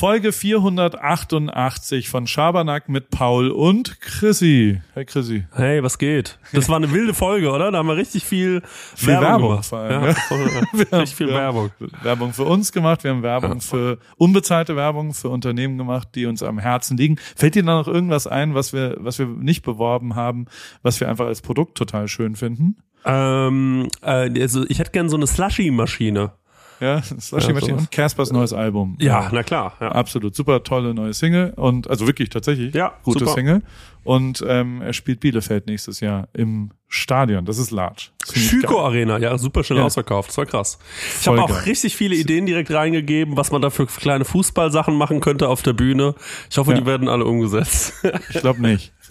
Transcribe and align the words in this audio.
Folge 0.00 0.32
488 0.32 2.08
von 2.08 2.26
Schabernack 2.26 2.88
mit 2.88 3.10
Paul 3.10 3.50
und 3.50 4.00
Chrissy. 4.00 4.80
Hey 4.94 5.04
Chrissy. 5.04 5.44
Hey, 5.52 5.82
was 5.82 5.98
geht? 5.98 6.38
Das 6.54 6.70
war 6.70 6.76
eine 6.76 6.90
wilde 6.90 7.12
Folge, 7.12 7.50
oder? 7.50 7.70
Da 7.70 7.76
haben 7.76 7.86
wir 7.86 7.96
richtig 7.98 8.24
viel, 8.24 8.62
Viel 8.94 9.08
Werbung, 9.08 9.26
Werbung 9.26 9.48
gemacht. 9.50 9.72
allem, 9.74 10.00
Ja, 10.00 10.08
ja. 10.08 10.14
voll, 10.14 10.38
Wir 10.72 10.86
haben- 10.86 11.00
richtig 11.00 11.16
viel 11.18 11.26
wir 11.26 11.34
Werbung. 11.34 11.70
Werbung 12.02 12.32
für 12.32 12.44
uns 12.44 12.72
gemacht, 12.72 13.04
wir 13.04 13.10
haben 13.10 13.22
Werbung 13.22 13.60
für 13.60 13.98
unbezahlte 14.16 14.74
Werbung 14.74 15.12
für 15.12 15.28
Unternehmen 15.28 15.76
gemacht, 15.76 16.08
die 16.14 16.24
uns 16.24 16.42
am 16.42 16.58
Herzen 16.58 16.96
liegen. 16.96 17.16
Fällt 17.36 17.54
dir 17.54 17.62
da 17.62 17.76
noch 17.76 17.86
irgendwas 17.86 18.26
ein, 18.26 18.54
was 18.54 18.72
wir, 18.72 18.96
was 19.00 19.18
wir 19.18 19.26
nicht 19.26 19.62
beworben 19.62 20.14
haben, 20.14 20.46
was 20.82 20.98
wir 21.00 21.10
einfach 21.10 21.26
als 21.26 21.42
Produkt 21.42 21.76
total 21.76 22.08
schön 22.08 22.36
finden? 22.36 22.78
Ähm, 23.04 23.88
äh, 24.02 24.30
also 24.40 24.64
ich 24.66 24.78
hätte 24.78 24.92
gern 24.92 25.10
so 25.10 25.16
eine 25.16 25.26
Slushy-Maschine. 25.26 26.32
Ja, 26.80 27.02
Slushy 27.02 27.48
Ja, 27.48 27.54
Machine 27.54 27.76
und 27.76 27.90
Caspers 27.90 28.32
neues 28.32 28.52
Album. 28.52 28.96
Ja, 28.98 29.28
na 29.32 29.42
klar. 29.42 29.74
Ja. 29.80 29.92
Absolut 29.92 30.34
super 30.34 30.62
tolle 30.62 30.94
neue 30.94 31.12
Single 31.12 31.52
und 31.56 31.88
also 31.88 32.06
wirklich 32.06 32.30
tatsächlich 32.30 32.74
Ja, 32.74 32.92
gute 33.04 33.20
super. 33.20 33.32
Single. 33.32 33.62
Und 34.02 34.42
ähm, 34.46 34.80
er 34.82 34.92
spielt 34.92 35.20
Bielefeld 35.20 35.66
nächstes 35.66 36.00
Jahr 36.00 36.28
im 36.32 36.70
Stadion. 36.88 37.44
Das 37.44 37.58
ist 37.58 37.70
large. 37.70 38.08
Schüko. 38.32 38.80
Arena, 38.80 39.18
ja, 39.18 39.36
super 39.38 39.62
schnell 39.62 39.78
Ja. 39.80 39.84
ausverkauft. 39.84 40.30
Das 40.30 40.38
war 40.38 40.46
krass. 40.46 40.78
Ich 41.20 41.28
habe 41.28 41.42
auch 41.42 41.66
richtig 41.66 41.94
viele 41.96 42.16
Ideen 42.16 42.46
direkt 42.46 42.70
reingegeben, 42.72 43.36
was 43.36 43.52
man 43.52 43.62
da 43.62 43.70
für 43.70 43.86
kleine 43.86 44.24
Fußballsachen 44.24 44.94
machen 44.96 45.20
könnte 45.20 45.48
auf 45.48 45.62
der 45.62 45.74
Bühne. 45.74 46.14
Ich 46.50 46.58
hoffe, 46.58 46.72
Ja. 46.72 46.78
die 46.78 46.86
werden 46.86 47.08
alle 47.08 47.26
umgesetzt. 47.26 47.92
Ich 48.30 48.40
glaube 48.40 48.60
nicht. 48.62 48.92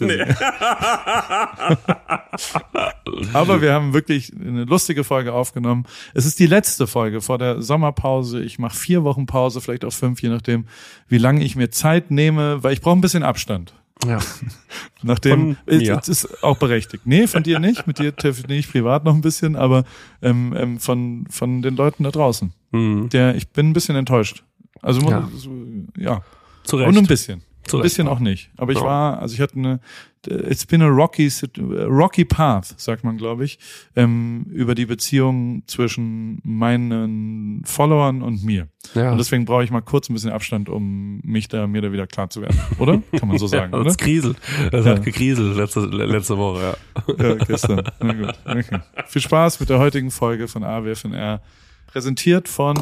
Aber 3.32 3.60
wir 3.62 3.72
haben 3.72 3.92
wirklich 3.92 4.32
eine 4.38 4.64
lustige 4.64 5.04
Folge 5.04 5.32
aufgenommen. 5.32 5.84
Es 6.14 6.26
ist 6.26 6.38
die 6.38 6.46
letzte 6.46 6.86
Folge 6.86 7.20
vor 7.20 7.38
der 7.38 7.62
Sommerpause. 7.62 8.42
Ich 8.42 8.58
mache 8.58 8.76
vier 8.76 9.04
Wochen 9.04 9.26
Pause, 9.26 9.60
vielleicht 9.60 9.84
auch 9.84 9.92
fünf, 9.92 10.22
je 10.22 10.28
nachdem, 10.28 10.66
wie 11.08 11.18
lange 11.18 11.44
ich 11.44 11.56
mir 11.56 11.70
Zeit 11.70 12.10
nehme, 12.10 12.62
weil 12.62 12.72
ich 12.72 12.80
brauche 12.80 12.96
ein 12.98 13.00
bisschen 13.02 13.22
Abstand. 13.22 13.74
Ja. 14.06 14.18
Nachdem 15.02 15.56
Von 15.66 15.78
mir. 15.78 15.98
es 15.98 16.08
ist 16.08 16.42
auch 16.44 16.58
berechtigt. 16.58 17.06
Nee, 17.06 17.26
von 17.26 17.42
dir 17.42 17.58
nicht. 17.58 17.86
Mit 17.86 17.98
dir 17.98 18.14
telefoniere 18.14 18.58
ich 18.58 18.70
privat 18.70 19.04
noch 19.04 19.14
ein 19.14 19.20
bisschen, 19.20 19.56
aber 19.56 19.84
ähm, 20.22 20.54
ähm, 20.56 20.78
von 20.78 21.26
von 21.30 21.62
den 21.62 21.76
Leuten 21.76 22.04
da 22.04 22.10
draußen. 22.10 22.52
Hm. 22.72 23.08
Der, 23.10 23.34
ich 23.34 23.48
bin 23.48 23.70
ein 23.70 23.72
bisschen 23.72 23.96
enttäuscht. 23.96 24.44
Also 24.82 25.00
Ja. 25.02 25.10
ja, 25.10 25.28
so, 25.36 25.50
ja. 25.96 26.22
Zu 26.64 26.76
und 26.76 26.82
Recht. 26.84 26.98
ein 26.98 27.06
bisschen. 27.06 27.42
Zu 27.66 27.76
ein 27.78 27.82
bisschen 27.82 28.08
auch 28.08 28.20
nicht. 28.20 28.50
Aber 28.56 28.72
ich 28.72 28.78
Ja. 28.78 28.84
war, 28.84 29.18
also 29.20 29.34
ich 29.34 29.40
hatte 29.40 29.56
eine, 29.56 29.80
it's 30.26 30.66
been 30.66 30.82
a 30.82 30.88
rocky, 30.88 31.28
sit- 31.30 31.58
rocky 31.58 32.24
path, 32.24 32.74
sagt 32.78 33.04
man, 33.04 33.16
glaube 33.16 33.44
ich, 33.44 33.58
ähm, 33.96 34.46
über 34.52 34.74
die 34.74 34.86
Beziehung 34.86 35.62
zwischen 35.66 36.40
meinen 36.42 37.62
Followern 37.64 38.22
und 38.22 38.44
mir. 38.44 38.68
Ja. 38.94 39.12
Und 39.12 39.18
deswegen 39.18 39.44
brauche 39.44 39.64
ich 39.64 39.70
mal 39.70 39.80
kurz 39.82 40.08
ein 40.08 40.14
bisschen 40.14 40.30
Abstand, 40.32 40.68
um 40.68 41.20
mich 41.22 41.48
da, 41.48 41.66
mir 41.66 41.80
da 41.82 41.92
wieder 41.92 42.06
klar 42.06 42.28
zu 42.30 42.42
werden. 42.42 42.58
Oder? 42.78 43.02
Kann 43.18 43.28
man 43.28 43.38
so 43.38 43.46
sagen, 43.46 43.72
ja, 43.72 43.78
oder? 43.78 43.84
das 43.88 43.96
kriselt. 43.96 44.36
Das 44.70 44.84
Ja. 44.86 44.92
hat 44.92 45.04
gekriselt 45.04 45.56
letzte, 45.56 45.80
letzte 45.80 46.36
Woche, 46.36 46.74
ja. 47.18 47.28
Ja, 47.28 47.34
gestern. 47.36 47.82
Na 48.00 48.12
gut. 48.12 48.34
Okay. 48.44 48.78
Viel 49.06 49.22
Spaß 49.22 49.60
mit 49.60 49.68
der 49.70 49.78
heutigen 49.78 50.10
Folge 50.10 50.48
von 50.48 50.64
AWFNR. 50.64 51.40
Präsentiert 51.86 52.48
von 52.48 52.76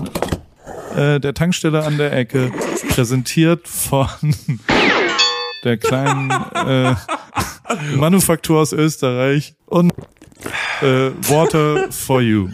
äh, 0.96 1.18
der 1.20 1.34
Tankstelle 1.34 1.82
an 1.84 1.96
der 1.98 2.12
Ecke. 2.12 2.50
Präsentiert 2.90 3.66
von 3.68 4.06
der 5.64 5.76
kleinen 5.76 6.30
äh, 6.54 6.94
Manufaktur 7.96 8.60
aus 8.60 8.72
Österreich 8.72 9.54
und 9.66 9.92
äh, 10.82 11.10
Water 11.28 11.90
for 11.90 12.20
You. 12.20 12.48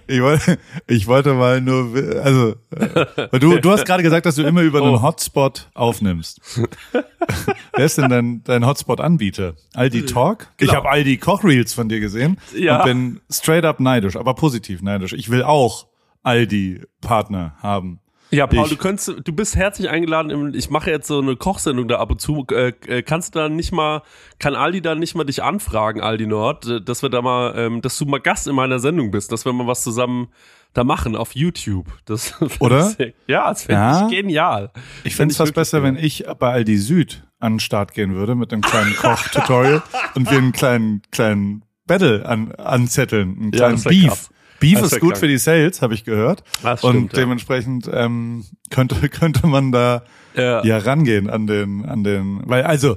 Ich 0.06 0.20
wollte, 0.20 0.58
ich 0.86 1.06
wollte 1.06 1.32
mal 1.34 1.60
nur, 1.60 1.94
also, 2.22 2.54
äh, 2.70 3.38
du, 3.38 3.58
du 3.58 3.70
hast 3.70 3.86
gerade 3.86 4.02
gesagt, 4.02 4.26
dass 4.26 4.34
du 4.34 4.42
immer 4.42 4.60
über 4.62 4.80
einen 4.82 4.96
Oh. 4.96 5.02
Hotspot 5.02 5.70
aufnimmst. 5.74 6.40
Wer 7.74 7.84
ist 7.84 7.96
denn 7.98 8.10
dein, 8.10 8.44
dein 8.44 8.66
Hotspot-Anbieter? 8.66 9.54
Aldi 9.72 10.04
Talk? 10.06 10.48
Ich 10.58 10.66
Genau. 10.68 10.74
habe 10.74 10.90
Aldi 10.90 11.16
Kochreels 11.18 11.72
von 11.72 11.88
dir 11.88 12.00
gesehen 12.00 12.38
Ja. 12.54 12.78
und 12.80 12.84
bin 12.84 13.20
straight 13.30 13.64
up 13.64 13.80
neidisch, 13.80 14.16
aber 14.16 14.34
positiv 14.34 14.82
neidisch. 14.82 15.12
Ich 15.14 15.30
will 15.30 15.42
auch 15.42 15.86
Aldi-Partner 16.22 17.54
haben. 17.62 18.00
Ja, 18.34 18.46
Paul, 18.46 18.68
du 18.68 18.76
könntest, 18.76 19.14
du 19.24 19.32
bist 19.32 19.56
herzlich 19.56 19.88
eingeladen. 19.88 20.54
Ich 20.54 20.70
mache 20.70 20.90
jetzt 20.90 21.06
so 21.06 21.20
eine 21.20 21.36
Kochsendung 21.36 21.88
da 21.88 21.98
ab 21.98 22.10
und 22.10 22.20
zu. 22.20 22.46
Äh, 22.50 22.72
äh, 22.86 23.02
kannst 23.02 23.34
du 23.34 23.38
da 23.38 23.48
nicht 23.48 23.72
mal, 23.72 24.02
kann 24.38 24.54
Aldi 24.54 24.82
da 24.82 24.94
nicht 24.94 25.14
mal 25.14 25.24
dich 25.24 25.42
anfragen, 25.42 26.00
Aldi 26.00 26.26
Nord, 26.26 26.66
äh, 26.66 26.80
dass 26.82 27.02
wir 27.02 27.10
da 27.10 27.22
mal, 27.22 27.54
ähm, 27.56 27.80
dass 27.82 27.96
du 27.98 28.04
mal 28.06 28.20
Gast 28.20 28.46
in 28.46 28.54
meiner 28.54 28.78
Sendung 28.78 29.10
bist, 29.10 29.30
dass 29.32 29.44
wir 29.44 29.52
mal 29.52 29.66
was 29.66 29.82
zusammen 29.82 30.28
da 30.72 30.82
machen 30.84 31.14
auf 31.14 31.34
YouTube. 31.34 31.86
Das 32.04 32.34
Oder? 32.60 32.82
sehr- 32.84 33.12
Ja, 33.26 33.48
das 33.48 33.62
fände 33.64 33.80
Ja. 33.80 34.06
ich 34.08 34.12
genial. 34.16 34.70
Ich 35.04 35.14
fände 35.14 35.32
es 35.32 35.36
fast 35.38 35.54
besser, 35.54 35.82
wenn 35.82 35.96
ich 35.96 36.24
bei 36.38 36.50
Aldi 36.52 36.76
Süd 36.78 37.24
an 37.38 37.54
den 37.54 37.60
Start 37.60 37.94
gehen 37.94 38.14
würde 38.14 38.34
mit 38.34 38.52
einem 38.52 38.62
kleinen 38.62 38.94
Koch-Tutorial 38.96 39.82
und 40.16 40.30
wir 40.30 40.38
einen 40.38 40.52
kleinen, 40.52 41.02
kleinen 41.12 41.64
Battle 41.86 42.26
an, 42.26 42.52
anzetteln, 42.52 43.36
einen 43.36 43.52
Ja, 43.52 43.58
kleinen 43.58 43.74
das 43.76 43.84
wär 43.84 43.90
Beef. 43.92 44.30
Beef 44.70 44.82
ist 44.82 45.00
gut 45.00 45.10
krank. 45.10 45.18
für 45.18 45.28
die 45.28 45.38
Sales, 45.38 45.80
habe 45.82 45.94
ich 45.94 46.04
gehört. 46.04 46.42
Das 46.62 46.82
und 46.84 46.90
stimmt, 46.92 47.12
ja. 47.12 47.18
dementsprechend 47.20 47.88
ähm, 47.92 48.44
könnte 48.70 49.08
könnte 49.08 49.46
man 49.46 49.72
da 49.72 50.02
Ja. 50.34 50.64
ja 50.64 50.78
rangehen 50.78 51.28
an 51.30 51.46
den 51.46 51.84
an 51.86 52.02
den, 52.04 52.42
weil 52.44 52.62
also 52.64 52.96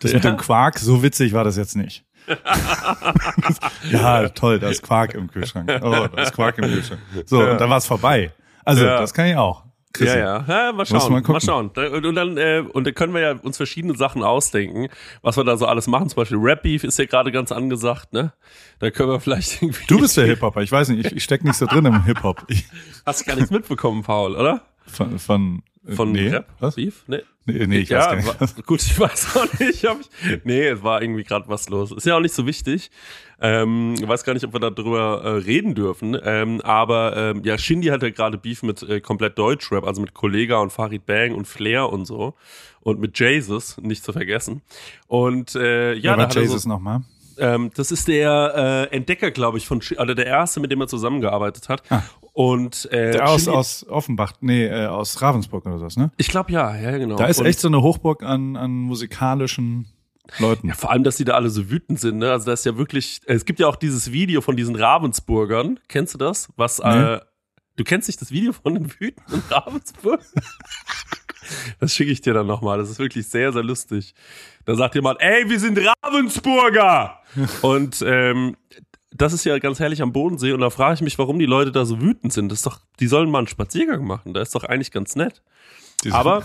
das 0.00 0.12
mit 0.12 0.24
Ja. 0.24 0.30
dem 0.30 0.36
Quark 0.36 0.78
so 0.78 1.02
witzig 1.02 1.32
war 1.32 1.44
das 1.44 1.56
jetzt 1.56 1.76
nicht. 1.76 2.04
ja, 3.90 4.28
toll, 4.28 4.58
da 4.58 4.68
ist 4.68 4.82
Quark 4.82 5.14
im 5.14 5.30
Kühlschrank. 5.30 5.70
Oh, 5.82 6.06
da 6.14 6.22
ist 6.22 6.32
Quark 6.34 6.58
im 6.58 6.64
Kühlschrank. 6.64 7.00
So, 7.26 7.42
Ja. 7.42 7.52
und 7.52 7.60
dann 7.60 7.70
war 7.70 7.78
es 7.78 7.86
vorbei. 7.86 8.32
Also, 8.64 8.84
Ja. 8.84 8.98
das 9.00 9.14
kann 9.14 9.26
ich 9.26 9.36
auch. 9.36 9.64
Chrissy. 9.92 10.18
Ja, 10.18 10.44
ja. 10.46 10.66
ja 10.66 10.72
mal 10.72 10.86
schauen. 10.86 11.12
mal 11.12 11.22
Mal, 11.22 11.40
schauen. 11.40 11.68
Und, 11.68 12.14
dann 12.14 12.36
äh, 12.36 12.64
und 12.72 12.86
dann 12.86 12.94
können 12.94 13.14
wir 13.14 13.20
ja 13.20 13.32
uns 13.32 13.56
verschiedene 13.56 13.96
Sachen 13.96 14.22
ausdenken, 14.22 14.88
was 15.22 15.36
wir 15.36 15.44
da 15.44 15.56
so 15.56 15.66
alles 15.66 15.86
machen. 15.86 16.08
Zum 16.08 16.16
Beispiel 16.16 16.38
Rap 16.38 16.62
Beef 16.62 16.84
ist 16.84 16.98
ja 16.98 17.06
gerade 17.06 17.32
ganz 17.32 17.52
angesagt, 17.52 18.12
ne? 18.12 18.32
Da 18.78 18.90
können 18.90 19.10
wir 19.10 19.20
vielleicht 19.20 19.62
irgendwie. 19.62 19.86
Du 19.86 20.00
bist 20.00 20.16
der 20.16 20.26
Hip-Hopper. 20.26 20.62
Ich 20.62 20.72
weiß 20.72 20.90
nicht, 20.90 21.06
ich, 21.06 21.16
ich 21.16 21.24
steck 21.24 21.44
nicht 21.44 21.56
so 21.56 21.66
drin 21.66 21.86
im 21.86 22.04
Hip-Hop. 22.04 22.46
Hast 23.06 23.26
gar 23.26 23.36
nichts 23.36 23.50
mitbekommen, 23.50 24.02
Paul, 24.02 24.36
oder? 24.36 24.62
Von, 24.86 25.18
von, 25.18 25.62
äh, 25.86 25.92
Von 25.92 26.12
nee, 26.12 26.28
Rap? 26.28 26.48
Was? 26.60 26.76
Beef? 26.76 27.04
Nee. 27.06 27.22
Nee, 27.46 27.66
nee 27.66 27.78
ich 27.78 27.90
weiß 27.90 28.04
gar 28.04 28.14
ja, 28.14 28.16
nicht. 28.16 28.40
war, 28.40 28.62
gut, 28.64 28.82
ich 28.82 28.98
weiß 28.98 29.36
auch 29.36 29.58
nicht. 29.58 29.84
Hab 29.84 30.00
ich, 30.00 30.08
nee, 30.44 30.68
es 30.68 30.82
war 30.82 31.00
irgendwie 31.00 31.24
gerade 31.24 31.48
was 31.48 31.68
los. 31.68 31.92
Ist 31.92 32.04
ja 32.06 32.16
auch 32.16 32.20
nicht 32.20 32.34
so 32.34 32.46
wichtig. 32.46 32.90
Ähm, 33.40 33.94
ich 33.98 34.08
weiß 34.08 34.24
gar 34.24 34.34
nicht, 34.34 34.44
ob 34.44 34.52
wir 34.52 34.58
darüber 34.58 35.22
äh, 35.22 35.28
reden 35.38 35.74
dürfen. 35.74 36.16
Ähm, 36.24 36.60
aber 36.62 37.16
ähm, 37.16 37.42
ja, 37.44 37.56
Shindy 37.56 37.88
hat 37.88 38.02
ja 38.02 38.10
gerade 38.10 38.36
Beef 38.38 38.62
mit 38.62 38.82
äh, 38.82 39.00
komplett 39.00 39.38
Deutschrap, 39.38 39.84
also 39.86 40.00
mit 40.00 40.12
Kollega 40.14 40.58
und 40.58 40.72
Farid 40.72 41.06
Bang 41.06 41.34
und 41.34 41.46
Flair 41.46 41.88
und 41.90 42.04
so. 42.04 42.34
Und 42.80 43.00
mit 43.00 43.18
Jesus, 43.18 43.76
nicht 43.78 44.02
zu 44.02 44.12
vergessen. 44.12 44.62
Und 45.06 45.54
äh, 45.54 45.92
ja, 45.94 45.98
Ja, 46.12 46.16
da 46.16 46.22
hat 46.24 46.34
Jesus 46.34 46.62
so, 46.62 46.68
nochmal. 46.68 47.02
ähm, 47.38 47.70
das 47.76 47.92
ist 47.92 48.08
der 48.08 48.88
äh, 48.90 48.96
Entdecker, 48.96 49.30
glaube 49.30 49.58
ich, 49.58 49.66
von 49.66 49.80
Sh 49.82 49.92
oder 49.98 50.14
der 50.14 50.26
erste, 50.26 50.58
mit 50.60 50.72
dem 50.72 50.80
er 50.80 50.88
zusammengearbeitet 50.88 51.68
hat. 51.68 51.82
Und 52.32 52.88
äh, 52.92 53.08
Ah. 53.08 53.12
Der 53.12 53.28
aus, 53.28 53.42
Shindy- 53.44 53.50
aus 53.56 53.86
Offenbach, 53.88 54.32
nee, 54.40 54.66
äh, 54.66 54.86
aus 54.86 55.20
Ravensburg 55.22 55.66
oder 55.66 55.78
sowas, 55.78 55.96
ne? 55.96 56.10
ich 56.16 56.28
glaube 56.28 56.50
ja, 56.52 56.74
ja 56.76 56.96
genau. 56.96 57.16
Da 57.16 57.26
ist 57.26 57.40
Und- 57.40 57.46
echt 57.46 57.58
so 57.60 57.68
eine 57.68 57.82
Hochburg 57.82 58.22
an, 58.22 58.56
an 58.56 58.70
musikalischen 58.70 59.86
Leuten. 60.38 60.68
Ja, 60.68 60.74
vor 60.74 60.90
allem, 60.90 61.04
dass 61.04 61.16
die 61.16 61.24
da 61.24 61.34
alle 61.34 61.50
so 61.50 61.70
wütend 61.70 61.98
sind, 62.00 62.18
ne? 62.18 62.30
Also 62.30 62.46
da 62.46 62.52
ist 62.52 62.64
ja 62.66 62.76
wirklich, 62.76 63.20
es 63.26 63.44
gibt 63.44 63.58
ja 63.60 63.66
auch 63.66 63.76
dieses 63.76 64.12
Video 64.12 64.40
von 64.40 64.56
diesen 64.56 64.76
Ravensburgern. 64.76 65.80
Kennst 65.88 66.14
du 66.14 66.18
das? 66.18 66.48
Was, 66.56 66.78
äh, 66.80 67.20
du 67.76 67.84
kennst 67.84 68.08
nicht 68.08 68.20
das 68.20 68.30
Video 68.30 68.52
von 68.52 68.74
den 68.74 68.92
wütenden 69.00 69.42
Ravensburg? 69.50 70.20
das 71.80 71.94
schicke 71.94 72.10
ich 72.10 72.20
dir 72.20 72.34
dann 72.34 72.46
nochmal. 72.46 72.78
Das 72.78 72.90
ist 72.90 72.98
wirklich 72.98 73.26
sehr, 73.28 73.52
sehr 73.52 73.62
lustig. 73.62 74.14
Da 74.64 74.74
sagt 74.74 74.94
jemand, 74.94 75.20
ey, 75.20 75.48
wir 75.48 75.58
sind 75.58 75.78
Ravensburger! 76.02 77.20
Und 77.62 78.02
ähm, 78.06 78.56
das 79.10 79.32
ist 79.32 79.44
ja 79.44 79.58
ganz 79.58 79.80
herrlich 79.80 80.02
am 80.02 80.12
Bodensee 80.12 80.52
und 80.52 80.60
da 80.60 80.68
frage 80.70 80.94
ich 80.96 81.00
mich, 81.00 81.18
warum 81.18 81.38
die 81.38 81.46
Leute 81.46 81.72
da 81.72 81.84
so 81.86 82.00
wütend 82.00 82.32
sind. 82.32 82.50
Das 82.50 82.58
ist 82.58 82.66
doch, 82.66 82.80
die 83.00 83.06
sollen 83.06 83.30
mal 83.30 83.38
einen 83.38 83.46
Spaziergang 83.48 84.04
machen. 84.04 84.34
Da 84.34 84.42
ist 84.42 84.54
doch 84.54 84.64
eigentlich 84.64 84.90
ganz 84.90 85.16
nett. 85.16 85.42
Die 86.04 86.12
Aber 86.12 86.44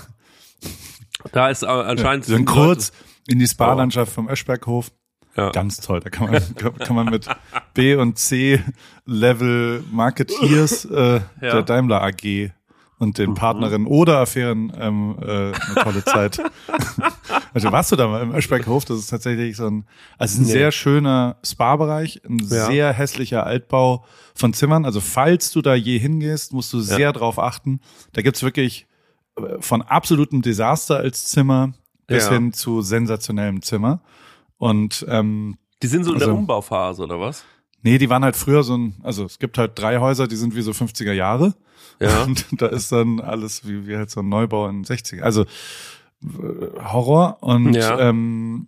da 1.34 1.50
ist 1.50 1.64
äh, 1.64 1.68
anscheinend 1.68 2.26
die 2.26 2.32
sind 2.32 2.48
Leute- 2.50 2.52
kurz 2.62 2.92
in 3.28 3.40
die 3.40 3.48
Spa-Landschaft 3.48 4.12
vom 4.12 4.28
Öschberghof. 4.30 4.92
Ja. 5.36 5.50
Ganz 5.50 5.78
toll. 5.78 6.00
Da 6.00 6.10
kann 6.10 6.30
man, 6.31 6.42
kann 6.80 6.96
man 6.96 7.08
mit 7.10 7.28
B 7.74 7.96
und 7.96 8.20
C 8.20 8.62
Level 9.06 9.84
Marketeers 9.92 10.86
äh, 10.86 11.16
Ja. 11.16 11.22
der 11.42 11.64
Daimler 11.64 12.04
AG 12.04 12.52
und 13.00 13.18
den 13.18 13.34
Partnerinnen 13.34 13.88
oder 13.88 14.20
Affären 14.20 14.72
ähm, 14.80 15.18
äh, 15.22 15.25
eine 15.25 15.54
tolle 15.81 16.06
Zeit. 16.06 16.40
also 17.54 17.72
warst 17.72 17.92
du 17.92 17.96
da 17.96 18.08
mal 18.08 18.22
im 18.22 18.34
Öschberghof? 18.34 18.86
Das 18.86 19.00
ist 19.00 19.08
tatsächlich 19.08 19.58
so 19.58 19.68
ein, 19.68 19.86
also 20.18 20.40
ein 20.40 20.46
Nee. 20.46 20.52
sehr 20.52 20.72
schöner 20.72 21.38
Spa-Bereich, 21.44 22.22
ein 22.30 22.38
Ja. 22.40 22.68
sehr 22.68 22.94
hässlicher 22.94 23.46
Altbau 23.46 24.06
von 24.36 24.54
Zimmern. 24.54 24.86
Also 24.86 25.02
falls 25.02 25.52
du 25.52 25.62
da 25.62 25.74
je 25.74 25.98
hingehst, 25.98 26.54
musst 26.54 26.72
du 26.74 26.80
sehr 26.80 27.12
drauf 27.12 27.40
achten. 27.40 27.81
Da 28.14 28.22
gibt's 28.22 28.44
wirklich 28.44 28.86
äh, 29.38 29.60
von 29.60 29.81
absolutem 29.81 30.42
Desaster 30.44 30.98
als 30.98 31.25
Zimmer 31.25 31.74
bis 32.13 32.25
Ja. 32.25 32.31
hin 32.33 32.54
zu 32.54 32.81
sensationellem 32.81 33.62
Zimmer. 33.62 34.01
Und 34.57 35.06
ähm, 35.10 35.57
Die 35.81 35.88
sind 35.88 36.04
so 36.06 36.13
in 36.13 36.19
der 36.19 36.27
Also- 36.30 36.38
Umbauphase, 36.39 37.04
oder 37.04 37.19
was? 37.19 37.44
nee, 37.81 37.98
die 37.98 38.10
waren 38.10 38.24
halt 38.24 38.36
früher 38.38 38.63
so 38.63 38.77
ein, 38.77 38.95
also 39.04 39.25
es 39.25 39.39
gibt 39.39 39.57
halt 39.57 39.77
drei 39.77 39.98
Häuser, 40.00 40.27
die 40.27 40.38
sind 40.38 40.56
wie 40.56 40.62
so 40.62 40.71
50er 40.71 41.12
Jahre. 41.13 41.54
Ja. 42.00 42.24
Und 42.24 42.45
da 42.62 42.68
ist 42.68 42.92
dann 42.92 43.19
alles 43.19 43.68
wie, 43.68 43.86
wie 43.88 43.98
halt 43.98 44.10
so 44.10 44.21
ein 44.21 44.30
Neubau 44.30 44.68
in 44.69 44.83
den 44.83 44.86
60er. 44.86 45.21
Also 45.21 45.42
äh, 45.44 45.48
Horror. 46.92 47.38
Und 47.42 47.74
Ja. 47.75 48.00
ähm, 48.00 48.68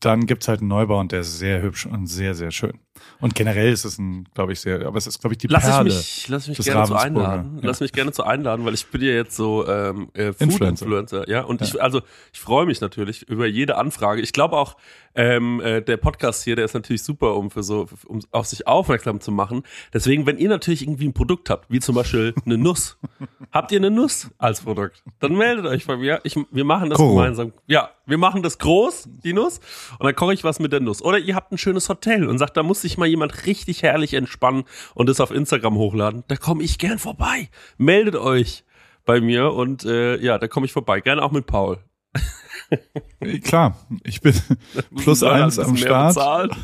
dann 0.00 0.26
gibt's 0.26 0.46
halt 0.46 0.60
einen 0.60 0.68
Neubau 0.68 1.00
und 1.00 1.10
der 1.10 1.20
ist 1.20 1.38
sehr 1.40 1.60
hübsch 1.60 1.86
und 1.86 2.06
sehr, 2.06 2.36
sehr 2.36 2.52
schön. 2.52 2.78
Und 3.20 3.34
generell 3.34 3.72
ist 3.72 3.84
es 3.84 3.98
ein, 3.98 4.28
glaube 4.34 4.52
ich, 4.52 4.60
sehr, 4.60 4.84
aber 4.86 4.96
es 4.96 5.06
ist, 5.06 5.20
glaube 5.20 5.34
ich, 5.34 5.38
die 5.38 5.46
Lass 5.46 5.64
Perle. 5.64 5.88
ich 5.90 5.94
mich, 5.94 6.28
lass 6.28 6.48
mich 6.48 6.58
gerne 6.58 6.86
zu 6.86 6.94
einladen. 6.94 7.58
Ja. 7.62 7.68
Lass 7.68 7.80
mich 7.80 7.92
gerne 7.92 8.12
zu 8.12 8.24
einladen, 8.24 8.64
weil 8.64 8.74
ich 8.74 8.86
bin 8.86 9.00
ja 9.00 9.12
jetzt 9.12 9.36
so 9.36 9.66
ähm, 9.66 10.10
äh, 10.14 10.32
Food 10.32 10.40
Influencer. 10.40 10.86
Influencer. 10.86 11.28
ja. 11.28 11.42
Und 11.42 11.62
ich, 11.62 11.80
also 11.80 12.02
ich 12.32 12.40
freue 12.40 12.66
mich 12.66 12.80
natürlich 12.80 13.22
über 13.28 13.46
jede 13.46 13.76
Anfrage. 13.76 14.20
Ich 14.20 14.32
glaube 14.32 14.56
auch, 14.56 14.76
ähm, 15.14 15.60
äh, 15.60 15.82
der 15.82 15.96
Podcast 15.98 16.42
hier, 16.42 16.56
der 16.56 16.64
ist 16.64 16.74
natürlich 16.74 17.02
super, 17.02 17.36
um 17.36 17.50
für 17.50 17.62
so, 17.62 17.86
um 18.06 18.20
auf 18.30 18.46
sich 18.46 18.66
aufmerksam 18.66 19.20
zu 19.20 19.30
machen. 19.30 19.62
Deswegen, 19.92 20.26
wenn 20.26 20.38
ihr 20.38 20.48
natürlich 20.48 20.82
irgendwie 20.82 21.06
ein 21.06 21.12
Produkt 21.12 21.50
habt, 21.50 21.70
wie 21.70 21.80
zum 21.80 21.94
Beispiel 21.94 22.34
eine 22.44 22.56
Nuss, 22.56 22.98
habt 23.52 23.72
ihr 23.72 23.78
eine 23.78 23.90
Nuss 23.90 24.30
als 24.38 24.62
Produkt, 24.62 25.02
dann 25.20 25.36
meldet 25.36 25.66
euch 25.66 25.86
bei 25.86 25.96
mir. 25.96 26.20
Ich, 26.24 26.36
wir 26.50 26.64
machen 26.64 26.90
das 26.90 26.98
Koro. 26.98 27.16
gemeinsam. 27.16 27.52
Ja, 27.66 27.90
wir 28.06 28.18
machen 28.18 28.42
das 28.42 28.58
groß, 28.58 29.08
die 29.22 29.32
Nuss, 29.32 29.60
und 29.98 30.04
dann 30.06 30.14
koche 30.14 30.34
ich 30.34 30.44
was 30.44 30.58
mit 30.58 30.72
der 30.72 30.80
Nuss. 30.80 31.02
Oder 31.02 31.18
ihr 31.18 31.34
habt 31.34 31.52
ein 31.52 31.58
schönes 31.58 31.88
Hotel 31.88 32.26
und 32.28 32.38
sagt, 32.38 32.56
da 32.56 32.62
muss 32.62 32.82
sich 32.92 32.98
mal 32.98 33.06
jemand 33.08 33.46
richtig 33.46 33.82
herrlich 33.82 34.14
entspannen 34.14 34.64
und 34.94 35.08
das 35.08 35.20
auf 35.20 35.30
Instagram 35.30 35.76
hochladen. 35.76 36.24
Da 36.28 36.36
komme 36.36 36.62
ich 36.62 36.78
gern 36.78 36.98
vorbei. 36.98 37.48
Meldet 37.78 38.16
euch 38.16 38.64
bei 39.04 39.20
mir 39.20 39.52
und 39.52 39.84
äh, 39.84 40.16
ja, 40.18 40.38
da 40.38 40.46
komme 40.48 40.66
ich 40.66 40.72
vorbei. 40.72 41.00
Gerne 41.00 41.22
auch 41.22 41.32
mit 41.32 41.46
Paul. 41.46 41.78
Klar, 43.44 43.76
ich 44.04 44.20
bin 44.20 44.34
plus 44.96 45.22
eins 45.22 45.58
ein 45.58 45.66
am 45.66 45.76
Start. 45.76 46.16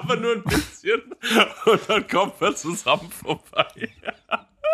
Aber 0.00 0.16
nur 0.16 0.32
ein 0.36 0.42
bisschen. 0.44 1.00
Und 1.66 1.80
dann 1.88 2.06
kommen 2.08 2.32
wir 2.38 2.54
zusammen 2.54 3.10
vorbei. 3.10 3.88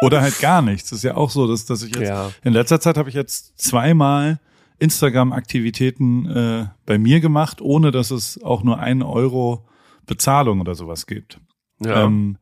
Oder 0.02 0.20
halt 0.20 0.38
gar 0.40 0.62
nichts. 0.62 0.90
Das 0.90 0.98
ist 0.98 1.04
ja 1.04 1.16
auch 1.16 1.30
so, 1.30 1.46
dass, 1.46 1.64
dass 1.66 1.82
ich 1.82 1.94
jetzt, 1.94 2.08
Ja. 2.08 2.30
in 2.44 2.52
letzter 2.52 2.80
Zeit 2.80 2.96
habe 2.96 3.08
ich 3.08 3.14
jetzt 3.14 3.58
zweimal 3.58 4.40
Instagram-Aktivitäten 4.78 6.26
äh, 6.30 6.66
bei 6.86 6.98
mir 6.98 7.20
gemacht, 7.20 7.60
ohne 7.60 7.90
dass 7.92 8.10
es 8.10 8.42
auch 8.42 8.62
nur 8.62 8.78
einen 8.78 9.02
Euro 9.02 9.66
Bezahlung 10.06 10.60
oder 10.60 10.74
sowas 10.74 11.06
gibt. 11.06 11.38
Ja. 11.80 12.04
Ähm, 12.04 12.38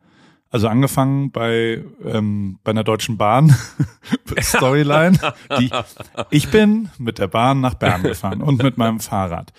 also 0.50 0.66
angefangen 0.68 1.30
bei 1.30 1.84
ähm, 2.04 2.58
bei 2.64 2.72
einer 2.72 2.82
Deutschen 2.84 3.16
Bahn 3.16 3.54
Storyline. 4.40 5.18
Die, 5.58 5.70
ich 6.30 6.50
bin 6.50 6.90
mit 6.98 7.18
der 7.18 7.28
Bahn 7.28 7.60
nach 7.60 7.74
Bern 7.74 8.02
gefahren 8.02 8.42
und 8.42 8.62
mit 8.62 8.76
meinem 8.78 9.00
Fahrrad. 9.00 9.52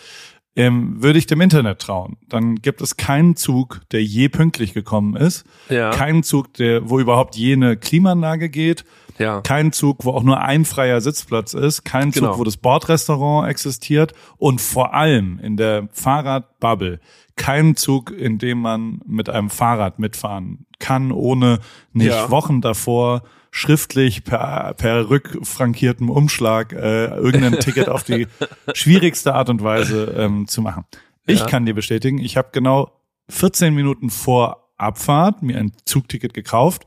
Ähm, 0.53 1.01
würde 1.01 1.17
ich 1.17 1.27
dem 1.27 1.39
Internet 1.39 1.79
trauen, 1.79 2.17
dann 2.27 2.55
gibt 2.55 2.81
es 2.81 2.97
keinen 2.97 3.37
Zug, 3.37 3.79
der 3.91 4.03
je 4.03 4.27
pünktlich 4.27 4.73
gekommen 4.73 5.15
ist. 5.15 5.45
Ja. 5.69 5.91
Keinen 5.91 6.23
Zug, 6.23 6.53
der, 6.55 6.89
wo 6.89 6.99
überhaupt 6.99 7.37
je 7.37 7.53
eine 7.53 7.77
Klimaanlage 7.77 8.49
geht. 8.49 8.83
ja. 9.17 9.39
Kein 9.39 9.71
Zug, 9.71 10.03
wo 10.03 10.11
auch 10.11 10.23
nur 10.23 10.41
ein 10.41 10.65
freier 10.65 10.99
Sitzplatz 10.99 11.53
ist. 11.53 11.85
Kein 11.85 12.11
Zug, 12.11 12.23
Genau. 12.23 12.37
wo 12.37 12.43
das 12.43 12.57
Bordrestaurant 12.57 13.47
existiert. 13.49 14.11
Und 14.37 14.59
vor 14.59 14.93
allem 14.93 15.39
in 15.39 15.55
der 15.55 15.87
Fahrradbubble 15.93 16.99
kein 17.35 17.75
Zug, 17.75 18.11
in 18.11 18.37
dem 18.37 18.59
man 18.61 18.99
mit 19.05 19.29
einem 19.29 19.49
Fahrrad 19.49 19.99
mitfahren 19.99 20.65
kann, 20.79 21.11
ohne 21.11 21.59
nicht 21.93 22.07
Ja. 22.07 22.29
Wochen 22.31 22.61
davor 22.61 23.23
schriftlich 23.51 24.23
per, 24.23 24.73
per 24.75 25.09
rückfrankiertem 25.09 26.09
Umschlag 26.09 26.71
äh, 26.73 27.05
irgendein 27.07 27.53
Ticket 27.59 27.89
auf 27.89 28.03
die 28.03 28.27
schwierigste 28.73 29.33
Art 29.35 29.49
und 29.49 29.61
Weise 29.63 30.13
ähm, 30.17 30.47
zu 30.47 30.61
machen. 30.61 30.85
Ich 31.25 31.39
Ja. 31.41 31.45
kann 31.47 31.65
dir 31.65 31.73
bestätigen, 31.75 32.17
ich 32.19 32.37
habe 32.37 32.49
genau 32.51 32.91
14 33.29 33.73
Minuten 33.73 34.09
vor 34.09 34.69
Abfahrt 34.77 35.43
mir 35.43 35.57
ein 35.59 35.73
Zugticket 35.85 36.33
gekauft. 36.33 36.85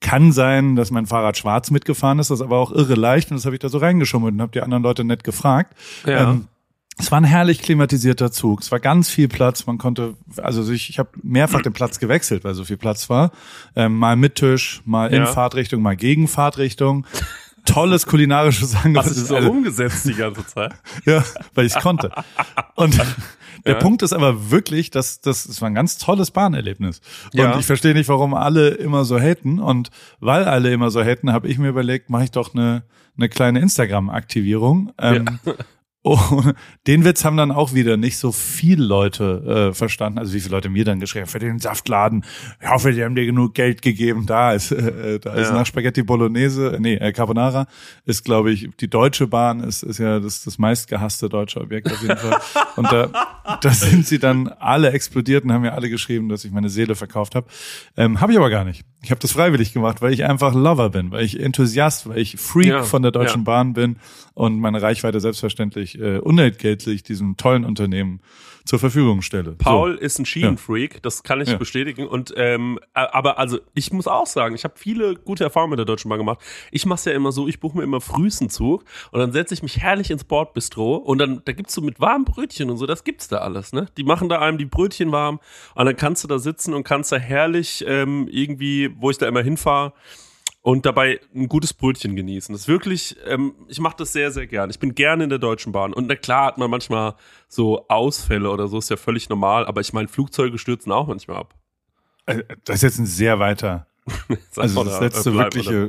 Kann 0.00 0.32
sein, 0.32 0.74
dass 0.74 0.90
mein 0.90 1.06
Fahrrad 1.06 1.36
schwarz 1.38 1.70
mitgefahren 1.70 2.18
ist, 2.18 2.30
das 2.30 2.40
ist 2.40 2.44
aber 2.44 2.58
auch 2.58 2.72
irre 2.72 2.94
leicht 2.94 3.30
und 3.30 3.36
das 3.36 3.46
habe 3.46 3.54
ich 3.54 3.60
da 3.60 3.68
so 3.68 3.78
reingeschummelt 3.78 4.34
und 4.34 4.40
habe 4.42 4.50
die 4.52 4.60
anderen 4.60 4.82
Leute 4.82 5.04
nett 5.04 5.22
gefragt. 5.24 5.74
Ja. 6.04 6.30
Ähm, 6.32 6.48
es 7.02 7.10
war 7.10 7.20
ein 7.20 7.24
herrlich 7.24 7.60
klimatisierter 7.62 8.30
Zug. 8.30 8.60
Es 8.60 8.70
war 8.70 8.78
ganz 8.78 9.10
viel 9.10 9.26
Platz. 9.28 9.66
Man 9.66 9.76
konnte, 9.76 10.14
also 10.36 10.70
ich, 10.72 10.88
ich 10.88 10.98
habe 11.00 11.10
mehrfach 11.22 11.60
den 11.60 11.72
Platz 11.72 11.98
gewechselt, 11.98 12.44
weil 12.44 12.54
so 12.54 12.64
viel 12.64 12.76
Platz 12.76 13.10
war. 13.10 13.32
Ähm, 13.74 13.96
mal 13.98 14.14
mit 14.16 14.36
Tisch, 14.36 14.82
mal 14.84 15.08
in 15.12 15.22
Ja. 15.22 15.26
Fahrtrichtung, 15.26 15.82
mal 15.82 15.96
gegen 15.96 16.28
Fahrtrichtung. 16.28 17.04
Tolles 17.64 18.06
kulinarisches 18.06 18.74
Angebot. 18.76 19.04
Hast 19.06 19.16
du 19.16 19.20
so 19.24 19.36
Also- 19.36 19.50
umgesetzt 19.50 20.04
die 20.06 20.14
ganze 20.14 20.46
Zeit? 20.46 20.74
ja, 21.04 21.24
weil 21.54 21.66
ich 21.66 21.74
konnte. 21.74 22.10
Und 22.76 22.96
der 23.66 23.74
Ja. 23.74 23.78
Punkt 23.80 24.02
ist 24.02 24.12
aber 24.12 24.50
wirklich, 24.52 24.90
dass 24.90 25.20
das, 25.20 25.44
das 25.44 25.60
war 25.60 25.68
ein 25.68 25.74
ganz 25.74 25.98
tolles 25.98 26.30
Bahnerlebnis. 26.30 27.00
Und 27.32 27.38
Ja. 27.40 27.58
ich 27.58 27.66
verstehe 27.66 27.94
nicht, 27.94 28.08
warum 28.08 28.34
alle 28.34 28.68
immer 28.68 29.04
so 29.04 29.18
haten. 29.18 29.58
Und 29.58 29.90
weil 30.20 30.44
alle 30.44 30.72
immer 30.72 30.90
so 30.92 31.02
haten, 31.02 31.32
habe 31.32 31.48
ich 31.48 31.58
mir 31.58 31.68
überlegt, 31.68 32.10
mache 32.10 32.24
ich 32.24 32.30
doch 32.30 32.54
eine, 32.54 32.84
eine 33.16 33.28
kleine 33.28 33.58
Instagram-Aktivierung. 33.60 34.92
Ähm, 34.98 35.38
Oh, 36.04 36.18
den 36.88 37.04
Witz 37.04 37.24
haben 37.24 37.36
dann 37.36 37.52
auch 37.52 37.74
wieder 37.74 37.96
nicht 37.96 38.16
so 38.16 38.32
viele 38.32 38.84
Leute 38.84 39.68
äh, 39.70 39.72
verstanden. 39.74 40.18
Also 40.18 40.34
wie 40.34 40.40
viele 40.40 40.56
Leute 40.56 40.68
mir 40.68 40.84
dann 40.84 40.98
geschrieben 40.98 41.26
haben, 41.26 41.30
für 41.30 41.38
den 41.38 41.60
Saftladen. 41.60 42.24
Ich 42.60 42.68
hoffe, 42.68 42.92
die 42.92 43.04
haben 43.04 43.14
dir 43.14 43.24
genug 43.24 43.54
Geld 43.54 43.82
gegeben. 43.82 44.26
Da 44.26 44.52
ist, 44.52 44.72
äh, 44.72 45.20
da 45.20 45.34
ist 45.34 45.50
Ja. 45.50 45.54
nach 45.54 45.66
Spaghetti 45.66 46.02
Bolognese, 46.02 46.74
äh, 46.74 46.80
nee, 46.80 46.94
äh, 46.96 47.12
Carbonara 47.12 47.68
ist, 48.04 48.24
glaube 48.24 48.50
ich, 48.50 48.68
die 48.80 48.88
Deutsche 48.90 49.28
Bahn 49.28 49.60
ist, 49.60 49.84
ist 49.84 49.98
ja 49.98 50.18
das, 50.18 50.42
das 50.42 50.58
meistgehasste 50.58 51.28
deutsche 51.28 51.60
Objekt 51.60 51.86
auf 51.92 52.02
jeden 52.02 52.16
Fall. 52.18 52.40
Und 52.74 52.90
da, 52.90 53.58
da 53.60 53.70
sind 53.70 54.04
sie 54.04 54.18
dann 54.18 54.48
alle 54.48 54.90
explodiert 54.90 55.44
und 55.44 55.52
haben 55.52 55.62
mir 55.62 55.72
alle 55.74 55.88
geschrieben, 55.88 56.28
dass 56.28 56.44
ich 56.44 56.50
meine 56.50 56.68
Seele 56.68 56.96
verkauft 56.96 57.36
habe. 57.36 57.46
Ähm, 57.96 58.20
habe 58.20 58.32
ich 58.32 58.38
aber 58.38 58.50
gar 58.50 58.64
nicht. 58.64 58.84
Ich 59.04 59.10
habe 59.10 59.20
das 59.20 59.32
freiwillig 59.32 59.72
gemacht, 59.72 60.00
weil 60.00 60.12
ich 60.12 60.24
einfach 60.24 60.54
Lover 60.54 60.90
bin, 60.90 61.10
weil 61.10 61.24
ich 61.24 61.40
Enthusiast, 61.40 62.08
weil 62.08 62.18
ich 62.18 62.36
Freak 62.36 62.66
Ja, 62.68 62.82
von 62.84 63.02
der 63.02 63.10
Deutschen 63.10 63.40
ja. 63.40 63.44
Bahn 63.44 63.72
bin 63.72 63.96
und 64.34 64.60
meine 64.60 64.80
Reichweite 64.80 65.18
selbstverständlich 65.20 65.98
äh, 65.98 66.18
unentgeltlich 66.18 67.02
diesem 67.02 67.36
tollen 67.36 67.64
Unternehmen 67.64 68.20
zur 68.64 68.78
Verfügung 68.78 69.22
stelle. 69.22 69.52
Paul 69.52 69.94
ist 69.96 70.18
ein 70.18 70.24
Schienenfreak, 70.26 71.02
das 71.02 71.22
kann 71.22 71.40
ich 71.40 71.48
Ja. 71.48 71.56
bestätigen. 71.56 72.06
Und 72.06 72.32
ähm, 72.36 72.78
äh, 72.94 73.00
aber 73.00 73.38
also 73.38 73.58
ich 73.74 73.92
muss 73.92 74.06
auch 74.06 74.26
sagen, 74.26 74.54
ich 74.54 74.64
habe 74.64 74.74
viele 74.76 75.14
gute 75.14 75.44
Erfahrungen 75.44 75.70
mit 75.70 75.78
der 75.78 75.86
Deutschen 75.86 76.08
Bahn 76.08 76.18
gemacht. 76.18 76.38
Ich 76.70 76.86
mache 76.86 76.98
es 76.98 77.04
ja 77.04 77.12
immer 77.12 77.32
so, 77.32 77.48
ich 77.48 77.60
buche 77.60 77.76
mir 77.78 77.84
immer 77.84 78.00
frühesten 78.00 78.48
Zug 78.50 78.84
und 79.10 79.20
dann 79.20 79.32
setze 79.32 79.54
ich 79.54 79.62
mich 79.62 79.78
herrlich 79.78 80.10
ins 80.10 80.24
Bordbistro 80.24 80.96
und 80.96 81.18
dann 81.18 81.42
da 81.44 81.52
gibt's 81.52 81.74
so 81.74 81.80
mit 81.80 82.00
warmen 82.00 82.24
Brötchen 82.24 82.70
und 82.70 82.76
so, 82.76 82.86
das 82.86 83.04
gibt's 83.04 83.28
da 83.28 83.38
alles, 83.38 83.72
ne? 83.72 83.86
Die 83.96 84.04
machen 84.04 84.28
da 84.28 84.38
einem 84.40 84.58
die 84.58 84.64
Brötchen 84.66 85.12
warm 85.12 85.40
und 85.74 85.86
dann 85.86 85.96
kannst 85.96 86.22
du 86.24 86.28
da 86.28 86.38
sitzen 86.38 86.74
und 86.74 86.84
kannst 86.84 87.12
da 87.12 87.16
herrlich 87.16 87.84
ähm, 87.86 88.28
irgendwie, 88.30 88.90
wo 88.98 89.10
ich 89.10 89.18
da 89.18 89.26
immer 89.26 89.42
hinfahre, 89.42 89.92
und 90.62 90.86
dabei 90.86 91.20
ein 91.34 91.48
gutes 91.48 91.74
Brötchen 91.74 92.16
genießen. 92.16 92.52
Das 92.52 92.62
ist 92.62 92.68
wirklich, 92.68 93.16
ähm, 93.26 93.54
ich 93.68 93.80
mache 93.80 93.96
das 93.98 94.12
sehr, 94.12 94.30
sehr 94.30 94.46
gern. 94.46 94.70
Ich 94.70 94.78
bin 94.78 94.94
gerne 94.94 95.24
in 95.24 95.30
der 95.30 95.40
Deutschen 95.40 95.72
Bahn. 95.72 95.92
Und 95.92 96.06
na 96.06 96.14
klar 96.14 96.46
hat 96.46 96.58
man 96.58 96.70
manchmal 96.70 97.14
so 97.48 97.86
Ausfälle 97.88 98.48
oder 98.48 98.68
so, 98.68 98.78
ist 98.78 98.88
ja 98.88 98.96
völlig 98.96 99.28
normal, 99.28 99.66
aber 99.66 99.80
ich 99.80 99.92
meine, 99.92 100.08
Flugzeuge 100.08 100.58
stürzen 100.58 100.92
auch 100.92 101.08
manchmal 101.08 101.38
ab. 101.38 101.54
Äh, 102.26 102.44
Das 102.64 102.76
ist 102.76 102.82
jetzt 102.82 102.98
ein 102.98 103.06
sehr 103.06 103.38
weiter. 103.38 103.86
Also 104.56 104.82
das 104.84 104.98
da, 104.98 105.04
letzte 105.04 105.34
wirkliche 105.34 105.88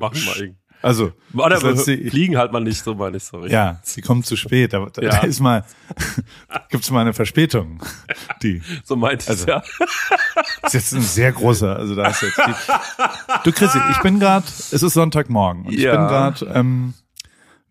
Also, 0.83 1.13
Oder 1.33 1.59
fliegen 1.59 2.37
halt 2.37 2.51
mal 2.51 2.59
nicht, 2.61 2.83
so 2.83 2.93
meine 2.93 3.17
ich, 3.17 3.23
sorry. 3.23 3.49
ja, 3.51 3.79
sie 3.83 4.01
kommen 4.01 4.21
zu 4.23 4.35
spät. 4.35 4.73
Da, 4.73 4.85
da, 4.93 5.01
Ja. 5.01 5.09
da 5.11 5.17
ist 5.21 5.39
mal, 5.39 5.63
gibt's 6.69 6.91
mal 6.91 6.99
eine 7.01 7.13
Verspätung. 7.13 7.81
Die 8.43 8.61
So 8.83 8.95
meinte 8.97 9.23
ich 9.23 9.29
Also- 9.29 9.47
ja. 9.47 9.63
ist 10.63 10.73
jetzt 10.73 10.93
ein 10.93 11.01
sehr 11.01 11.31
großer. 11.31 11.75
Also 11.77 11.95
da 11.95 12.07
ist 12.09 12.21
jetzt 12.21 12.37
die, 12.37 12.53
Du 13.45 13.51
Chrissy, 13.53 13.79
ich 13.91 13.97
bin 14.01 14.19
gerade. 14.19 14.45
Es 14.45 14.73
ist 14.83 14.93
Sonntagmorgen 14.93 15.65
und 15.65 15.73
ich 15.73 15.79
Ja. 15.81 15.91
bin 15.95 16.07
gerade. 16.07 16.45
Ähm, 16.53 16.93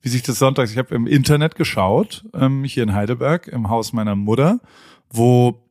wie 0.01 0.09
sich 0.09 0.23
das 0.23 0.39
sonntags, 0.39 0.73
ich 0.73 0.79
habe 0.79 0.95
im 0.95 1.07
Internet 1.07 1.55
geschaut, 1.55 2.25
ähm, 2.35 2.65
hier 2.65 2.83
in 2.83 2.93
Heidelberg, 2.95 3.47
im 3.47 3.69
Haus 3.71 3.93
meiner 3.93 4.17
Mutter, 4.17 4.59
wo 5.11 5.69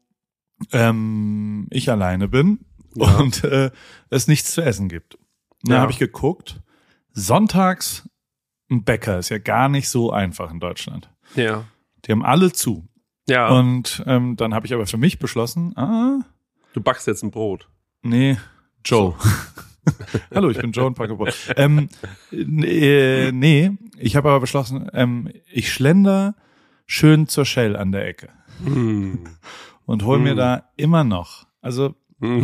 ähm, 0.71 1.67
ich 1.71 1.89
alleine 1.89 2.27
bin 2.27 2.59
Ja. 2.95 3.17
und 3.17 3.43
äh, 3.43 3.71
es 4.09 4.27
nichts 4.27 4.53
zu 4.53 4.61
essen 4.61 4.89
gibt. 4.89 5.17
Da 5.63 5.75
Ja. 5.75 5.81
habe 5.81 5.91
ich 5.91 5.97
geguckt. 5.99 6.61
Sonntags 7.13 8.07
ein 8.69 8.83
Bäcker 8.83 9.19
ist 9.19 9.29
ja 9.29 9.37
gar 9.37 9.67
nicht 9.69 9.89
so 9.89 10.11
einfach 10.11 10.51
in 10.51 10.59
Deutschland. 10.59 11.09
Ja. 11.35 11.65
Die 12.05 12.11
haben 12.11 12.23
alle 12.23 12.51
zu. 12.53 12.87
Ja, 13.27 13.49
Und 13.49 14.01
ähm, 14.07 14.35
dann 14.37 14.53
habe 14.53 14.65
ich 14.65 14.73
aber 14.73 14.87
für 14.87 14.97
mich 14.97 15.19
beschlossen, 15.19 15.77
ah, 15.77 16.19
du 16.73 16.81
backst 16.81 17.05
jetzt 17.07 17.23
ein 17.23 17.31
Brot. 17.31 17.67
nee, 18.01 18.37
Joe. 18.85 19.15
Hallo, 20.33 20.49
ich 20.49 20.57
bin 20.57 20.71
Joe 20.71 20.87
und 20.87 20.95
Paco 20.95 21.15
Brot. 21.17 21.35
Ähm, 21.55 21.89
äh, 22.31 23.31
nee, 23.31 23.71
ich 23.97 24.15
habe 24.15 24.29
aber 24.29 24.39
beschlossen, 24.39 24.89
ähm, 24.93 25.29
ich 25.51 25.71
schlender 25.73 26.35
schön 26.87 27.27
zur 27.27 27.45
Shell 27.45 27.75
an 27.75 27.91
der 27.91 28.07
Ecke 28.07 28.29
Hm. 28.63 29.19
und 29.85 30.03
hol 30.03 30.17
mir 30.19 30.33
Mm. 30.33 30.37
da 30.37 30.63
immer 30.77 31.03
noch, 31.03 31.45
also 31.61 31.93
Hm. 32.21 32.43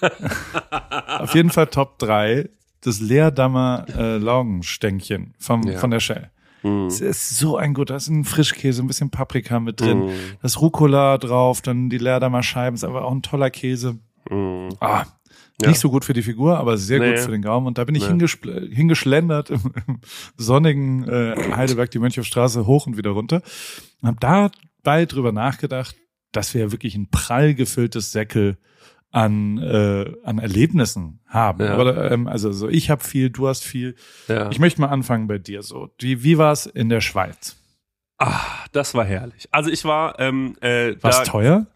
auf 1.18 1.34
jeden 1.34 1.50
Fall 1.50 1.66
Top 1.68 1.98
3 1.98 2.48
das 2.84 3.00
Leerdammer 3.00 3.86
äh, 3.96 4.18
Laugenstänkchen 4.18 5.34
vom, 5.38 5.62
Ja. 5.64 5.78
von 5.78 5.90
der 5.90 6.00
Shell. 6.00 6.30
Es 6.86 7.02
ist 7.02 7.36
so 7.36 7.58
ein 7.58 7.74
gut, 7.74 7.90
da 7.90 7.96
ist 7.96 8.08
ein 8.08 8.24
Frischkäse, 8.24 8.82
ein 8.82 8.86
bisschen 8.86 9.10
Paprika 9.10 9.60
mit 9.60 9.82
drin, 9.82 10.08
Hm. 10.08 10.14
das 10.40 10.62
Rucola 10.62 11.18
drauf, 11.18 11.60
dann 11.60 11.90
die 11.90 11.98
Leerdammer 11.98 12.42
Scheiben, 12.42 12.74
ist 12.74 12.84
aber 12.84 13.04
auch 13.04 13.12
ein 13.12 13.20
toller 13.20 13.50
Käse. 13.50 13.98
Hm. 14.30 14.70
Ah, 14.80 15.04
Ja. 15.60 15.68
nicht 15.68 15.78
so 15.78 15.90
gut 15.90 16.06
für 16.06 16.14
die 16.14 16.22
Figur, 16.22 16.56
aber 16.58 16.78
sehr 16.78 17.00
Nee. 17.00 17.10
gut 17.10 17.18
für 17.20 17.30
den 17.32 17.42
Gaumen. 17.42 17.66
Und 17.66 17.76
da 17.76 17.84
bin 17.84 17.94
ich 17.94 18.08
Nee. 18.08 18.26
hingeschlendert 18.72 19.50
im, 19.50 19.60
im 19.86 20.00
sonnigen 20.38 21.06
äh, 21.06 21.34
Heidelberg, 21.54 21.90
die 21.90 21.98
Mönchhofstraße 21.98 22.66
hoch 22.66 22.86
und 22.86 22.96
wieder 22.96 23.10
runter. 23.10 23.42
Und 24.00 24.08
habe 24.08 24.50
dabei 24.82 25.04
drüber 25.04 25.32
nachgedacht, 25.32 25.96
dass 26.32 26.54
wir 26.54 26.62
ja 26.62 26.72
wirklich 26.72 26.94
ein 26.96 27.08
prall 27.10 27.54
gefülltes 27.54 28.10
Säckel 28.10 28.56
an, 29.14 29.58
äh, 29.58 30.12
an 30.24 30.38
Erlebnissen 30.38 31.20
haben. 31.26 31.64
Ja. 31.64 31.74
Aber, 31.74 32.10
ähm, 32.10 32.26
also 32.26 32.52
so 32.52 32.68
ich 32.68 32.90
habe 32.90 33.04
viel, 33.04 33.30
du 33.30 33.46
hast 33.46 33.62
viel. 33.62 33.94
Ja. 34.26 34.50
Ich 34.50 34.58
möchte 34.58 34.80
mal 34.80 34.88
anfangen 34.88 35.28
bei 35.28 35.38
dir. 35.38 35.62
So, 35.62 35.90
wie, 35.98 36.24
wie 36.24 36.36
war 36.36 36.52
es 36.52 36.66
in 36.66 36.88
der 36.88 37.00
Schweiz? 37.00 37.56
Ah, 38.18 38.40
das 38.72 38.94
war 38.94 39.04
herrlich. 39.04 39.48
Also 39.52 39.70
ich 39.70 39.84
war, 39.84 40.18
ähm, 40.18 40.56
äh, 40.60 40.96
War 41.00 41.10
es 41.10 41.18
da, 41.18 41.24
teuer? 41.24 41.66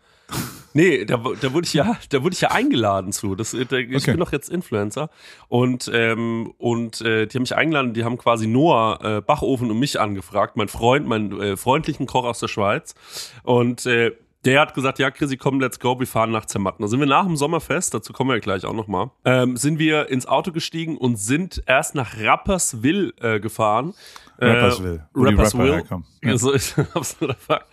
Nee, 0.74 1.04
da, 1.04 1.16
da 1.40 1.52
wurde 1.52 1.66
ich 1.66 1.74
ja, 1.74 1.96
da 2.10 2.22
wurde 2.22 2.34
ich 2.34 2.40
ja 2.40 2.50
eingeladen 2.50 3.12
zu. 3.12 3.34
Das, 3.34 3.54
äh, 3.54 3.64
da, 3.66 3.76
ich 3.76 3.94
Okay. 3.96 4.10
bin 4.12 4.20
doch 4.20 4.32
jetzt 4.32 4.48
Influencer 4.50 5.08
und 5.48 5.90
ähm, 5.94 6.52
und 6.58 7.00
äh, 7.00 7.26
die 7.26 7.36
haben 7.36 7.42
mich 7.42 7.56
eingeladen. 7.56 7.94
Die 7.94 8.04
haben 8.04 8.18
quasi 8.18 8.46
Noah 8.46 8.98
äh, 9.02 9.20
Bachofen 9.20 9.70
und 9.70 9.78
mich 9.78 9.98
angefragt, 9.98 10.56
mein 10.56 10.68
Freund, 10.68 11.06
meinen 11.06 11.40
äh, 11.40 11.56
freundlichen 11.56 12.06
Koch 12.06 12.24
aus 12.24 12.40
der 12.40 12.48
Schweiz. 12.48 12.94
Und 13.42 13.86
äh, 13.86 14.12
der 14.44 14.60
hat 14.60 14.74
gesagt, 14.74 14.98
ja, 14.98 15.10
Chrissy, 15.10 15.36
komm, 15.36 15.60
let's 15.60 15.80
go, 15.80 15.98
wir 15.98 16.06
fahren 16.06 16.30
nach 16.30 16.46
Zermatten. 16.46 16.82
Da 16.82 16.88
sind 16.88 17.00
wir 17.00 17.06
nach 17.06 17.24
dem 17.24 17.36
Sommerfest, 17.36 17.94
dazu 17.94 18.12
kommen 18.12 18.30
wir 18.30 18.40
gleich 18.40 18.64
auch 18.64 18.72
nochmal, 18.72 19.10
ähm, 19.24 19.56
sind 19.56 19.78
wir 19.78 20.08
ins 20.10 20.26
Auto 20.26 20.52
gestiegen 20.52 20.96
und 20.96 21.16
sind 21.16 21.62
erst 21.66 21.94
nach 21.94 22.18
Rapperswil 22.20 23.14
äh, 23.20 23.40
gefahren. 23.40 23.94
Rapperswil, 24.40 25.04
wo 25.14 25.24
die 25.24 25.34
Rapper 25.34 25.64
herkommen. 25.64 26.06
Ja. 26.22 26.30
Ja. 26.30 26.38
So 26.38 26.52
ist 26.52 26.78
absoluter 26.94 27.36
Fakt. 27.38 27.66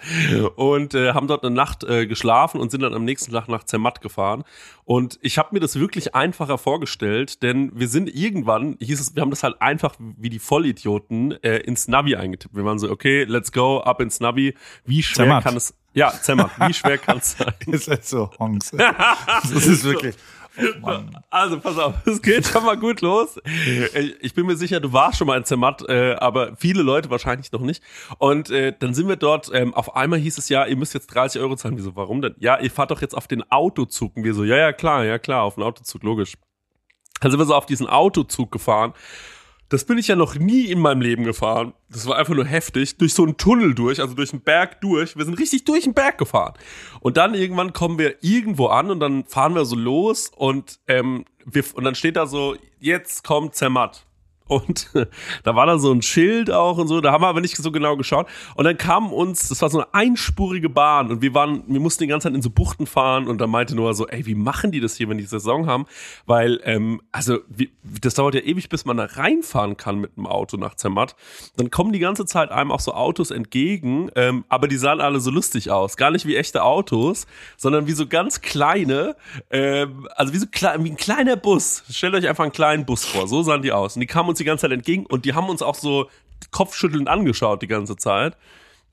Und 0.56 0.96
äh, 0.96 1.14
haben 1.14 1.28
dort 1.28 1.46
eine 1.46 1.54
Nacht 1.54 1.84
äh, 1.84 2.08
geschlafen 2.08 2.60
und 2.60 2.72
sind 2.72 2.82
dann 2.82 2.94
am 2.94 3.06
nächsten 3.06 3.32
Tag 3.32 3.48
nach 3.48 3.64
Zermatt 3.64 4.02
gefahren. 4.02 4.44
Und 4.84 5.20
ich 5.22 5.38
habe 5.38 5.50
mir 5.52 5.60
das 5.60 5.80
wirklich 5.80 6.16
einfacher 6.16 6.58
vorgestellt, 6.58 7.44
denn 7.44 7.72
wir 7.76 7.88
sind 7.88 8.14
irgendwann, 8.14 8.78
hieß 8.80 9.00
es, 9.00 9.16
wir 9.16 9.22
haben 9.22 9.30
das 9.30 9.44
halt 9.44 9.62
einfach 9.62 9.96
wie 10.00 10.30
die 10.30 10.40
Vollidioten 10.40 11.32
äh, 11.44 11.58
ins 11.58 11.88
Navi 11.88 12.16
eingetippt. 12.16 12.56
Wir 12.56 12.66
waren 12.66 12.80
so, 12.80 12.90
okay, 12.90 13.24
let's 13.26 13.52
go, 13.52 13.80
ab 13.82 14.02
ins 14.02 14.20
Navi. 14.20 14.56
Wie 14.86 15.04
schwer 15.04 15.26
Zermatt. 15.26 15.44
kann 15.44 15.56
es, 15.56 15.76
ja, 15.96 16.12
Zermatt, 16.22 16.52
wie 16.68 16.74
schwer 16.74 16.98
kann 17.00 17.18
es 17.18 17.32
sein? 17.38 17.54
ist 17.68 17.88
halt 17.88 18.06
so 18.06 18.30
Honks. 18.38 18.72
Das 18.78 19.52
ist 19.66 19.84
wirklich. 19.84 20.16
Oh. 20.84 20.90
Also 21.30 21.60
pass 21.60 21.78
auf, 21.78 21.96
es 22.06 22.22
geht 22.22 22.48
schon 22.48 22.64
mal 22.64 22.78
gut 22.78 23.02
los. 23.02 23.38
Ich- 23.94 24.16
Ich 24.22 24.34
bin 24.34 24.46
mir 24.46 24.56
sicher, 24.56 24.80
du 24.80 24.94
warst 24.94 25.18
schon 25.18 25.28
mal 25.28 25.38
in 25.38 25.44
Zermatt, 25.44 25.84
äh, 25.90 26.14
aber 26.16 26.56
viele 26.56 26.82
Leute 26.82 27.10
wahrscheinlich 27.10 27.52
noch 27.52 27.60
nicht. 27.60 27.84
Und 28.20 28.52
äh, 28.52 28.72
dann 28.80 28.94
sind 28.94 29.10
wir 29.10 29.18
dort, 29.18 29.50
ähm, 29.54 29.74
auf 29.74 29.98
einmal 29.98 30.18
hieß 30.20 30.38
es 30.38 30.48
ja, 30.48 30.66
ihr 30.66 30.78
müsst 30.78 30.94
jetzt 30.94 31.08
30 31.08 31.42
Euro 31.42 31.58
zahlen. 31.58 31.76
Wieso, 31.78 31.96
warum 31.98 32.22
denn? 32.22 32.36
Ja, 32.40 32.58
ihr 32.58 32.72
fahrt 32.72 32.92
doch 32.92 33.02
jetzt 33.02 33.16
auf 33.18 33.28
den 33.28 33.44
Autozug. 33.52 34.16
Und 34.16 34.24
wir 34.24 34.34
so, 34.34 34.46
ja, 34.46 34.56
ja, 34.56 34.72
klar, 34.72 35.04
ja, 35.04 35.20
klar, 35.20 35.42
auf 35.44 35.56
den 35.56 35.64
Autozug, 35.64 36.04
logisch. 36.04 36.36
Dann 37.20 37.32
sind 37.32 37.40
wir 37.40 37.46
so 37.46 37.56
auf 37.56 37.66
diesen 37.66 37.88
Autozug 37.88 38.50
gefahren. 38.52 38.94
Das 39.70 39.86
bin 39.86 39.98
ich 39.98 40.08
ja 40.08 40.16
noch 40.16 40.36
nie 40.36 40.66
in 40.66 40.80
meinem 40.80 41.02
Leben 41.02 41.24
gefahren. 41.24 41.74
Das 41.90 42.06
war 42.06 42.18
einfach 42.18 42.36
nur 42.36 42.46
heftig. 42.46 42.98
Durch 42.98 43.14
so 43.14 43.24
einen 43.24 43.38
Tunnel 43.38 43.74
durch, 43.74 44.00
also 44.00 44.14
durch 44.14 44.32
einen 44.32 44.42
Berg 44.44 44.80
durch. 44.82 45.18
Wir 45.18 45.26
sind 45.26 45.40
richtig 45.40 45.66
durch 45.66 45.86
den 45.86 45.94
Berg 45.94 46.18
gefahren. 46.18 46.54
Und 47.00 47.18
dann 47.18 47.34
irgendwann 47.34 47.74
kommen 47.74 47.98
wir 47.98 48.24
irgendwo 48.24 48.68
an 48.68 48.92
und 48.92 49.00
dann 49.00 49.26
fahren 49.26 49.56
wir 49.56 49.66
so 49.66 49.76
los 49.76 50.32
und, 50.36 50.80
ähm, 50.88 51.26
wir, 51.46 51.64
und 51.74 51.84
dann 51.84 51.96
steht 51.96 52.16
da 52.16 52.28
so, 52.28 52.56
jetzt 52.80 53.24
kommt 53.24 53.56
Zermatt. 53.56 54.06
Und 54.48 54.90
da 55.44 55.56
war 55.56 55.66
da 55.66 55.80
so 55.80 55.92
ein 55.92 56.02
Schild 56.02 56.52
auch 56.52 56.78
und 56.78 56.88
so, 56.88 57.02
da 57.02 57.12
haben 57.12 57.24
wir 57.24 57.28
aber 57.28 57.42
nicht 57.42 57.58
so 57.58 57.72
genau 57.72 57.98
geschaut. 57.98 58.28
Und 58.56 58.66
dann 58.66 58.78
kam 58.78 59.12
uns, 59.12 59.50
das 59.50 59.62
war 59.62 59.70
so 59.70 59.80
eine 59.80 59.94
einspurige 59.94 60.70
Bahn 60.70 61.10
und 61.10 61.22
wir 61.22 61.34
waren, 61.34 61.64
wir 61.68 61.80
mussten 61.80 62.04
die 62.04 62.08
ganze 62.08 62.28
Zeit 62.28 62.36
in 62.36 62.42
so 62.42 62.52
Buchten 62.52 62.86
fahren 62.86 63.28
und 63.28 63.40
da 63.40 63.48
meinte 63.48 63.76
Noah 63.76 63.96
so, 63.96 64.08
ey, 64.08 64.26
wie 64.26 64.36
machen 64.36 64.72
die 64.72 64.80
das 64.80 64.96
hier, 64.96 65.10
wenn 65.10 65.18
die 65.18 65.24
Saison 65.24 65.66
haben? 65.66 65.86
Weil, 66.28 66.62
ähm, 66.64 67.02
also, 67.12 67.40
wie, 67.50 67.72
das 67.84 68.14
dauert 68.14 68.36
ja 68.36 68.42
ewig, 68.42 68.70
bis 68.70 68.86
man 68.86 68.98
da 68.98 69.06
reinfahren 69.06 69.78
kann 69.78 70.00
mit 70.00 70.16
dem 70.16 70.28
Auto 70.28 70.58
nach 70.58 70.76
Zermatt. 70.76 71.16
Dann 71.58 71.72
kommen 71.72 71.92
die 71.92 72.00
ganze 72.00 72.26
Zeit 72.26 72.52
einem 72.52 72.72
auch 72.72 72.80
so 72.80 72.94
Autos 72.94 73.32
entgegen, 73.32 74.12
ähm, 74.16 74.46
aber 74.48 74.68
die 74.68 74.78
sahen 74.78 75.02
alle 75.02 75.20
so 75.20 75.32
lustig 75.32 75.72
aus. 75.72 75.98
Gar 75.98 76.12
nicht 76.12 76.28
wie 76.28 76.36
echte 76.36 76.64
Autos, 76.64 77.26
sondern 77.58 77.88
wie 77.88 77.94
so 77.94 78.06
ganz 78.06 78.42
kleine, 78.42 79.16
ähm, 79.50 80.08
also 80.16 80.34
wie 80.34 80.38
so 80.38 80.46
klein, 80.52 80.84
wie 80.84 80.92
ein 80.92 80.98
kleiner 80.98 81.36
Bus. 81.36 81.84
Stellt 81.90 82.14
euch 82.14 82.28
einfach 82.28 82.44
einen 82.44 82.54
kleinen 82.54 82.86
Bus 82.86 83.06
vor, 83.06 83.28
so 83.28 83.42
sahen 83.42 83.64
die 83.64 83.72
aus. 83.72 83.96
Und 83.96 84.02
die 84.02 84.08
kamen 84.08 84.30
uns 84.30 84.35
die 84.40 84.46
ganze 84.46 84.64
Zeit 84.64 84.72
entgegen 84.72 85.06
und 85.06 85.26
die 85.26 85.34
haben 85.34 85.50
uns 85.50 85.62
auch 85.62 85.76
so 85.76 86.10
kopfschüttelnd 86.52 87.08
angeschaut 87.08 87.62
die 87.62 87.68
ganze 87.68 87.96
Zeit. 87.96 88.38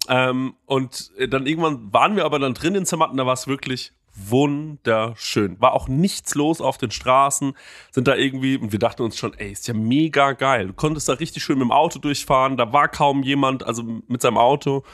Ähm, 0.09 0.55
und 0.67 1.13
äh, 1.17 1.29
dann 1.29 1.47
irgendwann 1.47 1.93
waren 1.93 2.17
wir 2.17 2.25
aber 2.25 2.39
dann 2.39 2.55
drin 2.55 2.75
in 2.75 2.87
Zermatten, 2.87 3.17
da 3.17 3.27
war 3.27 3.35
es 3.35 3.47
wirklich 3.47 3.93
wunderschön. 4.15 5.61
War 5.61 5.73
auch 5.73 5.89
nichts 5.89 6.35
los 6.35 6.61
auf 6.61 6.77
den 6.77 6.91
Straßen, 6.91 7.57
sind 7.91 8.09
da 8.09 8.15
irgendwie, 8.15 8.57
und 8.57 8.73
wir 8.73 8.79
dachten 8.79 9.03
uns 9.03 9.17
schon, 9.17 9.35
ey, 9.35 9.53
ist 9.53 9.69
ja 9.69 9.75
mega 9.75 10.33
geil. 10.33 10.69
Du 10.69 10.73
konntest 10.75 11.09
da 11.09 11.15
richtig 11.15 11.43
schön 11.43 11.59
mit 11.59 11.67
dem 11.67 11.73
Auto 11.73 11.99
durchfahren, 11.99 12.57
da 12.57 12.73
war 12.73 12.89
kaum 12.89 13.23
jemand, 13.23 13.65
also 13.65 13.83
mit 13.83 14.21
seinem 14.21 14.39
Auto. 14.39 14.85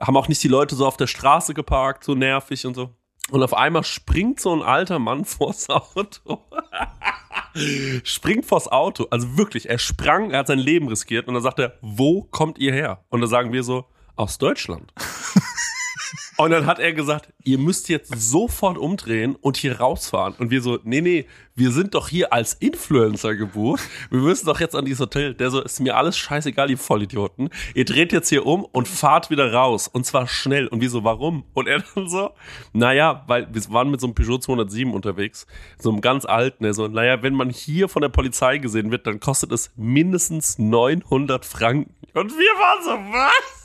Haben 0.00 0.16
auch 0.16 0.28
nicht 0.28 0.42
die 0.42 0.48
Leute 0.48 0.74
so 0.74 0.86
auf 0.86 0.96
der 0.96 1.06
Straße 1.06 1.54
geparkt, 1.54 2.04
so 2.04 2.14
nervig 2.14 2.66
und 2.66 2.74
so. 2.74 2.90
Und 3.30 3.42
auf 3.42 3.54
einmal 3.54 3.84
springt 3.84 4.40
so 4.40 4.54
ein 4.54 4.62
alter 4.62 4.98
Mann 4.98 5.24
vors 5.24 5.68
Auto. 5.70 6.44
Springt 8.04 8.46
vors 8.46 8.68
Auto. 8.68 9.06
Also 9.10 9.36
wirklich, 9.36 9.68
er 9.68 9.78
sprang, 9.78 10.30
er 10.30 10.40
hat 10.40 10.46
sein 10.46 10.58
Leben 10.58 10.88
riskiert 10.88 11.28
und 11.28 11.34
dann 11.34 11.42
sagt 11.42 11.58
er, 11.58 11.78
wo 11.80 12.22
kommt 12.22 12.58
ihr 12.58 12.72
her? 12.72 13.04
Und 13.10 13.20
dann 13.20 13.30
sagen 13.30 13.52
wir 13.52 13.62
so, 13.62 13.86
aus 14.16 14.38
Deutschland. 14.38 14.92
Und 16.36 16.50
dann 16.50 16.66
hat 16.66 16.78
er 16.78 16.92
gesagt, 16.92 17.32
ihr 17.44 17.58
müsst 17.58 17.88
jetzt 17.88 18.12
sofort 18.16 18.76
umdrehen 18.76 19.36
und 19.36 19.56
hier 19.56 19.80
rausfahren. 19.80 20.34
Und 20.38 20.50
wir 20.50 20.62
so, 20.62 20.78
nee, 20.82 21.00
nee, 21.00 21.26
wir 21.54 21.70
sind 21.70 21.94
doch 21.94 22.08
hier 22.08 22.32
als 22.32 22.54
Influencer 22.54 23.36
gebucht. 23.36 23.82
Wir 24.10 24.20
müssen 24.20 24.46
doch 24.46 24.58
jetzt 24.58 24.74
an 24.74 24.84
dieses 24.84 25.00
Hotel. 25.00 25.34
Der 25.34 25.50
so, 25.50 25.62
ist 25.62 25.80
mir 25.80 25.96
alles 25.96 26.16
scheißegal, 26.16 26.70
ihr 26.70 26.78
Vollidioten. 26.78 27.50
Ihr 27.74 27.84
dreht 27.84 28.12
jetzt 28.12 28.28
hier 28.28 28.46
um 28.46 28.64
und 28.64 28.88
fahrt 28.88 29.30
wieder 29.30 29.52
raus. 29.52 29.86
Und 29.86 30.06
zwar 30.06 30.26
schnell. 30.26 30.66
Und 30.66 30.80
wir 30.80 30.90
so, 30.90 31.04
warum? 31.04 31.44
Und 31.54 31.68
er 31.68 31.84
dann 31.94 32.08
so, 32.08 32.30
naja, 32.72 33.22
weil 33.28 33.46
wir 33.52 33.62
waren 33.70 33.90
mit 33.90 34.00
so 34.00 34.08
einem 34.08 34.14
Peugeot 34.14 34.38
207 34.38 34.92
unterwegs. 34.92 35.46
So 35.78 35.90
einem 35.90 36.00
ganz 36.00 36.24
alten. 36.24 36.64
Er 36.64 36.74
so, 36.74 36.88
naja, 36.88 37.22
wenn 37.22 37.34
man 37.34 37.50
hier 37.50 37.88
von 37.88 38.02
der 38.02 38.08
Polizei 38.08 38.58
gesehen 38.58 38.90
wird, 38.90 39.06
dann 39.06 39.20
kostet 39.20 39.52
es 39.52 39.70
mindestens 39.76 40.58
900 40.58 41.44
Franken. 41.44 41.94
Und 42.14 42.32
wir 42.32 42.58
waren 42.58 42.84
so, 42.84 42.90
was? 43.12 43.63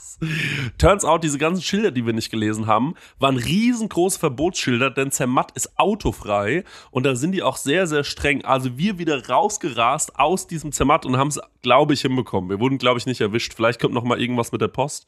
Turns 0.78 1.04
out, 1.04 1.24
diese 1.24 1.38
ganzen 1.38 1.62
Schilder, 1.62 1.90
die 1.90 2.04
wir 2.04 2.12
nicht 2.12 2.30
gelesen 2.30 2.66
haben, 2.66 2.94
waren 3.18 3.36
riesengroße 3.36 4.18
Verbotsschilder, 4.18 4.90
denn 4.90 5.10
Zermatt 5.10 5.52
ist 5.52 5.78
autofrei 5.78 6.64
und 6.90 7.04
da 7.04 7.14
sind 7.14 7.32
die 7.32 7.42
auch 7.42 7.56
sehr, 7.56 7.86
sehr 7.86 8.04
streng. 8.04 8.44
Also 8.44 8.76
wir 8.76 8.98
wieder 8.98 9.28
rausgerast 9.28 10.18
aus 10.18 10.46
diesem 10.46 10.72
Zermatt 10.72 11.06
und 11.06 11.16
haben 11.16 11.28
es, 11.28 11.40
glaube 11.62 11.94
ich, 11.94 12.02
hinbekommen. 12.02 12.50
Wir 12.50 12.60
wurden, 12.60 12.78
glaube 12.78 12.98
ich, 12.98 13.06
nicht 13.06 13.20
erwischt. 13.20 13.54
Vielleicht 13.54 13.80
kommt 13.80 13.94
noch 13.94 14.04
mal 14.04 14.20
irgendwas 14.20 14.52
mit 14.52 14.60
der 14.60 14.68
Post. 14.68 15.06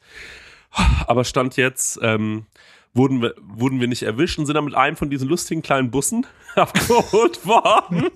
Aber 1.05 1.23
Stand 1.23 1.55
jetzt 1.57 1.99
ähm, 2.01 2.45
wurden, 2.93 3.21
wir, 3.21 3.33
wurden 3.41 3.79
wir 3.79 3.87
nicht 3.87 4.03
erwischt 4.03 4.37
und 4.37 4.45
sind 4.45 4.55
dann 4.55 4.65
mit 4.65 4.75
einem 4.75 4.95
von 4.95 5.09
diesen 5.09 5.27
lustigen 5.27 5.61
kleinen 5.61 5.89
Bussen 5.89 6.25
abgeholt 6.55 7.45
worden. 7.45 8.09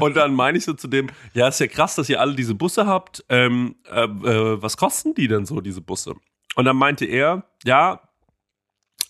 und 0.00 0.16
dann 0.16 0.34
meine 0.34 0.58
ich 0.58 0.64
so 0.64 0.72
zu 0.74 0.88
dem, 0.88 1.08
ja, 1.34 1.48
ist 1.48 1.60
ja 1.60 1.66
krass, 1.68 1.94
dass 1.94 2.08
ihr 2.08 2.20
alle 2.20 2.34
diese 2.34 2.54
Busse 2.54 2.86
habt. 2.86 3.24
Ähm, 3.28 3.76
äh, 3.90 4.04
äh, 4.04 4.62
was 4.62 4.76
kosten 4.76 5.14
die 5.14 5.28
denn 5.28 5.46
so, 5.46 5.60
diese 5.60 5.80
Busse? 5.80 6.14
Und 6.56 6.64
dann 6.64 6.76
meinte 6.76 7.04
er, 7.04 7.44
ja, 7.64 8.00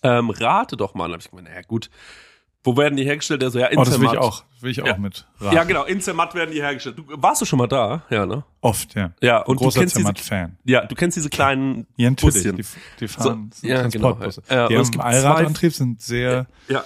ähm, 0.03 0.29
rate 0.29 0.77
doch 0.77 0.93
mal. 0.93 1.05
Und 1.05 1.11
dann 1.11 1.19
hab 1.19 1.25
ich 1.25 1.29
gemeint, 1.29 1.47
naja, 1.47 1.61
gut, 1.67 1.89
wo 2.67 2.75
werden 2.75 2.97
die 2.97 3.05
hergestellt? 3.05 3.41
Der 3.41 3.49
so, 3.49 3.59
ja, 3.59 3.67
in 3.67 3.77
Oh, 3.77 3.83
das 3.85 3.97
will 3.97 4.05
ich 4.07 4.11
Zermatt. 4.11 4.17
auch, 4.27 4.43
will 4.59 4.71
ich 4.71 4.81
auch 4.81 4.87
Ja. 4.87 4.97
mit 4.97 5.25
raten. 5.39 5.55
Ja, 5.55 5.63
genau, 5.63 5.85
in 5.85 6.01
Zermatt 6.01 6.35
werden 6.35 6.51
die 6.51 6.61
hergestellt. 6.61 6.97
Du, 6.97 7.03
warst 7.07 7.41
du 7.41 7.45
schon 7.45 7.57
mal 7.57 7.67
da? 7.67 8.03
Ja, 8.09 8.25
ne? 8.25 8.43
Oft, 8.59 8.93
ja. 8.93 9.11
Ja, 9.21 9.37
und 9.41 9.59
du 9.59 9.63
Großer 9.63 9.79
kennst 9.79 9.95
diese, 9.95 10.03
Zermatt-Fan. 10.03 10.57
ja, 10.65 10.85
du 10.85 10.93
kennst 10.93 11.15
diese 11.15 11.29
kleinen 11.29 11.87
Ja, 11.95 12.09
natürlich. 12.09 12.43
Die, 12.43 12.63
die 12.99 13.07
fahren 13.07 13.49
So, 13.53 13.65
ja, 13.67 13.79
Transportbusse. 13.81 14.41
genau. 14.47 14.61
Ja, 14.61 14.67
die 14.67 14.77
haben 14.77 14.99
Allradantrieb, 14.99 15.73
sind 15.73 16.01
sehr 16.01 16.45
Ja, 16.67 16.83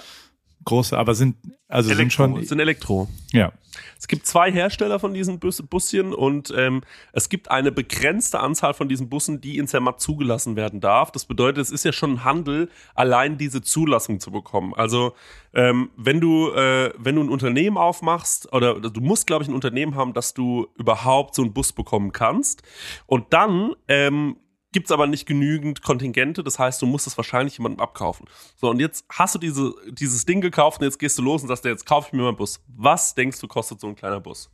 große, 0.64 0.96
aber 0.96 1.14
sind, 1.16 1.34
also 1.68 1.88
sind 1.88 1.98
Elektro, 1.98 2.14
schon, 2.24 2.44
sind 2.44 2.60
Elektro. 2.60 3.08
ja. 3.32 3.50
Es 3.98 4.08
gibt 4.08 4.26
zwei 4.26 4.50
Hersteller 4.50 4.98
von 4.98 5.14
diesen 5.14 5.38
Bus 5.38 5.62
Buschen 5.62 6.12
und 6.12 6.52
ähm, 6.56 6.82
es 7.12 7.28
gibt 7.28 7.50
eine 7.50 7.72
begrenzte 7.72 8.40
Anzahl 8.40 8.74
von 8.74 8.88
diesen 8.88 9.08
Bussen, 9.08 9.40
die 9.40 9.58
in 9.58 9.66
Zermatt 9.66 10.00
zugelassen 10.00 10.56
werden 10.56 10.80
darf. 10.80 11.10
Das 11.12 11.24
bedeutet, 11.24 11.62
es 11.62 11.70
ist 11.70 11.84
ja 11.84 11.92
schon 11.92 12.14
ein 12.14 12.24
Handel, 12.24 12.68
allein 12.94 13.38
diese 13.38 13.62
Zulassung 13.62 14.20
zu 14.20 14.30
bekommen. 14.30 14.74
Also 14.74 15.14
ähm, 15.54 15.90
wenn 15.96 16.20
du 16.20 16.50
äh, 16.52 16.92
wenn 16.98 17.16
du 17.16 17.22
ein 17.22 17.28
Unternehmen 17.28 17.76
aufmachst 17.76 18.52
oder 18.52 18.80
du 18.80 19.00
musst, 19.00 19.26
glaube 19.26 19.44
ich, 19.44 19.48
ein 19.48 19.54
Unternehmen 19.54 19.94
haben, 19.94 20.12
dass 20.12 20.34
du 20.34 20.68
überhaupt 20.76 21.34
so 21.34 21.42
einen 21.42 21.52
Bus 21.52 21.72
bekommen 21.72 22.12
kannst 22.12 22.62
und 23.06 23.32
dann 23.32 23.74
ähm, 23.88 24.36
gibt's 24.72 24.90
aber 24.90 25.06
nicht 25.06 25.26
genügend 25.26 25.82
Kontingente, 25.82 26.42
das 26.42 26.58
heißt, 26.58 26.80
du 26.82 26.86
musst 26.86 27.06
es 27.06 27.16
wahrscheinlich 27.16 27.58
jemandem 27.58 27.80
abkaufen. 27.80 28.26
So, 28.56 28.70
und 28.70 28.80
jetzt 28.80 29.04
hast 29.10 29.34
du 29.34 29.38
diese, 29.38 29.74
dieses 29.90 30.24
Ding 30.24 30.40
gekauft 30.40 30.80
und 30.80 30.86
jetzt 30.86 30.98
gehst 30.98 31.18
du 31.18 31.22
los 31.22 31.42
und 31.42 31.48
sagst, 31.48 31.64
jetzt 31.64 31.86
kaufe 31.86 32.08
ich 32.08 32.12
mir 32.14 32.22
mal 32.22 32.28
einen 32.28 32.36
Bus. 32.38 32.60
Was 32.76 33.14
denkst 33.14 33.38
du, 33.40 33.48
kostet 33.48 33.80
so 33.80 33.86
ein 33.88 33.94
kleiner 33.96 34.20
Bus? 34.20 34.50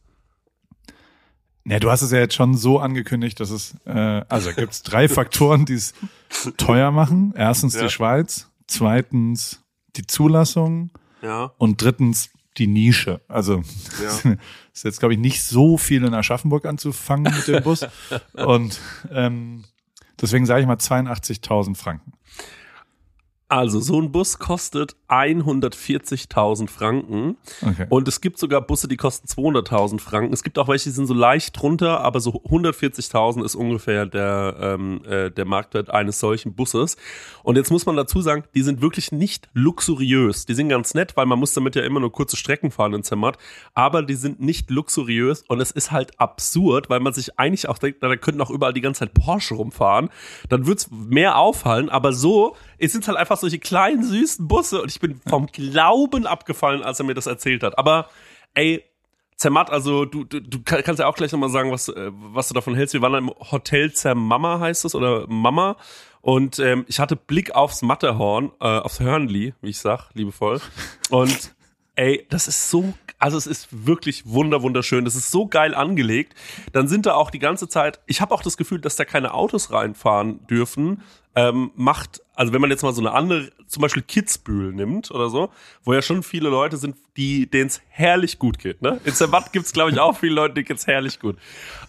Ja, 1.64 1.78
du 1.78 1.90
hast 1.90 2.02
es 2.02 2.10
ja 2.12 2.18
jetzt 2.18 2.34
schon 2.34 2.56
so 2.56 2.78
angekündigt, 2.78 3.38
dass 3.40 3.50
es, 3.50 3.75
äh, 3.84 4.25
also 4.28 4.52
gibt 4.52 4.72
es 4.72 4.82
drei 4.82 5.08
Faktoren, 5.08 5.66
die 5.66 5.75
es 5.75 5.92
teuer 6.56 6.90
machen. 6.90 7.34
Erstens 7.37 7.75
Ja. 7.75 7.82
die 7.82 7.90
Schweiz, 7.90 8.48
zweitens 8.66 9.62
die 9.96 10.06
Zulassung 10.06 10.90
Ja. 11.22 11.52
und 11.58 11.82
drittens 11.82 12.30
die 12.56 12.66
Nische. 12.66 13.20
Also 13.28 13.62
Ja. 14.02 14.32
ist 14.72 14.84
jetzt, 14.84 14.98
glaube 15.00 15.14
ich, 15.14 15.20
nicht 15.20 15.42
so 15.44 15.76
viel 15.76 16.04
in 16.04 16.14
Aschaffenburg 16.14 16.64
anzufangen 16.64 17.32
mit 17.34 17.46
dem 17.46 17.62
Bus. 17.62 17.87
und 18.32 18.80
ähm, 19.10 19.64
deswegen 20.20 20.46
sage 20.46 20.60
ich 20.60 20.66
mal 20.66 20.76
82.000 20.76 21.76
Franken. 21.76 22.12
Also, 23.48 23.80
so 23.80 24.00
ein 24.00 24.12
Bus 24.12 24.38
kostet 24.38 24.94
140.000 25.08 26.68
Franken. 26.68 27.36
Okay. 27.62 27.86
Und 27.88 28.08
es 28.08 28.20
gibt 28.20 28.38
sogar 28.38 28.60
Busse, 28.60 28.88
die 28.88 28.96
kosten 28.96 29.26
200.000 29.26 30.00
Franken. 30.00 30.32
Es 30.32 30.42
gibt 30.42 30.58
auch 30.58 30.68
welche, 30.68 30.84
die 30.84 30.94
sind 30.94 31.06
so 31.06 31.14
leicht 31.14 31.60
drunter, 31.60 32.00
aber 32.00 32.20
so 32.20 32.42
140.000 32.42 33.44
ist 33.44 33.54
ungefähr 33.54 34.06
der, 34.06 34.56
ähm, 34.60 35.02
äh, 35.04 35.30
der 35.30 35.44
Marktwert 35.44 35.90
eines 35.90 36.20
solchen 36.20 36.54
Busses. 36.54 36.96
Und 37.42 37.56
jetzt 37.56 37.70
muss 37.70 37.86
man 37.86 37.96
dazu 37.96 38.20
sagen, 38.20 38.44
die 38.54 38.62
sind 38.62 38.82
wirklich 38.82 39.12
nicht 39.12 39.48
luxuriös. 39.54 40.46
Die 40.46 40.54
sind 40.54 40.68
ganz 40.68 40.94
nett, 40.94 41.16
weil 41.16 41.26
man 41.26 41.38
muss 41.38 41.54
damit 41.54 41.76
ja 41.76 41.82
immer 41.82 42.00
nur 42.00 42.12
kurze 42.12 42.36
Strecken 42.36 42.70
fahren 42.70 42.94
in 42.94 43.02
Zermatt. 43.02 43.38
Aber 43.74 44.02
die 44.02 44.14
sind 44.14 44.40
nicht 44.40 44.70
luxuriös 44.70 45.44
und 45.48 45.60
es 45.60 45.70
ist 45.70 45.90
halt 45.90 46.20
absurd, 46.20 46.90
weil 46.90 47.00
man 47.00 47.12
sich 47.12 47.38
eigentlich 47.38 47.68
auch 47.68 47.78
denkt, 47.78 47.98
na, 48.02 48.08
da 48.08 48.16
könnten 48.16 48.40
auch 48.40 48.50
überall 48.50 48.72
die 48.72 48.80
ganze 48.80 49.00
Zeit 49.00 49.14
Porsche 49.14 49.54
rumfahren. 49.54 50.10
Dann 50.48 50.66
wird's 50.66 50.90
mehr 50.90 51.38
auffallen, 51.38 51.88
aber 51.88 52.12
so, 52.12 52.56
es 52.78 52.92
sind 52.92 53.06
halt 53.08 53.16
einfach 53.16 53.36
solche 53.38 53.58
kleinen, 53.58 54.04
süßen 54.04 54.46
Busse 54.46 54.82
und 54.82 54.90
ich 54.90 54.98
bin 55.00 55.21
vom 55.28 55.47
Glauben 55.47 56.26
abgefallen, 56.26 56.83
als 56.83 56.99
er 57.00 57.07
mir 57.07 57.14
das 57.14 57.26
erzählt 57.26 57.62
hat. 57.62 57.78
Aber 57.78 58.09
ey, 58.55 58.85
Zermatt, 59.37 59.71
also 59.71 60.05
du, 60.05 60.25
du, 60.25 60.40
du 60.40 60.62
kann- 60.64 60.83
kannst 60.83 60.99
ja 60.99 61.07
auch 61.07 61.14
gleich 61.14 61.31
nochmal 61.31 61.50
sagen, 61.50 61.71
was, 61.71 61.88
äh, 61.88 62.11
was 62.12 62.49
du 62.49 62.55
davon 62.55 62.75
hältst. 62.75 62.95
Wir 62.95 63.02
waren 63.02 63.14
im 63.14 63.31
Hotel 63.52 63.93
Zermama, 63.93 64.59
heißt 64.59 64.85
es, 64.85 64.95
oder 64.97 65.26
Mama. 65.28 65.76
Und 66.21 66.59
ähm, 66.59 66.85
ich 66.88 66.99
hatte 66.99 67.14
Blick 67.14 67.55
aufs 67.55 67.83
Matterhorn, 67.83 68.50
äh, 68.61 68.64
aufs 68.67 68.99
Hörnli, 68.99 69.55
wie 69.61 69.71
ich 69.71 69.78
sag, 69.78 70.11
liebevoll. 70.14 70.61
Und 71.11 71.55
ey, 71.99 72.25
das 72.31 72.47
ist 72.47 72.71
so, 72.71 72.95
also 73.19 73.37
es 73.37 73.47
ist 73.49 73.87
wirklich 73.87 74.25
wunder, 74.25 74.62
wunderschön. 74.62 75.05
Das 75.05 75.17
ist 75.17 75.33
so 75.33 75.49
geil 75.49 75.75
angelegt. 75.75 76.35
Dann 76.73 76.87
sind 76.87 77.07
da 77.07 77.14
auch 77.14 77.31
die 77.31 77.40
ganze 77.40 77.69
Zeit, 77.69 77.99
ich 78.07 78.21
habe 78.21 78.33
auch 78.33 78.43
das 78.43 78.57
Gefühl, 78.57 78.81
dass 78.81 78.95
da 78.95 79.05
keine 79.05 79.35
Autos 79.35 79.73
reinfahren 79.73 80.47
dürfen. 80.47 81.02
Ähm, 81.35 81.73
macht, 81.75 82.23
also 82.35 82.52
wenn 82.52 82.61
man 82.61 82.71
jetzt 82.71 82.83
mal 82.83 82.93
so 82.93 83.00
eine 83.00 83.12
andere, 83.12 83.50
zum 83.67 83.83
Beispiel 83.83 84.02
Kitzbühel 84.02 84.73
nimmt 84.73 85.11
oder 85.11 85.28
so, 85.28 85.50
wo 85.83 85.93
ja 85.93 86.00
schon 86.00 86.23
viele 86.23 86.49
Leute 86.49 86.76
sind, 86.76 86.97
die 87.17 87.50
denen 87.50 87.67
es 87.67 87.81
herrlich 87.88 88.38
gut 88.38 88.61
geht. 88.61 88.81
Ne? 88.81 89.00
In 89.05 89.14
Zermatt 89.14 89.52
gibt's 89.52 89.73
glaube 89.73 89.90
ich, 89.90 89.99
auch 89.99 90.17
viele 90.17 90.35
Leute, 90.35 90.55
denen 90.55 90.67
geht's 90.67 90.87
herrlich 90.87 91.19
gut. 91.19 91.37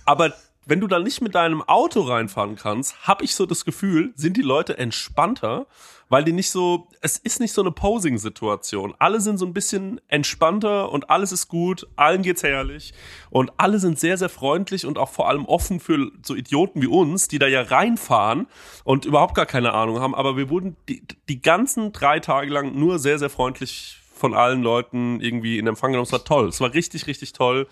Aber 0.06 0.34
wenn 0.69 0.79
du 0.79 0.88
da 0.88 0.99
nicht 0.99 1.21
mit 1.21 1.33
deinem 1.33 1.63
Auto 1.63 2.01
reinfahren 2.01 2.55
kannst, 2.55 3.07
habe 3.07 3.23
ich 3.23 3.33
so 3.33 3.47
das 3.47 3.65
Gefühl, 3.65 4.13
sind 4.15 4.38
die 4.38 4.43
Leute 4.43 4.77
entspannter, 4.77 5.65
weil 6.09 6.23
die 6.23 6.31
nicht 6.31 6.51
so, 6.51 6.88
es 7.01 7.17
ist 7.17 7.39
nicht 7.39 7.53
so 7.53 7.61
eine 7.61 7.71
Posing-Situation. 7.71 8.93
Alle 8.99 9.19
sind 9.19 9.39
so 9.39 9.47
ein 9.47 9.53
bisschen 9.53 9.99
entspannter 10.07 10.91
und 10.91 11.09
alles 11.09 11.31
ist 11.31 11.47
gut, 11.47 11.88
allen 11.95 12.21
geht's 12.21 12.43
herrlich 12.43 12.93
und 13.31 13.51
alle 13.57 13.79
sind 13.79 13.99
sehr, 13.99 14.17
sehr 14.17 14.29
freundlich 14.29 14.85
und 14.85 14.99
auch 14.99 15.09
vor 15.09 15.27
allem 15.27 15.45
offen 15.45 15.79
für 15.79 16.11
so 16.23 16.35
Idioten 16.35 16.83
wie 16.83 16.88
uns, 16.88 17.27
die 17.27 17.39
da 17.39 17.47
ja 17.47 17.63
reinfahren 17.63 18.45
und 18.84 19.05
überhaupt 19.05 19.34
gar 19.34 19.47
keine 19.47 19.73
Ahnung 19.73 19.99
haben. 19.99 20.13
Aber 20.13 20.38
wir 20.38 20.51
wurden 20.51 20.75
die, 20.88 21.01
die 21.27 21.41
ganzen 21.41 21.93
drei 21.93 22.19
Tage 22.19 22.51
lang 22.51 22.77
nur 22.77 22.99
sehr, 22.99 23.17
sehr 23.17 23.32
freundlich 23.32 23.97
von 24.13 24.36
allen 24.36 24.62
Leuten 24.62 25.19
irgendwie 25.19 25.58
in 25.58 25.65
Empfang 25.65 25.91
genommen. 25.91 26.05
Es 26.05 26.12
war 26.12 26.23
toll. 26.23 26.47
Es 26.47 26.62
war 26.62 26.73
richtig, 26.75 27.08
richtig 27.08 27.34
toll. 27.34 27.67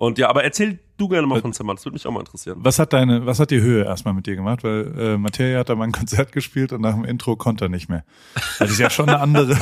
Und 0.00 0.16
ja, 0.16 0.30
aber 0.30 0.42
erzähl 0.44 0.78
du 0.96 1.08
gerne 1.08 1.26
mal 1.26 1.42
von 1.42 1.52
Zimmer, 1.52 1.74
das 1.74 1.84
würde 1.84 1.92
mich 1.92 2.06
auch 2.06 2.10
mal 2.10 2.20
interessieren. 2.20 2.56
Was 2.62 2.78
hat 2.78 2.94
deine, 2.94 3.26
was 3.26 3.38
hat 3.38 3.50
die 3.50 3.60
Höhe 3.60 3.84
erstmal 3.84 4.14
mit 4.14 4.26
dir 4.26 4.34
gemacht? 4.34 4.64
Weil 4.64 4.98
äh, 4.98 5.18
Materia 5.18 5.58
hat 5.58 5.68
da 5.68 5.74
mal 5.74 5.84
ein 5.84 5.92
Konzert 6.00 6.32
gespielt 6.32 6.72
und 6.72 6.80
nach 6.80 6.94
dem 6.94 7.04
Intro 7.04 7.36
konnte 7.36 7.66
er 7.66 7.68
nicht 7.68 7.90
mehr. 7.90 8.02
Das 8.58 8.70
ist 8.70 8.78
ja 8.78 8.88
schon 8.88 9.10
eine 9.10 9.20
andere. 9.20 9.58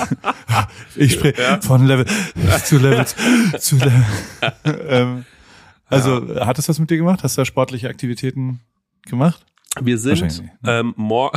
ich 0.95 1.15
spreche 1.15 1.59
von 1.61 1.85
Level 1.87 2.07
zu 2.65 2.79
Level 2.79 3.05
zu 3.59 3.79
Level. 3.79 4.05
ähm, 4.89 5.25
also 5.87 6.37
hat 6.37 6.57
es 6.61 6.69
was 6.69 6.79
mit 6.79 6.89
dir 6.89 6.99
gemacht? 6.99 7.25
Hast 7.25 7.37
du 7.37 7.41
da 7.41 7.45
sportliche 7.45 7.89
Aktivitäten 7.89 8.61
gemacht? 9.09 9.45
Wir 9.83 9.99
sind 9.99 10.23
nicht, 10.23 10.43
ähm, 10.65 10.95
mor 10.97 11.33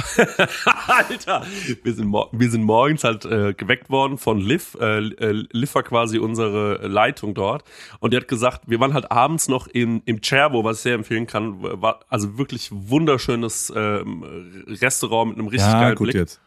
Alter, 0.87 1.43
wir 1.83 1.93
sind, 1.93 2.07
mor 2.07 2.29
wir 2.31 2.49
sind 2.49 2.63
morgens 2.63 3.03
halt 3.03 3.25
äh, 3.25 3.53
geweckt 3.53 3.89
worden 3.89 4.17
von 4.17 4.39
Liv. 4.39 4.77
Äh, 4.79 4.99
äh, 5.07 5.45
Liv 5.51 5.75
war 5.75 5.83
quasi 5.83 6.17
unsere 6.19 6.87
Leitung 6.87 7.33
dort 7.33 7.63
und 7.99 8.13
die 8.13 8.17
hat 8.17 8.27
gesagt, 8.27 8.61
wir 8.67 8.79
waren 8.79 8.93
halt 8.93 9.11
abends 9.11 9.47
noch 9.47 9.67
im 9.67 10.01
im 10.05 10.21
Cervo, 10.23 10.63
was 10.63 10.77
ich 10.77 10.83
sehr 10.83 10.95
empfehlen 10.95 11.27
kann, 11.27 11.61
war 11.61 12.01
also 12.09 12.37
wirklich 12.37 12.69
wunderschönes 12.71 13.71
ähm, 13.75 14.23
Restaurant 14.67 15.29
mit 15.31 15.39
einem 15.39 15.47
richtig 15.47 15.69
Ja, 15.71 15.81
geilen 15.81 15.95
gut 15.95 16.07
Blick. 16.07 16.15
jetzt. 16.15 16.41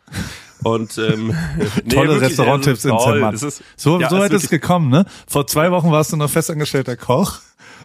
Und 0.62 0.96
ähm, 0.98 1.34
nee, 1.84 1.94
Tolle 1.94 2.20
Restauranttipps 2.20 2.84
in. 2.84 2.98
Zermatt. 2.98 3.38
So, 3.76 4.00
ja, 4.00 4.08
so 4.08 4.22
ist 4.22 4.32
es 4.32 4.48
gekommen, 4.48 4.88
ne? 4.88 5.04
Vor 5.26 5.46
zwei 5.46 5.70
Wochen 5.70 5.90
warst 5.90 6.12
du 6.12 6.16
noch 6.16 6.30
festangestellter 6.30 6.96
Koch 6.96 7.40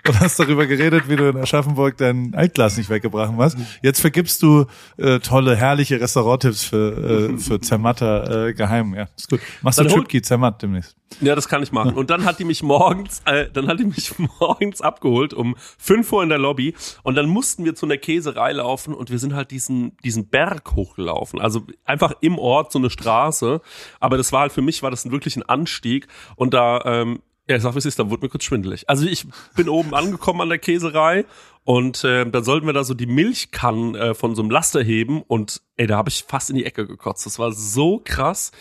und 0.07 0.19
hast 0.19 0.39
darüber 0.39 0.65
geredet, 0.65 1.09
wie 1.09 1.15
du 1.15 1.29
in 1.29 1.38
Aschaffenburg 1.38 1.97
dein 1.97 2.33
Altglas 2.35 2.77
nicht 2.77 2.89
weggebracht 2.89 3.33
hast. 3.38 3.57
Jetzt 3.81 3.99
vergibst 4.01 4.41
du 4.41 4.65
äh, 4.97 5.19
tolle, 5.19 5.55
herrliche 5.55 5.99
Restauranttipps 5.99 6.63
für, 6.63 7.31
äh, 7.33 7.38
für 7.38 7.59
Zermatter 7.62 8.47
äh, 8.47 8.53
geheim. 8.53 8.93
Ja, 8.95 9.07
ist 9.15 9.29
gut. 9.29 9.39
Machst 9.62 9.79
du 9.79 9.83
Dann 9.83 9.91
hol- 9.93 9.99
Tripki 10.01 10.21
Zermatt 10.21 10.62
demnächst. 10.62 10.95
Ja, 11.21 11.33
das 11.35 11.47
kann 11.49 11.63
ich 11.63 11.71
machen. 11.71 11.93
Und 11.95 12.12
dann 12.12 12.23
hat 12.23 12.38
die 12.39 12.43
mich 12.45 12.62
morgens, 12.62 13.21
äh, 13.25 13.47
dann 13.51 13.67
hat 13.67 13.79
die 13.79 13.85
mich 13.85 14.13
morgens 14.39 14.79
abgeholt 14.81 15.33
um 15.33 15.55
5 15.79 16.12
Uhr 16.13 16.21
in 16.23 16.29
der 16.29 16.38
Lobby 16.38 16.75
und 17.03 17.15
dann 17.15 17.27
mussten 17.27 17.65
wir 17.65 17.73
zu 17.73 17.88
einer 17.88 17.97
Käserei 17.97 18.51
laufen 18.53 18.93
und 18.93 19.09
wir 19.09 19.17
sind 19.17 19.33
halt 19.33 19.49
diesen, 19.51 19.97
diesen 20.03 20.27
Berg 20.29 20.71
hochgelaufen. 20.75 21.41
Also 21.41 21.63
einfach 21.83 22.13
im 22.21 22.38
Ort 22.38 22.71
so 22.71 22.77
eine 22.79 22.89
Straße. 22.91 23.59
Aber 23.99 24.17
das 24.17 24.31
war 24.31 24.41
halt 24.41 24.51
für 24.51 24.62
mich 24.62 24.83
war 24.83 24.91
das 24.91 25.09
wirklich 25.09 25.35
ein 25.35 25.43
Anstieg 25.43 26.07
und 26.35 26.53
da, 26.53 26.81
ähm, 26.85 27.19
ja, 27.49 27.55
ich 27.55 27.63
sag, 27.63 27.73
wie 27.73 27.79
es 27.79 27.85
ist, 27.85 27.97
da 27.97 28.09
wurde 28.09 28.23
mir 28.23 28.29
kurz 28.29 28.43
schwindelig. 28.43 28.88
Also 28.88 29.07
ich 29.07 29.25
bin 29.55 29.67
oben 29.69 29.95
angekommen 29.95 30.41
an 30.41 30.49
der 30.49 30.59
Käserei 30.59 31.25
und 31.63 32.03
äh, 32.03 32.29
dann 32.29 32.43
sollten 32.43 32.67
wir 32.67 32.73
da 32.73 32.83
so 32.83 32.93
die 32.93 33.07
Milchkannen 33.07 33.95
äh, 33.95 34.13
von 34.13 34.35
so 34.35 34.41
einem 34.43 34.51
Laster 34.51 34.83
heben 34.83 35.23
und 35.23 35.62
ey, 35.75 35.88
da 35.88 35.97
habe 35.97 36.09
ich 36.09 36.23
fast 36.27 36.51
in 36.51 36.55
die 36.57 36.65
Ecke 36.65 36.85
gekotzt. 36.85 37.25
Das 37.25 37.39
war 37.39 37.51
so 37.51 38.01
krass. 38.05 38.51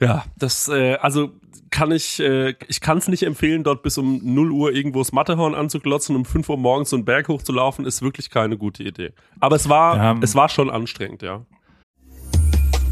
Ja, 0.00 0.24
das, 0.38 0.68
äh, 0.68 0.94
also 0.94 1.32
kann 1.70 1.92
ich, 1.92 2.18
äh, 2.20 2.54
ich 2.68 2.80
kann 2.80 2.96
es 2.96 3.08
nicht 3.08 3.24
empfehlen, 3.24 3.62
dort 3.62 3.82
bis 3.82 3.98
um 3.98 4.20
0 4.22 4.52
Uhr 4.52 4.72
irgendwo 4.72 5.00
das 5.00 5.12
Matterhorn 5.12 5.54
anzuglotzen 5.54 6.16
und 6.16 6.22
um 6.22 6.24
5 6.24 6.48
Uhr 6.48 6.56
morgens 6.56 6.88
so 6.90 6.96
einen 6.96 7.04
Berg 7.04 7.28
hochzulaufen, 7.28 7.84
ist 7.84 8.00
wirklich 8.00 8.30
keine 8.30 8.56
gute 8.56 8.82
Idee. 8.84 9.12
Aber 9.38 9.56
es 9.56 9.68
war, 9.68 9.96
Ja. 9.96 10.16
es 10.22 10.34
war 10.34 10.48
schon 10.48 10.70
anstrengend, 10.70 11.20
ja. 11.20 11.44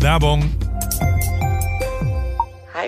Werbung. 0.01 0.45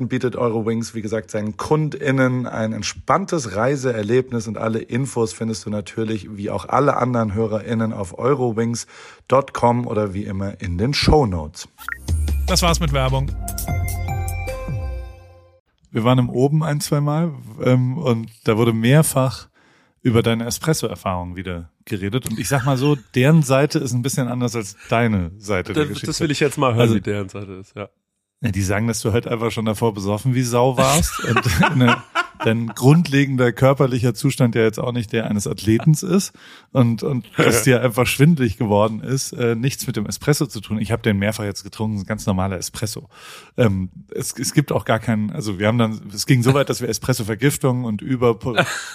bietet 0.00 0.36
Eurowings, 0.36 0.94
wie 0.94 1.02
gesagt, 1.02 1.30
seinen 1.30 1.56
KundInnen 1.56 2.46
ein 2.46 2.72
entspanntes 2.72 3.54
Reiseerlebnis 3.56 4.48
und 4.48 4.58
alle 4.58 4.78
Infos 4.80 5.32
findest 5.32 5.66
du 5.66 5.70
natürlich, 5.70 6.36
wie 6.36 6.50
auch 6.50 6.68
alle 6.68 6.96
anderen 6.96 7.34
HörerInnen, 7.34 7.92
auf 7.92 8.18
eurowings.com 8.18 9.86
oder 9.86 10.14
wie 10.14 10.24
immer 10.24 10.60
in 10.60 10.78
den 10.78 10.94
Show 10.94 11.26
Notes. 11.26 11.68
Das 12.46 12.62
war's 12.62 12.80
mit 12.80 12.92
Werbung. 12.92 13.30
Wir 15.90 16.04
waren 16.04 16.18
im 16.18 16.30
Oben 16.30 16.64
ein, 16.64 16.80
zwei 16.80 17.00
Mal 17.00 17.32
ähm, 17.62 17.98
und 17.98 18.30
da 18.44 18.56
wurde 18.56 18.72
mehrfach 18.72 19.48
über 20.00 20.22
deine 20.22 20.46
Espresso-Erfahrung 20.46 21.36
wieder 21.36 21.70
geredet. 21.84 22.26
Und 22.28 22.38
ich 22.38 22.48
sag 22.48 22.64
mal 22.64 22.76
so, 22.76 22.96
deren 23.14 23.42
Seite 23.42 23.78
ist 23.78 23.92
ein 23.92 24.02
bisschen 24.02 24.26
anders 24.26 24.56
als 24.56 24.76
deine 24.88 25.30
Seite 25.38 25.72
der 25.74 25.82
Das, 25.84 25.88
Geschichte. 25.90 26.06
das 26.06 26.20
will 26.20 26.30
ich 26.30 26.40
jetzt 26.40 26.58
mal 26.58 26.70
hören, 26.72 26.80
Also- 26.80 26.94
wie 26.96 27.00
deren 27.00 27.28
Seite 27.28 27.52
ist, 27.52 27.76
ja. 27.76 27.88
Ja, 28.42 28.50
die 28.50 28.62
sagen, 28.62 28.88
dass 28.88 29.00
du 29.00 29.12
halt 29.12 29.28
einfach 29.28 29.52
schon 29.52 29.66
davor 29.66 29.94
besoffen 29.94 30.34
wie 30.34 30.42
Sau 30.42 30.76
warst 30.76 31.24
und 31.24 31.76
ne, 31.76 32.02
dein 32.44 32.66
grundlegender 32.66 33.52
körperlicher 33.52 34.14
Zustand 34.14 34.56
ja 34.56 34.62
jetzt 34.62 34.80
auch 34.80 34.90
nicht 34.90 35.12
der 35.12 35.26
eines 35.26 35.46
Athletens 35.46 36.02
ist 36.02 36.32
und 36.72 37.04
und 37.04 37.24
dass 37.36 37.62
dir 37.62 37.82
einfach 37.82 38.04
schwindlig 38.06 38.56
geworden 38.56 39.00
ist, 39.00 39.32
äh, 39.32 39.54
nichts 39.54 39.86
mit 39.86 39.94
dem 39.94 40.06
Espresso 40.06 40.46
zu 40.46 40.60
tun. 40.60 40.78
Ich 40.78 40.90
habe 40.90 41.02
den 41.02 41.18
mehrfach 41.18 41.44
jetzt 41.44 41.62
getrunken, 41.62 42.00
ein 42.00 42.04
ganz 42.04 42.26
normaler 42.26 42.58
Espresso. 42.58 43.08
Ähm, 43.56 43.90
es, 44.12 44.36
es 44.36 44.54
gibt 44.54 44.72
auch 44.72 44.84
gar 44.84 44.98
keinen, 44.98 45.30
also 45.30 45.60
wir 45.60 45.68
haben 45.68 45.78
dann, 45.78 46.00
es 46.12 46.26
ging 46.26 46.42
so 46.42 46.52
weit, 46.52 46.68
dass 46.68 46.80
wir 46.80 46.88
Espresso-Vergiftung 46.88 47.84
und 47.84 48.02
über, 48.02 48.36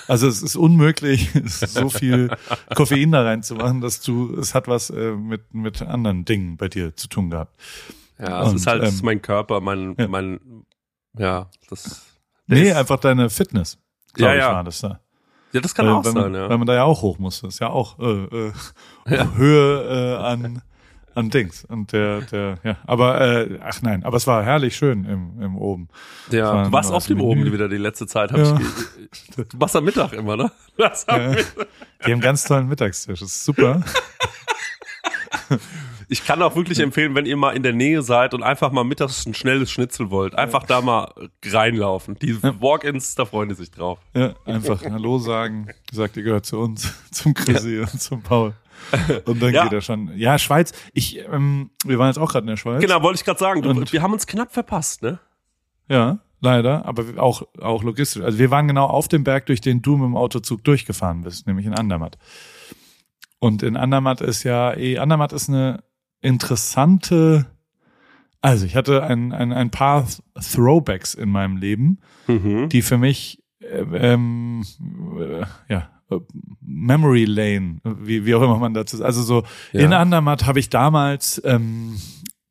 also 0.09 0.27
es 0.27 0.41
ist 0.41 0.57
unmöglich, 0.57 1.29
so 1.45 1.89
viel 1.89 2.31
Koffein 2.75 3.13
da 3.13 3.23
reinzumachen, 3.23 3.79
dass 3.79 4.01
du, 4.01 4.35
es 4.37 4.53
hat 4.53 4.67
was 4.67 4.89
äh, 4.89 5.11
mit 5.13 5.53
mit 5.53 5.81
anderen 5.81 6.25
Dingen 6.25 6.57
bei 6.57 6.67
dir 6.67 6.95
zu 6.97 7.07
tun 7.07 7.29
gehabt. 7.29 7.55
Ja, 8.19 8.43
es 8.43 8.49
Und, 8.49 8.55
ist 8.55 8.67
halt 8.67 8.83
es 8.83 8.93
ist 8.95 8.99
ähm, 9.01 9.05
mein 9.05 9.21
Körper, 9.21 9.61
mein, 9.61 9.95
ja. 9.97 10.07
mein, 10.07 10.39
ja, 11.17 11.49
das. 11.69 12.03
Nee, 12.47 12.69
ist- 12.69 12.75
einfach 12.75 12.99
deine 12.99 13.29
Fitness. 13.29 13.77
Ja, 14.17 14.33
ich, 14.33 14.39
ja. 14.39 14.53
war 14.53 14.63
das 14.63 14.79
da. 14.81 14.99
Ja, 15.53 15.61
das 15.61 15.73
kann 15.75 15.85
weil, 15.85 15.93
auch 15.93 16.03
sein, 16.03 16.13
man, 16.13 16.33
ja. 16.33 16.49
weil 16.49 16.57
man 16.57 16.67
da 16.67 16.73
ja 16.75 16.83
auch 16.83 17.01
hoch 17.01 17.19
muss. 17.19 17.41
Das 17.41 17.53
ist 17.55 17.59
ja 17.59 17.69
auch 17.69 17.99
äh, 17.99 18.25
äh, 18.25 18.51
Höhe 19.35 20.17
äh, 20.19 20.23
an 20.23 20.61
an 21.15 21.29
Dings 21.31 21.65
und 21.65 21.93
der 21.93 22.21
der 22.21 22.59
ja 22.63 22.77
aber 22.85 23.19
äh, 23.21 23.59
ach 23.63 23.81
nein 23.81 24.03
aber 24.03 24.17
es 24.17 24.27
war 24.27 24.43
herrlich 24.43 24.75
schön 24.75 25.03
im 25.05 25.41
im 25.41 25.57
oben 25.57 25.87
Ja, 26.29 26.53
War 26.53 26.63
du 26.65 26.71
warst 26.71 26.91
auf 26.91 27.07
dem 27.07 27.19
oben 27.21 27.51
wieder 27.51 27.67
die 27.67 27.77
letzte 27.77 28.05
Zeit. 28.05 28.31
Hab 28.31 28.37
Ja. 28.37 28.59
ich, 29.11 29.25
du 29.49 29.57
machst 29.57 29.75
am 29.75 29.85
Mittag 29.85 30.13
immer, 30.13 30.37
ne? 30.37 30.51
Das 30.77 31.07
am 31.07 31.19
Ja. 31.21 31.29
Mittag. 31.29 31.67
die 32.05 32.11
haben 32.13 32.19
ganz 32.21 32.43
tollen 32.43 32.67
Mittagstisch 32.67 33.19
das 33.19 33.29
ist 33.29 33.45
super 33.45 33.81
Ich 36.09 36.25
kann 36.25 36.41
auch 36.41 36.55
wirklich 36.55 36.79
empfehlen, 36.79 37.15
wenn 37.15 37.25
ihr 37.25 37.35
mal 37.35 37.51
in 37.55 37.63
der 37.63 37.73
Nähe 37.73 38.01
seid 38.01 38.33
und 38.33 38.41
einfach 38.41 38.71
mal 38.71 38.83
mittags 38.85 39.25
ein 39.25 39.33
schnelles 39.33 39.69
Schnitzel 39.71 40.09
wollt, 40.09 40.35
einfach 40.35 40.63
da 40.63 40.79
mal 40.81 41.11
reinlaufen. 41.45 42.15
Die 42.19 42.41
Walk-ins, 42.41 43.15
da 43.15 43.25
freuen 43.25 43.49
die 43.49 43.55
sich 43.55 43.71
drauf. 43.71 43.99
ja 44.15 44.33
einfach 44.45 44.81
Hallo 44.83 45.19
sagen 45.19 45.67
sagt 45.91 46.15
ihr 46.17 46.23
gehört 46.23 46.45
zu 46.45 46.59
uns 46.59 46.93
zum 47.11 47.33
Chrissy 47.33 47.79
und 47.79 48.01
zum 48.01 48.21
Paul 48.21 48.53
und 49.25 49.41
dann 49.41 49.53
Ja. 49.53 49.63
geht 49.63 49.73
er 49.73 49.81
schon 49.81 50.11
ja 50.17 50.37
Schweiz 50.39 50.71
ich 50.93 51.17
ähm, 51.31 51.71
wir 51.83 51.99
waren 51.99 52.07
jetzt 52.07 52.19
auch 52.19 52.31
gerade 52.31 52.43
in 52.43 52.47
der 52.51 52.57
Schweiz 52.57 52.79
Genau, 52.81 53.01
wollte 53.01 53.19
ich 53.19 53.25
gerade 53.25 53.39
sagen. 53.39 53.61
Du, 53.61 53.69
Und- 53.71 53.91
wir 53.91 54.01
haben 54.01 54.13
uns 54.13 54.27
knapp 54.27 54.53
verpasst, 54.53 55.01
ne? 55.03 55.19
Ja, 55.89 56.19
leider, 56.41 56.85
aber 56.85 57.03
auch, 57.17 57.43
auch 57.59 57.83
logistisch. 57.83 58.21
Also 58.23 58.37
wir 58.39 58.49
waren 58.51 58.67
genau 58.67 58.85
auf 58.85 59.07
dem 59.09 59.23
Berg, 59.23 59.45
durch 59.47 59.59
den 59.61 59.81
du 59.81 59.97
mit 59.97 60.05
dem 60.05 60.15
Autozug 60.15 60.63
durchgefahren 60.63 61.21
bist, 61.23 61.47
nämlich 61.47 61.65
in 61.65 61.73
Andermatt. 61.73 62.17
Und 63.39 63.61
in 63.63 63.77
Andermatt 63.77 64.21
ist 64.21 64.43
ja, 64.43 64.75
eh, 64.75 64.97
Andermatt 64.99 65.31
ist 65.33 65.47
eine 65.49 65.83
interessante, 66.21 67.45
also 68.41 68.65
ich 68.65 68.75
hatte 68.75 69.03
ein, 69.03 69.31
ein, 69.33 69.51
ein 69.51 69.69
paar 69.71 70.07
Throwbacks 70.39 71.13
in 71.13 71.29
meinem 71.29 71.57
Leben, 71.57 71.99
Mhm. 72.27 72.67
die 72.69 72.81
für 72.81 72.97
mich, 72.97 73.41
äh, 73.61 73.79
ähm, 74.13 74.63
äh, 75.19 75.45
ja, 75.69 75.89
Memory 76.61 77.25
Lane, 77.25 77.79
wie, 77.83 78.25
wie 78.25 78.35
auch 78.35 78.41
immer 78.41 78.57
man 78.57 78.73
dazu, 78.73 79.03
also 79.03 79.21
so, 79.21 79.43
Ja. 79.73 79.81
in 79.81 79.93
Andermatt 79.93 80.45
habe 80.45 80.59
ich 80.59 80.69
damals, 80.69 81.41
ähm, 81.45 81.97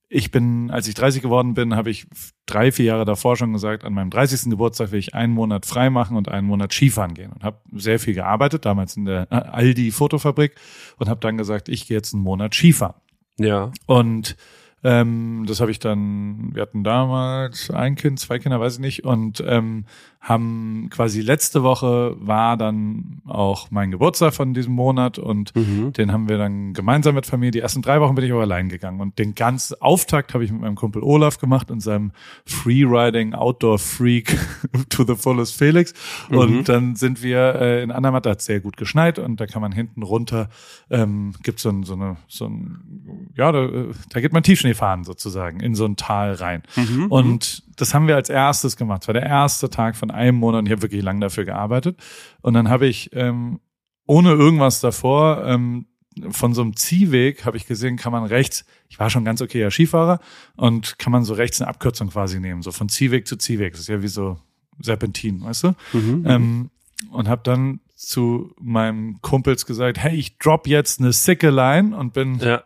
ich 0.08 0.30
bin, 0.30 0.70
als 0.70 0.86
ich 0.88 0.94
30 0.94 1.20
geworden 1.20 1.54
bin, 1.54 1.74
habe 1.74 1.90
ich 1.90 2.06
drei, 2.46 2.70
vier 2.70 2.84
Jahre 2.86 3.04
davor 3.04 3.36
schon 3.36 3.52
gesagt, 3.52 3.84
an 3.84 3.92
meinem 3.92 4.08
30. 4.10 4.50
Geburtstag 4.50 4.92
will 4.92 4.98
ich 5.00 5.14
einen 5.14 5.32
Monat 5.32 5.66
frei 5.66 5.90
machen 5.90 6.16
und 6.16 6.28
einen 6.28 6.46
Monat 6.46 6.72
Skifahren 6.72 7.14
gehen 7.14 7.32
und 7.32 7.42
habe 7.44 7.60
sehr 7.72 7.98
viel 7.98 8.14
gearbeitet, 8.14 8.64
damals 8.64 8.96
in 8.96 9.04
der 9.04 9.26
äh, 9.32 9.34
Aldi 9.34 9.90
Fotofabrik 9.90 10.54
und 10.98 11.08
habe 11.08 11.20
dann 11.20 11.36
gesagt, 11.36 11.68
ich 11.68 11.86
gehe 11.88 11.96
jetzt 11.96 12.14
einen 12.14 12.22
Monat 12.22 12.54
Skifahren. 12.54 12.94
Ja. 13.38 13.72
Und 13.86 14.36
ähm, 14.84 15.44
das 15.46 15.60
habe 15.60 15.70
ich 15.70 15.78
dann, 15.78 16.54
wir 16.54 16.62
hatten 16.62 16.84
damals 16.84 17.70
ein 17.70 17.96
Kind, 17.96 18.20
zwei 18.20 18.38
Kinder, 18.38 18.60
weiß 18.60 18.74
ich 18.74 18.80
nicht, 18.80 19.04
und 19.04 19.42
ähm, 19.46 19.84
haben 20.28 20.88
quasi 20.90 21.20
letzte 21.20 21.62
Woche 21.62 22.16
war 22.18 22.56
dann 22.56 23.22
auch 23.26 23.70
mein 23.70 23.92
Geburtstag 23.92 24.34
von 24.34 24.54
diesem 24.54 24.72
Monat 24.72 25.20
und 25.20 25.54
Mhm. 25.54 25.92
den 25.92 26.10
haben 26.10 26.28
wir 26.28 26.36
dann 26.36 26.72
gemeinsam 26.72 27.14
mit 27.14 27.26
Familie. 27.26 27.52
Die 27.52 27.60
ersten 27.60 27.80
drei 27.80 28.00
Wochen 28.00 28.16
bin 28.16 28.24
ich 28.24 28.32
aber 28.32 28.40
allein 28.40 28.68
gegangen 28.68 29.00
und 29.00 29.20
den 29.20 29.36
ganzen 29.36 29.80
Auftakt 29.80 30.34
habe 30.34 30.44
ich 30.44 30.50
mit 30.50 30.62
meinem 30.62 30.74
Kumpel 30.74 31.04
Olaf 31.04 31.38
gemacht 31.38 31.70
und 31.70 31.78
seinem 31.78 32.10
Freeriding 32.44 33.34
Outdoor 33.34 33.78
Freak 33.78 34.36
to 34.88 35.04
the 35.04 35.14
fullest 35.14 35.56
Felix. 35.56 35.94
Mhm. 36.28 36.38
Und 36.38 36.68
dann 36.68 36.96
sind 36.96 37.22
wir 37.22 37.54
äh, 37.54 37.82
in 37.84 37.92
Andermatt, 37.92 38.26
da 38.26 38.30
hat 38.30 38.42
sehr 38.42 38.58
gut 38.58 38.76
geschneit 38.76 39.20
und 39.20 39.40
da 39.40 39.46
kann 39.46 39.62
man 39.62 39.70
hinten 39.70 40.02
runter, 40.02 40.48
ähm, 40.90 41.34
gibt 41.44 41.60
so, 41.60 41.68
ein, 41.68 41.84
so 41.84 41.94
eine, 41.94 42.16
so 42.26 42.46
ein, 42.46 43.30
ja, 43.36 43.52
da, 43.52 43.64
äh, 43.64 43.92
da 44.10 44.20
geht 44.20 44.32
man 44.32 44.42
Tiefschnee 44.42 44.74
fahren 44.74 45.04
sozusagen 45.04 45.60
in 45.60 45.76
so 45.76 45.84
ein 45.84 45.94
Tal 45.94 46.32
rein. 46.32 46.62
Mhm. 46.74 47.06
Und 47.06 47.62
das 47.76 47.94
haben 47.94 48.08
wir 48.08 48.16
als 48.16 48.28
erstes 48.30 48.76
gemacht. 48.76 49.02
Es 49.02 49.08
war 49.08 49.12
der 49.14 49.24
erste 49.24 49.68
Tag 49.70 49.96
von 49.96 50.10
einem 50.10 50.38
Monat 50.38 50.60
und 50.60 50.66
ich 50.66 50.72
habe 50.72 50.82
wirklich 50.82 51.02
lang 51.02 51.20
dafür 51.20 51.44
gearbeitet. 51.44 51.98
Und 52.40 52.54
dann 52.54 52.68
habe 52.68 52.86
ich 52.86 53.10
ähm, 53.12 53.60
ohne 54.06 54.30
irgendwas 54.32 54.80
davor 54.80 55.44
ähm, 55.46 55.86
von 56.30 56.54
so 56.54 56.62
einem 56.62 56.74
Ziehweg 56.76 57.44
habe 57.44 57.58
ich 57.58 57.66
gesehen, 57.66 57.96
kann 57.98 58.12
man 58.12 58.24
rechts, 58.24 58.64
ich 58.88 58.98
war 58.98 59.10
schon 59.10 59.24
ganz 59.26 59.42
okayer 59.42 59.70
Skifahrer 59.70 60.18
und 60.56 60.98
kann 60.98 61.12
man 61.12 61.24
so 61.24 61.34
rechts 61.34 61.60
eine 61.60 61.68
Abkürzung 61.68 62.08
quasi 62.08 62.40
nehmen, 62.40 62.62
so 62.62 62.72
von 62.72 62.88
Ziehweg 62.88 63.28
zu 63.28 63.36
Ziehweg. 63.36 63.72
Das 63.72 63.80
ist 63.80 63.88
ja 63.88 64.00
wie 64.02 64.08
so 64.08 64.38
Serpentin, 64.80 65.42
weißt 65.44 65.64
du? 65.64 65.72
Mhm. 65.92 66.24
Ähm, 66.26 66.70
und 67.10 67.28
habe 67.28 67.42
dann 67.44 67.80
zu 67.94 68.54
meinem 68.58 69.20
Kumpels 69.20 69.66
gesagt, 69.66 69.98
hey, 69.98 70.16
ich 70.16 70.38
drop 70.38 70.66
jetzt 70.66 71.00
eine 71.00 71.12
sicke 71.12 71.50
Line 71.50 71.94
und 71.94 72.14
bin 72.14 72.38
Ja. 72.38 72.62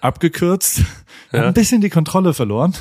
abgekürzt, 0.00 0.82
Ja. 1.32 1.40
hab 1.40 1.46
ein 1.46 1.54
bisschen 1.54 1.80
die 1.80 1.90
Kontrolle 1.90 2.34
verloren 2.34 2.74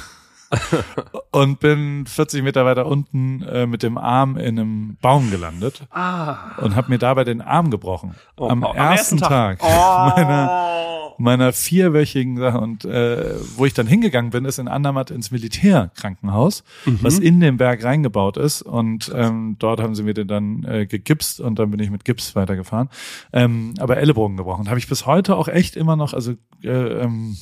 und 1.32 1.60
bin 1.60 2.06
40 2.06 2.44
Meter 2.44 2.66
weiter 2.66 2.86
unten 2.86 3.42
äh, 3.44 3.66
mit 3.66 3.84
dem 3.84 3.98
Arm 3.98 4.38
in 4.38 4.60
einem 4.60 4.98
Baum 5.02 5.32
gelandet 5.32 5.84
Ah. 5.92 6.58
und 6.62 6.76
habe 6.76 6.90
mir 6.90 6.98
dabei 6.98 7.24
den 7.24 7.42
Arm 7.42 7.72
gebrochen. 7.72 8.16
Oh, 8.38 8.48
am, 8.50 8.64
oh, 8.64 8.74
ersten 8.74 9.18
Tag, 9.18 9.60
Oh. 9.64 9.68
meiner, 10.16 11.14
meiner 11.18 11.54
vierwöchigen 11.54 12.38
Sache 12.38 12.60
und 12.60 12.84
äh, 12.86 13.36
wo 13.56 13.66
ich 13.66 13.74
dann 13.74 13.88
hingegangen 13.88 14.32
bin, 14.32 14.46
ist 14.46 14.60
in 14.60 14.68
Andermatt 14.68 15.12
ins 15.12 15.32
Militärkrankenhaus, 15.32 16.64
was 16.86 17.20
in 17.20 17.40
den 17.40 17.58
Berg 17.58 17.84
reingebaut 17.84 18.38
ist 18.38 18.62
und 18.62 19.12
ähm, 19.16 19.56
dort 19.60 19.80
haben 19.82 19.96
sie 19.96 20.04
mir 20.04 20.14
den 20.14 20.28
dann 20.28 20.64
äh, 20.64 20.86
gegipst 20.86 21.40
und 21.40 21.60
dann 21.60 21.72
bin 21.72 21.80
ich 21.80 21.90
mit 21.92 22.06
Gips 22.06 22.36
weitergefahren, 22.36 22.90
ähm, 23.34 23.74
aber 23.80 23.98
Ellenbogen 23.98 24.38
gebrochen. 24.38 24.68
Habe 24.70 24.80
ich 24.80 24.88
bis 24.88 25.06
heute 25.06 25.38
auch 25.38 25.48
echt 25.48 25.76
immer 25.76 25.96
noch, 25.96 26.14
also 26.14 26.34
äh, 26.64 26.68
ähm, 26.70 27.38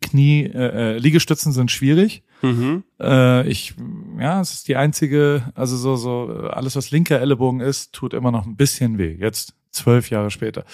Knie, 0.00 0.44
äh, 0.44 0.94
äh, 0.94 0.98
Liegestützen 0.98 1.52
sind 1.52 1.70
schwierig. 1.70 2.22
Mhm. 2.42 2.84
Äh, 3.00 3.46
ich, 3.48 3.74
ja, 4.18 4.40
es 4.40 4.52
ist 4.52 4.68
die 4.68 4.76
einzige, 4.76 5.42
also 5.54 5.76
so, 5.76 5.96
so, 5.96 6.48
alles 6.50 6.76
was 6.76 6.90
linker 6.90 7.20
Ellenbogen 7.20 7.60
ist, 7.60 7.92
tut 7.92 8.14
immer 8.14 8.30
noch 8.30 8.46
ein 8.46 8.56
bisschen 8.56 8.98
weh. 8.98 9.16
Jetzt 9.18 9.54
zwölf 9.70 10.10
Jahre 10.10 10.30
später. 10.30 10.64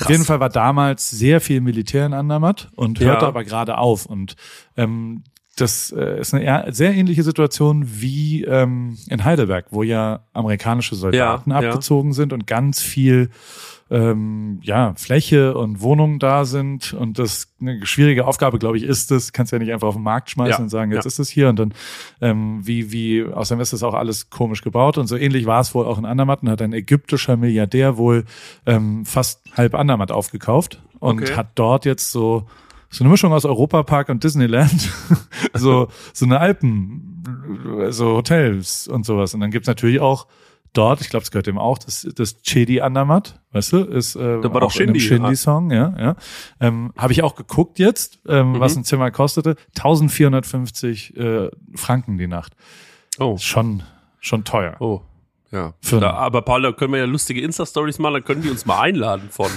Auf 0.00 0.08
jeden 0.08 0.24
Fall 0.24 0.40
war 0.40 0.48
damals 0.48 1.10
sehr 1.10 1.40
viel 1.40 1.60
Militär 1.60 2.06
in 2.06 2.14
Andermatt 2.14 2.70
und 2.74 3.00
hörte 3.00 3.22
Ja. 3.22 3.28
aber 3.28 3.44
gerade 3.44 3.78
auf. 3.78 4.06
Und 4.06 4.36
ähm, 4.76 5.24
das 5.56 5.90
äh, 5.90 6.20
ist 6.20 6.34
eine 6.34 6.72
sehr 6.72 6.94
ähnliche 6.94 7.22
Situation 7.22 7.84
wie 7.86 8.44
ähm, 8.44 8.98
in 9.08 9.24
Heidelberg, 9.24 9.66
wo 9.70 9.82
ja 9.82 10.20
amerikanische 10.32 10.94
Soldaten 10.94 11.50
Ja, 11.50 11.60
ja. 11.62 11.68
abgezogen 11.68 12.12
sind 12.12 12.32
und 12.32 12.46
ganz 12.46 12.82
viel 12.82 13.30
ähm, 13.88 14.58
ja, 14.62 14.94
Fläche 14.96 15.56
und 15.56 15.80
Wohnungen 15.80 16.18
da 16.18 16.44
sind. 16.44 16.92
Und 16.92 17.18
das 17.18 17.54
eine 17.60 17.86
schwierige 17.86 18.26
Aufgabe, 18.26 18.58
glaube 18.58 18.76
ich, 18.78 18.82
ist 18.82 19.12
es, 19.12 19.32
kannst 19.32 19.52
ja 19.52 19.58
nicht 19.58 19.72
einfach 19.72 19.88
auf 19.88 19.94
den 19.94 20.02
Markt 20.02 20.30
schmeißen 20.30 20.50
Ja, 20.58 20.62
und 20.62 20.68
sagen, 20.70 20.90
jetzt 20.92 21.04
ja. 21.04 21.08
ist 21.08 21.18
es 21.20 21.28
hier. 21.28 21.48
Und 21.48 21.58
dann 21.58 21.74
ähm, 22.20 22.60
wie, 22.66 22.90
wie, 22.90 23.24
außerdem 23.24 23.60
ist 23.60 23.72
das 23.72 23.82
auch 23.82 23.94
alles 23.94 24.28
komisch 24.30 24.62
gebaut. 24.62 24.98
Und 24.98 25.06
so 25.06 25.16
ähnlich 25.16 25.46
war 25.46 25.60
es 25.60 25.74
wohl 25.74 25.86
auch 25.86 25.98
in 25.98 26.04
Andermatt 26.04 26.42
und 26.42 26.50
hat 26.50 26.62
ein 26.62 26.72
ägyptischer 26.72 27.36
Milliardär 27.36 27.96
wohl 27.96 28.24
ähm, 28.66 29.04
fast 29.04 29.42
halb 29.56 29.74
Andermatt 29.74 30.10
aufgekauft 30.10 30.82
und 30.98 31.22
Okay. 31.22 31.34
hat 31.36 31.50
dort 31.54 31.84
jetzt 31.84 32.10
so 32.10 32.46
so 32.88 33.02
eine 33.04 33.10
Mischung 33.10 33.32
aus 33.32 33.44
Europapark 33.44 34.08
und 34.08 34.22
Disneyland, 34.24 34.90
so 35.54 35.88
so 36.12 36.24
eine 36.24 36.40
Alpen, 36.40 37.22
so 37.90 38.16
Hotels 38.16 38.88
und 38.88 39.04
sowas. 39.04 39.34
Und 39.34 39.40
dann 39.40 39.50
gibt's 39.50 39.68
natürlich 39.68 40.00
auch 40.00 40.26
dort, 40.76 41.00
ich 41.00 41.08
glaube, 41.10 41.22
es 41.24 41.30
gehört 41.30 41.46
dem 41.46 41.58
auch, 41.58 41.78
das, 41.78 42.06
das 42.14 42.42
Chedi 42.42 42.80
Andermatt, 42.80 43.40
weißt 43.52 43.72
du, 43.72 43.78
ist 43.78 44.16
äh, 44.16 44.40
Da 44.40 44.52
war 44.52 44.60
doch 44.60 44.74
auch 44.74 44.80
in 44.80 44.88
dem 44.92 45.00
Shindy, 45.00 45.00
Shindy-Song, 45.00 45.70
ja, 45.70 45.94
ja. 45.98 46.16
Ähm, 46.60 46.92
Habe 46.96 47.12
ich 47.12 47.22
auch 47.22 47.34
geguckt 47.36 47.78
jetzt, 47.78 48.18
ähm, 48.28 48.52
Mhm. 48.52 48.60
was 48.60 48.76
ein 48.76 48.84
Zimmer 48.84 49.10
kostete. 49.10 49.56
1450 49.76 51.16
äh, 51.16 51.50
Franken 51.74 52.18
die 52.18 52.26
Nacht. 52.26 52.52
Oh. 53.18 53.36
Schon, 53.38 53.82
schon 54.20 54.44
teuer. 54.44 54.76
Oh. 54.80 55.00
Ja. 55.52 55.72
Da, 55.90 56.10
aber 56.14 56.42
Paul, 56.42 56.62
da 56.62 56.72
können 56.72 56.92
wir 56.92 56.98
ja 56.98 57.06
lustige 57.06 57.40
Insta-Stories 57.40 57.98
machen, 57.98 58.14
dann 58.14 58.24
können 58.24 58.42
die 58.42 58.50
uns 58.50 58.66
mal 58.66 58.80
einladen 58.80 59.28
von. 59.30 59.50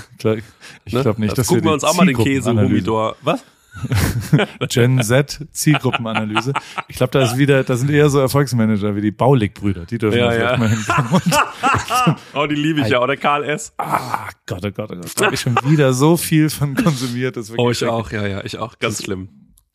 Ich 0.86 0.94
Ne? 0.94 1.02
glaube 1.02 1.20
nicht, 1.20 1.32
Dann 1.32 1.36
dass 1.36 1.48
gucken 1.48 1.64
wir 1.66 1.74
uns 1.74 1.84
auch 1.84 1.96
mal 1.96 2.06
den 2.06 2.16
Käse 2.16 2.52
Humidor. 2.52 3.16
Was? 3.24 3.44
Gen 4.70 5.02
Z 5.02 5.48
Zielgruppenanalyse. 5.52 6.54
Ich 6.88 6.98
glaube, 6.98 7.12
da 7.12 7.24
ist 7.24 7.38
wieder, 7.38 7.64
da 7.64 7.76
sind 7.78 7.90
eher 7.92 8.10
so 8.10 8.20
Erfolgsmanager 8.20 8.96
wie 8.96 9.02
die 9.02 9.12
Baulig-Brüder. 9.12 9.86
Die 9.86 9.98
dürfen 9.98 10.18
Ja, 10.20 10.34
ja. 10.34 10.58
mal 10.58 10.70
hinkommen. 10.70 11.22
Oh, 12.34 12.46
die 12.48 12.56
liebe 12.56 12.82
ich 12.82 12.88
ja. 12.90 13.02
Oder 13.02 13.18
Karl 13.18 13.44
S. 13.44 13.74
ah, 13.78 14.30
Gott, 14.46 14.64
oh 14.66 14.72
Gott, 14.72 14.92
oh 14.92 14.96
Gott. 14.96 15.12
Da 15.20 15.26
habe 15.26 15.36
ich 15.36 15.42
schon 15.42 15.56
wieder 15.66 15.94
so 15.94 16.18
viel 16.18 16.50
von 16.50 16.76
konsumiert. 16.76 17.38
Das 17.38 17.50
ist 17.50 17.56
Oh, 17.58 17.70
ich 17.72 17.78
schrecklich. 17.80 17.94
auch. 17.94 18.12
Ja, 18.12 18.26
ja, 18.28 18.44
ich 18.44 18.58
auch. 18.58 18.78
Ganz 18.80 19.04
schlimm. 19.04 19.30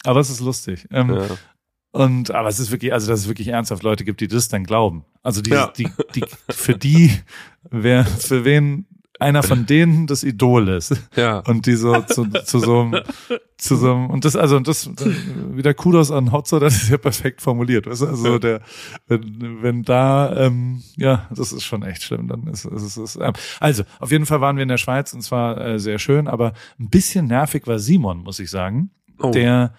Aber 0.04 0.20
es 0.20 0.30
ist 0.30 0.40
lustig. 0.40 0.86
Ähm, 0.90 1.10
Ja. 1.14 1.22
Und 1.92 2.32
aber 2.32 2.48
es 2.48 2.58
ist 2.58 2.72
wirklich, 2.72 2.92
also 2.92 3.06
dass 3.08 3.20
es 3.20 3.28
wirklich 3.28 3.48
ernsthaft 3.48 3.84
Leute 3.84 4.04
gibt, 4.04 4.20
die 4.20 4.26
das 4.26 4.48
dann 4.48 4.64
glauben. 4.64 5.04
Also 5.22 5.40
die, 5.42 5.50
Ja. 5.50 5.68
die, 5.76 5.88
die 6.14 6.24
für 6.50 6.74
die, 6.74 7.12
wer, 7.70 8.04
für 8.04 8.44
wen 8.44 8.86
einer 9.20 9.42
von 9.42 9.66
denen 9.66 10.06
das 10.06 10.24
Idol 10.24 10.68
ist. 10.68 10.94
Ja. 11.16 11.38
Und 11.40 11.66
die 11.66 11.76
so 11.76 12.00
zu, 12.02 12.26
zu 12.26 12.58
so 12.58 12.80
einem, 12.80 13.02
zu 13.56 13.76
so 13.76 13.92
einem, 13.92 14.10
und 14.10 14.24
das, 14.24 14.34
also 14.36 14.56
und 14.56 14.66
das 14.66 14.90
wieder 15.52 15.72
Kudos 15.74 16.10
an 16.10 16.32
Hotzo, 16.32 16.58
das 16.58 16.82
ist 16.82 16.88
ja 16.90 16.98
perfekt 16.98 17.40
formuliert. 17.40 17.86
Weißt 17.86 18.02
du? 18.02 18.06
Also 18.06 18.38
der, 18.38 18.60
wenn, 19.06 19.62
wenn 19.62 19.82
da, 19.82 20.34
ähm, 20.36 20.82
ja, 20.96 21.26
das 21.30 21.52
ist 21.52 21.62
schon 21.64 21.82
echt 21.82 22.02
schlimm. 22.02 22.28
Dann 22.28 22.46
ist, 22.48 22.64
ist, 22.64 22.96
ist 22.96 23.16
ähm, 23.16 23.32
also 23.60 23.84
auf 24.00 24.10
jeden 24.10 24.26
Fall 24.26 24.40
waren 24.40 24.56
wir 24.56 24.62
in 24.64 24.68
der 24.68 24.78
Schweiz 24.78 25.12
und 25.12 25.22
zwar 25.22 25.60
äh, 25.60 25.78
sehr 25.78 25.98
schön, 25.98 26.26
aber 26.28 26.52
ein 26.80 26.90
bisschen 26.90 27.26
nervig 27.26 27.66
war 27.66 27.78
Simon, 27.78 28.18
muss 28.18 28.40
ich 28.40 28.50
sagen 28.50 28.90
Oh. 29.20 29.30
der, 29.30 29.72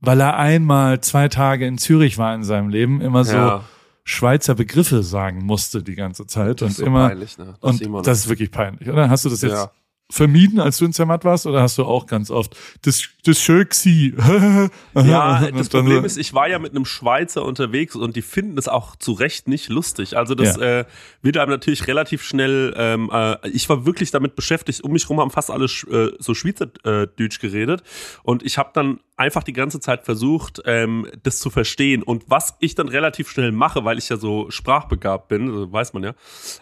weil 0.00 0.20
er 0.20 0.36
einmal 0.36 1.00
zwei 1.00 1.28
Tage 1.28 1.64
in 1.64 1.78
Zürich 1.78 2.18
war 2.18 2.34
in 2.34 2.42
seinem 2.42 2.70
Leben, 2.70 3.00
immer 3.00 3.24
so 3.24 3.36
Ja. 3.36 3.64
Schweizer 4.04 4.54
Begriffe 4.54 5.02
sagen 5.02 5.44
musste 5.44 5.82
die 5.82 5.94
ganze 5.94 6.26
Zeit 6.26 6.60
Das 6.60 6.66
und 6.66 6.70
ist 6.70 6.76
so 6.78 6.84
immer 6.86 7.08
peinlich, 7.08 7.38
ne? 7.38 7.54
und 7.60 7.78
Simon. 7.78 8.02
das 8.02 8.18
ist 8.20 8.28
wirklich 8.28 8.50
peinlich, 8.50 8.88
oder? 8.88 9.08
Hast 9.10 9.24
du 9.24 9.28
das 9.28 9.42
jetzt 9.42 9.52
Ja. 9.52 9.70
vermieden, 10.12 10.58
als 10.58 10.78
du 10.78 10.84
in 10.86 10.92
Zermatt 10.92 11.24
warst, 11.24 11.46
oder 11.46 11.62
hast 11.62 11.78
du 11.78 11.84
auch 11.84 12.06
ganz 12.06 12.30
oft 12.30 12.56
das 12.82 13.02
das 13.24 13.38
schön 13.40 13.68
gsi? 13.68 14.14
Ja, 14.94 15.50
das 15.50 15.68
Problem 15.68 16.04
ist, 16.04 16.16
ich 16.16 16.32
war 16.34 16.48
ja 16.48 16.58
mit 16.58 16.70
einem 16.72 16.84
Schweizer 16.84 17.44
unterwegs 17.44 17.94
und 17.94 18.16
die 18.16 18.22
finden 18.22 18.56
das 18.56 18.66
auch 18.66 18.96
zu 18.96 19.12
Recht 19.12 19.46
nicht 19.46 19.68
lustig. 19.68 20.16
Also 20.16 20.34
das 20.34 20.56
Ja. 20.56 20.80
äh, 20.80 20.84
wird 21.22 21.36
einem 21.36 21.50
natürlich 21.50 21.86
relativ 21.86 22.22
schnell, 22.24 22.74
ähm, 22.76 23.10
äh, 23.12 23.36
ich 23.50 23.68
war 23.68 23.84
wirklich 23.86 24.10
damit 24.10 24.34
beschäftigt, 24.36 24.82
um 24.82 24.92
mich 24.92 25.08
rum 25.08 25.20
haben 25.20 25.30
fast 25.30 25.50
alle 25.50 25.66
äh, 25.66 26.12
so 26.18 26.34
Schweizerdeutsch 26.34 27.38
geredet 27.40 27.82
und 28.22 28.42
ich 28.42 28.58
habe 28.58 28.70
dann 28.74 29.00
einfach 29.20 29.42
die 29.42 29.52
ganze 29.52 29.80
Zeit 29.80 30.04
versucht, 30.04 30.62
ähm, 30.64 31.06
das 31.22 31.40
zu 31.40 31.50
verstehen 31.50 32.02
und 32.02 32.24
was 32.28 32.56
ich 32.58 32.74
dann 32.74 32.88
relativ 32.88 33.30
schnell 33.30 33.52
mache, 33.52 33.84
weil 33.84 33.98
ich 33.98 34.08
ja 34.08 34.16
so 34.16 34.50
sprachbegabt 34.50 35.28
bin, 35.28 35.50
also 35.50 35.70
weiß 35.70 35.92
man 35.92 36.02
ja. 36.02 36.14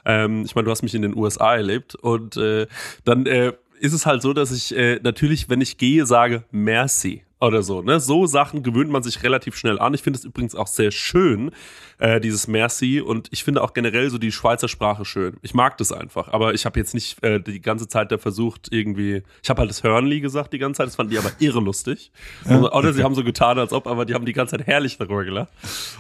Ähm, 0.05 0.43
ich 0.45 0.57
meine, 0.57 0.65
du 0.65 0.73
hast 0.73 0.83
mich 0.83 0.95
in 0.95 1.03
den 1.03 1.17
USA 1.17 1.55
erlebt 1.55 1.95
und 1.95 2.37
äh, 2.37 2.67
dann 3.05 3.27
äh, 3.27 3.53
ist 3.81 3.93
es 3.93 4.07
halt 4.07 4.23
so, 4.23 4.33
dass 4.33 4.53
ich 4.53 4.77
äh, 4.77 5.01
natürlich, 5.03 5.49
wenn 5.49 5.61
ich 5.61 5.79
gehe, 5.79 6.07
sage 6.07 6.45
Merci 6.51 7.23
oder 7.41 7.63
so. 7.63 7.83
Ne? 7.83 8.01
So 8.01 8.27
Sachen 8.27 8.63
gewöhnt 8.63 8.91
man 8.91 9.03
sich 9.03 9.23
relativ 9.23 9.57
schnell 9.57 9.79
an. 9.79 9.95
Ich 9.95 10.03
finde 10.03 10.19
es 10.19 10.25
übrigens 10.25 10.55
auch 10.55 10.67
sehr 10.67 10.91
schön, 10.91 11.53
äh, 11.99 12.21
dieses 12.21 12.49
Merci. 12.49 13.01
Und 13.01 13.29
ich 13.31 13.45
finde 13.45 13.63
auch 13.63 13.75
generell 13.75 14.11
so 14.11 14.19
die 14.19 14.33
Schweizer 14.33 14.69
Sprache 14.69 15.05
schön. 15.05 15.37
Ich 15.43 15.55
mag 15.55 15.77
das 15.79 15.93
einfach. 15.93 16.29
Aber 16.33 16.55
ich 16.55 16.67
habe 16.67 16.79
jetzt 16.79 16.95
nicht 16.95 17.23
äh, 17.23 17.41
die 17.41 17.61
ganze 17.61 17.89
Zeit 17.89 18.11
da 18.11 18.19
versucht, 18.19 18.69
irgendwie. 18.73 19.23
Ich 19.43 19.51
habe 19.51 19.61
halt 19.61 19.71
das 19.71 19.83
Hörnli 19.83 20.21
gesagt 20.21 20.53
die 20.53 20.59
ganze 20.59 20.79
Zeit. 20.79 20.89
Das 20.89 20.97
fanden 20.97 21.13
die 21.13 21.19
aber 21.19 21.31
irre 21.39 21.61
lustig. 21.61 22.11
Ja, 22.49 22.61
Oder 22.73 22.93
sie 22.93 23.05
haben 23.05 23.15
so 23.15 23.23
getan, 23.23 23.59
als 23.59 23.73
ob, 23.73 23.87
aber 23.87 24.05
die 24.05 24.15
haben 24.15 24.27
die 24.27 24.33
ganze 24.33 24.57
Zeit 24.57 24.67
herrlich 24.67 24.99
darüber 24.99 25.25
gelacht. 25.25 25.53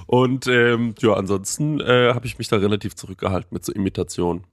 Und 0.07 0.47
ähm, 0.47 0.95
ja, 1.01 1.15
ansonsten 1.15 1.81
äh, 1.81 2.13
habe 2.15 2.27
ich 2.27 2.39
mich 2.39 2.49
da 2.49 2.57
relativ 2.57 2.97
zurückgehalten 2.97 3.49
mit 3.53 3.65
so 3.65 3.73
Imitationen. 3.73 4.45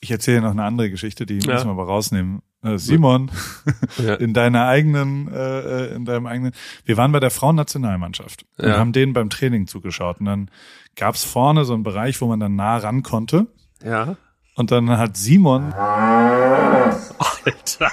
Ich 0.00 0.10
erzähle 0.10 0.42
noch 0.42 0.50
eine 0.50 0.64
andere 0.64 0.90
Geschichte, 0.90 1.24
die 1.26 1.38
Ja. 1.38 1.54
müssen 1.54 1.66
wir 1.68 1.72
aber 1.72 1.86
rausnehmen. 1.86 2.42
Äh, 2.62 2.78
Simon, 2.78 3.30
Ja. 3.98 4.14
in 4.14 4.34
deiner 4.34 4.66
eigenen, 4.66 5.32
äh, 5.32 5.86
in 5.94 6.04
deinem 6.04 6.26
eigenen. 6.26 6.52
Wir 6.84 6.96
waren 6.96 7.12
bei 7.12 7.20
der 7.20 7.30
Frauennationalmannschaft 7.30 8.44
und 8.58 8.68
Ja. 8.68 8.78
haben 8.78 8.92
denen 8.92 9.12
beim 9.14 9.30
Training 9.30 9.66
zugeschaut. 9.66 10.20
Und 10.20 10.26
dann 10.26 10.50
gab's 10.96 11.24
vorne 11.24 11.64
so 11.64 11.74
einen 11.74 11.82
Bereich, 11.82 12.20
wo 12.20 12.26
man 12.26 12.40
dann 12.40 12.56
nah 12.56 12.76
ran 12.76 13.02
konnte. 13.02 13.46
Ja. 13.82 14.16
Und 14.54 14.70
dann 14.70 14.88
hat 14.96 15.16
Simon, 15.16 15.72
Alter. 15.74 16.96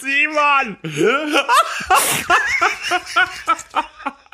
Simon! 0.00 0.76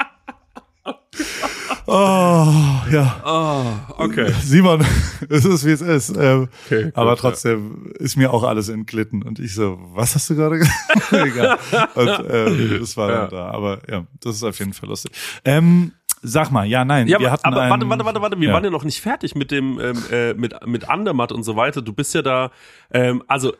oh 1.87 2.52
ja, 2.90 3.22
Oh, 3.24 4.02
okay. 4.05 4.33
Simon, 4.42 4.85
es 5.29 5.44
ist 5.44 5.64
wie 5.64 5.70
es 5.72 5.81
ist. 5.81 6.16
Ähm, 6.16 6.48
Okay, 6.66 6.85
gut, 6.85 6.96
aber 6.96 7.16
trotzdem 7.16 7.92
ist 7.98 8.16
mir 8.16 8.33
auch 8.33 8.42
alles 8.42 8.68
entglitten. 8.68 9.22
Und 9.22 9.38
ich 9.38 9.55
so, 9.55 9.79
was 9.94 10.14
hast 10.14 10.31
du 10.31 10.37
gerade 10.37 10.59
gesagt? 10.59 10.76
Egal. 11.12 11.59
Und 11.94 12.09
ähm, 12.31 12.76
das 12.81 12.96
war 12.96 13.09
dann 13.09 13.16
Ja. 13.22 13.26
da. 13.29 13.50
Aber 13.50 13.79
ja, 13.90 14.07
das 14.20 14.37
ist 14.37 14.42
auf 14.42 14.59
jeden 14.59 14.72
Fall 14.72 14.88
lustig. 14.88 15.12
Ähm, 15.44 15.92
sag 16.22 16.50
mal, 16.50 16.64
ja, 16.66 16.85
nein, 16.85 17.07
Ja, 17.09 17.18
wir 17.20 17.31
hatten 17.31 17.44
aber 17.46 17.57
warte, 17.68 17.88
warte, 17.88 18.05
warte, 18.05 18.20
warte, 18.22 18.40
wir 18.40 18.48
ja. 18.48 18.55
waren 18.55 18.64
ja 18.64 18.70
noch 18.70 18.85
nicht 18.85 19.00
fertig 19.00 19.35
mit 19.35 19.50
dem, 19.50 19.79
ähm, 19.81 20.02
äh, 20.11 20.35
mit, 20.35 20.55
mit 20.66 20.88
Andermatt 20.88 21.31
und 21.33 21.42
so 21.44 21.57
weiter. 21.57 21.83
Du 21.83 21.92
bist 21.92 22.14
ja 22.14 22.22
da, 22.22 22.50
ähm, 22.90 23.22
also, 23.29 23.52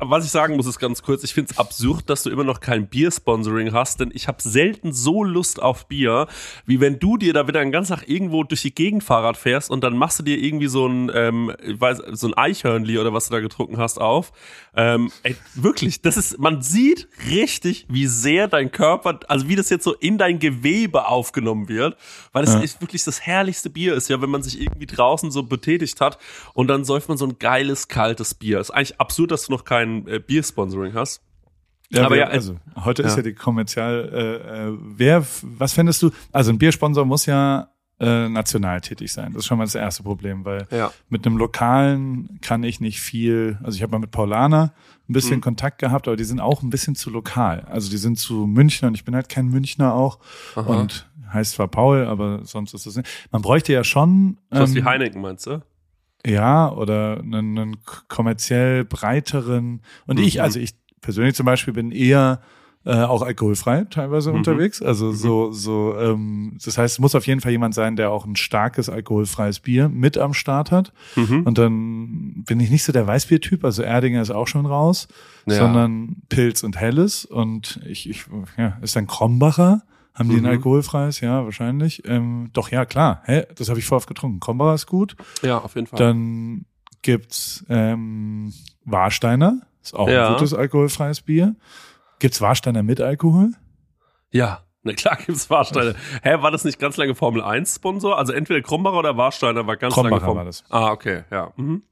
was 0.00 0.24
ich 0.24 0.30
sagen 0.30 0.56
muss, 0.56 0.66
ist 0.66 0.78
ganz 0.78 1.02
kurz, 1.02 1.24
ich 1.24 1.34
finde 1.34 1.52
es 1.52 1.58
absurd, 1.58 2.08
dass 2.10 2.22
du 2.22 2.30
immer 2.30 2.44
noch 2.44 2.60
kein 2.60 2.88
Bier-Sponsoring 2.88 3.72
hast, 3.72 4.00
denn 4.00 4.10
ich 4.14 4.28
habe 4.28 4.42
selten 4.42 4.92
so 4.92 5.24
Lust 5.24 5.60
auf 5.62 5.86
Bier, 5.88 6.26
wie 6.66 6.80
wenn 6.80 6.98
du 6.98 7.16
dir 7.16 7.32
da 7.32 7.46
wieder 7.46 7.60
den 7.60 7.72
ganzen 7.72 7.94
Tag 7.96 8.08
irgendwo 8.08 8.42
durch 8.44 8.62
die 8.62 8.74
Gegend 8.74 9.04
Fahrrad 9.04 9.36
fährst 9.36 9.70
und 9.70 9.82
dann 9.84 9.96
machst 9.96 10.18
du 10.18 10.22
dir 10.22 10.38
irgendwie 10.38 10.66
so 10.68 10.86
ein, 10.86 11.10
ähm, 11.14 11.52
weiß, 11.66 12.02
so 12.12 12.26
ein 12.28 12.34
Eichhörnli 12.34 12.98
oder 12.98 13.12
was 13.12 13.28
du 13.28 13.32
da 13.34 13.40
getrunken 13.40 13.78
hast 13.78 14.00
auf. 14.00 14.32
Ähm, 14.76 15.10
ey, 15.22 15.36
wirklich, 15.54 16.02
das 16.02 16.16
ist, 16.16 16.38
man 16.38 16.62
sieht 16.62 17.08
richtig, 17.30 17.86
wie 17.88 18.06
sehr 18.06 18.48
dein 18.48 18.72
Körper, 18.72 19.20
also 19.28 19.48
wie 19.48 19.56
das 19.56 19.70
jetzt 19.70 19.84
so 19.84 19.94
in 19.94 20.18
dein 20.18 20.38
Gewebe 20.38 21.06
aufgenommen 21.06 21.68
wird, 21.68 21.96
weil 22.32 22.44
es 22.44 22.54
Ja. 22.54 22.60
ist 22.60 22.80
wirklich 22.80 23.04
das 23.04 23.20
herrlichste 23.20 23.70
Bier 23.70 23.94
ist, 23.94 24.08
ja, 24.08 24.20
wenn 24.20 24.30
man 24.30 24.42
sich 24.42 24.60
irgendwie 24.60 24.86
draußen 24.86 25.30
so 25.30 25.42
betätigt 25.42 26.00
hat 26.00 26.18
und 26.54 26.68
dann 26.68 26.84
säuft 26.84 27.08
man 27.08 27.18
so 27.18 27.26
ein 27.26 27.38
geiles, 27.38 27.88
kaltes 27.88 28.34
Bier. 28.34 28.60
Ist 28.60 28.70
eigentlich 28.70 29.00
absurd, 29.00 29.30
dass 29.30 29.43
du 29.48 29.52
noch 29.52 29.64
kein 29.64 30.06
äh, 30.06 30.18
Bier-Sponsoring 30.18 30.94
hast. 30.94 31.22
Ja, 31.90 32.06
Aber 32.06 32.16
ja, 32.16 32.24
ja, 32.24 32.30
also 32.30 32.56
heute 32.84 33.02
ist 33.02 33.12
ja. 33.12 33.16
ja 33.18 33.22
die 33.22 33.34
kommerzial. 33.34 34.10
Äh, 34.12 34.68
äh, 34.70 34.78
wer, 34.80 35.24
was 35.42 35.72
fändest 35.74 36.02
du? 36.02 36.10
Also 36.32 36.50
ein 36.50 36.58
Biersponsor 36.58 37.04
muss 37.04 37.26
ja 37.26 37.68
äh, 38.00 38.28
national 38.28 38.80
tätig 38.80 39.12
sein. 39.12 39.32
Das 39.32 39.40
ist 39.42 39.46
schon 39.46 39.58
mal 39.58 39.64
das 39.64 39.74
erste 39.76 40.02
Problem, 40.02 40.44
weil 40.44 40.66
Ja. 40.72 40.90
mit 41.08 41.24
einem 41.26 41.36
lokalen 41.36 42.40
kann 42.40 42.64
ich 42.64 42.80
nicht 42.80 43.00
viel. 43.00 43.58
Also 43.62 43.76
ich 43.76 43.82
habe 43.82 43.92
mal 43.92 43.98
mit 44.00 44.10
Paulaner 44.10 44.72
ein 45.08 45.12
bisschen 45.12 45.36
Mhm. 45.36 45.42
Kontakt 45.42 45.78
gehabt, 45.78 46.08
aber 46.08 46.16
die 46.16 46.24
sind 46.24 46.40
auch 46.40 46.62
ein 46.62 46.70
bisschen 46.70 46.96
zu 46.96 47.10
lokal. 47.10 47.60
Also 47.70 47.90
die 47.90 47.98
sind 47.98 48.18
zu 48.18 48.46
Münchner 48.46 48.88
und 48.88 48.94
ich 48.94 49.04
bin 49.04 49.14
halt 49.14 49.28
kein 49.28 49.46
Münchner 49.46 49.94
auch 49.94 50.18
Aha. 50.56 50.62
und 50.62 51.08
heißt 51.32 51.52
zwar 51.52 51.68
Paul, 51.68 52.06
aber 52.06 52.44
sonst 52.44 52.74
ist 52.74 52.86
das 52.86 52.96
nicht. 52.96 53.08
Man 53.30 53.42
bräuchte 53.42 53.72
ja 53.72 53.84
schon 53.84 54.38
was 54.50 54.70
ähm, 54.70 54.76
wie 54.76 54.84
Heineken, 54.84 55.20
meinst 55.20 55.46
du? 55.46 55.62
Ja, 56.26 56.70
oder 56.72 57.18
einen, 57.20 57.58
einen 57.58 57.76
kommerziell 58.08 58.84
breiteren. 58.84 59.80
Und 60.06 60.18
ich, 60.20 60.36
Mhm. 60.36 60.40
also 60.40 60.58
ich 60.60 60.74
persönlich 61.00 61.34
zum 61.34 61.46
Beispiel 61.46 61.74
bin 61.74 61.90
eher 61.92 62.40
äh, 62.86 62.96
auch 63.02 63.22
alkoholfrei 63.22 63.84
teilweise 63.88 64.30
Mhm. 64.30 64.36
unterwegs. 64.38 64.82
Also 64.82 65.10
so, 65.12 65.50
so, 65.52 65.96
ähm, 65.98 66.58
das 66.62 66.76
heißt, 66.76 66.96
es 66.96 66.98
muss 66.98 67.14
auf 67.14 67.26
jeden 67.26 67.40
Fall 67.40 67.50
jemand 67.52 67.74
sein, 67.74 67.96
der 67.96 68.10
auch 68.10 68.26
ein 68.26 68.36
starkes 68.36 68.90
alkoholfreies 68.90 69.60
Bier 69.60 69.88
mit 69.88 70.18
am 70.18 70.34
Start 70.34 70.70
hat. 70.70 70.92
Mhm. 71.16 71.44
Und 71.46 71.56
dann 71.56 72.44
bin 72.46 72.60
ich 72.60 72.68
nicht 72.70 72.84
so 72.84 72.92
der 72.92 73.06
Weißbier-Typ, 73.06 73.64
also 73.64 73.82
Erdinger 73.82 74.20
ist 74.20 74.30
auch 74.30 74.46
schon 74.48 74.66
raus, 74.66 75.08
Ja. 75.46 75.54
sondern 75.56 76.16
Pilz 76.28 76.62
und 76.62 76.76
Helles. 76.78 77.24
Und 77.24 77.80
ich, 77.86 78.06
ich 78.10 78.26
ja, 78.58 78.76
ist 78.82 78.96
dann 78.96 79.06
Krombacher. 79.06 79.82
Haben 80.14 80.28
die 80.28 80.36
ein 80.36 80.42
Mhm. 80.42 80.46
alkoholfreies? 80.48 81.20
Ja, 81.20 81.44
wahrscheinlich. 81.44 82.02
Ähm, 82.06 82.50
doch, 82.52 82.70
ja, 82.70 82.84
klar. 82.84 83.22
Hä? 83.24 83.46
Das 83.56 83.68
habe 83.68 83.78
ich 83.80 83.84
vorher 83.84 84.06
getrunken. 84.06 84.38
Krombacher 84.40 84.74
ist 84.74 84.86
gut. 84.86 85.16
Ja, 85.42 85.58
auf 85.58 85.74
jeden 85.74 85.86
Fall. 85.88 85.98
Dann 85.98 86.66
gibt's 87.02 87.64
ähm, 87.68 88.52
Warsteiner. 88.84 89.60
Ist 89.82 89.94
auch 89.94 90.08
Ja. 90.08 90.28
ein 90.28 90.32
gutes 90.34 90.54
alkoholfreies 90.54 91.22
Bier. 91.22 91.56
Gibt's 92.20 92.40
Warsteiner 92.40 92.82
mit 92.82 93.00
Alkohol? 93.00 93.50
ja, 94.30 94.60
na 94.86 94.92
klar 94.92 95.16
gibt's 95.16 95.48
Warsteiner. 95.50 95.94
Hä, 96.22 96.36
war 96.42 96.50
das 96.50 96.64
nicht 96.64 96.78
ganz 96.78 96.96
lange 96.96 97.14
Formel 97.14 97.42
1 97.42 97.74
Sponsor? 97.76 98.18
Also 98.18 98.32
entweder 98.32 98.60
Krombacher 98.62 98.98
oder 98.98 99.16
Warsteiner 99.16 99.66
war 99.66 99.76
ganz 99.76 99.96
lange 99.96 100.08
Krombacher 100.10 100.26
Formel 100.26 100.38
war 100.40 100.44
das. 100.44 100.64
Ah, 100.70 100.90
okay, 100.92 101.24
ja. 101.30 101.52
Mhm. 101.56 101.82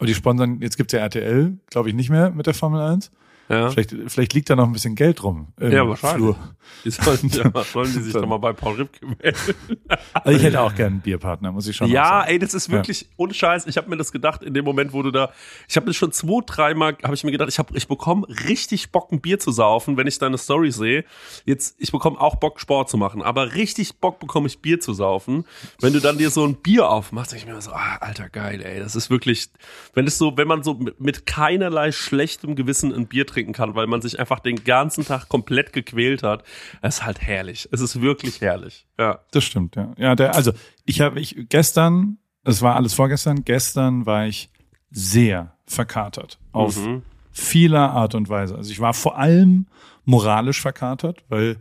Und 0.00 0.06
die 0.08 0.14
sponsern, 0.14 0.60
jetzt 0.60 0.76
gibt's 0.76 0.92
ja 0.92 1.00
RTL, 1.00 1.58
glaube 1.70 1.88
ich, 1.88 1.94
nicht 1.94 2.08
mehr 2.10 2.30
mit 2.30 2.46
der 2.46 2.54
Formel 2.54 2.80
1. 2.80 3.10
Ja. 3.48 3.70
Vielleicht, 3.70 3.94
vielleicht 4.06 4.34
liegt 4.34 4.50
da 4.50 4.56
noch 4.56 4.66
ein 4.66 4.72
bisschen 4.72 4.94
Geld 4.94 5.22
rum. 5.22 5.48
Ja, 5.60 5.88
wahrscheinlich. 5.88 6.36
Flur. 6.36 6.36
Die 6.84 6.90
sollen, 6.90 7.30
ja, 7.32 7.64
sollen 7.72 7.92
die 7.92 8.00
sich 8.00 8.12
doch 8.12 8.26
mal 8.26 8.38
bei 8.38 8.52
Paul 8.52 8.74
Ripke 8.74 9.06
melden. 9.06 9.54
Also 10.12 10.38
ich 10.38 10.44
hätte 10.44 10.60
auch 10.60 10.74
gern 10.74 10.94
einen 10.94 11.00
Bierpartner, 11.00 11.52
muss 11.52 11.66
ich 11.66 11.76
schon 11.76 11.90
Ja, 11.90 12.22
ey, 12.24 12.38
das 12.38 12.52
ist 12.54 12.70
wirklich 12.70 13.08
ohne 13.16 13.32
Scheiß. 13.32 13.66
Ich 13.66 13.76
habe 13.76 13.88
mir 13.88 13.96
das 13.96 14.12
gedacht 14.12 14.42
in 14.42 14.52
dem 14.52 14.64
Moment, 14.64 14.92
wo 14.92 15.02
du 15.02 15.10
da, 15.10 15.32
ich 15.68 15.76
habe 15.76 15.86
mir 15.86 15.94
schon 15.94 16.12
zwei, 16.12 16.40
dreimal, 16.44 16.96
habe 17.02 17.14
ich 17.14 17.24
mir 17.24 17.30
gedacht, 17.30 17.48
ich 17.48 17.58
habe, 17.58 17.76
ich 17.76 17.88
bekomme 17.88 18.26
richtig 18.48 18.90
Bock, 18.90 19.12
ein 19.12 19.20
Bier 19.20 19.38
zu 19.38 19.50
saufen, 19.52 19.96
wenn 19.96 20.06
ich 20.06 20.18
deine 20.18 20.38
Story 20.38 20.70
sehe. 20.70 21.04
Jetzt, 21.44 21.76
ich 21.78 21.92
bekomme 21.92 22.20
auch 22.20 22.36
Bock, 22.36 22.60
Sport 22.60 22.90
zu 22.90 22.96
machen, 22.96 23.22
aber 23.22 23.54
richtig 23.54 23.96
Bock 23.98 24.18
bekomme 24.18 24.46
ich 24.48 24.60
Bier 24.60 24.80
zu 24.80 24.92
saufen. 24.92 25.44
Wenn 25.80 25.92
du 25.92 26.00
dann 26.00 26.18
dir 26.18 26.30
so 26.30 26.44
ein 26.44 26.56
Bier 26.56 26.90
aufmachst, 26.90 27.32
denk 27.32 27.42
ich 27.42 27.48
mir 27.48 27.60
so, 27.60 27.72
ah, 27.72 27.96
alter 28.00 28.28
geil, 28.28 28.62
ey, 28.62 28.80
das 28.80 28.96
ist 28.96 29.08
wirklich, 29.08 29.48
wenn 29.94 30.06
es 30.06 30.18
so, 30.18 30.36
wenn 30.36 30.48
man 30.48 30.62
so 30.62 30.74
mit, 30.74 31.00
mit 31.00 31.26
keinerlei 31.26 31.92
schlechtem 31.92 32.56
Gewissen 32.56 32.92
ein 32.92 33.06
Bier 33.06 33.26
trinken 33.38 33.52
kann, 33.52 33.74
weil 33.74 33.86
man 33.86 34.00
sich 34.02 34.18
einfach 34.18 34.40
den 34.40 34.64
ganzen 34.64 35.04
Tag 35.04 35.28
komplett 35.28 35.72
gequält 35.72 36.22
hat, 36.22 36.42
das 36.82 36.96
ist 36.96 37.04
halt 37.04 37.20
herrlich. 37.20 37.68
Es 37.70 37.80
ist 37.80 38.00
wirklich 38.00 38.40
herrlich. 38.40 38.86
Ja. 38.98 39.20
Das 39.30 39.44
stimmt, 39.44 39.76
ja. 39.76 39.92
Ja, 39.96 40.14
der, 40.16 40.34
also 40.34 40.52
ich 40.84 41.00
habe 41.00 41.20
ich 41.20 41.36
gestern, 41.48 42.18
es 42.44 42.62
war 42.62 42.74
alles 42.76 42.94
vorgestern, 42.94 43.44
gestern 43.44 44.06
war 44.06 44.26
ich 44.26 44.50
sehr 44.90 45.52
verkatert 45.66 46.38
auf 46.52 46.76
Mhm. 46.78 47.02
vieler 47.30 47.90
Art 47.92 48.14
und 48.14 48.28
Weise. 48.28 48.56
Also 48.56 48.70
ich 48.72 48.80
war 48.80 48.94
vor 48.94 49.18
allem 49.18 49.66
moralisch 50.04 50.60
verkatert, 50.60 51.22
weil 51.28 51.56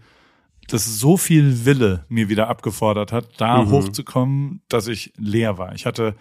das 0.69 0.85
so 0.99 1.15
viel 1.17 1.65
Wille 1.65 2.05
mir 2.09 2.27
wieder 2.29 2.47
abgefordert 2.49 3.11
hat, 3.11 3.29
da 3.37 3.63
Mhm. 3.63 3.69
hochzukommen, 3.71 4.61
dass 4.69 4.87
ich 4.87 5.13
leer 5.17 5.57
war. 5.57 5.73
Ich 5.75 5.85
hatte 5.85 6.15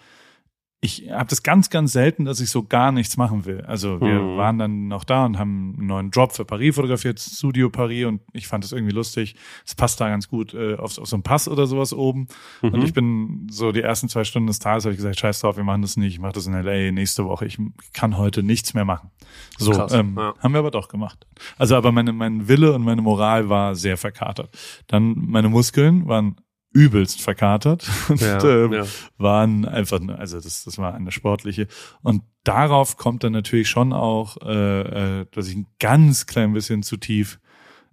ich 0.79 1.09
habe 1.09 1.27
das 1.27 1.41
ganz, 1.41 1.71
ganz 1.71 1.91
selten, 1.91 2.25
dass 2.25 2.39
ich 2.39 2.51
so 2.51 2.61
gar 2.63 2.91
nichts 2.91 3.17
machen 3.17 3.45
will. 3.45 3.61
Also 3.61 3.99
wir 3.99 4.21
Mhm. 4.21 4.37
waren 4.37 4.59
dann 4.59 4.87
noch 4.87 5.03
da 5.05 5.25
und 5.25 5.39
haben 5.39 5.73
einen 5.75 5.87
neuen 5.87 6.09
Job 6.11 6.33
für 6.33 6.45
Paris 6.45 6.75
fotografiert, 6.75 7.19
Studio 7.19 7.71
Paris 7.71 8.05
und 8.05 8.21
ich 8.31 8.47
fand 8.47 8.63
es 8.63 8.73
irgendwie 8.73 8.93
lustig. 8.93 9.35
Es 9.65 9.73
passt 9.73 9.99
da 9.99 10.07
ganz 10.07 10.27
gut 10.29 10.53
äh, 10.53 10.75
auf, 10.75 10.95
auf 10.99 11.07
so 11.07 11.15
einen 11.15 11.23
Pass 11.23 11.47
oder 11.47 11.65
sowas 11.65 11.93
oben. 11.93 12.27
Mhm. 12.61 12.69
Und 12.73 12.83
ich 12.83 12.93
bin 12.93 13.47
so 13.49 13.71
die 13.71 13.81
ersten 13.81 14.07
zwei 14.07 14.23
Stunden 14.23 14.45
des 14.47 14.59
Tages 14.59 14.85
habe 14.85 14.93
ich 14.93 14.97
gesagt, 14.97 15.19
scheiß 15.19 15.39
drauf, 15.39 15.57
wir 15.57 15.63
machen 15.63 15.81
das 15.81 15.97
nicht, 15.97 16.13
ich 16.13 16.19
mache 16.19 16.33
das 16.33 16.45
in 16.45 16.53
LA 16.53 16.91
nächste 16.91 17.25
Woche. 17.25 17.47
Ich 17.47 17.57
kann 17.93 18.17
heute 18.17 18.43
nichts 18.43 18.75
mehr 18.75 18.85
machen. 18.85 19.09
So, 19.57 19.71
Krass, 19.71 19.93
ähm, 19.93 20.15
ja. 20.15 20.35
haben 20.39 20.51
wir 20.53 20.59
aber 20.59 20.71
doch 20.71 20.89
gemacht. 20.89 21.25
Also 21.57 21.75
aber 21.75 21.91
meine, 21.91 22.13
mein 22.13 22.47
Wille 22.47 22.73
und 22.73 22.83
meine 22.83 23.01
Moral 23.01 23.49
war 23.49 23.73
sehr 23.75 23.97
verkatert. 23.97 24.55
Dann 24.85 25.15
meine 25.17 25.49
Muskeln 25.49 26.07
waren 26.07 26.35
übelst 26.77 27.21
verkatert 27.21 27.89
und 28.09 28.21
Ja, 28.21 28.43
ähm, 28.43 28.73
ja. 28.73 28.85
waren 29.17 29.65
einfach, 29.65 29.99
also 30.17 30.39
das, 30.39 30.63
das 30.63 30.77
war 30.77 30.93
eine 30.93 31.11
sportliche. 31.11 31.67
Und 32.03 32.21
darauf 32.43 32.97
kommt 32.97 33.23
dann 33.23 33.33
natürlich 33.33 33.67
schon 33.67 33.93
auch, 33.93 34.37
äh, 34.45 35.21
äh, 35.21 35.25
dass 35.31 35.47
ich 35.47 35.55
ein 35.55 35.65
ganz 35.79 36.27
klein 36.27 36.53
bisschen 36.53 36.83
zu 36.83 36.97
tief, 36.97 37.39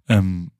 ähm, 0.07 0.51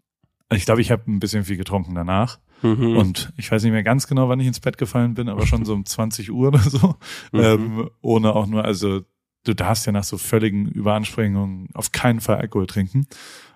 ich 0.51 0.65
glaube, 0.65 0.81
ich 0.81 0.91
habe 0.91 1.03
ein 1.07 1.19
bisschen 1.19 1.43
viel 1.45 1.57
getrunken 1.57 1.93
danach. 1.93 2.39
Mhm. 2.63 2.97
Und 2.97 3.33
ich 3.37 3.51
weiß 3.51 3.61
nicht 3.63 3.71
mehr 3.71 3.83
ganz 3.83 4.07
genau, 4.07 4.27
wann 4.27 4.39
ich 4.39 4.47
ins 4.47 4.59
Bett 4.59 4.77
gefallen 4.77 5.13
bin, 5.13 5.29
aber 5.29 5.45
schon 5.45 5.65
so 5.65 5.73
um 5.73 5.85
20 5.85 6.31
Uhr 6.31 6.47
oder 6.47 6.59
so. 6.59 6.95
Mhm. 7.31 7.39
Ähm, 7.39 7.89
ohne 8.01 8.35
auch 8.35 8.47
nur, 8.47 8.65
also 8.65 9.01
du 9.43 9.53
darfst 9.53 9.85
ja 9.85 9.91
nach 9.91 10.03
so 10.03 10.17
völligen 10.17 10.67
Überanstrengungen 10.67 11.69
auf 11.75 11.91
keinen 11.91 12.21
Fall 12.21 12.37
Alkohol 12.37 12.65
trinken. 12.65 13.05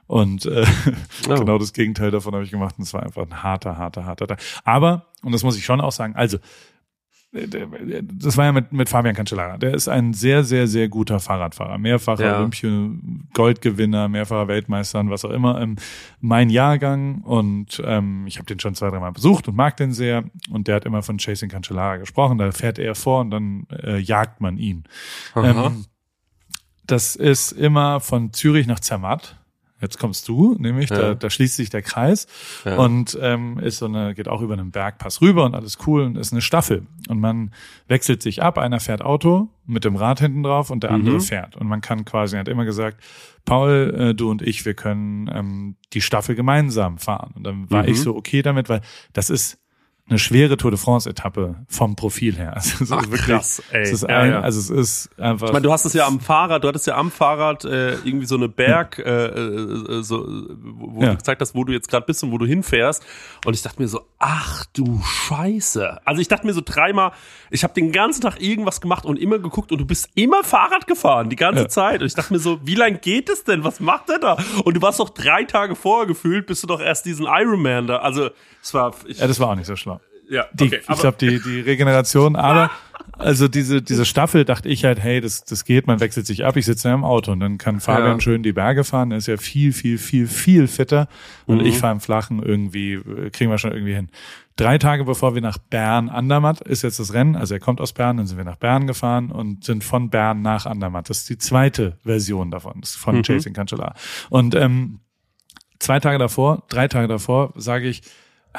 Und 0.09 0.47
äh, 0.47 0.65
Oh. 1.29 1.35
genau 1.35 1.59
das 1.59 1.71
Gegenteil 1.71 2.09
davon 2.09 2.33
habe 2.33 2.43
ich 2.43 2.49
gemacht. 2.49 2.73
Und 2.79 2.83
es 2.83 2.93
war 2.95 3.03
einfach 3.03 3.21
ein 3.21 3.43
harter, 3.43 3.77
harter, 3.77 4.05
harter 4.05 4.25
Tag. 4.25 4.41
Aber, 4.63 5.05
und 5.21 5.33
das 5.33 5.43
muss 5.43 5.55
ich 5.55 5.63
schon 5.63 5.79
auch 5.81 5.91
sagen, 5.91 6.15
also, 6.15 6.39
äh, 7.31 7.47
das 8.01 8.35
war 8.35 8.45
ja 8.45 8.51
mit, 8.51 8.71
mit 8.71 8.89
Fabian 8.89 9.13
Cancellara. 9.13 9.57
Der 9.59 9.75
ist 9.75 9.87
ein 9.87 10.15
sehr, 10.15 10.43
sehr, 10.43 10.67
sehr 10.67 10.89
guter 10.89 11.19
Fahrradfahrer. 11.19 11.77
Mehrfacher 11.77 12.25
Ja. 12.25 12.39
Olympia, 12.39 12.89
Goldgewinner, 13.35 14.07
mehrfacher 14.07 14.47
Weltmeister 14.47 14.99
und 14.99 15.11
was 15.11 15.23
auch 15.25 15.29
immer. 15.29 15.61
Ähm, 15.61 15.75
mein 16.21 16.49
Jahrgang 16.49 17.21
und 17.21 17.79
ähm, 17.85 18.25
ich 18.25 18.37
habe 18.37 18.47
den 18.47 18.59
schon 18.59 18.73
zwei, 18.73 18.89
dreimal 18.89 19.11
besucht 19.11 19.47
und 19.47 19.55
mag 19.55 19.77
den 19.77 19.91
sehr. 19.93 20.23
Und 20.49 20.67
der 20.67 20.77
hat 20.77 20.85
immer 20.85 21.03
von 21.03 21.19
Chasing 21.19 21.49
Cancellara 21.49 21.97
gesprochen. 21.97 22.39
Da 22.39 22.51
fährt 22.51 22.79
er 22.79 22.95
vor 22.95 23.21
und 23.21 23.29
dann 23.29 23.67
äh, 23.83 23.99
jagt 23.99 24.41
man 24.41 24.57
ihn. 24.57 24.85
Ähm, 25.35 25.85
das 26.87 27.15
ist 27.15 27.51
immer 27.51 27.99
von 27.99 28.33
Zürich 28.33 28.65
nach 28.65 28.79
Zermatt. 28.79 29.35
Jetzt 29.81 29.97
kommst 29.97 30.27
du, 30.27 30.55
nämlich, 30.59 30.89
da, 30.89 31.01
Ja. 31.09 31.15
da 31.15 31.29
schließt 31.29 31.55
sich 31.55 31.69
der 31.69 31.81
Kreis 31.81 32.27
Ja. 32.65 32.75
und 32.77 33.17
ähm, 33.21 33.59
ist 33.59 33.77
so 33.77 33.85
eine, 33.85 34.13
geht 34.13 34.27
auch 34.27 34.41
über 34.41 34.53
einen 34.53 34.71
Bergpass 34.71 35.21
rüber 35.21 35.45
und 35.45 35.55
alles 35.55 35.77
cool 35.87 36.01
und 36.03 36.17
ist 36.17 36.31
eine 36.33 36.41
Staffel. 36.41 36.85
Und 37.07 37.19
man 37.19 37.51
wechselt 37.87 38.21
sich 38.21 38.43
ab, 38.43 38.57
einer 38.57 38.79
fährt 38.79 39.01
Auto 39.01 39.49
mit 39.65 39.85
dem 39.85 39.95
Rad 39.95 40.19
hinten 40.19 40.43
drauf 40.43 40.69
und 40.69 40.83
der 40.83 40.91
andere 40.91 41.15
Mhm. 41.15 41.21
fährt. 41.21 41.55
Und 41.55 41.67
man 41.67 41.81
kann 41.81 42.03
quasi, 42.05 42.35
er 42.35 42.41
hat 42.41 42.47
immer 42.47 42.65
gesagt, 42.65 43.01
Paul, 43.45 43.95
äh, 43.97 44.13
du 44.15 44.29
und 44.29 44.41
ich, 44.41 44.65
wir 44.65 44.73
können 44.73 45.29
ähm, 45.33 45.75
die 45.93 46.01
Staffel 46.01 46.35
gemeinsam 46.35 46.97
fahren. 46.97 47.31
Und 47.35 47.43
dann 47.45 47.69
war 47.71 47.83
Mhm. 47.83 47.89
ich 47.89 48.01
so 48.01 48.15
okay 48.15 48.41
damit, 48.41 48.67
weil 48.69 48.81
das 49.13 49.29
ist 49.29 49.59
eine 50.09 50.19
schwere 50.19 50.57
Tour 50.57 50.71
de 50.71 50.79
France-Etappe 50.79 51.55
vom 51.67 51.95
Profil 51.95 52.35
her. 52.37 52.53
Also 52.55 52.83
es 52.83 52.91
Ach, 52.91 53.01
ist 53.03 53.11
wirklich, 53.11 53.21
krass, 53.27 53.63
ey. 53.71 53.81
Es 53.83 53.91
ist 53.93 54.01
Ja, 54.03 54.19
ein, 54.19 54.31
ja. 54.31 54.41
also 54.41 54.59
es 54.59 54.69
ist 54.69 55.19
einfach. 55.19 55.47
Ich 55.47 55.53
meine, 55.53 55.63
du 55.63 55.71
hast 55.71 55.85
es 55.85 55.93
ja 55.93 56.05
am 56.07 56.19
Fahrrad, 56.19 56.63
du 56.63 56.67
hattest 56.67 56.87
ja 56.87 56.95
am 56.97 57.11
Fahrrad 57.11 57.63
äh, 57.65 57.93
irgendwie 58.03 58.25
so 58.25 58.35
eine 58.35 58.49
Berg, 58.49 58.99
äh, 58.99 59.25
äh, 59.27 60.01
so, 60.03 60.25
wo 60.59 60.95
wo 60.95 61.01
Ja. 61.03 61.11
du 61.11 61.17
gezeigt 61.17 61.41
hast, 61.41 61.55
wo 61.55 61.63
du 61.63 61.71
jetzt 61.73 61.89
gerade 61.89 62.05
bist 62.05 62.23
und 62.23 62.31
wo 62.31 62.37
du 62.37 62.45
hinfährst. 62.45 63.05
Und 63.45 63.53
ich 63.53 63.61
dachte 63.61 63.81
mir 63.81 63.87
so, 63.87 64.01
ach 64.17 64.65
du 64.73 64.99
Scheiße. 65.03 65.99
Also 66.05 66.21
ich 66.21 66.27
dachte 66.27 66.45
mir 66.45 66.53
so 66.53 66.61
dreimal, 66.65 67.11
ich 67.51 67.63
habe 67.63 67.73
den 67.73 67.91
ganzen 67.91 68.21
Tag 68.21 68.41
irgendwas 68.41 68.81
gemacht 68.81 69.05
und 69.05 69.17
immer 69.17 69.39
geguckt 69.39 69.71
und 69.71 69.77
du 69.79 69.85
bist 69.85 70.09
immer 70.15 70.43
Fahrrad 70.43 70.87
gefahren, 70.87 71.29
die 71.29 71.35
ganze 71.35 71.63
Ja. 71.63 71.69
Zeit. 71.69 72.01
Und 72.01 72.07
ich 72.07 72.15
dachte 72.15 72.33
mir 72.33 72.39
so, 72.39 72.59
wie 72.65 72.75
lang 72.75 72.99
geht 73.01 73.29
es 73.29 73.43
denn? 73.43 73.63
Was 73.63 73.79
macht 73.79 74.09
er 74.09 74.19
da? 74.19 74.37
Und 74.65 74.73
du 74.75 74.81
warst 74.81 74.99
doch 74.99 75.09
drei 75.09 75.43
Tage 75.43 75.75
vorher 75.75 76.07
gefühlt, 76.07 76.47
bist 76.47 76.63
du 76.63 76.67
doch 76.67 76.81
erst 76.81 77.05
diesen 77.05 77.25
Ironman 77.27 77.87
da. 77.87 77.97
Also 77.97 78.29
es 78.61 78.73
war, 78.73 78.93
ich, 79.05 79.19
ja, 79.19 79.27
das 79.27 79.39
war 79.39 79.49
auch 79.49 79.55
nicht 79.55 79.67
so 79.67 79.75
schlau. 79.75 79.98
Ja, 80.29 80.45
Die, 80.53 80.65
okay, 80.65 80.79
ich 80.89 80.99
glaube, 80.99 81.17
die, 81.19 81.41
die 81.41 81.59
Regeneration, 81.61 82.35
aber 82.35 82.69
also 83.17 83.47
diese, 83.47 83.81
diese 83.81 84.05
Staffel 84.05 84.45
dachte 84.45 84.69
ich 84.69 84.85
halt, 84.85 84.99
hey, 84.99 85.19
das, 85.19 85.43
das 85.43 85.65
geht, 85.65 85.87
man 85.87 85.99
wechselt 85.99 86.25
sich 86.27 86.45
ab, 86.45 86.55
ich 86.55 86.65
sitze 86.65 86.87
ja 86.89 86.93
im 86.93 87.03
Auto 87.03 87.31
und 87.33 87.39
dann 87.41 87.57
kann 87.57 87.79
Fabian 87.79 88.17
Ja. 88.17 88.21
schön 88.21 88.43
die 88.43 88.53
Berge 88.53 88.83
fahren, 88.83 89.11
er 89.11 89.17
ist 89.17 89.27
ja 89.27 89.35
viel, 89.37 89.73
viel, 89.73 89.97
viel, 89.97 90.27
viel 90.27 90.67
fitter 90.67 91.07
und 91.45 91.57
Mhm. 91.59 91.65
ich 91.65 91.77
fahre 91.77 91.93
im 91.93 91.99
Flachen 91.99 92.41
irgendwie, 92.41 92.93
äh, 92.93 93.29
kriegen 93.31 93.49
wir 93.51 93.57
schon 93.57 93.71
irgendwie 93.73 93.95
hin. 93.95 94.09
Drei 94.55 94.77
Tage 94.77 95.05
bevor 95.05 95.35
wir 95.35 95.41
nach 95.41 95.57
Bern 95.57 96.07
Andermatt 96.09 96.61
ist 96.61 96.81
jetzt 96.83 96.99
das 96.99 97.13
Rennen, 97.13 97.35
also 97.35 97.53
er 97.55 97.59
kommt 97.59 97.81
aus 97.81 97.93
Bern, 97.93 98.17
dann 98.17 98.27
sind 98.27 98.37
wir 98.37 98.45
nach 98.45 98.57
Bern 98.57 98.87
gefahren 98.87 99.31
und 99.31 99.63
sind 99.63 99.83
von 99.83 100.09
Bern 100.09 100.41
nach 100.41 100.65
Andermatt. 100.65 101.09
Das 101.09 101.19
ist 101.19 101.29
die 101.29 101.37
zweite 101.37 101.97
Version 102.03 102.51
davon, 102.51 102.79
das 102.81 102.91
ist 102.91 102.95
von 102.97 103.17
Mhm. 103.17 103.23
Chasing 103.23 103.53
Cancellara. 103.53 103.95
Und 104.29 104.55
ähm, 104.55 104.99
zwei 105.79 105.99
Tage 105.99 106.19
davor, 106.19 106.63
drei 106.69 106.87
Tage 106.87 107.07
davor, 107.07 107.53
sage 107.55 107.87
ich, 107.87 108.01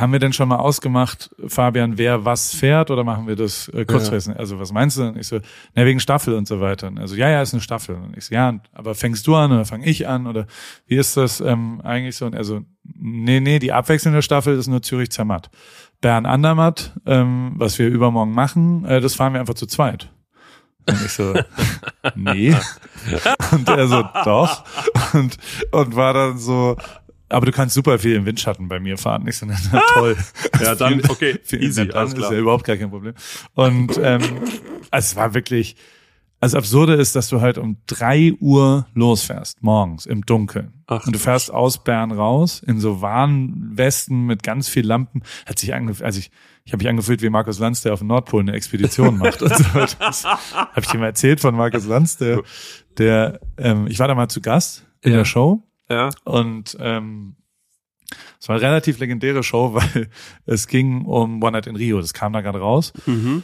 haben 0.01 0.13
wir 0.13 0.19
denn 0.19 0.33
schon 0.33 0.49
mal 0.49 0.57
ausgemacht, 0.57 1.31
Fabian, 1.47 1.99
wer 1.99 2.25
was 2.25 2.55
fährt 2.55 2.91
oder 2.91 3.05
machen 3.05 3.27
wir 3.27 3.37
das 3.37 3.69
äh, 3.69 3.85
kurzfristig? 3.85 4.37
Also 4.37 4.59
was 4.59 4.73
meinst 4.73 4.97
du? 4.99 5.09
Und 5.09 5.17
ich 5.17 5.29
so, 5.29 5.41
na 5.75 5.85
wegen 5.85 6.01
Staffel 6.01 6.35
und 6.35 6.49
so 6.49 6.61
weiter. 6.61 6.89
Und 6.89 6.99
also 6.99 7.15
ja, 7.15 7.29
ja, 7.29 7.43
ist 7.43 7.53
eine 7.53 7.61
Staffel. 7.61 7.97
Und 7.97 8.17
ich 8.17 8.25
so, 8.25 8.35
ja, 8.35 8.59
aber 8.73 8.95
fängst 8.95 9.27
du 9.27 9.37
an 9.37 9.53
oder 9.53 9.65
fange 9.65 9.87
ich 9.87 10.09
an 10.09 10.27
oder 10.27 10.47
wie 10.87 10.97
ist 10.97 11.17
das 11.17 11.41
ähm, 11.41 11.81
eigentlich 11.83 12.17
so? 12.17 12.27
Und 12.27 12.35
also 12.35 12.63
nee, 12.83 13.41
nee, 13.41 13.59
die 13.59 13.73
abwechselnde 13.73 14.23
Staffel 14.23 14.57
ist 14.57 14.67
nur 14.67 14.83
Zürich 14.83 15.11
Zermatt. 15.11 15.51
Bern 16.01 16.25
Andermatt, 16.25 16.95
ähm, 17.07 17.53
was 17.57 17.79
wir 17.79 17.89
übermorgen 17.89 18.33
machen, 18.33 18.85
äh, 18.87 19.01
das 19.01 19.15
fahren 19.15 19.35
wir 19.35 19.41
einfach 19.41 19.55
zu 19.55 19.67
zweit. 19.67 20.11
Und 20.89 21.05
ich 21.05 21.13
so, 21.13 21.35
nee. 22.15 22.55
Und 23.53 23.69
er 23.69 23.87
so, 23.87 24.03
doch. 24.25 24.65
Und, 25.13 25.37
und 25.73 25.97
war 25.97 26.15
dann 26.15 26.39
so, 26.39 26.77
aber 27.31 27.47
du 27.47 27.53
kannst 27.53 27.75
super 27.75 27.99
viel 27.99 28.15
im 28.17 28.27
Windschatten 28.27 28.69
bei 28.69 28.79
mir 28.81 28.99
fahren. 28.99 29.27
Ich 29.27 29.39
so, 29.39 29.47
na, 29.47 29.57
na 29.73 29.81
toll. 29.95 30.17
Ja, 30.63 30.75
dann, 30.75 31.01
Vielen- 31.01 31.11
okay, 31.11 31.39
easy, 31.53 31.83
Dank, 31.87 31.95
alles 31.97 32.13
ist 32.13 32.19
klar. 32.19 32.33
ja 32.33 32.39
überhaupt 32.39 32.65
gar 32.65 32.77
kein 32.77 32.91
Problem. 32.91 33.15
Und 33.55 33.99
ähm, 34.03 34.21
es 34.91 35.17
war 35.17 35.33
wirklich, 35.35 35.77
Also 36.43 36.57
absurde 36.59 36.95
ist, 36.95 37.15
dass 37.17 37.29
du 37.29 37.41
halt 37.41 37.59
um 37.59 37.77
drei 37.87 38.33
Uhr 38.41 38.87
losfährst, 38.95 39.63
morgens 39.63 40.07
im 40.07 40.25
Dunkeln. 40.25 40.73
Ach, 40.87 41.05
und 41.07 41.15
du 41.15 41.19
fährst 41.19 41.53
aus 41.53 41.85
Bern 41.85 42.13
raus 42.13 42.63
in 42.67 42.81
so 42.81 43.01
Warnwesten 43.03 44.27
mit 44.27 44.43
ganz 44.43 44.69
viel 44.69 44.87
Lampen. 44.87 45.23
Hat 45.47 45.59
sich 45.59 45.75
angefühlt, 45.75 46.05
also 46.07 46.19
ich, 46.19 46.31
ich 46.65 46.73
habe 46.73 46.83
mich 46.83 46.89
angefühlt 46.89 47.23
wie 47.23 47.29
Markus 47.31 47.59
Lanz, 47.59 47.83
der 47.83 47.93
auf 47.93 47.99
dem 48.01 48.09
Nordpol 48.09 48.41
eine 48.43 48.53
Expedition 48.53 49.19
macht. 49.19 49.43
Und 49.43 49.55
so. 49.57 49.65
Das 49.99 50.25
habe 50.25 50.81
ich 50.81 50.87
dir 50.89 50.99
mal 50.99 51.07
erzählt 51.07 51.41
von 51.41 51.55
Markus 51.55 51.85
Lanz, 51.87 52.17
der, 52.17 52.43
der, 52.99 53.41
ähm, 53.59 53.87
ich 53.87 53.99
war 53.99 54.09
da 54.09 54.15
mal 54.15 54.29
zu 54.29 54.41
Gast 54.41 54.87
in 55.03 55.13
Ja. 55.13 55.19
der 55.19 55.25
Show 55.27 55.63
Ja. 55.91 56.11
und 56.25 56.77
ähm, 56.81 57.35
es 58.41 58.49
war 58.49 58.57
eine 58.57 58.65
relativ 58.65 58.99
legendäre 58.99 59.43
Show, 59.43 59.75
weil 59.75 60.09
es 60.47 60.67
ging 60.69 61.05
um 61.05 61.43
One 61.43 61.53
Night 61.53 61.67
in 61.67 61.77
Rio. 61.77 62.01
Das 62.01 62.15
kam 62.15 62.33
da 62.33 62.41
gerade 62.41 62.59
raus. 62.61 62.93
Mhm. 63.07 63.43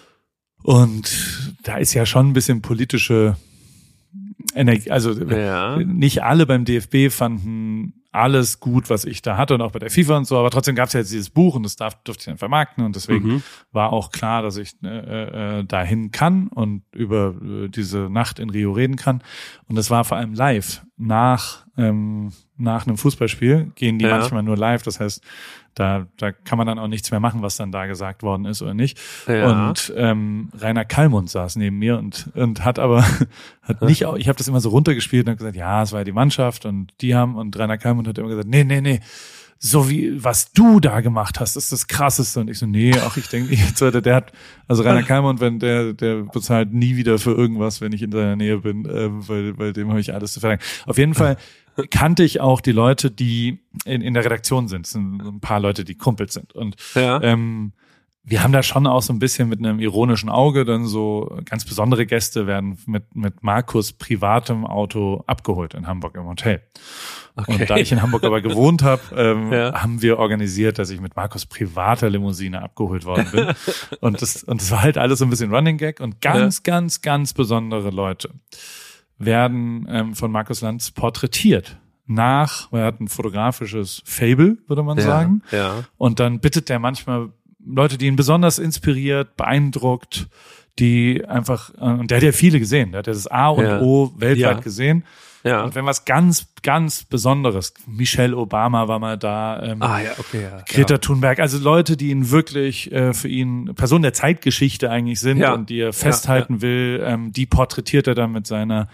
Und 0.62 1.54
da 1.62 1.76
ist 1.76 1.92
ja 1.94 2.06
schon 2.06 2.28
ein 2.30 2.32
bisschen 2.32 2.62
politische 2.62 3.36
Energie, 4.54 4.90
also 4.90 5.12
Ja. 5.12 5.76
nicht 5.78 6.22
alle 6.22 6.46
beim 6.46 6.64
DFB 6.64 7.10
fanden 7.12 8.02
alles 8.16 8.60
gut, 8.60 8.90
was 8.90 9.04
ich 9.04 9.22
da 9.22 9.36
hatte 9.36 9.54
und 9.54 9.60
auch 9.62 9.70
bei 9.72 9.78
der 9.78 9.90
FIFA 9.90 10.16
und 10.18 10.24
so, 10.26 10.38
aber 10.38 10.50
trotzdem 10.50 10.74
gab 10.74 10.86
es 10.88 10.94
ja 10.94 11.00
jetzt 11.00 11.12
dieses 11.12 11.30
Buch 11.30 11.54
und 11.54 11.62
das 11.62 11.76
darf, 11.76 11.94
durfte 12.04 12.22
ich 12.22 12.26
dann 12.26 12.38
vermarkten 12.38 12.84
und 12.84 12.96
deswegen 12.96 13.28
Mhm. 13.28 13.42
war 13.72 13.92
auch 13.92 14.10
klar, 14.10 14.42
dass 14.42 14.56
ich 14.56 14.72
äh, 14.82 15.60
äh, 15.60 15.64
dahin 15.64 16.10
kann 16.10 16.48
und 16.48 16.82
über 16.92 17.34
äh, 17.42 17.68
diese 17.68 18.08
Nacht 18.10 18.38
in 18.38 18.50
Rio 18.50 18.72
reden 18.72 18.96
kann. 18.96 19.22
Und 19.68 19.76
das 19.76 19.90
war 19.90 20.04
vor 20.04 20.16
allem 20.16 20.34
live. 20.34 20.82
Nach, 20.96 21.66
ähm, 21.76 22.32
nach 22.56 22.86
einem 22.86 22.96
Fußballspiel 22.96 23.72
gehen 23.74 23.98
die 23.98 24.06
Ja. 24.06 24.16
manchmal 24.18 24.42
nur 24.42 24.56
live. 24.56 24.82
Das 24.82 24.98
heißt, 24.98 25.22
da, 25.76 26.06
da 26.16 26.32
kann 26.32 26.56
man 26.56 26.66
dann 26.66 26.78
auch 26.78 26.88
nichts 26.88 27.10
mehr 27.10 27.20
machen, 27.20 27.42
was 27.42 27.56
dann 27.56 27.70
da 27.70 27.84
gesagt 27.84 28.22
worden 28.22 28.46
ist 28.46 28.62
oder 28.62 28.72
nicht. 28.72 28.98
Ja. 29.28 29.68
Und 29.68 29.92
ähm, 29.94 30.48
Rainer 30.58 30.86
Kallmund 30.86 31.28
saß 31.28 31.56
neben 31.56 31.78
mir 31.78 31.98
und, 31.98 32.30
und 32.34 32.64
hat 32.64 32.78
aber 32.78 33.04
hat 33.62 33.82
nicht, 33.82 34.06
auch- 34.06 34.16
ich 34.16 34.28
habe 34.28 34.38
das 34.38 34.48
immer 34.48 34.60
so 34.60 34.70
runtergespielt 34.70 35.26
und 35.26 35.30
habe 35.32 35.38
gesagt, 35.38 35.54
ja, 35.56 35.82
es 35.82 35.92
war 35.92 36.00
ja 36.00 36.04
die 36.04 36.12
Mannschaft 36.12 36.64
und 36.64 36.94
die 37.02 37.14
haben 37.14 37.36
und 37.36 37.56
Rainer 37.58 37.76
Kallmund 37.76 38.08
hat 38.08 38.16
immer 38.16 38.28
gesagt, 38.28 38.48
nee, 38.48 38.64
nee, 38.64 38.80
nee, 38.80 39.00
so 39.58 39.90
wie 39.90 40.22
was 40.24 40.52
du 40.52 40.80
da 40.80 41.00
gemacht 41.00 41.40
hast, 41.40 41.56
ist 41.56 41.72
das 41.72 41.86
krasseste. 41.88 42.40
Und 42.40 42.48
ich 42.48 42.58
so, 42.58 42.64
nee, 42.66 42.92
ach, 42.98 43.18
ich 43.18 43.28
denke, 43.28 43.54
jetzt 43.54 43.80
der, 43.82 44.00
der 44.00 44.14
hat, 44.14 44.32
also 44.68 44.82
Rainer 44.82 45.02
Kallmund, 45.02 45.40
wenn 45.40 45.58
der, 45.58 45.92
der 45.92 46.22
bezahlt 46.22 46.72
nie 46.72 46.96
wieder 46.96 47.18
für 47.18 47.32
irgendwas, 47.32 47.82
wenn 47.82 47.92
ich 47.92 48.00
in 48.02 48.12
seiner 48.12 48.36
Nähe 48.36 48.58
bin, 48.58 48.88
ähm, 48.90 49.28
weil, 49.28 49.58
weil 49.58 49.72
dem 49.74 49.90
habe 49.90 50.00
ich 50.00 50.14
alles 50.14 50.32
zu 50.32 50.40
verdanken. 50.40 50.64
Auf 50.86 50.96
jeden 50.96 51.12
Fall 51.14 51.36
kannte 51.90 52.22
ich 52.24 52.40
auch 52.40 52.60
die 52.60 52.72
Leute, 52.72 53.10
die 53.10 53.60
in, 53.84 54.00
in 54.02 54.14
der 54.14 54.24
Redaktion 54.24 54.68
sind. 54.68 54.86
Es 54.86 54.92
sind 54.92 55.20
ein 55.20 55.40
paar 55.40 55.60
Leute, 55.60 55.84
die 55.84 55.94
Kumpels 55.96 56.34
sind. 56.34 56.52
Und 56.54 56.76
Ja. 56.94 57.20
ähm, 57.22 57.72
wir 58.28 58.42
haben 58.42 58.52
da 58.52 58.64
schon 58.64 58.88
auch 58.88 59.02
so 59.02 59.12
ein 59.12 59.20
bisschen 59.20 59.48
mit 59.48 59.60
einem 59.60 59.78
ironischen 59.78 60.28
Auge 60.30 60.64
dann 60.64 60.84
so 60.86 61.38
ganz 61.44 61.64
besondere 61.64 62.06
Gäste 62.06 62.48
werden 62.48 62.76
mit, 62.86 63.14
mit 63.14 63.44
Markus 63.44 63.92
privatem 63.92 64.66
Auto 64.66 65.22
abgeholt 65.28 65.74
in 65.74 65.86
Hamburg 65.86 66.16
im 66.16 66.24
Hotel. 66.26 66.60
Und 67.36 67.70
da 67.70 67.76
ich 67.76 67.92
in 67.92 68.02
Hamburg 68.02 68.24
aber 68.24 68.40
gewohnt 68.40 68.82
habe, 68.82 69.02
ähm, 69.14 69.52
Ja. 69.52 69.80
haben 69.80 70.02
wir 70.02 70.18
organisiert, 70.18 70.80
dass 70.80 70.90
ich 70.90 71.00
mit 71.00 71.14
Markus 71.14 71.46
privater 71.46 72.10
Limousine 72.10 72.62
abgeholt 72.62 73.04
worden 73.04 73.28
bin. 73.30 73.46
und 74.00 74.20
das, 74.20 74.42
und 74.42 74.60
das 74.60 74.72
war 74.72 74.82
halt 74.82 74.98
alles 74.98 75.20
so 75.20 75.24
ein 75.24 75.30
bisschen 75.30 75.54
Running 75.54 75.76
Gag 75.78 76.00
und 76.00 76.20
ganz, 76.20 76.64
ganz, 76.64 77.02
ganz 77.02 77.32
besondere 77.32 77.90
Leute 77.90 78.30
werden 79.18 79.86
ähm, 79.88 80.14
von 80.14 80.30
Markus 80.30 80.60
Lanz 80.60 80.90
porträtiert. 80.90 81.78
Nach, 82.06 82.72
er 82.72 82.84
hat 82.84 83.00
ein 83.00 83.08
fotografisches 83.08 84.02
Fable, 84.04 84.58
würde 84.68 84.82
man 84.82 84.96
ja. 84.98 85.04
sagen. 85.04 85.42
Ja. 85.50 85.84
Und 85.96 86.20
dann 86.20 86.38
bittet 86.38 86.68
der 86.68 86.78
manchmal 86.78 87.30
Leute, 87.66 87.98
die 87.98 88.06
ihn 88.06 88.14
besonders 88.16 88.58
inspiriert, 88.60 89.36
beeindruckt, 89.36 90.28
die 90.78 91.24
einfach, 91.26 91.74
äh, 91.74 91.80
und 91.84 92.10
der 92.10 92.18
hat 92.18 92.22
ja 92.24 92.32
viele 92.32 92.60
gesehen, 92.60 92.92
der 92.92 93.00
hat 93.00 93.06
ja 93.08 93.12
das 93.12 93.26
A 93.26 93.48
und 93.48 93.64
Ja. 93.64 93.80
O 93.80 94.12
weltweit 94.16 94.38
Ja. 94.56 94.60
gesehen. 94.60 95.04
Ja. 95.46 95.62
Und 95.64 95.74
wenn 95.74 95.86
was 95.86 96.04
ganz, 96.04 96.46
ganz 96.62 97.04
Besonderes, 97.04 97.72
Michelle 97.86 98.36
Obama 98.36 98.88
war 98.88 98.98
mal 98.98 99.16
da, 99.16 99.62
ähm, 99.62 99.80
Ah, 99.82 100.00
ja, 100.00 100.10
okay, 100.18 100.42
ja. 100.42 100.62
Greta 100.68 100.98
Thunberg, 100.98 101.38
also 101.38 101.58
Leute, 101.58 101.96
die 101.96 102.10
ihn 102.10 102.30
wirklich 102.30 102.90
äh, 102.92 103.14
für 103.14 103.28
ihn 103.28 103.72
Personen 103.74 104.02
der 104.02 104.12
Zeitgeschichte 104.12 104.90
eigentlich 104.90 105.20
sind 105.20 105.38
Ja. 105.38 105.54
und 105.54 105.70
die 105.70 105.78
er 105.80 105.92
festhalten 105.92 106.62
will, 106.62 107.02
ähm, 107.04 107.32
die 107.32 107.46
porträtiert 107.46 108.06
er 108.08 108.14
dann 108.14 108.32
mit 108.32 108.46
seiner, 108.46 108.88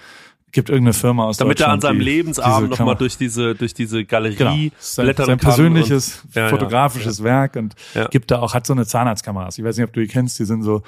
gibt 0.52 0.68
irgendeine 0.68 0.92
Firma 0.92 1.24
aus 1.24 1.38
Damit 1.38 1.60
er 1.60 1.68
an 1.70 1.80
seinem 1.80 1.98
die 1.98 2.04
Lebensabend 2.04 2.70
nochmal 2.70 2.94
durch 2.96 3.16
diese, 3.16 3.54
durch 3.54 3.74
diese 3.74 4.04
Galerie 4.04 4.36
Genau. 4.36 4.54
Sein, 4.78 5.06
blättern 5.06 5.26
sein 5.26 5.38
kann 5.38 5.48
persönliches 5.48 6.22
und, 6.24 6.34
ja, 6.34 6.42
ja, 6.42 6.48
fotografisches 6.48 7.22
Werk 7.22 7.56
und 7.56 7.74
Ja. 7.94 8.08
gibt 8.08 8.30
da 8.30 8.40
auch, 8.40 8.54
hat 8.54 8.66
so 8.66 8.72
eine 8.74 8.86
Zahnarztkameras. 8.86 9.58
Ich 9.58 9.64
weiß 9.64 9.76
nicht, 9.76 9.86
ob 9.86 9.92
du 9.92 10.00
die 10.00 10.06
kennst, 10.08 10.38
die 10.38 10.44
sind 10.44 10.62
so, 10.62 10.82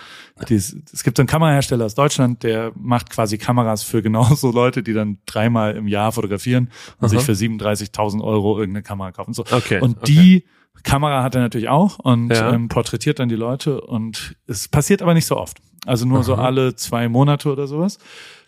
die, 0.49 0.55
es 0.57 1.03
gibt 1.03 1.17
so 1.17 1.23
einen 1.23 1.29
Kamerahersteller 1.29 1.87
aus 1.87 1.95
Deutschland, 1.95 2.43
der 2.43 2.73
macht 2.77 3.11
quasi 3.11 3.39
Kameras 3.39 3.83
für 3.83 4.03
genauso 4.03 4.53
Leute, 4.53 4.83
die 4.83 4.93
dann 4.93 5.19
dreimal 5.27 5.75
im 5.77 5.89
Jahr 5.89 6.13
fotografieren 6.13 6.71
und 7.01 7.09
sich 7.09 7.23
für 7.23 7.33
37.000 7.33 8.23
Euro 8.23 8.59
irgendeine 8.59 8.83
Kamera 8.83 9.13
kaufen. 9.13 9.33
So. 9.33 9.45
Okay, 9.51 9.81
Und 9.81 10.07
die 10.07 10.45
Kamera 10.83 11.23
hat 11.23 11.35
er 11.35 11.41
natürlich 11.41 11.69
auch 11.71 11.99
und 11.99 12.31
Ja. 12.31 12.53
ähm, 12.53 12.69
porträtiert 12.69 13.19
dann 13.19 13.29
die 13.31 13.37
Leute 13.37 13.81
und 13.81 14.37
es 14.47 14.69
passiert 14.69 15.01
aber 15.01 15.15
nicht 15.15 15.27
so 15.27 15.37
oft. 15.39 15.59
Also 15.87 16.05
nur 16.07 16.23
so 16.23 16.35
alle 16.35 16.77
zwei 16.77 17.09
Monate 17.09 17.51
oder 17.51 17.67
sowas 17.67 17.99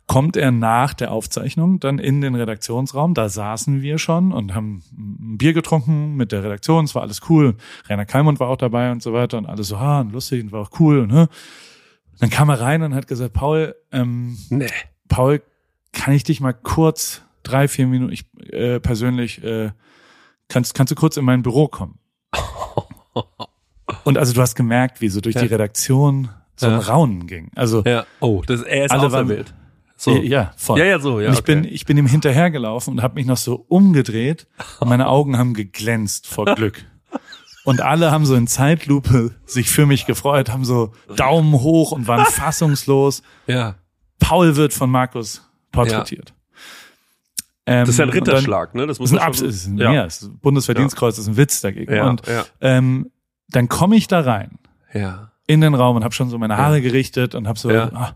kommt 0.06 0.36
er 0.36 0.52
nach 0.52 0.94
der 0.94 1.10
Aufzeichnung 1.10 1.80
dann 1.80 1.98
in 1.98 2.20
den 2.20 2.34
Redaktionsraum. 2.36 3.14
Da 3.14 3.28
saßen 3.28 3.82
wir 3.82 3.98
schon 3.98 4.32
und 4.32 4.54
haben 4.54 4.82
ein 4.96 5.36
Bier 5.38 5.52
getrunken 5.52 6.14
mit 6.14 6.30
der 6.32 6.44
Redaktion. 6.44 6.84
Es 6.84 6.94
war 6.94 7.02
alles 7.02 7.22
cool. 7.28 7.56
Rainer 7.88 8.06
Kalmund 8.06 8.38
war 8.38 8.48
auch 8.48 8.56
dabei 8.56 8.92
und 8.92 9.02
so 9.02 9.12
weiter 9.12 9.36
und 9.38 9.46
alles 9.46 9.68
so, 9.68 9.76
ah, 9.76 10.00
und 10.00 10.12
lustig 10.12 10.42
und 10.44 10.52
war 10.52 10.60
auch 10.62 10.70
cool. 10.78 11.06
Ne? 11.06 11.28
Dann 12.20 12.30
kam 12.30 12.48
er 12.48 12.60
rein 12.60 12.82
und 12.82 12.94
hat 12.94 13.08
gesagt, 13.08 13.32
Paul, 13.32 13.74
ähm, 13.92 14.38
Nee. 14.48 14.68
Paul, 15.08 15.42
kann 15.92 16.14
ich 16.14 16.22
dich 16.24 16.40
mal 16.40 16.52
kurz 16.52 17.22
drei, 17.42 17.66
vier 17.68 17.86
Minuten, 17.86 18.12
ich 18.12 18.24
äh, 18.52 18.80
persönlich, 18.80 19.42
äh, 19.42 19.70
kannst, 20.48 20.74
kannst 20.74 20.90
du 20.92 20.94
kurz 20.94 21.16
in 21.16 21.24
mein 21.24 21.42
Büro 21.42 21.68
kommen? 21.68 21.98
Und 24.04 24.18
also 24.18 24.32
du 24.32 24.40
hast 24.40 24.54
gemerkt, 24.54 25.00
wie 25.00 25.08
so 25.08 25.20
durch 25.20 25.34
die 25.36 25.46
Redaktion 25.46 26.28
so 26.56 26.66
ein 26.66 26.72
Ja. 26.72 26.78
Raunen 26.78 27.26
ging. 27.26 27.50
Also 27.54 27.82
Ja. 27.84 28.04
Oh, 28.20 28.42
das, 28.46 28.62
er 28.62 28.84
ist 28.86 28.90
Alle 28.90 29.10
waren-. 29.12 29.44
So. 29.98 30.10
ja, 30.16 30.22
ja, 30.22 30.52
voll. 30.56 30.78
Ja, 30.78 30.84
ja, 30.84 30.98
so, 30.98 31.20
ja, 31.20 31.28
Und 31.28 31.34
ich 31.34 31.40
okay. 31.40 31.54
bin, 31.54 31.64
ich 31.64 31.86
bin 31.86 31.96
ihm 31.96 32.06
hinterhergelaufen 32.06 32.94
und 32.94 33.02
habe 33.02 33.14
mich 33.14 33.24
noch 33.26 33.38
so 33.38 33.64
umgedreht 33.68 34.46
und 34.80 34.88
meine 34.88 35.08
Augen 35.08 35.38
haben 35.38 35.54
geglänzt 35.54 36.26
vor 36.26 36.44
Glück. 36.54 36.84
Und 37.64 37.80
alle 37.80 38.10
haben 38.12 38.26
so 38.26 38.34
in 38.34 38.46
Zeitlupe 38.46 39.34
sich 39.46 39.70
für 39.70 39.86
mich 39.86 40.06
gefreut, 40.06 40.50
haben 40.50 40.64
so 40.64 40.92
Daumen 41.16 41.52
hoch 41.54 41.92
und 41.92 42.06
waren 42.06 42.24
fassungslos. 42.26 43.22
Ja. 43.46 43.76
Paul 44.20 44.54
wird 44.56 44.72
von 44.74 44.90
Markus 44.90 45.42
porträtiert. 45.72 46.32
Ähm, 47.64 47.80
Das 47.80 47.88
ist 47.88 47.98
ja 47.98 48.04
ein 48.04 48.10
dann- 48.10 48.18
Ritterschlag, 48.18 48.74
ne? 48.74 48.86
Das 48.86 48.98
muss 49.00 49.10
ist 49.10 49.18
ein 49.18 49.24
man 49.24 49.34
schon- 49.34 49.48
ist 49.48 49.66
ein 49.66 49.78
ja. 49.78 49.90
mehr. 49.90 50.04
Das 50.04 50.30
Bundesverdienstkreuz 50.40 51.18
ist 51.18 51.26
ein 51.26 51.36
Witz 51.36 51.60
dagegen. 51.62 51.92
Ja, 51.92 52.08
und 52.08 52.24
ja. 52.28 52.44
ähm, 52.60 53.10
dann 53.48 53.68
komme 53.68 53.96
ich 53.96 54.06
da 54.06 54.20
rein 54.20 54.58
Ja. 54.94 55.32
in 55.48 55.60
den 55.62 55.74
Raum 55.74 55.96
und 55.96 56.04
habe 56.04 56.14
schon 56.14 56.28
so 56.30 56.38
meine 56.38 56.56
Haare 56.58 56.80
gerichtet 56.80 57.34
und 57.34 57.48
habe 57.48 57.58
so, 57.58 57.70
Ja. 57.70 57.90
ah, 57.94 58.14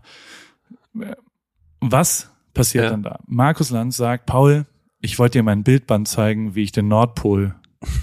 was 1.81 2.31
passiert 2.53 2.85
Ja. 2.85 2.89
dann 2.91 3.03
da? 3.03 3.19
Markus 3.27 3.69
Lanz 3.69 3.97
sagt, 3.97 4.25
Paul, 4.25 4.65
ich 5.01 5.19
wollte 5.19 5.39
dir 5.39 5.43
mein 5.43 5.63
Bildband 5.63 6.07
zeigen, 6.07 6.55
wie 6.55 6.63
ich 6.63 6.71
den 6.71 6.87
Nordpol 6.87 7.55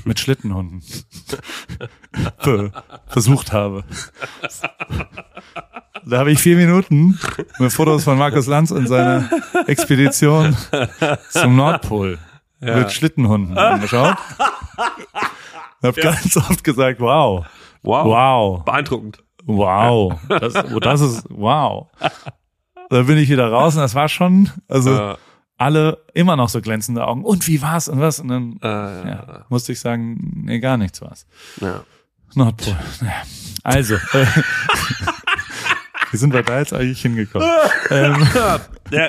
mit 0.05 0.19
Schlittenhunden 0.19 0.83
ver 2.39 2.73
versucht 3.07 3.53
habe. 3.53 3.85
Da 6.05 6.19
habe 6.19 6.33
ich 6.33 6.39
vier 6.41 6.57
Minuten 6.57 7.19
mit 7.59 7.73
Fotos 7.73 8.05
von 8.05 8.19
Markus 8.19 8.47
Lanz 8.47 8.71
und 8.71 8.87
seiner 8.89 9.29
Expedition 9.67 10.57
zum 11.31 11.55
Nordpol 11.57 12.19
mit 12.61 12.91
Schlittenhunden 12.93 13.57
angeschaut. 13.57 14.17
Ich 15.81 15.87
habe 15.87 16.01
ganz 16.01 16.37
oft 16.37 16.65
gesagt, 16.65 16.99
wow, 16.99 17.47
Wow. 17.85 18.05
wow, 18.07 18.65
Beeindruckend. 18.65 19.23
Wow, 19.45 20.19
das, 20.29 20.55
das 20.81 21.01
ist 21.01 21.25
wow. 21.31 21.87
Da 22.91 23.03
bin 23.03 23.19
ich 23.19 23.29
wieder 23.29 23.49
raus 23.51 23.75
und 23.75 23.83
das 23.83 23.95
war 23.95 24.09
schon, 24.09 24.51
also 24.69 24.95
Äh, 24.95 25.17
alle 25.59 25.99
immer 26.15 26.37
noch 26.37 26.49
so 26.49 26.61
glänzende 26.61 27.05
Augen. 27.07 27.25
Und 27.25 27.47
wie 27.49 27.61
war's 27.61 27.89
und 27.89 28.01
was? 28.01 28.21
Und 28.21 28.29
dann 28.29 28.59
äh, 28.63 29.09
ja, 29.09 29.45
musste 29.49 29.73
ich 29.73 29.81
sagen, 29.81 30.43
nee, 30.45 30.61
gar 30.61 30.77
nichts 30.77 31.01
war's. 31.03 31.27
ja. 31.61 31.83
Nordpol. 32.35 32.77
Ja. 33.01 33.23
Also, 33.65 33.95
äh, 33.95 34.27
wie 36.11 36.17
sind 36.17 36.33
wir 36.33 36.43
da 36.43 36.59
jetzt 36.59 36.73
eigentlich 36.75 37.01
hingekommen? 37.01 37.49
ähm, 37.91 38.27
ja. 38.91 39.09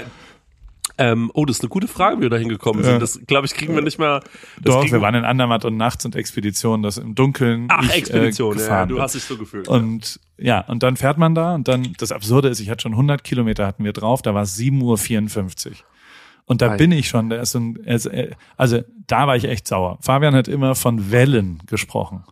Ähm, 1.02 1.32
oh, 1.34 1.46
das 1.46 1.58
ist 1.58 1.62
eine 1.64 1.70
gute 1.70 1.88
Frage, 1.88 2.18
wie 2.18 2.24
wir 2.24 2.30
da 2.30 2.36
hingekommen 2.38 2.84
sind. 2.84 2.94
Ja. 2.94 3.00
Das, 3.00 3.20
glaube 3.26 3.46
ich, 3.48 3.54
kriegen 3.54 3.74
wir 3.74 3.82
nicht 3.82 3.98
mehr. 4.00 4.20
Das 4.62 4.74
doch, 4.76 4.82
kriegen- 4.82 4.92
wir 4.94 5.02
waren 5.02 5.16
in 5.16 5.24
Andermatt 5.24 5.64
und 5.64 5.78
nachts 5.78 6.04
und 6.04 6.16
Expedition, 6.16 6.84
das 6.84 6.98
im 6.98 7.16
Dunkeln. 7.16 7.68
Ach, 7.70 7.84
ich, 7.86 7.94
Expedition, 7.96 8.60
äh, 8.60 8.68
ja, 8.68 8.86
du 8.86 8.96
bin. 8.96 9.02
hast 9.04 9.16
dich 9.16 9.24
so 9.24 9.38
gefühlt. 9.38 9.68
Und 9.70 10.20
ja, 10.38 10.60
und 10.62 10.84
dann 10.84 10.98
fährt 10.98 11.18
man 11.18 11.36
da 11.36 11.56
und 11.56 11.68
dann, 11.70 11.94
das 11.98 12.12
Absurde 12.12 12.50
ist, 12.50 12.60
ich 12.60 12.70
hatte 12.70 12.82
schon 12.84 12.92
100 12.92 13.24
Kilometer 13.24 13.66
hatten 13.66 13.84
wir 13.86 13.94
drauf, 13.94 14.22
da 14.22 14.34
war 14.34 14.44
es 14.44 14.58
7.54 14.58 15.68
Uhr. 15.68 15.74
Und 16.46 16.62
da 16.62 16.72
Ei. 16.72 16.78
bin 16.78 16.92
ich 16.92 17.08
schon, 17.08 17.32
ist 17.32 17.52
so 17.52 17.60
ein, 17.60 17.78
äh, 17.86 18.32
also 18.58 18.82
da 19.08 19.26
war 19.28 19.36
ich 19.38 19.46
echt 19.46 19.68
sauer. 19.68 20.00
Fabian 20.02 20.36
hat 20.36 20.48
immer 20.48 20.76
von 20.76 21.12
Wellen 21.12 21.62
gesprochen. 21.68 22.24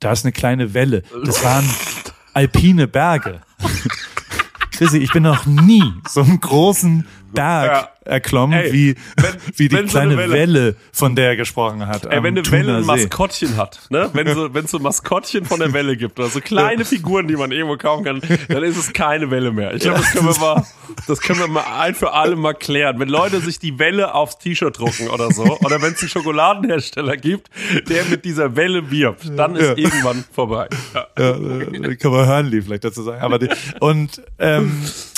Da 0.00 0.12
ist 0.12 0.24
eine 0.24 0.32
kleine 0.32 0.74
Welle. 0.74 1.02
Das 1.24 1.42
waren 1.42 1.64
alpine 2.34 2.86
Berge. 2.88 3.40
Chrissy, 4.72 4.98
ich 4.98 5.12
bin 5.12 5.22
noch 5.22 5.46
nie 5.46 5.84
so 6.08 6.22
einen 6.22 6.40
großen 6.40 7.06
Berg 7.34 7.88
erklommen, 8.04 8.58
Ey, 8.58 8.72
wie, 8.72 8.94
wenn- 9.16 9.24
wie 9.56 9.68
die 9.68 9.76
wenn 9.76 9.86
so 9.86 9.92
kleine 9.92 10.16
Welle- 10.16 10.32
Welle, 10.32 10.76
von 10.92 11.14
der 11.14 11.28
er 11.28 11.36
gesprochen 11.36 11.86
hat. 11.86 12.04
Ey, 12.06 12.22
wenn 12.22 12.34
eine 12.34 12.42
Thuner 12.42 12.58
Welle 12.66 12.76
ein. 12.78 12.84
Maskottchen 12.84 13.56
hat, 13.56 13.78
ne? 13.90 14.10
Wenn 14.12 14.34
so, 14.34 14.52
wenn 14.52 14.66
so 14.66 14.78
ein 14.78 14.82
Maskottchen 14.82 15.44
von 15.44 15.60
der 15.60 15.72
Welle 15.72 15.96
gibt 15.96 16.18
oder 16.18 16.28
so 16.28 16.40
kleine 16.40 16.84
Figuren, 16.84 17.28
die 17.28 17.36
man 17.36 17.52
irgendwo 17.52 17.76
kaufen 17.76 18.04
kann, 18.04 18.20
dann 18.48 18.62
ist 18.64 18.76
es 18.76 18.92
keine 18.92 19.30
Welle 19.30 19.52
mehr. 19.52 19.72
Ich 19.74 19.82
glaube, 19.82 20.00
das 20.00 20.10
können 20.12 20.26
wir 20.26 20.38
mal, 20.40 20.66
das 21.06 21.20
können 21.20 21.38
wir 21.38 21.46
mal 21.48 21.64
ein 21.78 21.94
für 21.94 22.12
alle 22.12 22.34
mal 22.34 22.54
klären. 22.54 22.98
Wenn 22.98 23.08
Leute 23.08 23.40
sich 23.40 23.58
die 23.60 23.78
Welle 23.78 24.14
aufs 24.14 24.38
T-Shirt 24.38 24.78
drucken 24.78 25.08
oder 25.08 25.30
so, 25.30 25.44
oder 25.60 25.80
wenn 25.80 25.92
es 25.92 26.00
einen 26.00 26.08
Schokoladenhersteller 26.10 27.16
gibt, 27.16 27.50
der 27.88 28.04
mit 28.06 28.24
dieser 28.24 28.56
Welle 28.56 28.90
wirbt, 28.90 29.30
dann 29.38 29.54
ist 29.54 29.62
Ja. 29.68 29.76
irgendwann 29.76 30.24
vorbei. 30.32 30.68
Ja. 30.94 31.06
ja, 31.18 31.30
äh, 31.30 31.96
kann 31.96 32.10
man 32.10 32.26
Hörnli 32.26 32.62
vielleicht 32.62 32.82
dazu 32.84 33.02
sagen. 33.04 33.22
Aber 33.22 33.38
die, 33.38 33.48
und 33.80 34.20
ähm, 34.40 34.72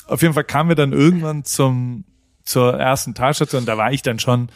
auf 0.06 0.22
jeden 0.22 0.34
Fall 0.34 0.44
kamen 0.44 0.68
wir 0.70 0.76
dann 0.76 0.92
irgendwann 0.92 1.44
zum 1.44 2.04
zur 2.44 2.74
ersten 2.78 3.14
Talstation. 3.14 3.64
Da 3.66 3.76
war 3.78 3.92
ich 3.92 4.02
dann 4.02 4.18
schon 4.18 4.48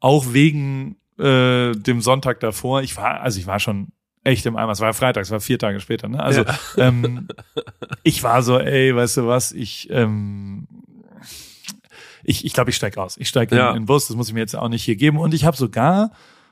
auch 0.00 0.32
wegen 0.32 0.96
äh, 1.18 1.72
dem 1.72 2.00
Sonntag 2.00 2.40
davor. 2.40 2.82
Ich 2.82 2.96
war 2.96 3.20
also 3.20 3.38
ich 3.38 3.46
war 3.46 3.60
schon 3.60 3.88
echt 4.24 4.44
im 4.46 4.56
Eimer. 4.56 4.72
Es 4.72 4.80
war 4.80 4.92
Freitag, 4.94 5.22
es 5.22 5.30
war 5.30 5.40
vier 5.40 5.58
Tage 5.58 5.80
später. 5.80 6.08
Ne? 6.08 6.20
Also 6.22 6.44
ähm, 6.78 7.28
ich 8.02 8.22
war 8.22 8.42
so, 8.42 8.58
ey, 8.58 8.94
weißt 8.96 9.18
du 9.18 9.26
was? 9.26 9.52
Ich 9.52 9.88
ähm, 9.90 10.66
ich 12.24 12.44
ich 12.44 12.52
glaube, 12.52 12.70
ich 12.70 12.76
steig 12.76 12.96
aus. 12.98 13.16
Ich 13.18 13.28
steig 13.28 13.52
Ja. 13.52 13.68
in, 13.70 13.74
den 13.74 13.86
Bus. 13.86 14.08
Das 14.08 14.16
muss 14.16 14.28
ich 14.28 14.34
mir 14.34 14.40
jetzt 14.40 14.56
auch 14.56 14.68
nicht 14.68 14.82
hier 14.84 14.96
geben. 14.96 15.18
Und 15.18 15.34
ich 15.34 15.44
habe 15.44 15.56
sogar 15.56 16.10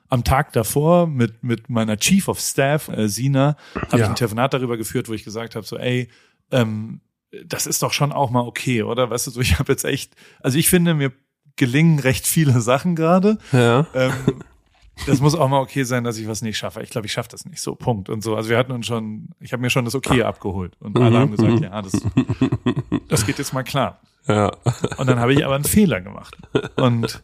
am 0.08 0.22
Tag 0.22 0.52
davor 0.52 1.06
mit 1.06 1.42
mit 1.42 1.68
meiner 1.70 1.96
Chief 1.96 2.28
of 2.28 2.38
Staff 2.38 2.88
äh, 2.88 3.08
Sina 3.08 3.56
habe 3.74 3.86
ich 3.96 4.00
Ja. 4.00 4.08
ein 4.08 4.14
Telefonat 4.16 4.54
darüber 4.54 4.76
geführt, 4.76 5.08
wo 5.08 5.12
ich 5.14 5.24
gesagt 5.24 5.56
habe, 5.56 5.66
so 5.66 5.76
ey, 5.78 6.08
ähm, 6.50 7.00
das 7.46 7.66
ist 7.66 7.82
doch 7.82 7.92
schon 7.92 8.12
auch 8.12 8.30
mal 8.30 8.42
okay, 8.42 8.82
oder? 8.82 9.10
Weißt 9.10 9.26
du, 9.26 9.30
so 9.30 9.40
ich 9.40 9.58
habe 9.58 9.72
jetzt 9.72 9.84
echt, 9.84 10.14
also 10.40 10.58
ich 10.58 10.68
finde 10.68 10.94
mir 10.94 11.12
gelingen 11.56 11.98
recht 11.98 12.26
viele 12.26 12.60
Sachen 12.60 12.96
gerade. 12.96 13.38
Ja. 13.52 13.86
Ähm, 13.94 14.12
das 15.06 15.20
muss 15.20 15.34
auch 15.34 15.48
mal 15.48 15.60
okay 15.60 15.84
sein, 15.84 16.04
dass 16.04 16.18
ich 16.18 16.28
was 16.28 16.42
nicht 16.42 16.56
schaffe. 16.56 16.82
Ich 16.82 16.90
glaube, 16.90 17.06
ich 17.06 17.12
schaffe 17.12 17.28
das 17.30 17.44
nicht. 17.44 17.60
So, 17.60 17.74
Punkt. 17.74 18.08
Und 18.08 18.22
so. 18.22 18.36
Also 18.36 18.48
wir 18.48 18.58
hatten 18.58 18.72
uns 18.72 18.86
schon, 18.86 19.30
ich 19.40 19.52
habe 19.52 19.60
mir 19.60 19.70
schon 19.70 19.84
das 19.84 19.94
Okay 19.94 20.22
abgeholt. 20.22 20.76
Und 20.80 20.98
alle 20.98 21.18
haben 21.18 21.36
gesagt, 21.36 21.60
ja, 21.60 21.82
das, 21.82 21.92
das 23.08 23.26
geht 23.26 23.38
jetzt 23.38 23.52
mal 23.52 23.64
klar. 23.64 24.00
Ja. 24.26 24.52
Und 24.96 25.08
dann 25.08 25.18
habe 25.18 25.34
ich 25.34 25.44
aber 25.44 25.54
einen 25.54 25.64
Fehler 25.64 26.00
gemacht. 26.00 26.36
Und, 26.76 27.22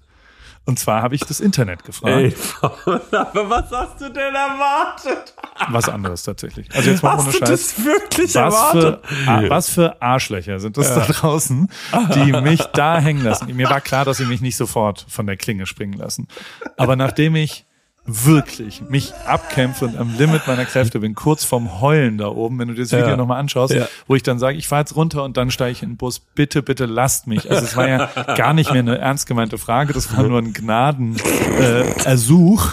und 0.67 0.79
zwar 0.79 1.03
habe 1.03 1.15
ich 1.15 1.23
das 1.23 1.41
Internet 1.41 1.85
gefragt. 1.85 2.17
Ey, 2.17 2.35
aber 2.63 3.51
was 3.51 3.71
hast 3.71 4.01
du 4.01 4.09
denn 4.11 4.35
erwartet? 4.35 5.35
Was 5.69 5.89
anderes 5.89 6.23
tatsächlich. 6.23 6.69
Also 6.75 6.91
jetzt 6.91 7.03
mal 7.03 7.19
ohne 7.19 7.27
Hast 7.27 7.41
du 7.41 7.45
das 7.45 7.85
wirklich 7.85 8.35
was 8.35 8.55
erwartet? 8.55 9.07
für, 9.07 9.51
was 9.51 9.71
für 9.71 10.01
Arschlöcher 10.03 10.61
sind 10.61 10.77
das 10.77 10.95
da 10.95 11.01
draußen, 11.07 11.69
die 12.15 12.33
mich 12.41 12.63
da 12.73 12.99
hängen 12.99 13.25
lassen. 13.25 13.55
Mir 13.55 13.69
war 13.69 13.81
klar, 13.81 14.05
dass 14.05 14.19
sie 14.19 14.27
mich 14.27 14.41
nicht 14.41 14.57
sofort 14.57 15.05
von 15.09 15.27
der 15.27 15.37
Klinge 15.37 15.67
springen 15.67 15.95
lassen. 15.95 16.29
Aber 16.77 16.97
nachdem 16.97 17.37
ich 17.37 17.67
wirklich 18.07 18.83
mich 18.89 19.13
abkämpfe 19.27 19.85
und 19.85 19.97
am 19.97 20.17
Limit 20.17 20.47
meiner 20.47 20.65
Kräfte 20.65 20.99
bin, 21.01 21.15
kurz 21.15 21.45
vorm 21.45 21.81
Heulen 21.81 22.19
da 22.19 22.29
oben, 22.29 22.59
wenn 22.59 22.69
du 22.69 22.75
dir 22.75 22.83
das 22.83 22.93
Video 22.93 23.11
Ja. 23.11 23.17
nochmal 23.17 23.39
anschaust, 23.41 23.73
Ja. 23.75 23.87
wo 24.09 24.15
ich 24.15 24.23
dann 24.23 24.39
sage, 24.39 24.57
ich 24.57 24.67
fahre 24.69 24.81
jetzt 24.81 24.97
runter 24.97 25.23
und 25.25 25.37
dann 25.37 25.51
steige 25.51 25.73
ich 25.73 25.83
in 25.83 25.91
den 25.91 25.97
Bus, 25.97 26.19
bitte, 26.19 26.63
bitte 26.63 26.87
lasst 26.87 27.27
mich. 27.27 27.51
Also 27.51 27.65
es 27.65 27.77
war 27.77 27.89
ja 27.89 28.07
gar 28.37 28.53
nicht 28.53 28.71
mehr 28.73 28.81
eine 28.81 28.99
ernst 28.99 29.27
gemeinte 29.27 29.59
Frage, 29.59 29.93
das 29.93 30.17
war 30.17 30.25
nur 30.25 30.39
ein 30.41 30.53
Gnadenersuch 30.53 31.25
äh, 31.61 32.05
Ersuch 32.05 32.67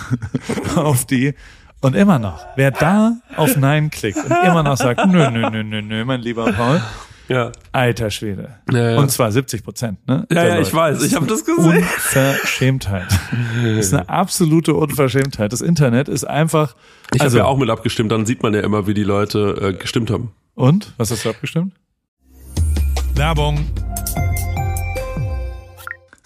auf 0.76 1.06
die 1.06 1.34
und 1.82 1.96
immer 1.96 2.18
noch, 2.20 2.46
wer 2.56 2.72
da 2.72 3.18
auf 3.36 3.56
Nein 3.58 3.92
klickt 3.92 4.18
und 4.18 4.32
immer 4.32 4.64
noch 4.64 4.78
sagt, 4.78 5.06
nö, 5.06 5.30
nö, 5.30 5.50
nö, 5.52 5.64
nö, 5.64 5.82
nö, 5.82 6.06
mein 6.06 6.22
lieber 6.22 6.52
Paul, 6.54 6.82
Ja. 7.28 7.52
alter 7.72 8.10
Schwede. 8.10 8.56
Ja, 8.72 8.92
ja. 8.92 8.98
Und 8.98 9.12
zwar 9.12 9.32
70 9.32 9.64
Prozent, 9.64 10.08
ne? 10.08 10.26
Ja, 10.32 10.46
ja, 10.46 10.60
ich 10.60 10.74
weiß, 10.74 11.04
ich 11.04 11.16
habe 11.16 11.28
das 11.28 11.44
gesehen. 11.46 11.84
Unverschämtheit. 11.84 13.08
Das 13.10 13.78
ist 13.78 13.94
eine 13.94 14.10
absolute 14.10 14.74
Unverschämtheit. 14.74 15.52
Das 15.52 15.62
Internet 15.62 16.08
ist 16.10 16.24
einfach. 16.24 16.76
Ich 17.14 17.22
also, 17.22 17.38
habe 17.38 17.48
ja 17.48 17.52
auch 17.52 17.58
mit 17.58 17.70
abgestimmt, 17.70 18.12
dann 18.12 18.26
sieht 18.26 18.44
man 18.44 18.54
ja 18.54 18.62
immer, 18.62 18.88
wie 18.88 18.94
die 18.94 19.04
Leute 19.04 19.58
äh, 19.62 19.74
gestimmt 19.74 20.10
haben. 20.12 20.32
Und? 20.56 20.94
Was 20.98 21.12
hast 21.12 21.26
du 21.26 21.30
abgestimmt? 21.30 21.74
Werbung. 23.16 23.66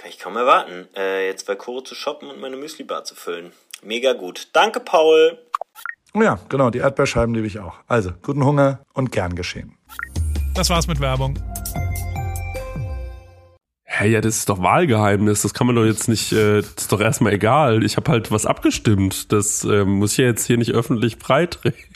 Kann 0.00 0.08
ich 0.08 0.18
kaum 0.18 0.34
erwarten, 0.34 0.88
äh, 0.96 1.26
jetzt 1.26 1.46
bei 1.46 1.56
Koro 1.56 1.82
zu 1.82 1.94
shoppen 1.94 2.30
und 2.30 2.40
meine 2.40 2.56
Müsli-Bar 2.56 3.04
zu 3.04 3.14
füllen. 3.14 3.52
Mega 3.82 4.14
gut. 4.14 4.48
Danke, 4.54 4.80
Paul. 4.80 5.38
Oh 6.14 6.22
ja, 6.22 6.40
genau, 6.48 6.70
die 6.70 6.78
Erdbeerscheiben 6.78 7.34
liebe 7.34 7.46
ich 7.46 7.58
auch. 7.58 7.74
Also, 7.86 8.12
guten 8.22 8.42
Hunger 8.42 8.82
und 8.94 9.12
gern 9.12 9.34
geschehen. 9.34 9.76
Das 10.54 10.70
war's 10.70 10.86
mit 10.86 11.00
Werbung. 11.00 11.38
Hey, 13.84 14.12
ja, 14.12 14.22
das 14.22 14.38
ist 14.38 14.48
doch 14.48 14.62
Wahlgeheimnis. 14.62 15.42
Das 15.42 15.52
kann 15.52 15.66
man 15.66 15.76
doch 15.76 15.84
jetzt 15.84 16.08
nicht, 16.08 16.32
äh, 16.32 16.62
das 16.62 16.70
ist 16.78 16.92
doch 16.92 17.00
erstmal 17.02 17.34
egal. 17.34 17.84
Ich 17.84 17.98
habe 17.98 18.10
halt 18.10 18.30
was 18.30 18.46
abgestimmt. 18.46 19.30
Das 19.32 19.64
äh, 19.64 19.84
muss 19.84 20.12
ich 20.12 20.18
ja 20.18 20.24
jetzt 20.24 20.46
hier 20.46 20.56
nicht 20.56 20.72
öffentlich 20.72 21.18
freitreten. 21.18 21.89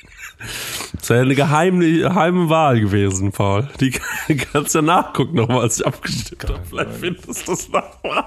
Das 0.99 1.11
wäre 1.11 1.23
eine 1.23 1.35
geheime, 1.35 1.99
geheime 1.99 2.49
Wahl 2.49 2.81
gewesen, 2.81 3.33
Paul. 3.33 3.69
Die 3.81 3.91
kannst 4.53 4.75
du 4.75 4.79
ja 4.79 4.83
nachgucken 4.83 5.37
nochmal, 5.37 5.61
als 5.61 5.81
ich 5.81 5.87
abgestimmt 5.87 6.45
habe. 6.45 6.61
Vielleicht 6.69 6.91
findest 7.01 7.47
du 7.47 7.53
das 7.53 7.69
nochmal. 7.69 8.25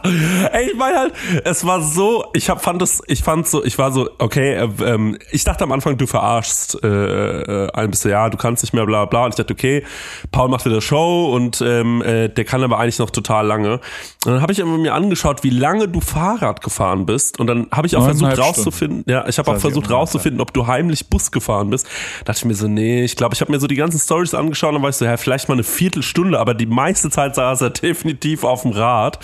Ey, 0.51 0.69
ich 0.71 0.77
meine 0.77 0.97
halt, 0.97 1.13
es 1.43 1.65
war 1.65 1.81
so, 1.81 2.25
ich 2.33 2.49
hab, 2.49 2.63
fand 2.63 2.81
es, 2.81 3.01
ich 3.07 3.23
fand 3.23 3.47
so, 3.47 3.63
ich 3.63 3.77
war 3.77 3.91
so, 3.91 4.09
okay, 4.19 4.55
äh, 4.55 4.69
ähm, 4.83 5.17
ich 5.31 5.43
dachte 5.43 5.63
am 5.63 5.71
Anfang, 5.71 5.97
du 5.97 6.05
verarschst 6.05 6.83
äh, 6.83 6.87
äh, 6.87 7.71
ein 7.71 7.89
bisschen, 7.89 8.11
ja, 8.11 8.29
du 8.29 8.37
kannst 8.37 8.63
nicht 8.63 8.73
mehr, 8.73 8.85
bla 8.85 9.05
bla. 9.05 9.25
Und 9.25 9.29
ich 9.29 9.35
dachte, 9.35 9.53
okay, 9.53 9.83
Paul 10.31 10.49
macht 10.49 10.65
wieder 10.65 10.81
Show 10.81 11.33
und 11.33 11.61
ähm, 11.61 12.01
äh, 12.01 12.29
der 12.29 12.45
kann 12.45 12.63
aber 12.63 12.79
eigentlich 12.79 12.99
noch 12.99 13.09
total 13.09 13.47
lange. 13.47 13.79
Und 14.25 14.33
dann 14.33 14.41
habe 14.41 14.51
ich 14.51 14.63
mir 14.63 14.93
angeschaut, 14.93 15.43
wie 15.43 15.49
lange 15.49 15.87
du 15.87 16.01
Fahrrad 16.01 16.61
gefahren 16.61 17.05
bist. 17.05 17.39
Und 17.39 17.47
dann 17.47 17.67
habe 17.71 17.87
ich 17.87 17.95
auch 17.95 18.03
versucht 18.03 18.21
Neuneinhalb 18.21 18.57
rauszufinden, 18.57 19.03
ja, 19.07 19.27
ich 19.27 19.37
habe 19.37 19.51
auch 19.51 19.57
versucht 19.57 19.89
rauszufinden, 19.89 20.41
ob 20.41 20.53
du 20.53 20.67
heimlich 20.67 21.09
Bus 21.09 21.31
gefahren 21.31 21.69
bist. 21.69 21.87
Da 22.19 22.33
dachte 22.33 22.39
ich 22.39 22.45
mir 22.45 22.53
so, 22.53 22.67
nee, 22.67 23.03
ich 23.03 23.15
glaube, 23.15 23.35
ich 23.35 23.41
habe 23.41 23.51
mir 23.51 23.59
so 23.59 23.67
die 23.67 23.75
ganzen 23.75 23.99
Stories 23.99 24.33
angeschaut 24.33 24.73
und 24.73 24.81
war 24.81 24.89
ich 24.89 24.95
so, 24.95 25.05
ja, 25.05 25.17
vielleicht 25.17 25.47
mal 25.47 25.55
eine 25.55 25.63
Viertelstunde, 25.63 26.39
aber 26.39 26.53
die 26.53 26.65
meiste 26.65 27.09
Zeit 27.09 27.35
saß 27.35 27.61
er 27.61 27.69
definitiv 27.71 28.43
auf 28.43 28.63
dem 28.63 28.71
Rad. 28.71 29.19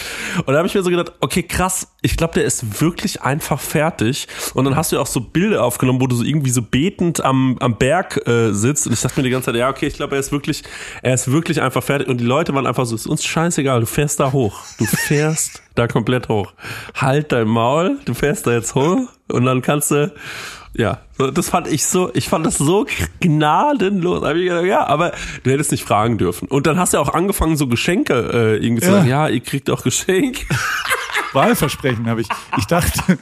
Und 0.46 0.50
da 0.50 0.58
habe 0.58 0.68
ich 0.68 0.76
mir 0.76 0.84
so 0.84 0.90
gedacht, 0.90 1.14
okay, 1.20 1.44
krass, 1.44 1.88
ich 2.02 2.18
glaube, 2.18 2.34
der 2.36 2.44
ist 2.44 2.82
wirklich 2.82 3.22
einfach 3.22 3.60
fertig. 3.60 4.28
Und 4.54 4.66
dann 4.66 4.76
hast 4.76 4.92
du 4.92 4.98
ja 4.98 5.02
auch 5.02 5.08
so 5.08 5.22
Bilder 5.22 5.64
aufgenommen, 5.64 6.02
wo 6.02 6.08
du 6.08 6.16
so 6.16 6.24
irgendwie 6.24 6.50
so 6.50 6.62
betend 6.62 7.24
am, 7.24 7.58
am 7.60 7.78
Berg 7.78 8.28
äh, 8.28 8.52
sitzt. 8.52 8.88
Und 8.88 8.94
ich 8.94 9.02
dachte 9.02 9.20
mir 9.20 9.24
die 9.24 9.30
ganze 9.30 9.48
Zeit, 9.48 9.56
ja, 9.56 9.70
okay, 9.70 9.88
ich 9.88 9.96
glaube, 9.96 10.16
er 10.16 10.20
ist 10.20 10.32
wirklich, 10.32 10.64
er 11.02 11.14
ist 11.14 11.32
wirklich 11.32 11.62
einfach 11.62 11.84
fertig. 11.84 12.08
Und 12.08 12.20
die 12.20 12.26
Leute 12.26 12.54
waren 12.54 12.68
einfach 12.68 12.86
so, 12.86 12.96
ist 12.96 13.08
uns 13.08 13.24
scheißegal, 13.24 13.80
du 13.80 13.86
fährst 13.86 14.20
da 14.20 14.32
hoch. 14.32 14.62
Du 14.78 14.86
fährst 14.86 15.64
da 15.76 15.88
komplett 15.88 16.30
hoch. 16.30 16.54
Halt 16.96 17.32
dein 17.32 17.48
Maul, 17.48 18.00
du 18.06 18.14
fährst 18.14 18.48
da 18.48 18.52
jetzt 18.52 18.76
hoch 18.76 19.10
und 19.30 19.46
dann 19.46 19.62
kannst 19.62 19.92
du, 19.92 20.14
ja, 20.76 21.02
das 21.34 21.50
fand 21.50 21.68
ich 21.68 21.86
so, 21.86 22.10
ich 22.14 22.28
fand 22.30 22.46
das 22.46 22.58
so 22.58 22.86
gnadenlos. 23.20 24.22
Da 24.22 24.34
ich 24.34 24.48
gedacht, 24.48 24.66
ja, 24.66 24.86
aber 24.88 25.12
du 25.44 25.52
hättest 25.52 25.72
nicht 25.72 25.84
fragen 25.84 26.18
dürfen. 26.18 26.48
Und 26.48 26.66
dann 26.68 26.78
hast 26.80 26.94
du 26.94 26.98
auch 26.98 27.14
angefangen, 27.14 27.58
so 27.58 27.68
Geschenke 27.68 28.14
äh, 28.14 28.66
irgendwie 28.66 28.82
zu 28.82 28.90
Ja. 28.90 28.98
sagen, 28.98 29.10
ja, 29.10 29.28
ihr 29.28 29.40
kriegt 29.42 29.70
auch 29.70 29.84
Geschenk. 29.84 30.46
Wahlversprechen 31.34 32.08
habe 32.08 32.22
ich. 32.22 32.28
Ich 32.58 32.66
dachte, 32.66 33.18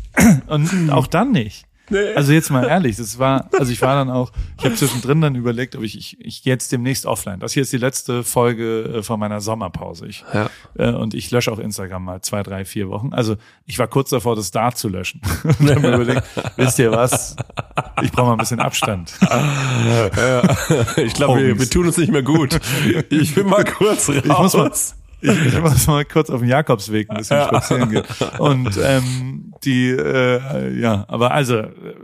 und 0.46 0.90
auch 0.90 1.06
dann 1.06 1.32
nicht. 1.32 1.64
Also 2.16 2.32
jetzt 2.32 2.50
mal 2.50 2.64
ehrlich, 2.66 2.96
das 2.96 3.18
war, 3.18 3.48
also 3.58 3.70
ich 3.72 3.80
war 3.82 3.94
dann 3.94 4.10
auch, 4.10 4.32
ich 4.58 4.64
habe 4.64 4.74
zwischendrin 4.74 5.20
dann 5.20 5.34
überlegt, 5.34 5.76
ob 5.76 5.82
ich, 5.82 5.96
ich, 5.96 6.16
ich 6.20 6.42
gehe 6.42 6.52
jetzt 6.52 6.72
demnächst 6.72 7.06
offline. 7.06 7.38
Das 7.40 7.52
hier 7.52 7.62
ist 7.62 7.72
die 7.72 7.78
letzte 7.78 8.24
Folge 8.24 8.82
äh, 8.98 9.02
von 9.02 9.20
meiner 9.20 9.40
Sommerpause. 9.40 10.06
Ich, 10.06 10.24
Ja. 10.34 10.50
äh, 10.78 10.92
und 10.92 11.14
ich 11.14 11.30
lösche 11.30 11.52
auch 11.52 11.58
Instagram 11.58 12.04
mal 12.04 12.20
zwei, 12.22 12.42
drei, 12.42 12.64
vier 12.64 12.88
Wochen. 12.88 13.12
Also 13.12 13.36
ich 13.66 13.78
war 13.78 13.86
kurz 13.88 14.10
davor, 14.10 14.34
das 14.36 14.50
da 14.50 14.72
zu 14.72 14.88
löschen. 14.88 15.20
Und 15.60 15.70
habe 15.70 15.80
mir 15.80 15.94
überlegt, 15.94 16.22
wisst 16.56 16.78
ihr 16.78 16.90
was? 16.90 17.36
Ich 18.02 18.10
brauche 18.12 18.26
mal 18.26 18.32
ein 18.32 18.38
bisschen 18.38 18.60
Abstand. 18.60 19.12
Ich 20.96 21.14
glaube, 21.14 21.40
wir, 21.42 21.58
wir 21.58 21.70
tun 21.70 21.86
uns 21.86 21.96
nicht 21.96 22.10
mehr 22.12 22.22
gut. 22.22 22.58
Ich 23.10 23.34
bin 23.34 23.46
mal 23.48 23.64
kurz 23.64 24.08
raus. 24.08 24.16
Ich 24.24 24.38
muss 24.38 24.54
mal, 24.54 24.70
ich, 25.26 25.46
ich 25.46 25.60
muss 25.60 25.86
mal 25.86 26.04
kurz 26.04 26.30
auf 26.30 26.40
den 26.40 26.48
Jakobsweg 26.48 27.10
ein 27.10 27.16
bisschen 27.16 27.42
spazieren 27.44 27.90
gehen. 27.90 28.04
Und 28.38 28.78
ähm, 28.82 29.54
die, 29.64 29.90
äh, 29.90 30.78
ja, 30.78 31.04
aber 31.08 31.32
also, 31.32 31.62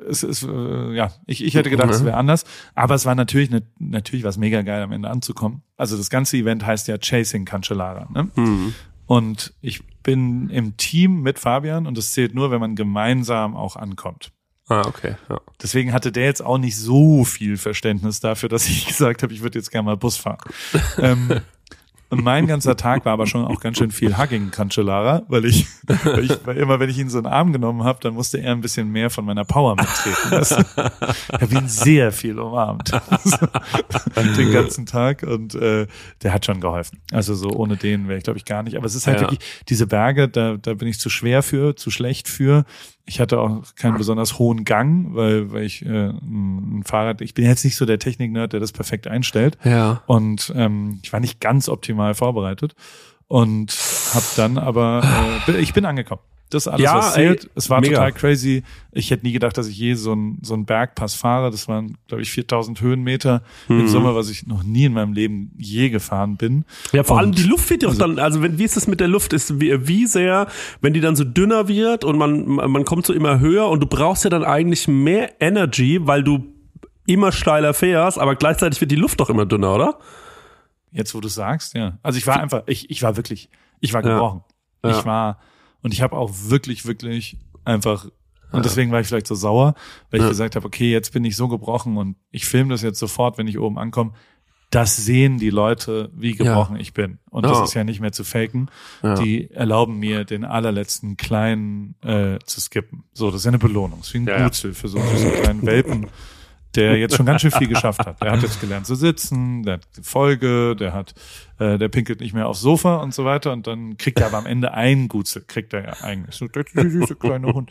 es 0.09 0.23
ist, 0.23 0.43
äh, 0.43 0.95
ja, 0.95 1.13
ich, 1.27 1.45
ich 1.45 1.55
hätte 1.55 1.71
gedacht, 1.71 1.91
es 1.91 2.05
wäre 2.05 2.17
anders. 2.17 2.45
Aber 2.75 2.95
es 2.95 3.07
war 3.07 3.15
natürlich, 3.15 3.51
ne, 3.51 3.63
natürlich 3.79 4.25
war 4.25 4.31
es 4.31 4.39
mega 4.39 4.63
geil, 4.63 4.83
am 4.83 4.93
Ende 4.93 5.11
anzukommen. 5.11 5.63
Also 5.77 5.97
das 5.97 6.11
ganze 6.11 6.37
Event 6.37 6.67
heißt 6.67 6.89
ja 6.89 6.99
Chasing 6.99 7.45
Cancellara. 7.45 8.09
Ne? 8.13 8.73
Und 9.07 9.55
ich 9.61 9.83
bin 10.03 10.49
im 10.51 10.77
Team 10.77 11.23
mit 11.23 11.39
Fabian 11.39 11.87
und 11.87 11.99
es 11.99 12.13
zählt 12.13 12.35
nur, 12.35 12.51
wenn 12.51 12.61
man 12.61 12.77
gemeinsam 12.77 13.57
auch 13.57 13.77
ankommt. 13.77 14.33
Ah, 14.69 14.83
okay. 14.87 15.17
Ja. 15.29 15.41
Deswegen 15.61 15.93
hatte 15.93 16.13
der 16.13 16.25
jetzt 16.25 16.43
auch 16.43 16.59
nicht 16.59 16.77
so 16.77 17.25
viel 17.25 17.57
Verständnis 17.57 18.21
dafür, 18.21 18.49
dass 18.49 18.67
ich 18.67 18.87
gesagt 18.89 19.23
habe, 19.23 19.33
ich 19.33 19.43
würde 19.43 19.59
jetzt 19.59 19.71
gerne 19.71 19.87
mal 19.87 19.97
Bus 19.97 20.17
fahren. 20.17 20.39
ähm, 20.99 21.41
und 22.13 22.23
mein 22.23 22.47
ganzer 22.47 22.77
Tag 22.77 23.05
war 23.05 23.15
aber 23.15 23.27
schon 23.27 23.45
auch 23.45 23.59
ganz 23.61 23.79
schön 23.79 23.91
viel 23.91 24.19
Hugging 24.19 24.51
Cancellara, 24.51 25.23
weil 25.29 25.47
ich, 25.47 25.67
weil 26.05 26.25
ich 26.25 26.39
weil 26.47 26.59
immer 26.59 26.79
wenn 26.79 26.91
ich 26.91 26.99
ihn 26.99 27.09
so 27.09 27.19
in 27.19 27.25
den 27.25 27.33
Arm 27.33 27.53
genommen 27.53 27.85
habe, 27.85 27.99
dann 28.03 28.15
musste 28.15 28.39
er 28.39 28.53
ein 28.53 28.61
bisschen 28.61 28.91
mehr 28.93 29.09
von 29.11 29.25
meiner 29.25 29.45
Power 29.45 29.75
mittreten. 29.77 30.31
Weißt 30.31 30.53
du? 30.53 30.61
Ich 31.37 31.41
habe 31.43 31.55
ihn 31.55 31.69
sehr 31.69 32.13
viel 32.13 32.39
umarmt. 32.39 32.93
den 34.37 34.53
ganzen 34.53 34.87
Tag 34.87 35.23
und 35.23 35.55
äh, 35.55 35.87
der 36.23 36.33
hat 36.33 36.47
schon 36.47 36.61
geholfen. 36.61 37.01
Also 37.11 37.35
so 37.35 37.51
ohne 37.51 37.77
den 37.77 38.09
wäre 38.09 38.19
ich 38.19 38.25
glaube 38.25 38.39
ich 38.39 38.45
gar 38.45 38.63
nicht. 38.63 38.77
Aber 38.77 38.87
es 38.87 38.95
ist 38.95 39.07
halt 39.07 39.17
Ja. 39.21 39.23
wirklich 39.31 39.41
diese 39.69 39.87
Berge, 39.87 40.29
da, 40.29 40.57
da 40.57 40.75
bin 40.75 40.89
ich 40.89 40.99
zu 41.01 41.09
schwer 41.11 41.43
für, 41.43 41.77
zu 41.77 41.91
schlecht 41.91 42.29
für. 42.29 42.65
Ich 43.05 43.21
hatte 43.21 43.41
auch 43.41 43.75
keinen 43.75 43.97
besonders 43.97 44.39
hohen 44.39 44.65
Gang, 44.65 45.15
weil, 45.15 45.53
weil 45.53 45.65
ich 45.65 45.85
äh, 45.85 46.11
ein 46.11 46.83
Fahrrad, 46.85 47.21
ich 47.21 47.35
bin 47.35 47.45
jetzt 47.45 47.65
nicht 47.65 47.77
so 47.77 47.85
der 47.85 47.99
Technik-Nerd, 47.99 48.53
der 48.53 48.61
das 48.61 48.73
perfekt 48.73 49.07
einstellt. 49.07 49.59
Ja. 49.65 50.03
Und 50.07 50.53
ähm, 50.55 51.01
ich 51.03 51.13
war 51.13 51.21
nicht 51.21 51.41
ganz 51.41 51.69
optimal 51.69 52.15
vorbereitet 52.15 52.75
und 53.27 53.73
habe 54.15 54.27
dann 54.37 54.59
aber, 54.59 55.03
äh, 55.49 55.59
ich 55.59 55.73
bin 55.73 55.85
angekommen. 55.85 56.23
Das 56.53 56.69
alles, 56.69 56.85
Ja, 56.85 56.97
was 56.99 57.15
zählt. 57.15 57.45
ey, 57.45 57.51
es 57.55 57.71
war 57.71 57.81
mega. 57.81 57.95
total 57.95 58.13
crazy. 58.13 58.63
Ich 58.93 59.11
hätte 59.11 59.25
nie 59.25 59.33
gedacht, 59.33 59.57
dass 59.57 59.69
ich 59.69 59.79
je 59.79 59.95
so 59.95 60.13
einen 60.13 60.39
so 60.43 60.53
einen 60.55 60.67
Bergpass 60.67 61.15
fahre. 61.15 61.51
Das 61.51 61.67
waren, 61.69 61.97
glaube 62.09 62.23
ich, 62.23 62.31
4000 62.31 62.81
Höhenmeter 62.81 63.43
Mhm. 63.69 63.81
im 63.81 63.89
Sommer, 63.89 64.15
was 64.15 64.29
ich 64.29 64.47
noch 64.47 64.63
nie 64.63 64.85
in 64.85 64.93
meinem 64.93 65.15
Leben 65.15 65.51
je 65.57 65.89
gefahren 65.89 66.37
bin. 66.37 66.65
Ja, 66.93 67.05
vor 67.05 67.19
allem 67.19 67.31
Und- 67.31 67.39
die 67.39 67.45
Luft 67.45 67.71
wird 67.71 67.83
ja 67.83 67.89
auch 67.89 67.95
dann, 67.97 68.19
also 68.19 68.43
wenn, 68.43 68.59
wie 68.59 68.65
ist 68.65 68.77
es 68.77 68.87
mit 68.87 69.01
der 69.01 69.09
Luft? 69.09 69.33
Ist 69.33 69.61
wie, 69.61 69.87
wie 69.89 70.07
sehr, 70.07 70.47
wenn 70.83 70.93
die 70.93 71.01
dann 71.01 71.17
so 71.17 71.25
dünner 71.25 71.69
wird 71.69 72.05
und 72.05 72.19
man, 72.19 72.45
man 72.47 72.85
kommt 72.85 73.07
so 73.07 73.13
immer 73.15 73.41
höher 73.41 73.69
und 73.69 73.81
du 73.81 73.87
brauchst 73.87 74.25
ja 74.25 74.31
dann 74.31 74.45
eigentlich 74.45 74.87
mehr 74.89 75.41
Energy, 75.41 76.01
weil 76.03 76.23
du 76.23 76.45
immer 77.07 77.33
steiler 77.33 77.73
fährst, 77.75 78.19
aber 78.19 78.37
gleichzeitig 78.37 78.81
wird 78.81 78.91
die 78.91 78.97
Luft 78.97 79.19
doch 79.21 79.31
immer 79.31 79.47
dünner, 79.47 79.75
oder? 79.75 79.99
Jetzt, 80.91 81.15
wo 81.15 81.21
du 81.21 81.29
sagst, 81.29 81.75
ja. 81.75 81.99
Also 82.03 82.19
ich 82.19 82.27
war 82.27 82.39
einfach, 82.41 82.63
ich, 82.67 82.91
ich 82.91 83.03
war 83.03 83.17
wirklich, 83.17 83.49
ich 83.81 83.95
war 83.95 84.05
Ja. 84.05 84.13
gebrochen. 84.13 84.43
Ja. 84.85 84.91
Ich 84.99 85.05
war, 85.07 85.39
und 85.83 85.93
ich 85.95 86.03
habe 86.03 86.17
auch 86.17 86.31
wirklich, 86.47 86.87
wirklich 86.87 87.37
einfach, 87.65 88.07
und 88.51 88.65
deswegen 88.65 88.91
war 88.93 89.01
ich 89.01 89.07
vielleicht 89.07 89.27
so 89.27 89.35
sauer, 89.35 89.75
weil 90.11 90.21
ich 90.21 90.29
gesagt 90.29 90.57
habe, 90.57 90.67
okay, 90.67 90.91
jetzt 90.93 91.13
bin 91.13 91.25
ich 91.25 91.37
so 91.37 91.49
gebrochen 91.49 91.97
und 91.97 92.17
ich 92.31 92.45
filme 92.45 92.71
das 92.71 92.83
jetzt 92.83 92.99
sofort, 92.99 93.39
wenn 93.39 93.47
ich 93.49 93.59
oben 93.59 93.79
ankomme. 93.79 94.13
Das 94.71 94.97
sehen 94.97 95.37
die 95.39 95.51
Leute, 95.51 96.11
wie 96.15 96.33
gebrochen 96.33 96.77
ich 96.77 96.95
bin. 96.95 97.19
Und 97.31 97.45
das 97.45 97.59
Ja. 97.59 97.65
ist 97.65 97.75
ja 97.75 97.85
nicht 97.85 98.01
mehr 98.01 98.13
zu 98.13 98.25
faken. 98.25 98.71
Ja. 99.03 99.15
Die 99.17 99.51
erlauben 99.51 99.99
mir, 99.99 100.25
den 100.25 100.45
allerletzten 100.45 101.19
kleinen 101.19 101.95
äh, 102.03 102.39
zu 102.47 102.59
skippen. 102.61 103.05
So, 103.13 103.27
das 103.31 103.41
ist 103.41 103.45
ja 103.45 103.51
eine 103.51 103.59
Belohnung. 103.59 103.99
Das 104.01 104.09
ist 104.09 104.15
wie 104.15 104.19
ein 104.21 104.27
Ja, 104.27 104.39
ja. 104.39 104.45
Gutzel 104.45 104.73
so, 104.73 104.79
für 104.81 104.89
so 104.89 104.99
einen 104.99 105.33
kleinen 105.43 105.67
Welpen 105.67 106.07
der 106.75 106.97
jetzt 106.99 107.17
schon 107.17 107.27
ganz 107.27 107.43
schön 107.43 107.51
viel 107.51 107.69
geschafft 107.69 108.01
hat. 108.07 108.23
Der 108.23 108.33
hat 108.33 108.43
jetzt 108.43 108.61
gelernt 108.61 108.87
zu 108.87 108.95
sitzen, 108.95 109.63
der 109.63 109.75
hat 109.75 109.83
Folge, 110.03 110.75
der 110.77 110.93
hat, 110.93 111.15
äh, 111.59 111.79
der 111.79 111.89
pinkelt 111.89 112.21
nicht 112.21 112.33
mehr 112.35 112.47
aufs 112.49 112.61
Sofa 112.61 112.97
und 112.97 113.13
so 113.15 113.25
weiter 113.25 113.53
und 113.53 113.67
dann 113.67 113.97
kriegt 113.99 114.21
er 114.21 114.27
aber 114.27 114.39
am 114.39 114.47
Ende 114.47 114.73
ein 114.75 115.09
Gutzel, 115.09 115.43
kriegt 115.47 115.73
er 115.73 115.85
ja 115.85 115.93
eigentlich. 116.03 116.35
So 116.37 116.49
der 116.49 116.65
süße 116.75 117.17
kleine 117.17 117.53
Hund. 117.53 117.71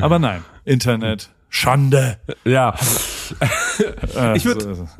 Aber 0.00 0.18
nein, 0.18 0.44
Internet, 0.64 1.30
Schande. 1.48 2.18
Ja. 2.44 2.74
Äh, 4.16 4.36
Ich 4.36 4.44
würd- 4.44 4.60
so 4.62 4.70
ist 4.70 4.78
es. 4.80 4.96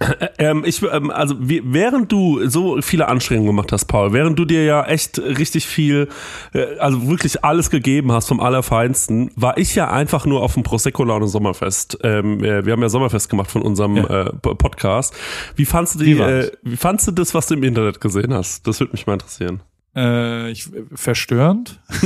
Ähm, 0.38 0.64
ich, 0.64 0.82
ähm, 0.82 1.10
also 1.10 1.34
wie, 1.38 1.60
während 1.62 2.10
du 2.10 2.48
so 2.48 2.80
viele 2.80 3.08
Anstrengungen 3.08 3.48
gemacht 3.48 3.70
hast, 3.72 3.84
Paul, 3.84 4.14
während 4.14 4.38
du 4.38 4.46
dir 4.46 4.64
ja 4.64 4.82
echt 4.86 5.18
richtig 5.18 5.66
viel, 5.66 6.08
äh, 6.54 6.78
also 6.78 7.06
wirklich 7.08 7.44
alles 7.44 7.68
gegeben 7.68 8.10
hast 8.10 8.28
vom 8.28 8.40
Allerfeinsten, 8.40 9.30
war 9.36 9.58
ich 9.58 9.74
ja 9.74 9.90
einfach 9.90 10.24
nur 10.24 10.42
auf 10.42 10.54
dem 10.54 10.62
Prosecco 10.62 11.04
Laune 11.04 11.28
Sommerfest. 11.28 11.98
Ähm, 12.02 12.42
äh, 12.42 12.64
wir 12.64 12.72
haben 12.72 12.80
ja 12.80 12.88
Sommerfest 12.88 13.28
gemacht 13.28 13.50
von 13.50 13.60
unserem 13.60 13.96
Ja. 13.98 14.22
äh, 14.28 14.30
Podcast. 14.32 15.14
Wie 15.56 15.66
fandst 15.66 15.96
du 15.96 16.04
die, 16.04 16.12
äh, 16.18 16.50
wie 16.62 16.78
fandst 16.78 17.06
du 17.06 17.10
das, 17.12 17.34
was 17.34 17.48
du 17.48 17.54
im 17.54 17.62
Internet 17.62 18.00
gesehen 18.00 18.32
hast? 18.32 18.66
Das 18.66 18.80
würde 18.80 18.92
mich 18.92 19.06
mal 19.06 19.14
interessieren. 19.14 19.60
Äh, 19.94 20.50
ich, 20.52 20.70
verstörend. 20.94 21.78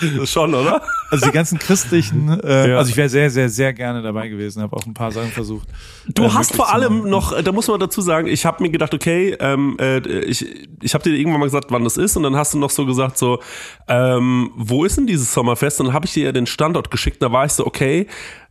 Schon, 0.24 0.54
oder? 0.54 0.82
Also 1.10 1.26
die 1.26 1.32
ganzen 1.32 1.58
christlichen, 1.58 2.28
äh, 2.40 2.70
Ja. 2.70 2.78
also 2.78 2.90
ich 2.90 2.96
wäre 2.96 3.08
sehr, 3.08 3.30
sehr, 3.30 3.48
sehr 3.48 3.72
gerne 3.72 4.02
dabei 4.02 4.28
gewesen, 4.28 4.62
habe 4.62 4.76
auch 4.76 4.86
ein 4.86 4.94
paar 4.94 5.10
Sachen 5.12 5.30
versucht. 5.30 5.68
Du 6.06 6.24
äh, 6.24 6.30
hast 6.30 6.54
vor 6.54 6.72
allem 6.72 7.08
noch, 7.08 7.32
äh, 7.32 7.42
da 7.42 7.52
muss 7.52 7.68
man 7.68 7.80
dazu 7.80 8.00
sagen, 8.00 8.26
ich 8.26 8.44
habe 8.44 8.62
mir 8.62 8.70
gedacht, 8.70 8.94
okay, 8.94 9.36
ähm, 9.40 9.76
äh, 9.80 9.98
ich, 10.22 10.44
ich 10.82 10.94
habe 10.94 11.04
dir 11.04 11.16
irgendwann 11.16 11.40
mal 11.40 11.46
gesagt, 11.46 11.66
wann 11.70 11.84
das 11.84 11.96
ist 11.96 12.16
und 12.16 12.22
dann 12.22 12.36
hast 12.36 12.54
du 12.54 12.58
noch 12.58 12.70
so 12.70 12.84
gesagt, 12.86 13.18
so, 13.18 13.40
ähm, 13.88 14.50
wo 14.56 14.84
ist 14.84 14.96
denn 14.98 15.06
dieses 15.06 15.32
Sommerfest? 15.32 15.80
Und 15.80 15.86
dann 15.86 15.94
habe 15.94 16.06
ich 16.06 16.12
dir 16.12 16.24
ja 16.24 16.32
den 16.32 16.46
Standort 16.46 16.90
geschickt, 16.90 17.22
da 17.22 17.32
war 17.32 17.44
ich 17.46 17.52
so, 17.52 17.66
okay, 17.66 18.06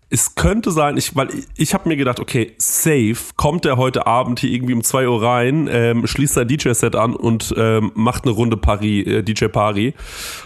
es 0.10 0.36
könnte 0.36 0.72
sein, 0.72 0.96
ich, 0.96 1.16
weil 1.18 1.30
ich, 1.34 1.46
ich 1.58 1.74
habe 1.74 1.90
mir 1.90 1.98
gedacht, 1.98 2.22
okay, 2.22 2.54
safe, 2.58 3.18
kommt 3.36 3.66
er 3.66 3.76
heute 3.76 4.08
Abend 4.08 4.40
hier 4.40 4.52
irgendwie 4.52 4.74
um 4.74 4.82
zwei 4.82 5.08
Uhr 5.08 5.22
rein, 5.22 5.68
ähm, 5.70 6.08
schließt 6.08 6.36
sein 6.36 6.48
DJ-Set 6.48 6.96
an 6.96 7.14
und 7.14 7.54
ähm, 7.58 7.92
macht 7.94 8.24
eine 8.24 8.32
Runde 8.32 8.56
Pari, 8.56 9.02
äh, 9.02 9.24
DJ 9.24 9.48
Pari. 9.48 9.94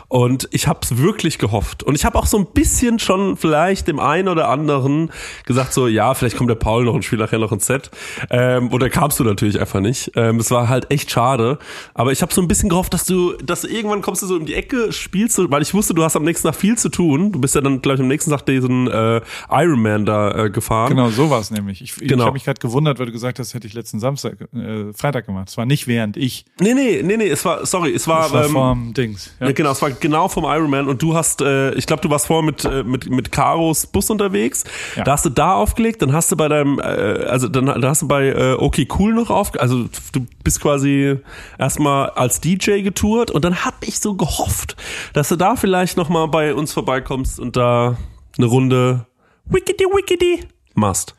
Und 0.07 0.49
ich 0.51 0.67
habe 0.67 0.79
es 0.81 0.97
wirklich 0.97 1.37
gehofft. 1.37 1.83
Und 1.83 1.95
ich 1.95 2.05
habe 2.05 2.17
auch 2.17 2.25
so 2.25 2.37
ein 2.37 2.47
bisschen 2.47 2.99
schon 2.99 3.37
vielleicht 3.37 3.87
dem 3.87 3.99
einen 3.99 4.27
oder 4.27 4.49
anderen 4.49 5.11
gesagt, 5.45 5.73
so, 5.73 5.87
ja, 5.87 6.13
vielleicht 6.15 6.37
kommt 6.37 6.49
der 6.49 6.55
Paul 6.55 6.85
noch 6.85 6.95
und 6.95 7.05
spielt 7.05 7.21
nachher 7.21 7.39
noch 7.39 7.51
ein 7.51 7.59
Set. 7.59 7.91
Ähm, 8.29 8.73
oder 8.73 8.89
kamst 8.89 9.19
du 9.19 9.23
natürlich 9.23 9.59
einfach 9.59 9.79
nicht. 9.79 10.11
Ähm, 10.15 10.37
es 10.37 10.49
war 10.49 10.69
halt 10.69 10.91
echt 10.91 11.11
schade. 11.11 11.59
Aber 11.93 12.11
ich 12.11 12.21
habe 12.23 12.33
so 12.33 12.41
ein 12.41 12.47
bisschen 12.47 12.67
gehofft, 12.67 12.93
dass 12.93 13.05
du, 13.05 13.33
dass 13.37 13.61
du 13.61 13.67
irgendwann 13.67 14.01
kommst 14.01 14.23
du 14.23 14.25
so 14.25 14.35
um 14.35 14.45
die 14.45 14.55
Ecke, 14.55 14.91
spielst 14.91 15.37
du, 15.37 15.49
weil 15.51 15.61
ich 15.61 15.73
wusste, 15.73 15.93
du 15.93 16.03
hast 16.03 16.15
am 16.15 16.23
nächsten 16.23 16.47
Tag 16.47 16.55
viel 16.55 16.77
zu 16.77 16.89
tun. 16.89 17.31
Du 17.31 17.39
bist 17.39 17.55
ja 17.55 17.61
dann, 17.61 17.81
glaube 17.81 17.95
ich, 17.95 18.01
am 18.01 18.07
nächsten 18.07 18.31
Tag 18.31 18.45
diesen 18.45 18.87
äh, 18.89 19.21
Ironman 19.51 20.05
da 20.05 20.45
äh, 20.45 20.49
gefahren. 20.49 20.89
Genau, 20.89 21.09
so 21.09 21.29
war 21.29 21.39
es 21.39 21.51
nämlich. 21.51 21.81
Ich, 21.81 21.95
Genau. 21.95 22.15
ich 22.15 22.21
habe 22.21 22.33
mich 22.33 22.43
gerade 22.45 22.59
gewundert, 22.59 22.99
weil 22.99 23.05
du 23.07 23.11
gesagt 23.11 23.39
hast, 23.39 23.53
hätte 23.53 23.67
ich 23.67 23.73
letzten 23.73 23.99
Samstag, 23.99 24.37
äh, 24.53 24.93
Freitag 24.93 25.25
gemacht. 25.25 25.49
Es 25.49 25.57
war 25.57 25.65
nicht 25.65 25.87
während 25.87 26.17
ich. 26.17 26.45
Nee, 26.59 26.73
nee, 26.73 27.01
nee, 27.03 27.17
nee, 27.17 27.27
es 27.27 27.43
war, 27.45 27.65
sorry, 27.65 27.93
es 27.93 28.07
war, 28.07 28.25
Es 28.27 28.33
war 28.33 28.45
ähm, 28.45 28.51
vorm 28.51 28.93
Dings. 28.93 29.33
Ja. 29.39 29.51
Genau, 29.51 29.71
es 29.71 29.81
war 29.81 29.91
genau 29.91 30.27
vom 30.27 30.45
Ironman 30.45 30.87
und 30.87 31.01
du 31.01 31.13
hast, 31.15 31.41
äh, 31.41 31.73
ich 31.75 31.85
glaube, 31.85 32.01
du 32.01 32.09
warst 32.09 32.27
vorher 32.27 32.45
mit, 32.45 32.65
äh, 32.65 32.83
mit, 32.83 33.09
mit 33.09 33.31
Karos 33.31 33.87
Bus 33.87 34.09
unterwegs. 34.09 34.63
Ja. 34.95 35.03
Da 35.03 35.13
hast 35.13 35.25
du 35.25 35.29
da 35.29 35.53
aufgelegt, 35.55 36.01
dann 36.01 36.13
hast 36.13 36.31
du 36.31 36.37
bei 36.37 36.47
deinem, 36.47 36.79
äh, 36.79 36.83
also 36.83 37.47
dann, 37.47 37.65
dann 37.65 37.85
hast 37.85 38.01
du 38.01 38.07
bei 38.07 38.27
äh, 38.29 38.53
Okay 38.53 38.87
Cool 38.97 39.13
noch 39.13 39.29
aufgelegt, 39.29 39.61
also 39.61 39.85
du 40.11 40.25
bist 40.43 40.61
quasi 40.61 41.17
erstmal 41.57 42.09
als 42.11 42.41
DJ 42.41 42.81
getourt 42.81 43.31
und 43.31 43.43
dann 43.45 43.65
hab 43.65 43.85
ich 43.87 43.99
so 43.99 44.15
gehofft, 44.15 44.75
dass 45.13 45.29
du 45.29 45.35
da 45.35 45.55
vielleicht 45.55 45.97
nochmal 45.97 46.27
bei 46.27 46.53
uns 46.53 46.73
vorbeikommst 46.73 47.39
und 47.39 47.55
da 47.55 47.97
eine 48.37 48.45
Runde 48.47 49.05
Wickedy 49.51 49.85
Wickedy 49.85 50.47
machst. 50.73 51.15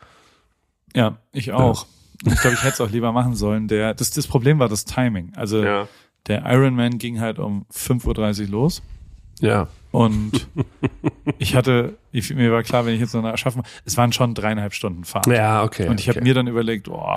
Ja, 0.94 1.18
ich 1.32 1.52
auch. 1.52 1.86
Ich 2.24 2.40
glaube, 2.40 2.54
ich 2.54 2.62
hätte 2.62 2.74
es 2.74 2.80
auch 2.80 2.90
lieber 2.90 3.12
machen 3.12 3.34
sollen. 3.34 3.68
Der, 3.68 3.94
das, 3.94 4.10
das 4.10 4.26
Problem 4.26 4.58
war 4.58 4.68
das 4.68 4.84
Timing. 4.84 5.32
Also 5.34 5.62
Ja. 5.62 5.88
der 6.28 6.44
Ironman 6.46 6.98
ging 6.98 7.20
halt 7.20 7.38
um 7.38 7.66
5.30 7.72 8.42
Uhr 8.44 8.48
los. 8.48 8.82
Ja. 9.40 9.66
Und 9.90 10.46
ich 11.38 11.56
hatte, 11.56 11.98
ich, 12.12 12.32
mir 12.34 12.52
war 12.52 12.62
klar, 12.62 12.86
wenn 12.86 12.94
ich 12.94 13.00
jetzt 13.00 13.14
noch 13.14 13.24
erschaffen, 13.24 13.62
es 13.84 13.96
waren 13.96 14.12
schon 14.12 14.34
dreieinhalb 14.34 14.72
Stunden 14.72 15.04
Fahrt. 15.04 15.26
Ja, 15.26 15.64
okay. 15.64 15.88
Und 15.88 16.00
ich 16.00 16.08
habe 16.08 16.20
okay. 16.20 16.28
mir 16.28 16.34
dann 16.34 16.46
überlegt, 16.46 16.88
oh, 16.88 17.16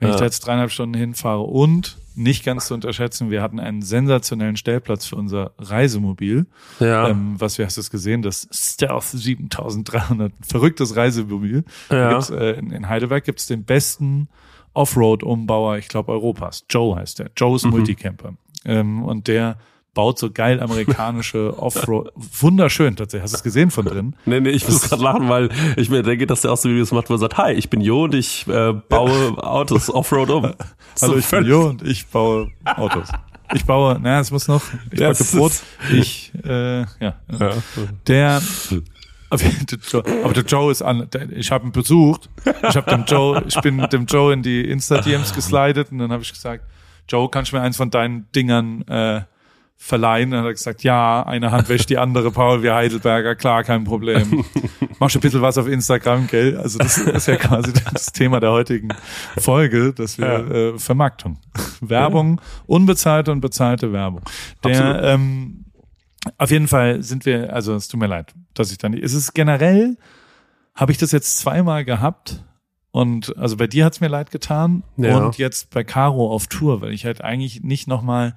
wenn 0.00 0.10
ich 0.10 0.16
da 0.16 0.24
jetzt 0.24 0.40
dreieinhalb 0.40 0.70
Stunden 0.70 0.94
hinfahre 0.96 1.42
und 1.42 1.98
nicht 2.14 2.44
ganz 2.44 2.66
zu 2.66 2.74
unterschätzen, 2.74 3.30
wir 3.30 3.42
hatten 3.42 3.60
einen 3.60 3.80
sensationellen 3.82 4.56
Stellplatz 4.56 5.06
für 5.06 5.16
unser 5.16 5.52
Reisemobil. 5.58 6.46
Ja. 6.80 7.08
Ähm, 7.08 7.36
was, 7.38 7.58
wie 7.58 7.64
hast 7.64 7.76
du 7.76 7.80
es 7.80 7.90
gesehen? 7.90 8.22
Das 8.22 8.48
Stealth 8.52 9.04
7300, 9.04 10.32
verrücktes 10.42 10.96
Reisemobil. 10.96 11.64
Ja. 11.90 12.18
Äh, 12.30 12.58
in, 12.58 12.70
in 12.72 12.88
Heidelberg 12.88 13.24
gibt's 13.24 13.46
den 13.46 13.64
besten 13.64 14.28
Offroad-Umbauer, 14.74 15.78
ich 15.78 15.88
glaube, 15.88 16.12
Europas. 16.12 16.64
Joe 16.70 16.96
heißt 16.96 17.18
der. 17.20 17.30
Joe's 17.36 17.64
Mhm. 17.64 17.70
Multicamper. 17.70 18.34
Ähm, 18.64 19.02
und 19.02 19.28
der 19.28 19.58
baut 19.94 20.18
so 20.18 20.30
geil 20.30 20.60
amerikanische 20.60 21.58
Offroad. 21.58 22.12
Wunderschön 22.14 22.94
tatsächlich. 22.96 23.24
Hast 23.24 23.32
du 23.34 23.36
es 23.38 23.42
gesehen 23.42 23.70
von 23.70 23.84
drin? 23.86 24.14
Nee, 24.26 24.40
nee, 24.40 24.50
ich 24.50 24.66
muss 24.68 24.82
gerade 24.88 25.02
lachen, 25.02 25.28
weil 25.28 25.48
ich 25.76 25.90
mir 25.90 26.02
denke, 26.02 26.26
dass 26.26 26.42
der 26.42 26.52
auch 26.52 26.56
so 26.56 26.68
Videos 26.68 26.92
macht, 26.92 27.10
wo 27.10 27.14
er 27.14 27.18
sagt, 27.18 27.36
hi, 27.38 27.52
ich 27.52 27.68
bin 27.70 27.80
Jo 27.80 28.04
und 28.04 28.14
ich 28.14 28.46
äh, 28.46 28.72
baue 28.72 29.36
Autos 29.42 29.90
Offroad 29.90 30.30
um. 30.30 30.42
Hallo, 31.00 31.12
So 31.12 31.16
ich 31.16 31.26
bin 31.26 31.44
Jo 31.46 31.66
und 31.68 31.82
ich 31.82 32.06
baue 32.06 32.50
Autos. 32.64 33.08
Ich 33.54 33.64
baue, 33.64 33.98
naja, 33.98 34.20
es 34.20 34.30
muss 34.30 34.46
noch, 34.46 34.62
ich 34.92 35.00
Ja, 35.00 35.08
backe 35.08 35.24
Brot, 35.24 35.52
ich, 35.92 36.32
äh, 36.44 36.80
ja. 36.80 36.86
Ja. 37.00 37.50
Der, 38.06 38.42
aber 39.30 39.42
der 39.42 39.78
Joe, 39.90 40.04
aber 40.22 40.32
der 40.34 40.44
Joe 40.44 40.70
ist 40.70 40.82
an, 40.82 41.08
ich 41.30 41.50
habe 41.50 41.66
ihn 41.66 41.72
besucht, 41.72 42.28
ich 42.68 42.76
habe 42.76 42.90
dem 42.90 43.04
Joe, 43.06 43.42
ich 43.46 43.58
bin 43.62 43.76
mit 43.76 43.92
dem 43.92 44.04
Joe 44.04 44.32
in 44.34 44.42
die 44.42 44.60
Insta-DMs 44.70 45.34
geslidet 45.34 45.90
und 45.90 45.98
dann 45.98 46.12
habe 46.12 46.22
ich 46.22 46.32
gesagt, 46.32 46.64
Joe, 47.08 47.28
kannst 47.30 47.52
du 47.52 47.56
mir 47.56 47.62
eins 47.62 47.78
von 47.78 47.90
deinen 47.90 48.30
Dingern 48.32 48.82
äh, 48.86 49.22
verleihen? 49.80 50.32
Dann 50.32 50.40
hat 50.40 50.46
er 50.46 50.52
gesagt, 50.52 50.82
ja, 50.82 51.22
eine 51.22 51.52
Hand 51.52 51.68
wäscht 51.68 51.88
die 51.88 51.96
andere, 51.98 52.30
Paul 52.32 52.62
wie 52.62 52.70
Heidelberger, 52.70 53.36
klar, 53.36 53.62
kein 53.64 53.84
Problem. 53.84 54.44
Machst 54.98 55.14
du 55.14 55.20
ein 55.20 55.22
bisschen 55.22 55.40
was 55.40 55.56
auf 55.56 55.68
Instagram, 55.68 56.26
gell? 56.26 56.56
Also 56.58 56.78
das 56.80 56.98
ist 56.98 57.28
ja 57.28 57.36
quasi 57.36 57.72
das 57.92 58.06
Thema 58.12 58.40
der 58.40 58.50
heutigen 58.50 58.88
Folge, 59.38 59.92
dass 59.94 60.18
wir 60.18 60.50
äh, 60.50 60.78
Vermarktung, 60.78 61.38
Werbung, 61.80 62.40
unbezahlte 62.66 63.30
und 63.30 63.40
bezahlte 63.40 63.92
Werbung. 63.92 64.22
Der, 64.64 64.84
Absolut. 64.96 65.04
ähm, 65.04 65.64
auf 66.36 66.50
jeden 66.50 66.66
Fall 66.66 67.02
sind 67.04 67.24
wir, 67.24 67.54
also 67.54 67.74
es 67.76 67.86
tut 67.86 68.00
mir 68.00 68.08
leid, 68.08 68.34
dass 68.54 68.72
ich 68.72 68.78
da 68.78 68.88
nicht. 68.88 69.04
Es 69.04 69.14
ist 69.14 69.32
generell, 69.34 69.96
habe 70.74 70.90
ich 70.90 70.98
das 70.98 71.12
jetzt 71.12 71.38
zweimal 71.38 71.84
gehabt 71.84 72.44
und 72.90 73.36
also 73.38 73.56
bei 73.56 73.68
dir 73.68 73.84
hat's 73.84 74.00
mir 74.00 74.08
leid 74.08 74.32
getan 74.32 74.82
Ja. 74.96 75.16
und 75.18 75.38
jetzt 75.38 75.70
bei 75.70 75.84
Caro 75.84 76.32
auf 76.32 76.48
Tour, 76.48 76.80
weil 76.80 76.92
ich 76.92 77.04
halt 77.04 77.22
eigentlich 77.22 77.62
nicht 77.62 77.86
nochmal 77.86 78.34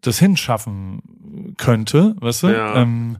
das 0.00 0.18
hinschaffen 0.18 1.54
könnte, 1.58 2.16
weißt 2.20 2.44
du? 2.44 2.48
Ja. 2.48 2.76
Ähm, 2.76 3.18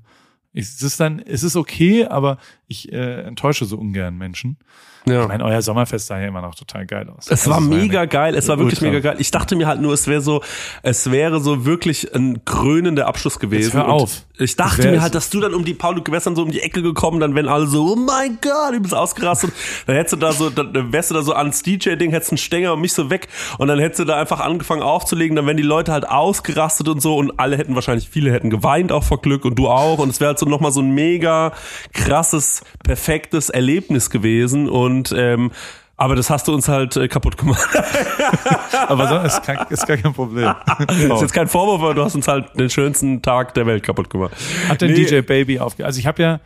es 0.54 0.82
ist 0.82 1.00
dann, 1.00 1.18
es 1.18 1.42
ist 1.42 1.56
okay, 1.56 2.06
aber 2.06 2.38
ich 2.72 2.92
äh, 2.92 3.22
enttäusche 3.22 3.64
so 3.64 3.76
ungern 3.76 4.16
Menschen. 4.18 4.56
Ja. 5.04 5.22
Ich 5.22 5.28
meine, 5.28 5.44
euer 5.44 5.60
Sommerfest 5.62 6.06
sah 6.06 6.20
ja 6.20 6.28
immer 6.28 6.42
noch 6.42 6.54
total 6.54 6.86
geil 6.86 7.08
aus. 7.10 7.26
Es 7.28 7.48
war 7.48 7.56
Also 7.56 7.68
mega 7.68 8.00
eine- 8.02 8.08
geil, 8.08 8.36
es 8.36 8.46
war 8.46 8.56
wirklich 8.58 8.80
Ultra. 8.80 8.92
mega 8.94 9.00
geil. 9.10 9.16
Ich 9.18 9.32
dachte 9.32 9.56
mir 9.56 9.66
halt 9.66 9.80
nur, 9.80 9.92
es 9.92 10.06
wäre 10.06 10.20
so, 10.20 10.42
es 10.84 11.10
wäre 11.10 11.40
so 11.40 11.64
wirklich 11.64 12.14
ein 12.14 12.44
krönender 12.44 13.08
Abschluss 13.08 13.40
gewesen. 13.40 13.72
hör 13.72 13.86
Und 13.86 13.90
auf. 13.90 14.22
Ich 14.38 14.54
dachte 14.54 14.88
mir 14.92 15.02
halt, 15.02 15.16
dass 15.16 15.28
du 15.28 15.40
dann 15.40 15.54
um 15.54 15.64
die 15.64 15.74
Paul, 15.74 15.96
du 16.00 16.12
wärst 16.12 16.28
dann 16.28 16.36
so 16.36 16.42
um 16.42 16.52
die 16.52 16.60
Ecke 16.60 16.82
gekommen, 16.82 17.18
dann 17.18 17.34
wären 17.34 17.48
alle 17.48 17.66
so, 17.66 17.94
oh 17.94 17.96
mein 17.96 18.38
Gott, 18.40 18.74
übelst 18.74 18.94
ausgerastet. 18.94 19.52
Dann 19.86 19.96
hättest 19.96 20.12
du 20.12 20.16
da 20.18 20.32
so, 20.32 20.50
dann 20.50 20.92
wärst 20.92 21.10
du 21.10 21.14
da 21.14 21.22
so 21.22 21.34
ans 21.34 21.62
DJ-Ding, 21.64 22.10
hättest 22.12 22.30
einen 22.30 22.38
Stänger 22.38 22.72
und 22.72 22.80
mich 22.80 22.92
so 22.92 23.10
weg 23.10 23.26
und 23.58 23.66
dann 23.66 23.80
hättest 23.80 23.98
du 24.00 24.04
da 24.04 24.16
einfach 24.20 24.38
angefangen 24.38 24.82
aufzulegen, 24.82 25.34
dann 25.34 25.46
wären 25.46 25.56
die 25.56 25.62
Leute 25.64 25.90
halt 25.92 26.08
ausgerastet 26.08 26.88
und 26.88 27.02
so 27.02 27.16
und 27.16 27.40
alle 27.40 27.58
hätten 27.58 27.74
wahrscheinlich, 27.74 28.08
viele 28.08 28.30
hätten 28.32 28.50
geweint 28.50 28.92
auch 28.92 29.02
vor 29.02 29.20
Glück 29.20 29.44
und 29.44 29.56
du 29.58 29.68
auch 29.68 29.98
und 29.98 30.10
es 30.10 30.20
wäre 30.20 30.28
halt 30.28 30.38
so 30.38 30.46
nochmal 30.46 30.70
so 30.70 30.80
ein 30.80 30.92
mega 30.92 31.52
krasses, 31.92 32.61
perfektes 32.84 33.50
Erlebnis 33.50 34.10
gewesen 34.10 34.68
und 34.68 35.14
ähm, 35.16 35.50
aber 35.96 36.16
das 36.16 36.30
hast 36.30 36.48
du 36.48 36.54
uns 36.54 36.68
halt 36.68 36.96
äh, 36.96 37.06
kaputt 37.06 37.36
gemacht. 37.36 37.68
Aber 38.88 39.08
so 39.08 39.16
ist, 39.18 39.42
kein, 39.44 39.58
ist 39.70 39.86
gar 39.86 39.96
kein 39.96 40.12
Problem. 40.12 40.52
ist 40.88 41.20
jetzt 41.20 41.32
kein 41.32 41.46
Vorwurf, 41.46 41.80
aber 41.80 41.94
du 41.94 42.02
hast 42.02 42.16
uns 42.16 42.26
halt 42.26 42.58
den 42.58 42.70
schönsten 42.70 43.22
Tag 43.22 43.54
der 43.54 43.66
Welt 43.66 43.84
kaputt 43.84 44.10
gemacht. 44.10 44.34
Hat 44.68 44.80
denn 44.80 44.90
Nee. 44.92 45.04
DJ 45.04 45.20
Baby 45.20 45.60
aufge... 45.60 45.84
Also 45.84 46.00
ich 46.00 46.06
habe 46.08 46.20
ja, 46.20 46.40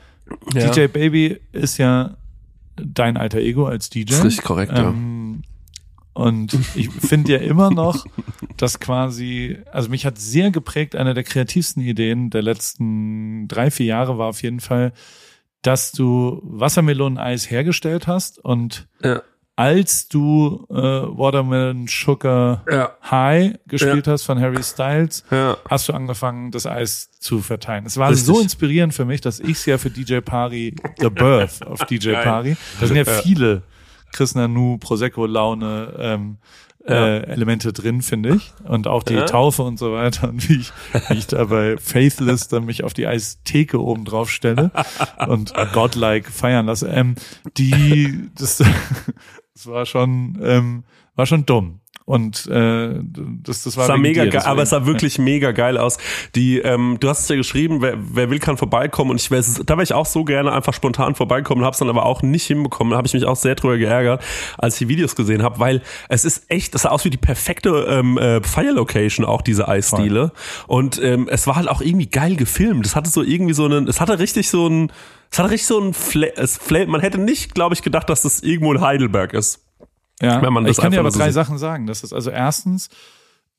Ja. 0.53 0.71
DJ 0.71 0.89
Baby 0.89 1.41
ist 1.53 1.79
ja 1.79 2.17
dein 2.77 3.17
alter 3.17 3.39
Ego 3.39 3.67
als 3.67 3.89
DJ. 3.89 4.05
Das 4.05 4.19
ist 4.19 4.25
richtig 4.25 4.45
korrekt, 4.45 4.73
ja. 4.73 4.89
ähm, 4.89 5.43
Und 6.13 6.59
ich 6.75 6.91
finde 6.91 7.33
ja 7.33 7.39
immer 7.39 7.71
noch, 7.71 8.05
dass 8.59 8.79
quasi, 8.81 9.59
also 9.73 9.89
mich 9.89 10.05
hat 10.05 10.19
sehr 10.19 10.51
geprägt, 10.51 10.97
eine 10.97 11.15
der 11.15 11.25
kreativsten 11.25 11.83
Ideen 11.83 12.29
der 12.31 12.43
letzten 12.43 13.49
drei, 13.49 13.71
vier 13.71 13.87
Jahre 13.87 14.19
war 14.19 14.29
auf 14.29 14.43
jeden 14.43 14.61
Fall, 14.61 14.93
dass 15.67 15.93
du 15.93 16.41
Wassermeloneneis 16.45 17.51
hergestellt 17.51 18.07
hast 18.07 18.39
und 18.45 18.87
Ja. 19.03 19.23
als 19.57 20.09
du 20.09 20.67
äh, 20.71 20.75
Watermelon 20.75 21.87
Sugar 21.89 22.63
Ja. 22.71 22.91
High 23.11 23.55
gespielt 23.67 24.07
hast 24.07 24.25
von 24.25 24.39
Harry 24.41 24.63
Styles, 24.63 25.25
Ja. 25.31 25.57
hast 25.69 25.89
du 25.89 25.93
angefangen, 25.95 26.51
das 26.51 26.67
Eis 26.67 27.11
zu 27.19 27.41
verteilen. 27.41 27.87
Es 27.87 27.97
war 27.97 28.11
Richtig. 28.11 28.27
so 28.27 28.41
inspirierend 28.41 28.95
für 28.95 29.05
mich, 29.07 29.21
dass 29.23 29.41
ich 29.41 29.53
es 29.59 29.67
ja 29.67 29.79
für 29.79 29.91
DJ 29.91 30.19
Pari, 30.21 30.77
The 30.99 31.09
Birth 31.11 31.63
of 31.67 31.81
DJ. 31.87 32.13
Pari, 32.23 32.57
da 32.81 32.87
sind 32.87 32.97
ja, 32.97 33.05
viele 33.05 33.63
Chris 34.13 34.35
Nanu, 34.35 34.79
Prosecco-Laune, 34.79 35.95
ähm, 35.99 36.37
äh, 36.89 37.23
Elemente 37.25 37.73
drin, 37.73 38.03
finde 38.03 38.37
ich. 38.37 38.53
Und 38.65 38.87
auch 38.87 39.03
die 39.03 39.15
Ja. 39.15 39.25
Taufe 39.27 39.63
und 39.63 39.79
so 39.79 39.93
weiter. 39.93 40.29
Und 40.29 40.49
wie 40.49 40.57
ich, 40.61 40.73
wie 41.09 41.15
ich 41.15 41.27
da 41.27 41.45
bei 41.45 41.77
Faithless 41.79 42.49
dann 42.49 42.65
mich 42.65 42.85
auf 42.85 42.95
die 42.95 43.07
Eistheke 43.07 43.83
oben 43.83 44.05
drauf 44.05 44.31
stelle 44.31 44.71
und 45.27 45.53
Godlike 45.73 46.31
feiern 46.31 46.67
lasse. 46.67 46.89
Ähm, 46.89 47.17
die, 47.57 48.29
das, 48.37 48.59
das 49.55 49.67
war 49.67 49.87
schon, 49.87 50.39
ähm, 50.43 50.85
war 51.15 51.27
schon 51.27 51.47
dumm. 51.47 51.81
Und 52.07 52.47
äh, 52.47 53.01
das, 53.43 53.65
das 53.65 53.77
war 53.77 53.83
Es 53.83 53.89
sah 53.89 53.97
mega 53.97 54.23
dir, 54.25 54.31
geil, 54.31 54.43
aber 54.45 54.63
es 54.63 54.71
sah 54.71 54.87
wirklich 54.87 55.19
mega 55.19 55.51
geil 55.51 55.77
aus. 55.77 55.99
Die, 56.37 56.59
ähm, 56.59 56.99
du 57.01 57.09
hast 57.09 57.23
es 57.23 57.29
ja 57.29 57.35
geschrieben, 57.35 57.83
wer, 57.83 57.97
wer 57.99 58.31
will, 58.31 58.39
kann 58.39 58.57
vorbeikommen. 58.57 59.11
Und 59.11 59.21
ich 59.21 59.33
wär, 59.33 59.43
da 59.65 59.75
wäre 59.75 59.83
ich 59.83 59.93
auch 59.93 60.07
so 60.07 60.23
gerne 60.23 60.53
einfach 60.53 60.73
spontan 60.73 61.17
vorbeikommen, 61.17 61.65
habe 61.65 61.73
es 61.73 61.81
dann 61.81 61.89
aber 61.89 62.07
auch 62.07 62.23
nicht 62.23 62.47
hinbekommen. 62.47 62.93
Da 62.93 62.99
habe 62.99 63.09
ich 63.09 63.15
mich 63.15 63.25
auch 63.25 63.35
sehr 63.35 63.57
drüber 63.57 63.77
geärgert, 63.77 64.23
als 64.57 64.75
ich 64.75 64.87
die 64.87 64.89
Videos 64.89 65.17
gesehen 65.17 65.43
habe, 65.43 65.59
weil 65.59 65.83
es 66.09 66.25
ist 66.25 66.49
echt, 66.49 66.77
das 66.77 66.83
sah 66.83 66.91
aus 66.91 67.05
wie 67.05 67.11
die 67.11 67.17
perfekte 67.17 67.71
ähm, 67.89 68.19
äh, 68.19 68.41
Fire-Location, 68.41 69.27
auch 69.27 69.43
diese 69.43 69.67
Eisdiele. 69.67 70.31
Und 70.69 71.03
ähm, 71.03 71.27
es 71.29 71.49
war 71.49 71.57
halt 71.57 71.69
auch 71.69 71.81
irgendwie 71.81 72.07
geil 72.07 72.37
gefilmt. 72.37 72.87
Es 72.87 72.95
hatte 72.95 73.11
so 73.11 73.25
irgendwie 73.25 73.55
so 73.55 73.65
einen, 73.65 73.89
es 73.89 74.01
hatte 74.01 74.21
richtig 74.21 74.49
so 74.49 74.69
ein, 74.69 74.93
es 75.33 75.41
hatte 75.41 75.51
richtig 75.51 75.67
so 75.67 75.81
ein 75.81 75.93
Fla 75.93 76.29
es 76.37 76.57
Fla 76.57 76.87
man 76.87 77.01
hätte 77.01 77.19
nicht, 77.19 77.53
glaube 77.57 77.75
ich, 77.75 77.83
gedacht, 77.83 78.09
dass 78.09 78.23
das 78.23 78.45
irgendwo 78.45 78.73
in 78.73 78.81
Heidelberg 78.81 79.33
ist. 79.35 79.66
Ja, 80.21 80.41
wenn 80.43 80.53
man 80.53 80.65
das 80.65 80.79
ich 80.79 80.83
kann 80.83 80.93
dir 80.93 81.01
aber 81.01 81.11
so 81.11 81.19
drei 81.19 81.27
sieht. 81.27 81.35
Sachen 81.35 81.59
sagen. 81.59 81.87
Das 81.87 82.03
ist 82.03 82.13
also 82.13 82.31
erstens, 82.31 82.89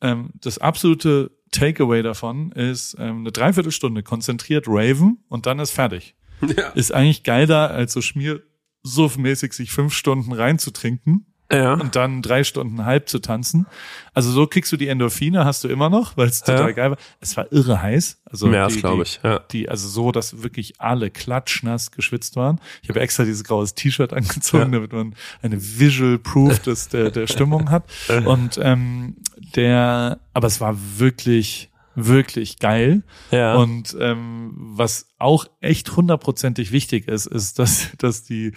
ähm, 0.01 0.32
das 0.41 0.58
absolute 0.58 1.32
Takeaway 1.51 2.01
davon 2.01 2.51
ist 2.51 2.95
ähm, 2.99 3.20
eine 3.20 3.32
Dreiviertelstunde 3.32 4.03
konzentriert 4.03 4.66
Raven 4.68 5.24
und 5.30 5.45
dann 5.45 5.60
ist 5.60 5.72
fertig. 5.72 6.16
Ja. 6.55 6.68
ist 6.70 6.93
eigentlich 6.93 7.24
geiler, 7.24 7.72
als 7.72 7.93
so 7.93 8.01
schmiersuffmäßig 8.01 9.53
sich 9.53 9.72
fünf 9.72 9.93
Stunden 9.93 10.34
reinzutrinken 10.34 11.27
Ja. 11.52 11.74
und 11.76 11.95
dann 11.95 12.22
drei 12.22 12.43
Stunden 12.43 12.84
halb 12.84 13.08
zu 13.08 13.20
tanzen. 13.20 13.68
Also 14.14 14.32
so 14.32 14.48
kriegst 14.48 14.72
du 14.72 14.78
die 14.78 14.88
Endorphine, 14.89 15.45
hast 15.45 15.64
du 15.64 15.70
immer 15.70 15.89
noch, 15.89 16.18
weil 16.18 16.28
es 16.28 16.41
total 16.41 16.70
Ja. 16.70 16.72
geil 16.72 16.91
war. 16.91 16.98
Es 17.22 17.38
war 17.38 17.52
irre 17.54 17.82
heiß. 17.82 18.22
Also 18.26 18.48
Mehr 18.48 18.66
als, 18.66 18.76
glaube 18.78 19.04
ich. 19.04 19.20
Ja. 19.24 19.39
Die, 19.52 19.70
also 19.70 19.88
so, 19.88 20.12
dass 20.12 20.43
wirklich 20.43 20.82
alle 20.82 21.10
klatschnass 21.10 21.91
geschwitzt 21.91 22.36
waren. 22.36 22.60
Ich 22.82 22.89
habe 22.89 23.00
extra 23.00 23.24
dieses 23.24 23.43
graues 23.45 23.76
T-Shirt 23.76 24.12
angezogen, 24.14 24.74
Ja. 24.74 24.80
damit 24.80 24.91
man 24.91 25.16
eine 25.41 25.58
Visual 25.62 26.18
Proof 26.18 26.60
des, 26.60 26.89
der, 26.89 27.12
der 27.12 27.28
Stimmung 27.28 27.70
hat. 27.72 27.86
Und 28.26 28.60
ähm, 28.62 29.16
der, 29.56 30.20
aber 30.34 30.48
es 30.48 30.60
war 30.60 30.76
wirklich, 30.98 31.70
wirklich 31.95 32.60
geil. 32.60 33.04
Ja. 33.32 33.56
Und 33.56 33.95
ähm, 34.00 34.52
was 34.58 35.08
auch 35.18 35.45
echt 35.62 35.95
hundertprozentig 35.95 36.72
wichtig 36.72 37.08
ist, 37.08 37.26
ist, 37.26 37.58
dass, 37.60 37.91
dass 37.98 38.24
die, 38.24 38.52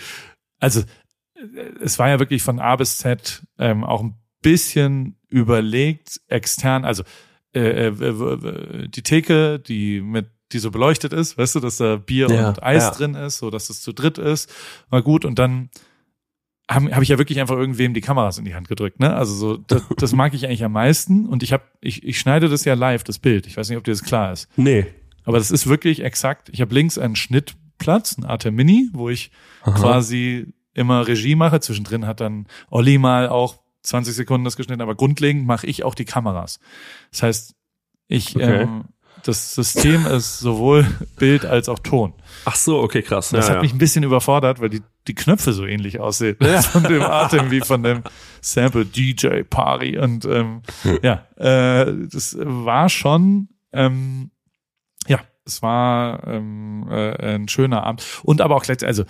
also 0.58 0.82
es 1.80 1.98
war 1.98 2.08
ja 2.08 2.18
wirklich 2.18 2.42
von 2.42 2.58
A 2.58 2.76
bis 2.76 2.98
Z 2.98 3.42
ähm, 3.58 3.84
auch 3.84 4.02
ein 4.02 4.14
bisschen 4.42 5.16
überlegt, 5.28 6.20
extern, 6.28 6.84
also 6.84 7.02
äh, 7.54 7.88
äh, 7.88 8.88
die 8.88 9.02
Theke, 9.02 9.58
die 9.58 10.00
mit 10.00 10.26
die 10.52 10.58
so 10.58 10.70
beleuchtet 10.70 11.12
ist, 11.12 11.38
weißt 11.38 11.54
du, 11.54 11.60
dass 11.60 11.76
da 11.76 11.96
Bier 11.96 12.28
Ja, 12.28 12.48
und 12.48 12.62
Eis 12.62 12.82
ja. 12.82 12.90
drin 12.90 13.14
ist, 13.14 13.38
so 13.38 13.50
dass 13.50 13.70
es 13.70 13.82
zu 13.82 13.92
dritt 13.92 14.18
ist, 14.18 14.52
war 14.88 15.00
gut 15.00 15.24
und 15.24 15.38
dann 15.38 15.70
habe 16.68 16.94
hab 16.94 17.02
ich 17.02 17.08
ja 17.08 17.18
wirklich 17.18 17.40
einfach 17.40 17.56
irgendwem 17.56 17.94
die 17.94 18.00
Kameras 18.00 18.38
in 18.38 18.44
die 18.44 18.54
Hand 18.54 18.68
gedrückt, 18.68 19.00
ne? 19.00 19.14
Also 19.14 19.34
so 19.34 19.56
das, 19.56 19.82
das 19.96 20.12
mag 20.12 20.34
ich 20.34 20.46
eigentlich 20.46 20.64
am 20.64 20.72
meisten 20.72 21.26
und 21.26 21.42
ich 21.42 21.52
habe 21.52 21.64
ich, 21.80 22.04
ich 22.04 22.18
schneide 22.18 22.48
das 22.48 22.64
ja 22.64 22.74
live 22.74 23.04
das 23.04 23.18
Bild. 23.18 23.46
Ich 23.46 23.56
weiß 23.56 23.68
nicht, 23.68 23.78
ob 23.78 23.84
dir 23.84 23.92
das 23.92 24.02
klar 24.02 24.32
ist. 24.32 24.48
Nee. 24.56 24.86
Aber 25.24 25.38
das 25.38 25.50
ist 25.50 25.66
wirklich 25.66 26.02
exakt. 26.02 26.48
Ich 26.52 26.60
habe 26.60 26.74
links 26.74 26.98
einen 26.98 27.16
Schnittplatz, 27.16 28.16
ein 28.18 28.24
Arte 28.24 28.50
Mini, 28.50 28.88
wo 28.92 29.08
ich 29.08 29.30
quasi 29.62 30.52
immer 30.74 31.06
Regie 31.06 31.34
mache. 31.34 31.60
Zwischendrin 31.60 32.06
hat 32.06 32.20
dann 32.20 32.46
Olli 32.70 32.98
mal 32.98 33.28
auch 33.28 33.58
20 33.82 34.14
Sekunden 34.14 34.44
das 34.44 34.56
geschnitten, 34.56 34.82
aber 34.82 34.94
grundlegend 34.94 35.46
mache 35.46 35.66
ich 35.66 35.84
auch 35.84 35.94
die 35.94 36.04
Kameras. 36.04 36.60
Das 37.10 37.22
heißt, 37.22 37.54
ich 38.08 38.36
Okay. 38.36 38.62
ähm, 38.62 38.84
das 39.24 39.54
System 39.54 40.06
ist 40.06 40.38
sowohl 40.38 40.86
Bild 41.18 41.44
als 41.44 41.68
auch 41.68 41.78
Ton. 41.78 42.14
Ach 42.44 42.56
so, 42.56 42.80
okay, 42.80 43.02
krass. 43.02 43.30
Das 43.30 43.46
ja, 43.46 43.50
hat 43.50 43.56
ja. 43.58 43.62
mich 43.62 43.72
ein 43.72 43.78
bisschen 43.78 44.02
überfordert, 44.02 44.60
weil 44.60 44.70
die, 44.70 44.82
die 45.06 45.14
Knöpfe 45.14 45.52
so 45.52 45.66
ähnlich 45.66 46.00
aussehen. 46.00 46.36
Von 46.72 46.84
dem 46.84 47.02
Atem 47.02 47.50
wie 47.50 47.60
von 47.60 47.82
dem 47.82 48.02
Sample 48.40 48.86
DJ 48.86 49.42
Party. 49.42 49.98
Und 49.98 50.24
ähm, 50.24 50.62
ja, 51.02 51.26
äh, 51.36 51.92
das 52.10 52.36
war 52.40 52.88
schon, 52.88 53.48
ähm, 53.72 54.30
ja, 55.06 55.20
es 55.44 55.62
war 55.62 56.26
ähm, 56.26 56.86
äh, 56.90 57.34
ein 57.34 57.48
schöner 57.48 57.84
Abend. 57.84 58.04
Und 58.22 58.40
aber 58.40 58.56
auch 58.56 58.62
gleichzeitig, 58.62 58.88
also 58.88 59.04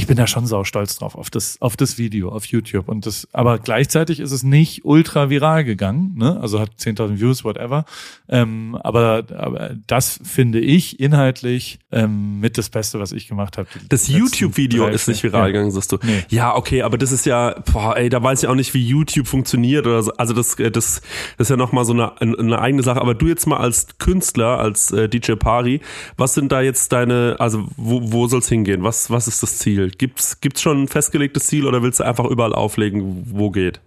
ich 0.00 0.06
bin 0.06 0.16
da 0.16 0.26
schon 0.26 0.46
sau 0.46 0.64
stolz 0.64 0.96
drauf, 0.96 1.14
auf 1.14 1.28
das, 1.28 1.60
auf 1.60 1.76
das 1.76 1.98
Video, 1.98 2.30
auf 2.30 2.46
YouTube. 2.46 2.88
Und 2.88 3.04
das, 3.04 3.28
aber 3.32 3.58
gleichzeitig 3.58 4.18
ist 4.18 4.32
es 4.32 4.42
nicht 4.42 4.86
ultra 4.86 5.28
viral 5.28 5.62
gegangen, 5.62 6.14
ne? 6.16 6.40
Also 6.40 6.58
hat 6.58 6.70
10.000 6.78 7.20
Views, 7.20 7.44
whatever. 7.44 7.84
Ähm, 8.26 8.78
aber, 8.82 9.24
aber 9.36 9.76
das 9.86 10.18
finde 10.24 10.58
ich 10.58 11.00
inhaltlich 11.00 11.80
ähm, 11.92 12.40
mit 12.40 12.56
das 12.56 12.70
Beste, 12.70 12.98
was 12.98 13.12
ich 13.12 13.28
gemacht 13.28 13.58
habe. 13.58 13.68
Das 13.90 14.08
YouTube-Video 14.08 14.86
ist 14.86 15.06
nicht 15.06 15.22
viral 15.22 15.42
ja. 15.42 15.46
gegangen, 15.48 15.70
sagst 15.70 15.92
du. 15.92 15.98
Nee. 16.02 16.24
Ja, 16.30 16.56
okay, 16.56 16.80
aber 16.80 16.96
das 16.96 17.12
ist 17.12 17.26
ja, 17.26 17.60
boah, 17.70 17.94
ey, 17.98 18.08
da 18.08 18.22
weiß 18.22 18.42
ich 18.42 18.48
auch 18.48 18.54
nicht, 18.54 18.72
wie 18.72 18.82
YouTube 18.82 19.26
funktioniert 19.26 19.86
oder 19.86 20.02
so. 20.02 20.12
Also 20.12 20.32
das, 20.32 20.58
äh, 20.58 20.70
das, 20.70 21.02
das 21.36 21.48
ist 21.48 21.50
ja 21.50 21.56
nochmal 21.56 21.84
so 21.84 21.92
eine, 21.92 22.18
eine 22.22 22.58
eigene 22.58 22.82
Sache. 22.82 23.02
Aber 23.02 23.14
du 23.14 23.26
jetzt 23.26 23.46
mal 23.46 23.58
als 23.58 23.86
Künstler, 23.98 24.60
als 24.60 24.92
äh, 24.92 25.10
DJ 25.10 25.32
Pari, 25.32 25.82
was 26.16 26.32
sind 26.32 26.52
da 26.52 26.62
jetzt 26.62 26.90
deine, 26.90 27.36
also 27.38 27.68
wo, 27.76 28.12
wo 28.12 28.26
soll's 28.28 28.48
hingehen? 28.48 28.82
Was, 28.82 29.10
was 29.10 29.28
ist 29.28 29.42
das 29.42 29.58
Ziel? 29.58 29.89
Gibt's, 29.98 30.40
gibt's 30.40 30.62
schon 30.62 30.82
ein 30.82 30.88
festgelegtes 30.88 31.46
Ziel 31.46 31.66
oder 31.66 31.82
willst 31.82 32.00
du 32.00 32.04
einfach 32.04 32.24
überall 32.24 32.54
auflegen, 32.54 33.22
wo 33.26 33.50
geht? 33.50 33.80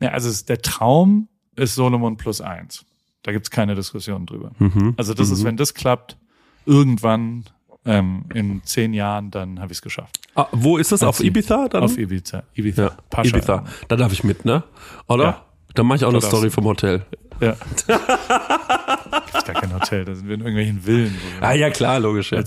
Ja, 0.00 0.10
also 0.10 0.28
es, 0.28 0.44
der 0.44 0.60
Traum 0.62 1.28
ist 1.56 1.74
Solomon 1.74 2.16
plus 2.16 2.40
eins. 2.40 2.84
Da 3.22 3.32
gibt's 3.32 3.50
keine 3.50 3.74
Diskussion 3.74 4.26
drüber. 4.26 4.52
Mhm. 4.58 4.94
Also 4.96 5.14
das 5.14 5.30
ist, 5.30 5.42
wenn 5.44 5.56
das 5.56 5.74
klappt, 5.74 6.16
irgendwann 6.64 7.44
ähm, 7.84 8.24
in 8.34 8.62
zehn 8.64 8.92
Jahren, 8.92 9.30
dann 9.30 9.60
habe 9.60 9.72
ich 9.72 9.78
es 9.78 9.82
geschafft. 9.82 10.20
Ah, 10.34 10.46
wo 10.52 10.76
ist 10.76 10.92
das? 10.92 11.02
Auf 11.02 11.16
Ziel. 11.16 11.26
Ibiza 11.28 11.68
dann? 11.68 11.84
Auf 11.84 11.96
Ibiza. 11.96 12.42
Ibiza. 12.54 12.82
ja, 12.82 12.96
Pascha. 13.08 13.36
Ibiza. 13.36 13.64
Da 13.88 13.96
darf 13.96 14.12
ich 14.12 14.22
mit, 14.24 14.44
ne? 14.44 14.64
Oder? 15.08 15.24
Ja. 15.24 15.44
Dann 15.74 15.86
mache 15.86 15.96
ich 15.96 16.04
auch 16.04 16.08
eine 16.08 16.18
darfst 16.18 16.30
Story 16.30 16.50
vom 16.50 16.64
Hotel. 16.64 17.04
Ja. 17.40 17.54
Gibt's 17.86 19.44
gar 19.44 19.54
kein 19.60 19.74
Hotel, 19.74 20.04
da 20.04 20.14
sind 20.14 20.26
wir 20.28 20.34
in 20.34 20.40
irgendwelchen 20.40 20.80
Villen. 20.82 21.16
Ah 21.40 21.52
ja, 21.52 21.70
klar, 21.70 22.00
logisch. 22.00 22.32
Ja. 22.32 22.42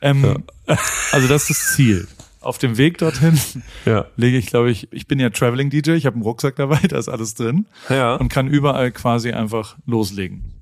Ähm, 0.00 0.44
Also 1.12 1.28
das 1.28 1.48
ist 1.48 1.60
das 1.60 1.74
Ziel. 1.76 2.06
Auf 2.40 2.58
dem 2.58 2.76
Weg 2.76 2.98
dorthin 2.98 3.38
Ja. 3.84 4.06
lege 4.16 4.36
ich, 4.36 4.46
glaube 4.46 4.70
ich, 4.70 4.88
ich 4.92 5.06
bin 5.06 5.20
ja 5.20 5.30
Traveling 5.30 5.70
DJ, 5.70 5.92
ich 5.92 6.06
habe 6.06 6.14
einen 6.14 6.22
Rucksack 6.24 6.56
dabei, 6.56 6.78
da 6.88 6.98
ist 6.98 7.08
alles 7.08 7.34
drin 7.34 7.66
Ja. 7.88 8.14
und 8.16 8.28
kann 8.28 8.48
überall 8.48 8.90
quasi 8.90 9.30
einfach 9.32 9.76
loslegen. 9.86 10.52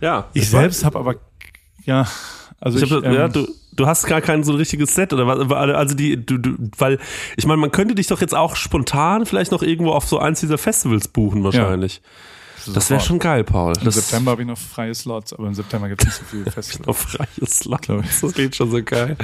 ja. 0.00 0.28
Ich 0.34 0.48
selbst 0.48 0.84
habe 0.84 0.98
aber 0.98 1.16
ja, 1.84 2.06
also 2.60 2.78
Ich 2.78 2.84
ich, 2.84 2.92
hab, 2.92 3.04
ähm, 3.04 3.12
ja, 3.14 3.28
du, 3.28 3.48
du 3.72 3.86
hast 3.86 4.06
gar 4.06 4.20
kein 4.20 4.44
so 4.44 4.52
ein 4.52 4.58
richtiges 4.58 4.94
Set 4.94 5.12
oder 5.12 5.26
was? 5.26 5.50
Also 5.74 5.94
die, 5.94 6.24
du, 6.24 6.38
du, 6.38 6.56
weil 6.76 6.98
ich 7.36 7.46
meine, 7.46 7.60
man 7.60 7.70
könnte 7.72 7.94
dich 7.94 8.06
doch 8.08 8.20
jetzt 8.20 8.34
auch 8.34 8.56
spontan 8.56 9.26
vielleicht 9.26 9.52
noch 9.52 9.62
irgendwo 9.62 9.92
auf 9.92 10.04
so 10.06 10.18
eins 10.18 10.40
dieser 10.40 10.58
Festivals 10.58 11.08
buchen 11.08 11.44
wahrscheinlich. 11.44 12.02
Das 12.74 12.90
wäre 12.90 13.00
schon 13.00 13.18
geil, 13.18 13.44
Paul. 13.44 13.74
Im 13.78 13.84
Das 13.84 13.94
September 13.94 14.32
habe 14.32 14.42
ich 14.42 14.48
noch 14.48 14.58
freie 14.58 14.94
Slots, 14.94 15.32
aber 15.32 15.46
im 15.46 15.54
September 15.54 15.88
gibt 15.88 16.02
es 16.02 16.06
nicht 16.08 16.16
so 16.18 16.24
viele 16.24 16.50
Festivals. 16.50 17.64
Land. 17.64 17.82
Glaub 17.82 18.04
ich. 18.04 18.20
Das 18.20 18.32
klingt 18.32 18.54
schon 18.56 18.70
so 18.70 18.82
geil. 18.82 19.16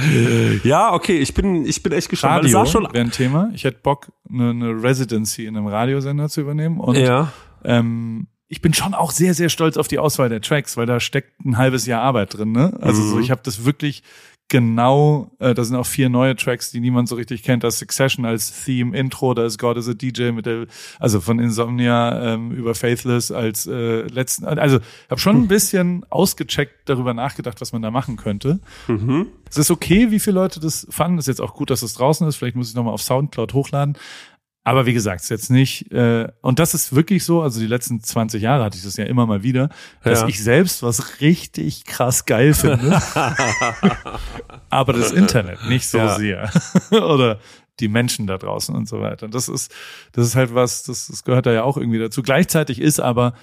Ja, 0.64 0.92
okay, 0.92 1.18
ich 1.18 1.34
bin, 1.34 1.64
ich 1.66 1.82
bin 1.82 1.92
echt 1.92 2.08
gespannt. 2.08 2.44
Radio 2.44 2.50
sah 2.50 2.66
schon, 2.66 2.84
wäre 2.84 3.04
ein 3.04 3.10
Thema. 3.10 3.50
Ich 3.54 3.64
hätte 3.64 3.78
Bock, 3.82 4.12
eine, 4.30 4.50
eine 4.50 4.82
Residency 4.82 5.46
in 5.46 5.56
einem 5.56 5.66
Radiosender 5.66 6.28
zu 6.28 6.40
übernehmen. 6.40 6.80
Und 6.80 6.96
ja. 6.96 7.32
ähm, 7.64 8.28
ich 8.48 8.60
bin 8.60 8.72
schon 8.74 8.94
auch 8.94 9.10
sehr, 9.10 9.34
sehr 9.34 9.48
stolz 9.48 9.76
auf 9.76 9.88
die 9.88 9.98
Auswahl 9.98 10.28
der 10.28 10.40
Tracks, 10.40 10.76
weil 10.76 10.86
da 10.86 11.00
steckt 11.00 11.40
ein 11.44 11.56
halbes 11.56 11.86
Jahr 11.86 12.02
Arbeit 12.02 12.36
drin. 12.36 12.52
Ne? 12.52 12.76
Also 12.80 13.02
so, 13.02 13.16
Mhm. 13.16 13.22
ich 13.22 13.30
habe 13.30 13.40
das 13.44 13.64
wirklich 13.64 14.02
genau, 14.48 15.30
äh, 15.38 15.54
da 15.54 15.64
sind 15.64 15.76
auch 15.76 15.86
vier 15.86 16.08
neue 16.08 16.36
Tracks, 16.36 16.70
die 16.70 16.80
niemand 16.80 17.08
so 17.08 17.16
richtig 17.16 17.42
kennt. 17.42 17.64
Da 17.64 17.68
ist 17.68 17.78
Succession 17.78 18.24
als 18.24 18.64
Theme, 18.64 18.96
Intro, 18.96 19.34
da 19.34 19.44
ist 19.44 19.58
God 19.58 19.76
is 19.76 19.88
a 19.88 19.94
DJ 19.94 20.30
mit 20.30 20.46
der, 20.46 20.66
also 20.98 21.20
von 21.20 21.38
Insomnia 21.38 22.34
ähm, 22.34 22.52
über 22.52 22.74
Faithless 22.74 23.30
als 23.30 23.66
äh, 23.66 24.02
letzten, 24.02 24.44
also 24.44 24.78
habe 25.10 25.20
schon 25.20 25.36
ein 25.36 25.48
bisschen 25.48 26.04
ausgecheckt 26.10 26.88
darüber 26.88 27.14
nachgedacht, 27.14 27.60
was 27.60 27.72
man 27.72 27.82
da 27.82 27.90
machen 27.90 28.16
könnte. 28.16 28.60
Mhm. 28.86 29.28
Es 29.50 29.58
ist 29.58 29.70
okay, 29.70 30.10
wie 30.10 30.20
viele 30.20 30.34
Leute 30.34 30.60
das 30.60 30.86
fanden. 30.90 31.18
Es 31.18 31.24
ist 31.24 31.38
jetzt 31.38 31.40
auch 31.40 31.54
gut, 31.54 31.70
dass 31.70 31.82
es 31.82 31.94
draußen 31.94 32.26
ist. 32.26 32.36
Vielleicht 32.36 32.56
muss 32.56 32.68
ich 32.68 32.74
nochmal 32.74 32.94
auf 32.94 33.02
Soundcloud 33.02 33.54
hochladen. 33.54 33.96
Aber 34.66 34.86
wie 34.86 34.94
gesagt, 34.94 35.18
es 35.20 35.24
ist 35.24 35.30
jetzt 35.30 35.50
nicht, 35.50 35.92
äh, 35.92 36.26
und 36.40 36.58
das 36.58 36.72
ist 36.72 36.94
wirklich 36.94 37.22
so, 37.24 37.42
also 37.42 37.60
die 37.60 37.66
letzten 37.66 38.02
20 38.02 38.40
Jahre 38.42 38.64
hatte 38.64 38.78
ich 38.78 38.82
das 38.84 38.96
ja 38.96 39.04
immer 39.04 39.26
mal 39.26 39.42
wieder, 39.42 39.68
dass 40.02 40.22
Ja. 40.22 40.28
ich 40.28 40.42
selbst 40.42 40.82
was 40.82 41.20
richtig 41.20 41.84
krass 41.84 42.24
geil 42.24 42.54
finde. 42.54 42.98
aber 44.70 44.92
das 44.92 45.12
Internet 45.12 45.66
nicht 45.68 45.86
so 45.88 45.98
Ja. 45.98 46.16
sehr. 46.16 46.50
Oder 46.90 47.38
die 47.80 47.88
Menschen 47.88 48.26
da 48.26 48.38
draußen 48.38 48.74
und 48.74 48.88
so 48.88 49.00
weiter. 49.00 49.28
Das 49.28 49.48
ist, 49.48 49.72
das 50.12 50.26
ist 50.26 50.36
halt 50.36 50.54
was, 50.54 50.84
das, 50.84 51.08
das 51.08 51.24
gehört 51.24 51.46
da 51.46 51.52
ja 51.52 51.64
auch 51.64 51.76
irgendwie 51.76 51.98
dazu. 51.98 52.22
Gleichzeitig 52.22 52.80
ist 52.80 53.00
aber, 53.00 53.34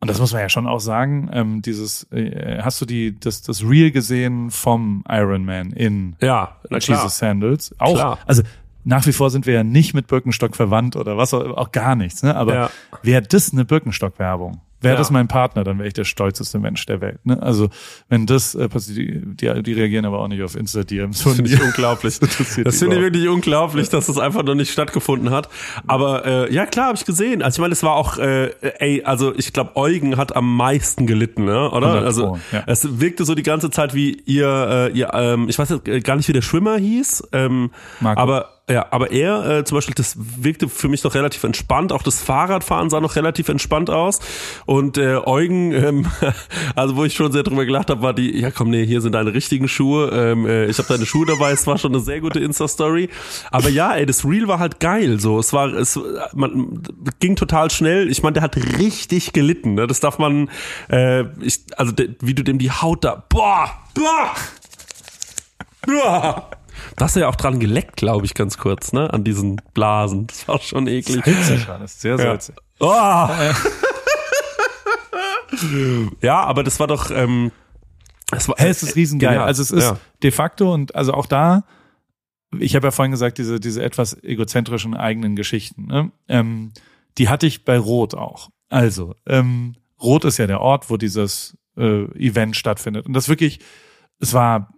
und 0.00 0.08
das 0.10 0.18
muss 0.18 0.32
man 0.32 0.42
ja 0.42 0.48
schon 0.48 0.66
auch 0.66 0.80
sagen, 0.80 1.30
ähm, 1.32 1.62
dieses, 1.62 2.04
äh, 2.12 2.60
hast 2.62 2.80
du 2.80 2.86
die, 2.86 3.18
das, 3.18 3.42
das 3.42 3.62
Reel 3.62 3.92
gesehen 3.92 4.50
vom 4.50 5.04
Iron 5.08 5.44
Man 5.44 5.70
in 5.72 6.16
Ja. 6.20 6.56
Jesus 6.70 7.18
Sandals. 7.18 7.74
Auch, 7.78 7.94
Klar. 7.94 8.18
also 8.26 8.42
nach 8.84 9.06
wie 9.06 9.12
vor 9.12 9.30
sind 9.30 9.46
wir 9.46 9.54
ja 9.54 9.64
nicht 9.64 9.94
mit 9.94 10.06
Birkenstock 10.06 10.56
verwandt 10.56 10.96
oder 10.96 11.16
was 11.16 11.34
auch, 11.34 11.44
auch 11.56 11.72
gar 11.72 11.94
nichts, 11.96 12.22
ne? 12.22 12.34
Aber 12.36 12.54
Ja. 12.54 12.70
wäre 13.02 13.22
das 13.22 13.52
eine 13.52 13.64
Birkenstock-Werbung? 13.64 14.60
Wäre 14.82 14.94
Ja. 14.94 14.98
das 14.98 15.10
mein 15.10 15.28
Partner, 15.28 15.62
dann 15.62 15.76
wäre 15.76 15.88
ich 15.88 15.92
der 15.92 16.04
stolzeste 16.04 16.58
Mensch 16.58 16.86
der 16.86 17.02
Welt. 17.02 17.18
Ne? 17.26 17.42
Also 17.42 17.68
wenn 18.08 18.24
das 18.24 18.54
äh, 18.54 18.66
passiert, 18.66 18.96
die, 18.96 19.20
die, 19.36 19.62
die 19.62 19.72
reagieren 19.74 20.06
aber 20.06 20.20
auch 20.20 20.28
nicht 20.28 20.42
auf 20.42 20.56
Insta-DMs. 20.56 21.20
von 21.20 21.34
Finde 21.34 21.50
ich 21.52 21.62
unglaublich. 21.62 22.18
Das 22.20 22.36
Das 22.64 22.78
finde 22.78 22.96
ich 22.96 23.02
wirklich 23.02 23.28
unglaublich, 23.28 23.90
dass 23.90 24.06
das 24.06 24.16
einfach 24.16 24.42
noch 24.42 24.54
nicht 24.54 24.72
stattgefunden 24.72 25.28
hat. 25.28 25.50
Aber 25.86 26.24
äh, 26.24 26.54
ja, 26.54 26.64
klar, 26.64 26.86
habe 26.86 26.96
ich 26.96 27.04
gesehen. 27.04 27.42
Also 27.42 27.56
ich 27.56 27.60
meine, 27.60 27.72
es 27.72 27.82
war 27.82 27.92
auch, 27.92 28.16
äh, 28.16 28.52
ey, 28.78 29.02
also 29.04 29.34
ich 29.36 29.52
glaube, 29.52 29.76
Eugen 29.76 30.16
hat 30.16 30.34
am 30.34 30.56
meisten 30.56 31.06
gelitten, 31.06 31.44
ne? 31.44 31.70
Oder? 31.70 31.88
100 31.88 32.04
Also 32.06 32.38
ja. 32.50 32.62
es 32.66 33.00
wirkte 33.00 33.26
so 33.26 33.34
die 33.34 33.42
ganze 33.42 33.68
Zeit 33.70 33.92
wie 33.94 34.12
ihr, 34.24 34.88
äh, 34.94 34.98
ihr 34.98 35.10
ähm, 35.12 35.50
ich 35.50 35.58
weiß 35.58 35.68
jetzt 35.84 36.04
gar 36.04 36.16
nicht, 36.16 36.28
wie 36.28 36.32
der 36.32 36.40
Schwimmer 36.40 36.78
hieß, 36.78 37.28
ähm, 37.32 37.70
Marco. 38.00 38.18
aber 38.18 38.48
ja, 38.70 38.86
aber 38.90 39.10
er 39.10 39.58
äh, 39.58 39.64
zum 39.64 39.76
Beispiel, 39.76 39.94
das 39.94 40.16
wirkte 40.16 40.68
für 40.68 40.88
mich 40.88 41.02
noch 41.02 41.14
relativ 41.14 41.42
entspannt. 41.42 41.92
Auch 41.92 42.02
das 42.02 42.22
Fahrradfahren 42.22 42.88
sah 42.88 43.00
noch 43.00 43.16
relativ 43.16 43.48
entspannt 43.48 43.90
aus. 43.90 44.20
Und 44.64 44.96
äh, 44.96 45.16
Eugen, 45.16 45.72
ähm, 45.72 46.06
also 46.76 46.94
wo 46.96 47.04
ich 47.04 47.14
schon 47.14 47.32
sehr 47.32 47.42
drüber 47.42 47.64
gelacht 47.64 47.90
habe, 47.90 48.02
war 48.02 48.14
die, 48.14 48.38
ja 48.38 48.50
komm, 48.50 48.70
nee, 48.70 48.86
hier 48.86 49.00
sind 49.00 49.12
deine 49.12 49.34
richtigen 49.34 49.66
Schuhe. 49.66 50.10
Ähm, 50.12 50.46
äh, 50.46 50.66
ich 50.66 50.78
habe 50.78 50.88
deine 50.88 51.04
Schuhe 51.04 51.26
dabei. 51.26 51.50
Es 51.50 51.66
war 51.66 51.78
schon 51.78 51.92
eine 51.92 52.02
sehr 52.02 52.20
gute 52.20 52.38
Insta-Story. 52.38 53.08
Aber 53.50 53.68
ja, 53.68 53.92
ey, 53.94 54.06
das 54.06 54.24
Reel 54.24 54.46
war 54.46 54.60
halt 54.60 54.78
geil. 54.78 55.18
So, 55.18 55.38
es 55.40 55.52
war, 55.52 55.72
es 55.72 55.98
man, 56.32 56.82
ging 57.18 57.34
total 57.34 57.70
schnell. 57.70 58.08
Ich 58.08 58.22
meine, 58.22 58.34
der 58.34 58.42
hat 58.42 58.56
richtig 58.78 59.32
gelitten. 59.32 59.74
Ne? 59.74 59.88
Das 59.88 59.98
darf 59.98 60.18
man, 60.18 60.48
äh, 60.90 61.24
ich, 61.40 61.60
also 61.76 61.90
de, 61.90 62.14
wie 62.20 62.34
du 62.34 62.44
dem 62.44 62.58
die 62.58 62.70
Haut 62.70 63.02
da, 63.02 63.24
boah, 63.28 63.70
boah. 63.94 64.34
Da 66.96 67.04
hast 67.06 67.16
du 67.16 67.20
ja 67.20 67.28
auch 67.28 67.36
dran 67.36 67.58
geleckt, 67.60 67.96
glaube 67.96 68.26
ich, 68.26 68.34
ganz 68.34 68.58
kurz, 68.58 68.92
ne? 68.92 69.12
An 69.12 69.24
diesen 69.24 69.60
Blasen. 69.74 70.26
Das 70.26 70.46
war 70.48 70.60
schon 70.60 70.86
eklig. 70.86 71.24
Salzig 71.24 71.68
war 71.68 71.78
das, 71.78 72.00
sehr 72.00 72.18
salzig. 72.18 72.54
Oh. 72.80 72.86
ja, 76.22 76.42
aber 76.42 76.62
das 76.62 76.80
war 76.80 76.86
doch. 76.86 77.10
Ähm, 77.10 77.52
das 78.30 78.48
war, 78.48 78.54
Hey, 78.58 78.70
es 78.70 78.82
ist 78.82 78.96
riesengeil. 78.96 79.30
Genial. 79.30 79.46
Also 79.46 79.62
es 79.62 79.70
ist 79.70 79.84
Ja. 79.84 79.98
de 80.22 80.30
facto 80.30 80.72
und 80.72 80.94
also 80.94 81.12
auch 81.14 81.26
da, 81.26 81.64
ich 82.58 82.76
habe 82.76 82.86
ja 82.86 82.90
vorhin 82.90 83.10
gesagt, 83.10 83.38
diese, 83.38 83.60
diese 83.60 83.82
etwas 83.82 84.22
egozentrischen 84.22 84.94
eigenen 84.94 85.36
Geschichten, 85.36 85.86
ne? 85.86 86.12
ähm, 86.28 86.72
die 87.18 87.28
hatte 87.28 87.46
ich 87.46 87.64
bei 87.64 87.78
Rot 87.78 88.14
auch. 88.14 88.50
Also, 88.68 89.14
ähm, 89.26 89.74
Rot 90.00 90.24
ist 90.24 90.38
ja 90.38 90.46
der 90.46 90.60
Ort, 90.60 90.90
wo 90.90 90.96
dieses 90.96 91.56
äh, 91.76 92.04
Event 92.18 92.56
stattfindet. 92.56 93.06
Und 93.06 93.12
das 93.14 93.28
wirklich, 93.28 93.60
es 94.20 94.32
war 94.32 94.72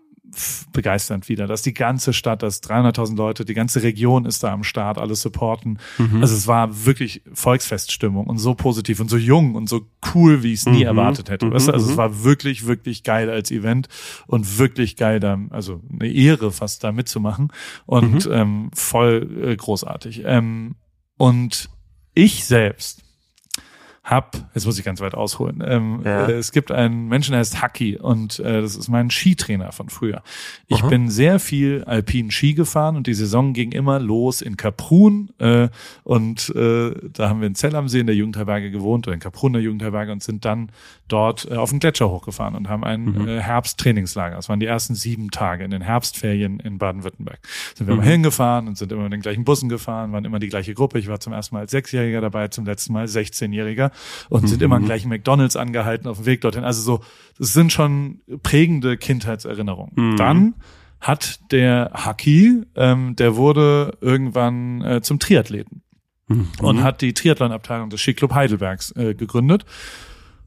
begeisternd 0.72 1.28
wieder, 1.28 1.46
dass 1.46 1.62
die 1.62 1.74
ganze 1.74 2.12
Stadt, 2.12 2.42
das 2.42 2.62
300.000 2.62 3.16
Leute, 3.16 3.44
die 3.44 3.54
ganze 3.54 3.82
Region 3.82 4.24
ist 4.24 4.42
da 4.42 4.52
am 4.52 4.64
Start, 4.64 4.98
alles 4.98 5.20
supporten. 5.20 5.78
Also 6.20 6.34
es 6.34 6.46
war 6.46 6.84
wirklich 6.86 7.22
Volksfeststimmung 7.32 8.26
und 8.26 8.38
so 8.38 8.54
positiv 8.54 9.00
und 9.00 9.08
so 9.08 9.16
jung 9.16 9.54
und 9.54 9.68
so 9.68 9.82
cool, 10.14 10.42
wie 10.42 10.52
ich 10.52 10.60
es 10.60 10.66
nie 10.66 10.82
erwartet 10.82 11.30
hätte. 11.30 11.50
Weißt 11.50 11.68
du? 11.68 11.72
Also 11.72 11.90
es 11.90 11.96
war 11.96 12.24
wirklich, 12.24 12.66
wirklich 12.66 13.02
geil 13.02 13.30
als 13.30 13.50
Event 13.50 13.88
und 14.26 14.58
wirklich 14.58 14.96
geil 14.96 15.20
da, 15.20 15.38
also 15.50 15.80
eine 15.92 16.08
Ehre 16.08 16.50
fast 16.52 16.82
da 16.84 16.92
mitzumachen 16.92 17.52
und 17.86 18.28
ähm, 18.32 18.70
voll 18.74 19.28
äh, 19.44 19.56
großartig. 19.56 20.22
Ähm, 20.24 20.76
und 21.18 21.70
ich 22.14 22.44
selbst 22.44 23.04
hab, 24.04 24.36
jetzt 24.52 24.66
muss 24.66 24.76
ich 24.78 24.84
ganz 24.84 25.00
weit 25.00 25.14
ausholen, 25.14 25.62
ähm, 25.64 26.00
Ja. 26.04 26.26
äh, 26.26 26.32
es 26.32 26.50
gibt 26.50 26.72
einen 26.72 27.06
Menschen, 27.06 27.32
der 27.32 27.38
heißt 27.38 27.62
Haki 27.62 27.98
und 27.98 28.40
äh, 28.40 28.60
das 28.60 28.74
ist 28.74 28.88
mein 28.88 29.10
Skitrainer 29.10 29.70
von 29.70 29.88
früher. 29.90 30.22
Ich 30.66 30.82
bin 30.82 31.08
sehr 31.08 31.38
viel 31.38 31.84
alpin 31.84 32.32
Ski 32.32 32.54
gefahren 32.54 32.96
und 32.96 33.06
die 33.06 33.14
Saison 33.14 33.52
ging 33.52 33.70
immer 33.70 34.00
los 34.00 34.40
in 34.42 34.56
Kaprun 34.56 35.30
äh, 35.38 35.68
und 36.02 36.48
äh, 36.56 36.94
da 37.12 37.28
haben 37.28 37.40
wir 37.40 37.46
in 37.46 37.54
Zell 37.54 37.76
am 37.76 37.88
See 37.88 38.00
in 38.00 38.06
der 38.08 38.16
Jugendherberge 38.16 38.72
gewohnt 38.72 39.06
oder 39.06 39.14
in 39.14 39.20
Kaprun 39.20 39.50
in 39.50 39.54
der 39.54 39.62
Jugendherberge 39.62 40.10
und 40.10 40.22
sind 40.22 40.44
dann 40.44 40.70
dort 41.12 41.50
äh, 41.50 41.56
auf 41.56 41.70
den 41.70 41.78
Gletscher 41.78 42.10
hochgefahren 42.10 42.54
und 42.54 42.68
haben 42.68 42.84
ein 42.84 43.28
äh, 43.28 43.40
Herbsttrainingslager. 43.40 44.36
Das 44.36 44.48
waren 44.48 44.60
die 44.60 44.66
ersten 44.66 44.94
sieben 44.94 45.30
Tage 45.30 45.64
in 45.64 45.70
den 45.70 45.82
Herbstferien 45.82 46.60
in 46.60 46.78
Baden-Württemberg. 46.78 47.38
Sind 47.74 47.86
wir 47.86 47.96
mal 47.96 48.06
hingefahren 48.06 48.68
und 48.68 48.78
sind 48.78 48.92
immer 48.92 49.04
mit 49.04 49.12
den 49.12 49.20
gleichen 49.20 49.44
Bussen 49.44 49.68
gefahren, 49.68 50.12
waren 50.12 50.24
immer 50.24 50.38
die 50.38 50.48
gleiche 50.48 50.74
Gruppe. 50.74 50.98
Ich 50.98 51.08
war 51.08 51.20
zum 51.20 51.32
ersten 51.32 51.54
Mal 51.54 51.60
als 51.60 51.70
Sechsjähriger 51.70 52.20
dabei, 52.20 52.48
zum 52.48 52.64
letzten 52.64 52.92
Mal 52.92 53.00
als 53.00 53.14
16-Jähriger 53.14 53.90
und 54.28 54.48
sind 54.48 54.62
immer 54.62 54.76
im 54.76 54.84
gleichen 54.84 55.08
McDonalds 55.08 55.56
angehalten 55.56 56.08
auf 56.08 56.18
dem 56.18 56.26
Weg 56.26 56.40
dorthin. 56.40 56.64
Also 56.64 56.82
so, 56.82 57.04
das 57.38 57.52
sind 57.52 57.72
schon 57.72 58.20
prägende 58.42 58.96
Kindheitserinnerungen. 58.96 60.16
Dann 60.16 60.54
hat 61.00 61.40
der 61.50 61.90
Haki, 61.92 62.62
ähm, 62.76 63.16
der 63.16 63.36
wurde 63.36 63.98
irgendwann 64.00 64.82
äh, 64.82 65.02
zum 65.02 65.18
Triathleten 65.18 65.82
und 66.62 66.82
hat 66.82 67.00
die 67.02 67.12
Triathlon-Abteilung 67.12 67.90
des 67.90 68.00
Skiclub 68.00 68.32
Heidelbergs 68.32 68.92
äh, 68.96 69.14
gegründet. 69.14 69.64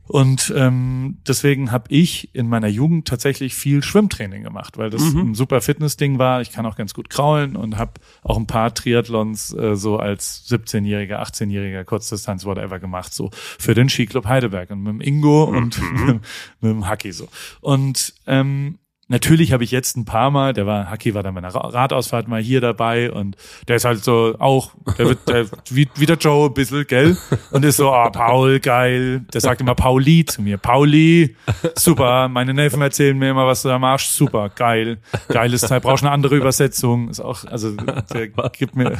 Und 0.07 0.53
ähm, 0.55 1.17
deswegen 1.27 1.71
habe 1.71 1.85
ich 1.89 2.33
in 2.35 2.47
meiner 2.47 2.67
Jugend 2.67 3.07
tatsächlich 3.07 3.55
viel 3.55 3.81
Schwimmtraining 3.81 4.43
gemacht, 4.43 4.77
weil 4.77 4.89
das 4.89 5.01
ein 5.01 5.33
super 5.33 5.61
Fitnessding 5.61 6.19
war. 6.19 6.41
Ich 6.41 6.51
kann 6.51 6.65
auch 6.65 6.75
ganz 6.75 6.93
gut 6.93 7.09
kraulen 7.09 7.55
und 7.55 7.77
habe 7.77 7.93
auch 8.21 8.37
ein 8.37 8.45
paar 8.45 8.73
Triathlons 8.73 9.53
äh, 9.53 9.75
so 9.75 9.97
als 9.97 10.47
17-Jähriger, 10.49 11.19
18-Jähriger 11.21 11.83
Kurzdistanz 11.83 12.45
whatever 12.45 12.79
gemacht, 12.79 13.13
so 13.13 13.31
für 13.33 13.73
den 13.73 13.89
Skiclub 13.89 14.25
Heidelberg 14.25 14.69
und 14.69 14.83
mit 14.83 14.93
dem 14.93 15.01
Ingo 15.01 15.45
und 15.45 15.81
mit, 15.81 16.21
mit 16.61 16.71
dem 16.71 16.87
Haki 16.87 17.11
so. 17.11 17.27
Und 17.61 18.13
ähm, 18.27 18.77
Natürlich 19.07 19.53
habe 19.53 19.63
ich 19.63 19.69
jetzt 19.69 19.97
ein 19.97 20.05
paar 20.05 20.31
Mal, 20.31 20.53
der 20.53 20.65
war, 20.65 20.89
Haki 20.89 21.13
war 21.13 21.21
dann 21.21 21.35
bei 21.35 21.39
einer 21.39 21.53
Ra- 21.53 21.67
Radausfahrt 21.67 22.27
mal 22.27 22.41
hier 22.41 22.59
dabei 22.59 23.11
und 23.11 23.37
der 23.67 23.75
ist 23.75 23.85
halt 23.85 24.03
so 24.03 24.35
auch, 24.39 24.71
der 24.97 25.09
wird 25.09 25.29
der, 25.29 25.45
wie, 25.69 25.87
wie 25.95 26.07
der 26.07 26.17
Joe 26.17 26.47
ein 26.47 26.53
bisschen, 26.55 26.87
gell? 26.87 27.15
Und 27.51 27.63
ist 27.63 27.77
so, 27.77 27.91
ah, 27.91 28.09
Paul, 28.09 28.59
geil. 28.59 29.23
Der 29.31 29.41
sagt 29.41 29.61
immer 29.61 29.75
Pauli 29.75 30.25
zu 30.25 30.41
mir. 30.41 30.57
Pauli, 30.57 31.35
super. 31.75 32.27
Meine 32.29 32.55
Neffen 32.55 32.81
erzählen 32.81 33.15
mir 33.15 33.29
immer, 33.29 33.45
was 33.45 33.61
du 33.61 33.69
da 33.69 33.77
machst. 33.77 34.15
Super, 34.15 34.49
geil. 34.49 34.97
Geiles 35.27 35.61
Teil. 35.61 35.81
Brauchst 35.81 36.03
eine 36.03 36.11
andere 36.11 36.35
Übersetzung. 36.35 37.09
Ist 37.09 37.19
auch, 37.19 37.45
also, 37.45 37.73
der 37.73 38.27
gibt 38.49 38.75
mir, 38.75 38.97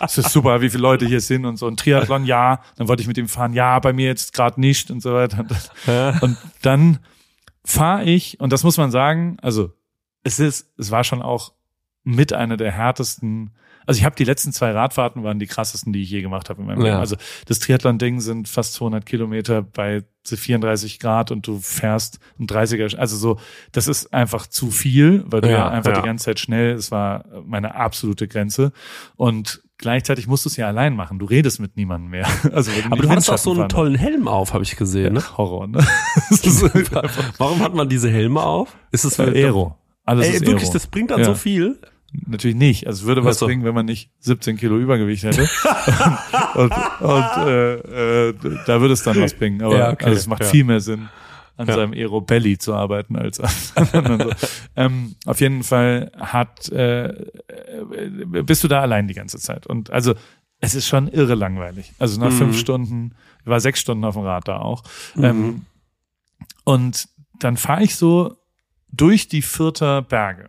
es 0.00 0.18
ist 0.18 0.32
super, 0.32 0.60
wie 0.60 0.68
viele 0.68 0.82
Leute 0.82 1.06
hier 1.06 1.20
sind 1.20 1.46
und 1.46 1.56
so. 1.56 1.66
Ein 1.66 1.78
Triathlon, 1.78 2.26
ja. 2.26 2.60
Dann 2.76 2.88
wollte 2.88 3.00
ich 3.00 3.08
mit 3.08 3.16
ihm 3.16 3.28
fahren. 3.28 3.54
Ja, 3.54 3.78
bei 3.78 3.94
mir 3.94 4.06
jetzt 4.06 4.34
gerade 4.34 4.60
nicht 4.60 4.90
und 4.90 5.02
so 5.02 5.14
weiter. 5.14 5.46
Und 6.20 6.36
dann, 6.60 6.98
fahre 7.66 8.04
ich, 8.04 8.40
und 8.40 8.52
das 8.52 8.64
muss 8.64 8.78
man 8.78 8.90
sagen, 8.90 9.36
also 9.42 9.72
es 10.22 10.38
ist, 10.40 10.72
es 10.78 10.90
war 10.90 11.04
schon 11.04 11.20
auch 11.20 11.52
mit 12.04 12.32
einer 12.32 12.56
der 12.56 12.70
härtesten, 12.72 13.50
also 13.86 13.98
ich 13.98 14.04
habe 14.04 14.16
die 14.16 14.24
letzten 14.24 14.52
zwei 14.52 14.70
Radfahrten 14.70 15.22
waren 15.24 15.38
die 15.38 15.46
krassesten, 15.46 15.92
die 15.92 16.02
ich 16.02 16.10
je 16.10 16.22
gemacht 16.22 16.48
habe 16.48 16.60
in 16.60 16.66
meinem 16.68 16.78
Ja. 16.80 16.84
Leben. 16.86 16.96
Also 16.98 17.16
das 17.46 17.58
Triathlon-Ding 17.58 18.20
sind 18.20 18.48
fast 18.48 18.74
200 18.74 19.04
Kilometer 19.04 19.62
bei 19.62 20.04
34 20.24 20.98
Grad 21.00 21.30
und 21.30 21.46
du 21.46 21.58
fährst 21.58 22.18
ein 22.38 22.46
30er, 22.46 22.96
also 22.96 23.16
so, 23.16 23.38
das 23.72 23.86
ist 23.88 24.12
einfach 24.14 24.46
zu 24.46 24.70
viel, 24.70 25.24
weil 25.26 25.40
du 25.40 25.50
ja, 25.50 25.58
Ja, 25.58 25.68
einfach 25.68 25.92
ja. 25.92 26.00
die 26.00 26.06
ganze 26.06 26.26
Zeit 26.26 26.40
schnell, 26.40 26.72
es 26.74 26.90
war 26.90 27.24
meine 27.44 27.74
absolute 27.74 28.26
Grenze 28.28 28.72
und 29.16 29.62
gleichzeitig 29.78 30.26
musst 30.26 30.44
du 30.44 30.48
es 30.48 30.56
ja 30.56 30.66
allein 30.68 30.94
machen, 30.96 31.18
du 31.18 31.26
redest 31.26 31.60
mit 31.60 31.76
niemandem 31.76 32.10
mehr. 32.10 32.26
Also 32.52 32.70
Aber 32.90 33.02
du 33.02 33.08
hattest 33.08 33.30
auch 33.30 33.38
so 33.38 33.50
einen 33.50 33.58
fahren. 33.60 33.68
tollen 33.68 33.94
Helm 33.94 34.28
auf, 34.28 34.52
habe 34.54 34.64
ich 34.64 34.76
gesehen. 34.76 35.14
Ne? 35.14 35.22
Horror, 35.36 35.66
ne? 35.68 35.78
Warum 37.38 37.60
hat 37.60 37.74
man 37.74 37.88
diese 37.88 38.10
Helme 38.10 38.42
auf? 38.42 38.76
Ist 38.92 39.04
es 39.04 39.18
Äh, 39.18 39.24
Aero. 39.44 39.76
Alles 40.04 40.26
Ey, 40.28 40.34
ist 40.36 40.40
wirklich, 40.46 40.62
Aero. 40.64 40.72
das 40.72 40.86
bringt 40.86 41.10
dann 41.10 41.20
Ja. 41.20 41.24
so 41.26 41.34
viel. 41.34 41.78
Natürlich 42.26 42.56
nicht. 42.56 42.86
Also 42.86 43.02
es 43.02 43.06
würde 43.06 43.24
was 43.24 43.40
bringen, 43.40 43.64
wenn 43.64 43.74
man 43.74 43.84
nicht 43.84 44.10
17 44.20 44.56
Kilo 44.56 44.78
Übergewicht 44.78 45.24
hätte. 45.24 45.46
und 46.54 46.72
und 47.00 47.46
äh, 47.46 48.28
äh, 48.28 48.34
da 48.66 48.80
würde 48.80 48.94
es 48.94 49.02
dann 49.02 49.20
was 49.20 49.34
bringen. 49.34 49.60
Aber 49.62 49.76
Ja, 49.76 49.90
okay. 49.92 50.06
also 50.06 50.16
es 50.16 50.26
macht 50.26 50.42
Ja. 50.42 50.46
viel 50.46 50.64
mehr 50.64 50.80
Sinn, 50.80 51.08
an 51.56 51.66
Ja. 51.68 51.74
seinem 51.74 51.92
Aero 51.92 52.20
Belly 52.20 52.58
zu 52.58 52.74
arbeiten 52.74 53.16
als 53.16 53.40
an 53.40 54.18
so. 54.20 54.30
ähm, 54.76 55.14
auf 55.24 55.40
jeden 55.40 55.62
Fall 55.62 56.12
hat 56.16 56.68
äh, 56.70 57.06
äh, 57.08 58.42
bist 58.42 58.62
du 58.64 58.68
da 58.68 58.80
allein 58.80 59.08
die 59.08 59.14
ganze 59.14 59.38
Zeit. 59.38 59.66
Und 59.66 59.90
also 59.90 60.14
es 60.60 60.74
ist 60.74 60.86
schon 60.86 61.08
irre 61.08 61.34
langweilig. 61.34 61.92
Also 61.98 62.20
nach 62.20 62.30
Mhm. 62.30 62.36
fünf 62.38 62.58
Stunden, 62.58 63.14
ich 63.40 63.46
war 63.46 63.60
sechs 63.60 63.80
Stunden 63.80 64.04
auf 64.04 64.14
dem 64.14 64.24
Rad 64.24 64.48
da 64.48 64.58
auch. 64.58 64.82
Ähm, 65.16 65.66
und 66.64 67.08
dann 67.38 67.56
fahre 67.56 67.82
ich 67.82 67.96
so 67.96 68.36
durch 68.92 69.28
die 69.28 69.42
Fürther 69.42 70.02
Berge. 70.02 70.48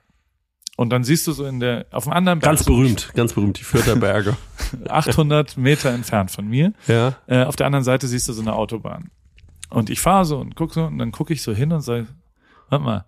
Und 0.78 0.92
dann 0.92 1.04
siehst 1.04 1.26
du 1.28 1.32
so 1.32 1.46
in 1.46 1.60
der, 1.60 1.88
auf 1.92 2.04
dem 2.04 2.14
anderen 2.14 2.40
Berg, 2.40 2.52
Ganz 2.52 2.64
berühmt, 2.66 3.12
ganz 3.16 3.34
berühmt, 3.34 3.60
die 3.60 3.64
Fürther 3.64 3.96
Berge. 4.00 4.38
800 4.88 5.58
Meter 5.58 5.90
entfernt 5.92 6.30
von 6.32 6.48
mir, 6.48 6.74
ja. 6.88 7.16
äh, 7.28 7.44
auf 7.46 7.56
der 7.56 7.66
anderen 7.66 7.84
Seite 7.84 8.08
siehst 8.08 8.28
du 8.30 8.34
so 8.34 8.42
eine 8.42 8.54
Autobahn. 8.54 9.10
Und 9.70 9.90
ich 9.90 10.00
fahre 10.00 10.26
so 10.26 10.38
und 10.40 10.56
guck 10.56 10.74
so 10.74 10.86
und 10.86 10.98
dann 10.98 11.12
gucke 11.12 11.34
ich 11.34 11.42
so 11.42 11.54
hin 11.54 11.72
und 11.74 11.82
sage, 11.82 12.08
warte 12.70 12.84
mal. 12.86 13.06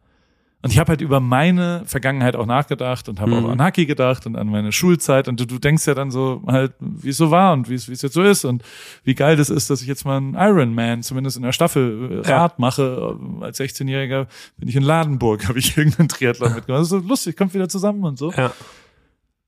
Und 0.61 0.73
ich 0.73 0.77
habe 0.79 0.89
halt 0.89 0.99
über 0.99 1.21
meine 1.21 1.83
Vergangenheit 1.85 2.35
auch 2.35 2.45
nachgedacht 2.45 3.07
und 3.07 3.21
habe 3.21 3.31
Mhm. 3.31 3.45
auch 3.45 3.49
an 3.51 3.61
Haki 3.61 3.85
gedacht 3.85 4.25
und 4.25 4.35
an 4.35 4.47
meine 4.49 4.73
Schulzeit. 4.73 5.29
Und 5.29 5.39
du, 5.39 5.45
du 5.45 5.57
denkst 5.57 5.87
ja 5.87 5.93
dann 5.93 6.11
so 6.11 6.43
halt, 6.47 6.73
wie 6.81 7.09
es 7.11 7.17
so 7.17 7.31
war 7.31 7.53
und 7.53 7.69
wie 7.69 7.75
es 7.75 7.87
wie 7.87 7.93
es 7.93 8.01
jetzt 8.01 8.13
so 8.13 8.21
ist 8.23 8.43
und 8.43 8.61
wie 9.05 9.15
geil 9.15 9.37
das 9.37 9.49
ist, 9.49 9.69
dass 9.69 9.81
ich 9.81 9.87
jetzt 9.87 10.03
mal 10.03 10.17
einen 10.17 10.33
Ironman 10.33 11.01
zumindest 11.01 11.37
in 11.37 11.43
der 11.43 11.53
Staffel 11.53 12.23
äh, 12.25 12.29
Ja. 12.29 12.39
Rad 12.41 12.59
mache. 12.59 13.17
Als 13.39 13.57
16-Jähriger 13.57 14.27
bin 14.57 14.67
ich 14.67 14.75
in 14.75 14.83
Ladenburg, 14.83 15.45
habe 15.47 15.59
ich 15.59 15.77
irgendeinen 15.77 16.09
Triathlon 16.09 16.53
mitgemacht. 16.55 16.81
Das 16.81 16.87
ist 16.87 16.89
so 16.89 16.97
lustig, 17.07 17.37
kommt 17.37 17.53
wieder 17.53 17.69
zusammen 17.69 18.03
und 18.03 18.17
so. 18.17 18.33
Ja. 18.33 18.51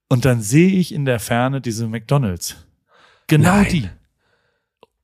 Und 0.07 0.23
dann 0.23 0.41
sehe 0.41 0.69
ich 0.79 0.93
in 0.93 1.03
der 1.03 1.19
Ferne 1.19 1.59
diese 1.59 1.87
McDonalds. 1.89 2.55
Genau 3.27 3.55
Nein. 3.57 3.67
die. 3.69 3.89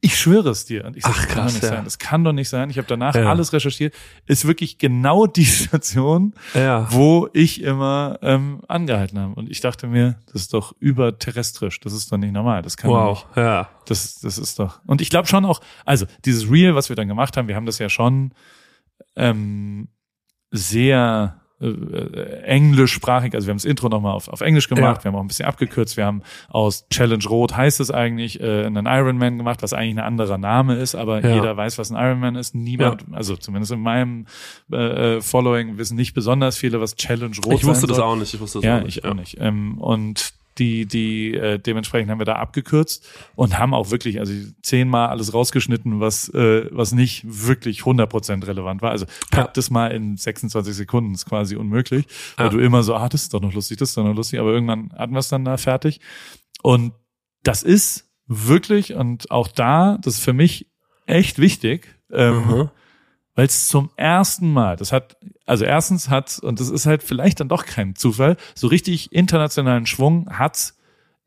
Ich 0.08 0.18
schwöre 0.18 0.50
es 0.52 0.64
dir. 0.66 0.86
Und 0.86 0.96
ich 0.96 1.04
sag, 1.04 1.14
Ach, 1.18 1.26
das 1.26 1.30
kann 1.30 1.44
doch 1.46 1.52
nicht 1.54 1.64
ja. 1.64 1.70
sein. 1.70 1.84
Das 1.84 2.00
kann 2.00 2.24
doch 2.24 2.32
nicht 2.32 2.50
sein. 2.50 2.70
Ich 2.70 2.78
habe 2.78 2.88
danach 2.88 3.14
Ja. 3.16 3.30
alles 3.30 3.52
recherchiert. 3.52 3.94
Ist 4.26 4.48
wirklich 4.48 4.78
genau 4.78 5.28
die 5.28 5.46
Station, 5.62 6.34
Ja. 6.54 6.88
wo 6.92 7.28
ich 7.34 7.62
immer 7.62 8.18
ähm, 8.22 8.62
angehalten 8.68 9.20
habe. 9.20 9.34
Und 9.36 9.50
ich 9.52 9.60
dachte 9.62 9.88
mir, 9.88 10.18
das 10.32 10.44
ist 10.44 10.54
doch 10.54 10.74
überterrestrisch. 10.80 11.80
Das 11.82 11.92
ist 11.94 12.12
doch 12.12 12.18
nicht 12.18 12.32
normal. 12.34 12.62
Das 12.62 12.78
kann 12.78 12.90
doch 12.90 13.10
nicht. 13.10 13.26
Wow. 13.32 13.38
Ja. 13.38 13.70
Das, 13.86 14.20
das 14.22 14.38
ist 14.38 14.60
doch. 14.60 14.80
Und 14.86 15.02
ich 15.02 15.10
glaube 15.10 15.28
schon 15.28 15.44
auch, 15.46 15.60
also 15.86 16.06
dieses 16.26 16.50
Reel, 16.50 16.74
was 16.76 16.90
wir 16.90 16.96
dann 16.96 17.08
gemacht 17.08 17.36
haben, 17.36 17.48
wir 17.48 17.56
haben 17.56 17.66
das 17.66 17.80
ja 17.80 17.90
schon 17.90 18.32
ähm, 19.16 19.90
sehr 20.52 21.42
äh, 21.60 22.42
englischsprachig, 22.44 23.34
also 23.34 23.48
wir 23.48 23.52
haben 23.52 23.58
das 23.58 23.66
Intro 23.66 23.90
nochmal 23.90 24.14
auf, 24.14 24.28
auf 24.28 24.42
Englisch 24.42 24.68
gemacht, 24.70 24.98
Ja. 25.00 25.04
wir 25.04 25.12
haben 25.12 25.16
auch 25.18 25.22
ein 25.24 25.28
bisschen 25.28 25.46
abgekürzt, 25.48 25.98
wir 25.98 26.06
haben 26.06 26.22
aus 26.50 26.88
Challenge 26.90 27.24
Rot 27.28 27.56
heißt 27.58 27.80
es 27.80 27.90
eigentlich, 27.92 28.40
äh, 28.40 28.66
einen 28.66 28.86
Ironman 28.86 29.38
gemacht, 29.38 29.62
was 29.64 29.74
eigentlich 29.74 29.96
ein 29.98 30.04
anderer 30.06 30.38
Name 30.38 30.76
ist, 30.76 30.96
aber 30.96 31.22
Ja. 31.26 31.34
jeder 31.36 31.58
weiß, 31.58 31.78
was 31.78 31.92
ein 31.92 31.96
Ironman 31.98 32.36
ist. 32.36 32.54
Niemand, 32.56 33.06
also 33.12 33.36
zumindest 33.36 33.72
in 33.72 33.82
meinem 33.82 34.26
äh, 34.72 35.16
äh, 35.18 35.22
Following 35.22 35.78
wissen 35.78 35.96
nicht 35.96 36.14
besonders 36.14 36.58
viele, 36.58 36.80
was 36.80 36.96
Challenge 36.96 37.36
Rot 37.46 37.54
Ich 37.56 37.66
wusste 37.66 37.88
das 37.88 38.00
auch 38.00 38.16
nicht. 38.16 38.34
Ich 38.34 38.40
wusste 38.40 38.60
das 38.60 38.66
Ja, 38.66 38.78
auch 38.80 38.84
nicht. 38.84 38.98
ich 38.98 39.06
auch 39.06 39.14
nicht. 39.14 39.38
Ähm, 39.40 39.78
und 39.80 40.34
die, 40.60 40.86
die 40.86 41.34
äh, 41.34 41.60
dementsprechend 41.60 42.10
haben 42.12 42.20
wir 42.20 42.26
da 42.26 42.36
abgekürzt 42.38 43.08
und 43.36 43.58
haben 43.60 43.74
auch 43.74 43.92
wirklich, 43.92 44.20
also 44.20 44.34
zehnmal 44.62 45.10
alles 45.10 45.34
rausgeschnitten, 45.34 46.00
was, 46.00 46.30
äh, 46.30 46.68
was 46.72 46.92
nicht 46.94 47.24
wirklich 47.26 47.82
100% 47.82 48.46
relevant 48.48 48.82
war. 48.82 48.92
Also 48.92 49.06
pack 49.32 49.46
Ja. 49.48 49.52
das 49.54 49.70
mal 49.70 49.88
in 49.92 50.18
26 50.18 50.74
Sekunden, 50.76 51.14
ist 51.14 51.26
quasi 51.26 51.56
unmöglich, 51.56 52.06
weil 52.38 52.48
Ja. 52.48 52.52
du 52.52 52.60
immer 52.60 52.84
so, 52.84 52.96
ah, 52.96 53.10
das 53.10 53.24
ist 53.24 53.34
doch 53.34 53.42
noch 53.42 53.54
lustig, 53.54 53.78
das 53.78 53.90
ist 53.90 53.98
doch 53.98 54.04
noch 54.04 54.16
lustig, 54.16 54.40
aber 54.40 54.52
irgendwann 54.52 54.92
hatten 54.98 55.14
wir 55.14 55.20
es 55.20 55.30
dann 55.30 55.46
da 55.46 55.58
fertig. 55.58 56.00
Und 56.64 56.94
das 57.44 57.64
ist 57.64 58.10
wirklich, 58.28 58.94
und 58.96 59.32
auch 59.32 59.48
da, 59.48 59.98
das 60.02 60.16
ist 60.16 60.24
für 60.24 60.34
mich 60.34 60.68
echt 61.06 61.40
wichtig, 61.40 61.96
ähm, 62.12 62.36
Mhm. 62.48 62.70
Weil 63.38 63.46
es 63.46 63.68
zum 63.68 63.92
ersten 63.96 64.52
Mal, 64.52 64.78
das 64.78 64.92
hat, 64.92 65.16
also 65.46 65.64
erstens 65.64 66.10
hat, 66.10 66.40
und 66.40 66.60
das 66.60 66.72
ist 66.72 66.88
halt 66.88 67.04
vielleicht 67.04 67.40
dann 67.40 67.48
doch 67.48 67.66
kein 67.68 67.96
Zufall, 67.96 68.36
so 68.56 68.66
richtig 68.66 69.14
internationalen 69.14 69.86
Schwung 69.86 70.28
hat's 70.32 70.76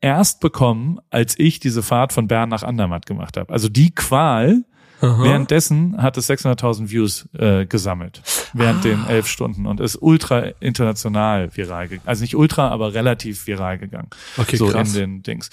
erst 0.01 0.41
bekommen, 0.41 0.99
als 1.09 1.39
ich 1.39 1.61
diese 1.61 1.81
Fahrt 1.81 2.11
von 2.11 2.27
Bern 2.27 2.49
nach 2.49 2.63
Andermatt 2.63 3.05
gemacht 3.05 3.37
habe. 3.37 3.53
Also 3.53 3.69
die 3.69 3.95
Qual, 3.95 4.65
Aha. 4.99 5.23
währenddessen 5.23 6.01
hat 6.01 6.17
es 6.17 6.29
600.000 6.29 6.89
Views 6.89 7.29
äh, 7.31 7.65
gesammelt, 7.65 8.21
während 8.51 8.83
den 8.83 9.05
elf 9.07 9.27
Stunden 9.27 9.65
und 9.65 9.79
ist 9.79 9.95
ultra 10.01 10.47
international 10.59 11.55
viral 11.55 11.87
gegangen. 11.87 12.07
Also 12.07 12.23
nicht 12.23 12.35
ultra, 12.35 12.67
aber 12.67 12.93
relativ 12.93 13.47
viral 13.47 13.77
gegangen. 13.77 14.09
Okay, 14.35 14.57
so 14.57 14.67
krass. 14.67 14.95
in 14.95 14.99
den 14.99 15.23
Dings. 15.23 15.49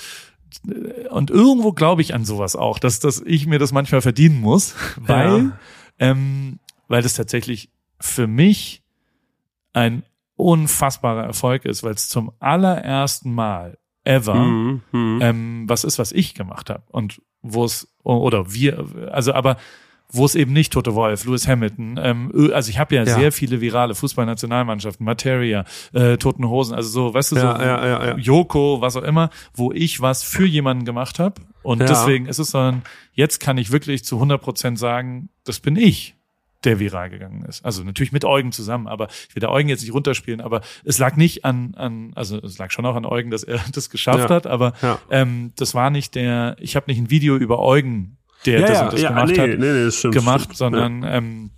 Und 1.10 1.30
irgendwo 1.30 1.70
glaube 1.70 2.02
ich 2.02 2.14
an 2.14 2.24
sowas 2.24 2.56
auch, 2.56 2.80
dass, 2.80 2.98
dass 2.98 3.22
ich 3.24 3.46
mir 3.46 3.60
das 3.60 3.70
manchmal 3.70 4.00
verdienen 4.00 4.40
muss, 4.40 4.74
weil, 4.96 5.52
ähm, 5.98 6.58
weil 6.88 7.02
das 7.02 7.14
tatsächlich 7.14 7.70
für 8.00 8.26
mich 8.26 8.82
ein 9.72 10.02
unfassbarer 10.36 11.24
Erfolg 11.24 11.64
ist, 11.64 11.82
weil 11.82 11.94
es 11.94 12.08
zum 12.08 12.32
allerersten 12.38 13.34
Mal 13.34 13.78
ever 14.04 14.34
Mhm, 14.34 14.82
mhm. 14.92 15.18
ähm, 15.20 15.64
was 15.68 15.84
ist, 15.84 15.98
was 15.98 16.12
ich 16.12 16.34
gemacht 16.34 16.70
habe 16.70 16.84
und 16.88 17.20
wo 17.42 17.64
es 17.64 17.88
oder 18.02 18.52
wir, 18.52 19.10
also 19.12 19.32
aber 19.34 19.58
wo 20.10 20.24
es 20.24 20.34
eben 20.34 20.52
nicht 20.54 20.72
Tote 20.72 20.94
Wolf, 20.94 21.24
Lewis 21.26 21.46
Hamilton, 21.46 21.98
ähm, 22.02 22.50
also 22.54 22.70
ich 22.70 22.78
habe 22.78 22.94
ja, 22.94 23.04
Ja. 23.04 23.14
sehr 23.14 23.30
viele 23.32 23.60
virale 23.60 23.94
Fußballnationalmannschaften, 23.94 25.04
Materia, 25.04 25.64
äh, 25.92 26.16
Toten 26.16 26.48
Hosen, 26.48 26.74
also 26.74 26.88
so, 26.88 27.14
weißt 27.14 27.32
du, 27.32 27.36
so 27.36 27.42
Ja. 27.46 28.16
Joko, 28.16 28.80
was 28.80 28.96
auch 28.96 29.02
immer, 29.02 29.30
wo 29.54 29.70
ich 29.72 30.00
was 30.00 30.22
für 30.24 30.46
jemanden 30.46 30.84
gemacht 30.84 31.18
habe 31.18 31.42
und 31.62 31.80
deswegen 31.80 32.26
ist 32.26 32.38
es 32.38 32.50
dann, 32.52 32.82
jetzt 33.12 33.38
kann 33.40 33.58
ich 33.58 33.70
wirklich 33.70 34.04
zu 34.04 34.16
100 34.16 34.40
Prozent 34.40 34.78
sagen, 34.78 35.28
das 35.44 35.60
bin 35.60 35.76
ich 35.76 36.14
der 36.64 36.80
viral 36.80 37.08
gegangen 37.08 37.44
ist. 37.44 37.64
Also 37.64 37.84
natürlich 37.84 38.10
mit 38.10 38.24
Eugen 38.24 38.50
zusammen, 38.50 38.88
aber 38.88 39.06
ich 39.28 39.34
will 39.36 39.40
der 39.40 39.52
Eugen 39.52 39.68
jetzt 39.68 39.82
nicht 39.82 39.92
runterspielen, 39.94 40.40
aber 40.40 40.60
es 40.84 40.98
lag 40.98 41.14
nicht 41.14 41.44
an, 41.44 41.74
an 41.76 42.10
also 42.16 42.36
es 42.38 42.58
lag 42.58 42.72
schon 42.72 42.84
auch 42.84 42.96
an 42.96 43.04
Eugen, 43.06 43.30
dass 43.30 43.44
er 43.44 43.60
das 43.72 43.90
geschafft 43.90 44.28
Ja. 44.30 44.34
hat, 44.36 44.46
aber 44.48 44.72
Ja. 44.82 44.98
ähm, 45.10 45.52
das 45.54 45.74
war 45.74 45.90
nicht 45.90 46.16
der, 46.16 46.56
ich 46.58 46.74
habe 46.74 46.86
nicht 46.90 46.98
ein 46.98 47.10
Video 47.10 47.36
über 47.36 47.60
Eugen, 47.60 48.16
der 48.52 48.60
Ja, 48.60 48.66
das 48.66 48.76
ja, 48.78 48.84
und 48.84 48.92
das 48.92 49.00
ja, 49.02 49.08
gemacht 49.08 49.28
nee, 49.28 49.38
hat, 49.38 49.48
nee, 49.48 49.56
nee, 49.56 49.84
das 49.84 49.94
stimmt, 49.96 50.14
gemacht, 50.14 50.40
stimmt. 50.44 50.56
sondern 50.56 51.02
ähm, 51.04 51.50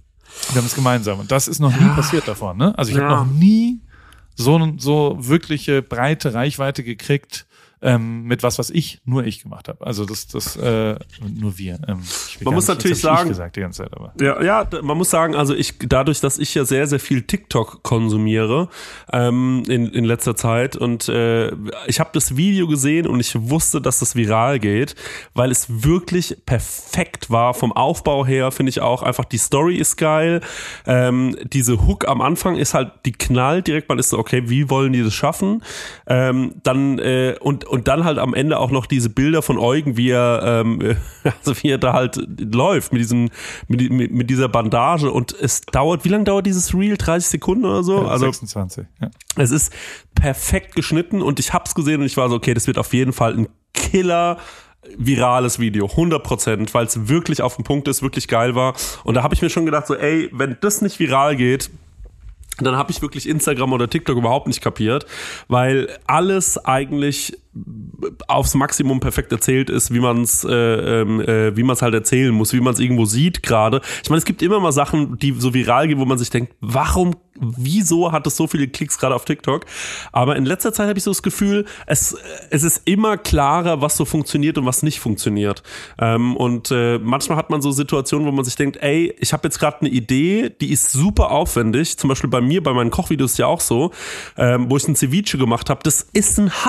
wir 0.52 0.56
haben 0.58 0.66
es 0.66 0.74
gemeinsam. 0.74 1.20
Und 1.20 1.30
das 1.30 1.48
ist 1.48 1.58
noch 1.60 1.74
nie 1.76 1.88
passiert 1.94 2.26
davon, 2.28 2.56
ne? 2.56 2.76
Also 2.78 2.92
ich 2.92 2.98
Ja. 2.98 3.08
habe 3.08 3.26
noch 3.26 3.32
nie 3.34 3.80
so, 4.36 4.58
so 4.78 5.16
wirkliche 5.18 5.82
breite 5.82 6.32
Reichweite 6.34 6.82
gekriegt, 6.82 7.46
ähm, 7.82 8.24
mit 8.24 8.42
was, 8.42 8.58
was 8.58 8.70
ich, 8.70 9.00
nur 9.04 9.24
ich 9.24 9.42
gemacht 9.42 9.68
habe. 9.68 9.86
Also 9.86 10.04
das, 10.04 10.26
das, 10.26 10.56
äh, 10.56 10.96
nur 11.34 11.56
wir. 11.58 11.78
Ähm, 11.88 12.00
Man 12.42 12.54
muss 12.54 12.68
nicht- 12.68 12.76
natürlich 12.76 13.00
sagen- 13.00 13.28
gesagt 13.30 13.56
Zeit. 13.72 13.90
Ja, 14.20 14.42
ja, 14.42 14.68
man 14.82 14.96
muss 14.98 15.10
sagen, 15.10 15.34
also 15.34 15.54
ich, 15.54 15.74
dadurch, 15.78 16.20
dass 16.20 16.38
ich 16.38 16.54
ja 16.54 16.64
sehr, 16.64 16.86
sehr 16.86 17.00
viel 17.00 17.22
TikTok 17.22 17.82
konsumiere 17.82 18.68
ähm, 19.12 19.62
in, 19.68 19.86
in 19.88 20.04
letzter 20.04 20.36
Zeit 20.36 20.76
und 20.76 21.08
äh, 21.08 21.50
ich 21.86 22.00
habe 22.00 22.10
das 22.12 22.36
Video 22.36 22.66
gesehen 22.66 23.06
und 23.06 23.20
ich 23.20 23.34
wusste, 23.48 23.80
dass 23.80 23.98
das 24.00 24.14
viral 24.16 24.58
geht, 24.58 24.94
weil 25.34 25.50
es 25.50 25.66
wirklich 25.82 26.36
perfekt 26.46 27.30
war 27.30 27.54
vom 27.54 27.72
Aufbau 27.72 28.26
her, 28.26 28.50
finde 28.50 28.70
ich 28.70 28.80
auch 28.80 29.02
einfach, 29.02 29.24
die 29.24 29.38
Story 29.38 29.76
ist 29.76 29.96
geil, 29.96 30.40
ähm, 30.86 31.36
diese 31.52 31.86
Hook 31.86 32.06
am 32.08 32.20
Anfang 32.20 32.56
ist 32.56 32.74
halt, 32.74 32.92
die 33.06 33.12
knallt 33.12 33.66
direkt, 33.66 33.88
man 33.88 33.98
ist 33.98 34.10
so, 34.10 34.18
okay, 34.18 34.42
wie 34.50 34.68
wollen 34.70 34.92
die 34.92 35.02
das 35.02 35.14
schaffen? 35.14 35.62
Ähm, 36.06 36.54
dann 36.62 36.98
äh, 36.98 37.36
und, 37.40 37.64
und 37.70 37.88
dann 37.88 38.04
halt 38.04 38.18
am 38.18 38.34
Ende 38.34 38.58
auch 38.58 38.70
noch 38.70 38.86
diese 38.86 39.10
Bilder 39.10 39.42
von 39.42 39.58
Eugen, 39.58 39.96
wie 39.96 40.10
er, 40.10 40.42
ähm, 40.44 40.80
äh, 40.80 40.96
also 41.38 41.62
wie 41.62 41.70
er 41.70 41.78
da 41.78 41.92
halt 41.92 42.20
läuft 42.38 42.92
mit 42.92 43.00
diesem, 43.00 43.30
mit, 43.68 43.90
mit, 43.90 44.12
mit 44.12 44.30
dieser 44.30 44.48
Bandage 44.48 45.10
und 45.10 45.32
es 45.32 45.62
dauert, 45.62 46.04
wie 46.04 46.08
lange 46.08 46.24
dauert 46.24 46.46
dieses 46.46 46.74
Reel? 46.74 46.96
30 46.96 47.28
Sekunden 47.28 47.64
oder 47.64 47.82
so? 47.82 48.06
also 48.06 48.26
26, 48.26 48.86
ja. 49.00 49.10
es 49.36 49.50
ist 49.50 49.72
perfekt 50.14 50.74
geschnitten 50.74 51.22
und 51.22 51.38
ich 51.38 51.52
hab's 51.52 51.74
gesehen 51.74 52.00
und 52.00 52.06
ich 52.06 52.16
war 52.16 52.28
so, 52.28 52.36
okay, 52.36 52.54
das 52.54 52.66
wird 52.66 52.78
auf 52.78 52.92
jeden 52.92 53.12
Fall 53.12 53.36
ein 53.36 53.48
Killer 53.72 54.38
virales 54.96 55.58
Video, 55.58 55.86
100 55.86 56.22
Prozent, 56.22 56.74
weil 56.74 56.86
es 56.86 57.08
wirklich 57.08 57.42
auf 57.42 57.56
den 57.56 57.64
Punkt 57.64 57.86
ist, 57.86 58.02
wirklich 58.02 58.28
geil 58.28 58.54
war. 58.54 58.74
Und 59.04 59.14
da 59.14 59.22
habe 59.22 59.34
ich 59.34 59.42
mir 59.42 59.50
schon 59.50 59.66
gedacht, 59.66 59.86
so, 59.86 59.94
ey, 59.94 60.30
wenn 60.32 60.56
das 60.60 60.80
nicht 60.80 60.98
viral 60.98 61.36
geht, 61.36 61.70
dann 62.58 62.76
habe 62.76 62.90
ich 62.90 63.02
wirklich 63.02 63.28
Instagram 63.28 63.72
oder 63.72 63.88
TikTok 63.88 64.16
überhaupt 64.16 64.46
nicht 64.46 64.60
kapiert, 64.60 65.06
weil 65.48 65.88
alles 66.06 66.58
eigentlich 66.58 67.38
aufs 68.28 68.54
Maximum 68.54 69.00
perfekt 69.00 69.32
erzählt 69.32 69.70
ist, 69.70 69.92
wie 69.92 69.98
man 69.98 70.22
es 70.22 70.44
äh, 70.44 70.52
ähm, 70.52 71.20
äh, 71.20 71.56
wie 71.56 71.64
man 71.64 71.74
es 71.74 71.82
halt 71.82 71.94
erzählen 71.94 72.32
muss, 72.32 72.52
wie 72.52 72.60
man 72.60 72.74
es 72.74 72.80
irgendwo 72.80 73.06
sieht 73.06 73.42
gerade. 73.42 73.80
Ich 74.02 74.10
meine, 74.10 74.18
es 74.18 74.24
gibt 74.24 74.40
immer 74.42 74.60
mal 74.60 74.72
Sachen, 74.72 75.18
die 75.18 75.34
so 75.36 75.52
viral 75.52 75.88
gehen, 75.88 75.98
wo 75.98 76.04
man 76.04 76.16
sich 76.16 76.30
denkt, 76.30 76.54
warum, 76.60 77.16
wieso 77.34 78.12
hat 78.12 78.26
es 78.26 78.36
so 78.36 78.46
viele 78.46 78.68
Klicks 78.68 78.98
gerade 78.98 79.16
auf 79.16 79.24
TikTok? 79.24 79.66
Aber 80.12 80.36
in 80.36 80.46
letzter 80.46 80.72
Zeit 80.72 80.88
habe 80.88 80.98
ich 80.98 81.04
so 81.04 81.10
das 81.10 81.22
Gefühl, 81.22 81.64
es 81.86 82.16
es 82.50 82.62
ist 82.62 82.82
immer 82.84 83.16
klarer, 83.16 83.80
was 83.80 83.96
so 83.96 84.04
funktioniert 84.04 84.56
und 84.56 84.64
was 84.64 84.84
nicht 84.84 85.00
funktioniert. 85.00 85.64
Ähm, 85.98 86.36
und 86.36 86.70
äh, 86.70 86.98
manchmal 86.98 87.36
hat 87.36 87.50
man 87.50 87.62
so 87.62 87.72
Situationen, 87.72 88.28
wo 88.28 88.32
man 88.32 88.44
sich 88.44 88.54
denkt, 88.54 88.78
ey, 88.80 89.12
ich 89.18 89.32
habe 89.32 89.48
jetzt 89.48 89.58
gerade 89.58 89.80
eine 89.80 89.88
Idee, 89.88 90.50
die 90.60 90.70
ist 90.70 90.92
super 90.92 91.32
aufwendig. 91.32 91.98
Zum 91.98 92.08
Beispiel 92.08 92.30
bei 92.30 92.40
mir, 92.40 92.62
bei 92.62 92.72
meinen 92.72 92.90
Kochvideos 92.90 93.36
ja 93.38 93.46
auch 93.46 93.60
so, 93.60 93.90
ähm, 94.36 94.70
wo 94.70 94.76
ich 94.76 94.86
ein 94.86 94.94
Ceviche 94.94 95.36
gemacht 95.36 95.68
habe. 95.68 95.80
Das 95.82 96.06
ist 96.12 96.38
ein 96.38 96.64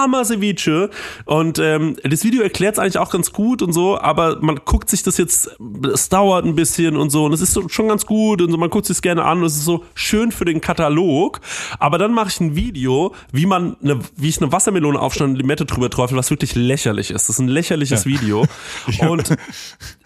Hammer-Ceviche 0.71 0.89
und 1.25 1.59
ähm, 1.59 1.97
das 2.03 2.23
Video 2.23 2.41
erklärt 2.41 2.75
es 2.75 2.79
eigentlich 2.79 2.97
auch 2.97 3.11
ganz 3.11 3.31
gut 3.31 3.61
und 3.61 3.73
so, 3.73 3.99
aber 3.99 4.39
man 4.41 4.59
guckt 4.65 4.89
sich 4.89 5.03
das 5.03 5.17
jetzt, 5.17 5.57
es 5.93 6.09
dauert 6.09 6.45
ein 6.45 6.55
bisschen 6.55 6.95
und 6.97 7.09
so 7.09 7.25
und 7.25 7.33
es 7.33 7.41
ist 7.41 7.53
so, 7.53 7.67
schon 7.69 7.87
ganz 7.87 8.05
gut 8.05 8.41
und 8.41 8.51
so, 8.51 8.57
man 8.57 8.69
guckt 8.69 8.85
sich 8.85 9.01
gerne 9.01 9.23
an 9.23 9.39
und 9.39 9.45
es 9.45 9.55
ist 9.55 9.65
so 9.65 9.83
schön 9.93 10.31
für 10.31 10.45
den 10.45 10.61
Katalog, 10.61 11.41
aber 11.79 11.97
dann 11.97 12.13
mache 12.13 12.29
ich 12.29 12.39
ein 12.39 12.55
Video, 12.55 13.13
wie 13.31 13.45
man 13.45 13.77
eine, 13.81 13.99
wie 14.15 14.29
ich 14.29 14.41
eine 14.41 14.51
Wassermelone 14.51 14.99
aufschneide 14.99 15.31
und 15.31 15.37
Limette 15.37 15.65
drüber 15.65 15.89
träufel, 15.89 16.17
was 16.17 16.29
wirklich 16.29 16.55
lächerlich 16.55 17.11
ist. 17.11 17.29
Das 17.29 17.35
ist 17.35 17.39
ein 17.39 17.47
lächerliches 17.47 18.05
Video. 18.05 18.45
Und 19.01 19.35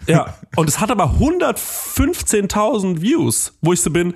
ja, 0.06 0.34
und 0.54 0.68
es 0.68 0.80
hat 0.80 0.90
aber 0.90 1.16
115.000 1.18 3.00
Views, 3.00 3.54
wo 3.60 3.72
ich 3.72 3.80
so 3.80 3.90
bin, 3.90 4.14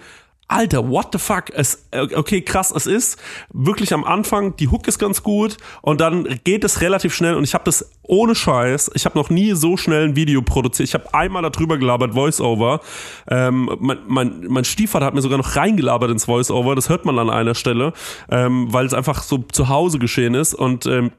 Alter, 0.51 0.91
what 0.91 1.11
the 1.13 1.19
fuck? 1.19 1.45
Es, 1.55 1.87
äh, 1.93 2.09
okay, 2.17 2.43
krass, 2.43 2.73
es 2.75 2.87
ist 2.87 3.21
wirklich 3.53 3.95
am 3.95 4.03
Anfang, 4.03 4.57
die 4.57 4.67
Hook 4.67 4.89
ist 4.89 4.99
ganz 4.99 5.23
gut 5.23 5.57
und 5.81 6.01
dann 6.01 6.41
geht 6.43 6.65
es 6.65 6.81
relativ 6.81 7.15
schnell 7.15 7.37
und 7.37 7.45
ich 7.45 7.55
habe 7.55 7.63
das 7.65 7.89
ohne 8.03 8.35
Scheiß, 8.35 8.91
ich 8.95 9.05
habe 9.05 9.17
noch 9.17 9.31
nie 9.31 9.53
so 9.53 9.77
schnell 9.77 10.09
ein 10.09 10.17
Video 10.17 10.43
produziert. 10.43 10.89
Ich 10.89 10.95
habe 10.95 11.15
einmal 11.15 11.49
darüber 11.49 11.79
gelabert, 11.79 12.15
Voice-Over. 12.15 12.81
Ähm, 13.29 13.71
mein, 13.79 13.99
mein, 14.09 14.47
mein 14.49 14.65
Stiefvater 14.65 15.07
hat 15.07 15.15
mir 15.15 15.23
sogar 15.23 15.39
noch 15.39 15.55
reingelabert 15.55 16.11
ins 16.11 16.25
Voice-Over, 16.25 16.75
das 16.75 16.89
hört 16.89 17.05
man 17.05 17.21
an 17.21 17.31
einer 17.31 17.55
Stelle, 17.55 17.93
ähm, 18.29 18.73
weil 18.73 18.87
es 18.87 18.93
einfach 18.93 19.23
so 19.23 19.39
zu 19.53 19.69
Hause 19.69 20.01
geschehen 20.01 20.35
ist 20.35 20.55
und 20.55 20.85
ähm, 20.87 21.13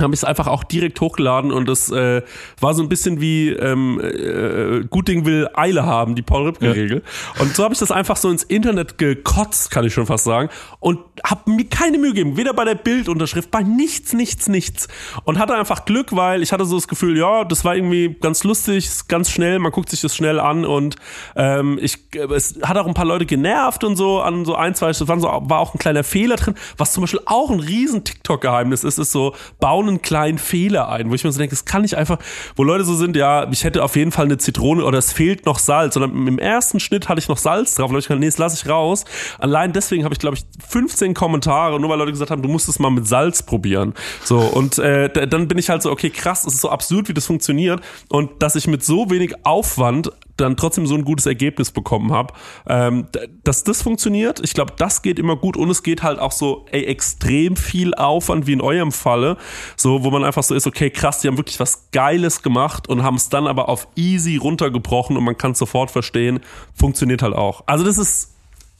habe 0.00 0.14
ich 0.14 0.20
es 0.20 0.24
einfach 0.24 0.46
auch 0.46 0.64
direkt 0.64 1.00
hochgeladen 1.00 1.52
und 1.52 1.68
das 1.68 1.90
äh, 1.90 2.22
war 2.60 2.72
so 2.72 2.82
ein 2.82 2.88
bisschen 2.88 3.20
wie 3.20 3.50
ähm, 3.50 4.00
äh, 4.00 4.84
Gut 4.88 5.08
Ding 5.08 5.26
will 5.26 5.48
Eile 5.54 5.84
haben, 5.84 6.14
die 6.14 6.22
Paul 6.22 6.46
Ripke-Regel. 6.46 7.02
Und 7.38 7.54
so 7.54 7.62
habe 7.62 7.74
ich 7.74 7.80
das 7.80 7.90
einfach 7.90 8.16
so 8.16 8.30
ins 8.30 8.42
Internet 8.42 8.96
gekotzt, 8.96 9.70
kann 9.70 9.84
ich 9.84 9.92
schon 9.92 10.06
fast 10.06 10.24
sagen, 10.24 10.48
und 10.80 10.98
habe 11.24 11.50
mir 11.50 11.66
keine 11.66 11.98
Mühe 11.98 12.14
gegeben, 12.14 12.38
weder 12.38 12.54
bei 12.54 12.64
der 12.64 12.74
Bildunterschrift, 12.74 13.50
bei 13.50 13.62
nichts, 13.62 14.14
nichts, 14.14 14.48
nichts. 14.48 14.88
Und 15.24 15.38
hatte 15.38 15.54
einfach 15.54 15.84
Glück, 15.84 16.16
weil 16.16 16.42
ich 16.42 16.52
hatte 16.52 16.64
so 16.64 16.76
das 16.76 16.88
Gefühl, 16.88 17.18
ja, 17.18 17.44
das 17.44 17.64
war 17.64 17.76
irgendwie 17.76 18.16
ganz 18.18 18.44
lustig, 18.44 18.88
ganz 19.08 19.30
schnell, 19.30 19.58
man 19.58 19.72
guckt 19.72 19.90
sich 19.90 20.00
das 20.00 20.16
schnell 20.16 20.40
an 20.40 20.64
und 20.64 20.96
ähm, 21.36 21.78
ich, 21.80 21.98
es 22.34 22.58
hat 22.62 22.78
auch 22.78 22.86
ein 22.86 22.94
paar 22.94 23.04
Leute 23.04 23.26
genervt 23.26 23.84
und 23.84 23.96
so 23.96 24.20
an 24.20 24.46
so 24.46 24.54
ein, 24.54 24.74
zwei, 24.74 24.88
das 24.88 25.06
waren 25.06 25.20
so, 25.20 25.28
war 25.28 25.58
auch 25.58 25.74
ein 25.74 25.78
kleiner 25.78 26.02
Fehler 26.02 26.36
drin, 26.36 26.54
was 26.78 26.92
zum 26.92 27.02
Beispiel 27.02 27.20
auch 27.26 27.50
ein 27.50 27.60
riesen 27.60 28.04
TikTok-Geheimnis 28.04 28.84
ist, 28.84 28.98
ist 28.98 29.12
so, 29.12 29.34
bauen 29.60 29.81
einen 29.88 30.02
kleinen 30.02 30.38
Fehler 30.38 30.88
ein, 30.88 31.10
wo 31.10 31.14
ich 31.14 31.24
mir 31.24 31.32
so 31.32 31.38
denke, 31.38 31.54
das 31.54 31.64
kann 31.64 31.84
ich 31.84 31.96
einfach, 31.96 32.18
wo 32.56 32.64
Leute 32.64 32.84
so 32.84 32.94
sind, 32.94 33.16
ja, 33.16 33.48
ich 33.50 33.64
hätte 33.64 33.82
auf 33.82 33.96
jeden 33.96 34.12
Fall 34.12 34.26
eine 34.26 34.38
Zitrone 34.38 34.84
oder 34.84 34.98
es 34.98 35.12
fehlt 35.12 35.46
noch 35.46 35.58
Salz, 35.58 35.94
sondern 35.94 36.26
im 36.26 36.38
ersten 36.38 36.80
Schnitt 36.80 37.08
hatte 37.08 37.20
ich 37.20 37.28
noch 37.28 37.38
Salz 37.38 37.74
drauf 37.74 37.90
und 37.90 37.98
ich 37.98 38.06
gesagt, 38.06 38.20
nee, 38.20 38.26
das 38.26 38.38
lasse 38.38 38.56
ich 38.56 38.68
raus. 38.70 39.04
Allein 39.38 39.72
deswegen 39.72 40.04
habe 40.04 40.14
ich, 40.14 40.18
glaube 40.18 40.36
ich, 40.36 40.44
15 40.66 41.14
Kommentare, 41.14 41.80
nur 41.80 41.90
weil 41.90 41.98
Leute 41.98 42.12
gesagt 42.12 42.30
haben, 42.30 42.42
du 42.42 42.48
musst 42.48 42.68
es 42.68 42.78
mal 42.78 42.90
mit 42.90 43.06
Salz 43.06 43.42
probieren. 43.42 43.94
So, 44.24 44.38
und 44.38 44.78
äh, 44.78 45.10
dann 45.26 45.48
bin 45.48 45.58
ich 45.58 45.68
halt 45.68 45.82
so, 45.82 45.90
okay, 45.90 46.10
krass, 46.10 46.46
es 46.46 46.54
ist 46.54 46.60
so 46.60 46.70
absurd, 46.70 47.08
wie 47.08 47.14
das 47.14 47.26
funktioniert 47.26 47.80
und 48.08 48.42
dass 48.42 48.56
ich 48.56 48.66
mit 48.66 48.84
so 48.84 49.10
wenig 49.10 49.34
Aufwand 49.44 50.10
dann 50.36 50.56
trotzdem 50.56 50.86
so 50.86 50.94
ein 50.94 51.04
gutes 51.04 51.26
Ergebnis 51.26 51.70
bekommen 51.70 52.12
habe. 52.12 52.34
Ähm, 52.66 53.06
dass 53.44 53.64
das 53.64 53.82
funktioniert, 53.82 54.40
ich 54.42 54.54
glaube, 54.54 54.72
das 54.76 55.02
geht 55.02 55.18
immer 55.18 55.36
gut 55.36 55.56
und 55.56 55.70
es 55.70 55.82
geht 55.82 56.02
halt 56.02 56.18
auch 56.18 56.32
so 56.32 56.66
ey, 56.70 56.84
extrem 56.84 57.56
viel 57.56 57.94
Aufwand 57.94 58.46
wie 58.46 58.52
in 58.52 58.60
eurem 58.60 58.92
Falle, 58.92 59.36
so 59.76 60.04
wo 60.04 60.10
man 60.10 60.24
einfach 60.24 60.42
so 60.42 60.54
ist, 60.54 60.66
okay, 60.66 60.90
krass, 60.90 61.20
die 61.20 61.28
haben 61.28 61.36
wirklich 61.36 61.60
was 61.60 61.90
Geiles 61.92 62.42
gemacht 62.42 62.88
und 62.88 63.02
haben 63.02 63.16
es 63.16 63.28
dann 63.28 63.46
aber 63.46 63.68
auf 63.68 63.88
easy 63.96 64.36
runtergebrochen 64.36 65.16
und 65.16 65.24
man 65.24 65.36
kann 65.36 65.52
es 65.52 65.58
sofort 65.58 65.90
verstehen, 65.90 66.40
funktioniert 66.74 67.22
halt 67.22 67.34
auch. 67.34 67.62
Also 67.66 67.84
das 67.84 67.98
ist 67.98 68.31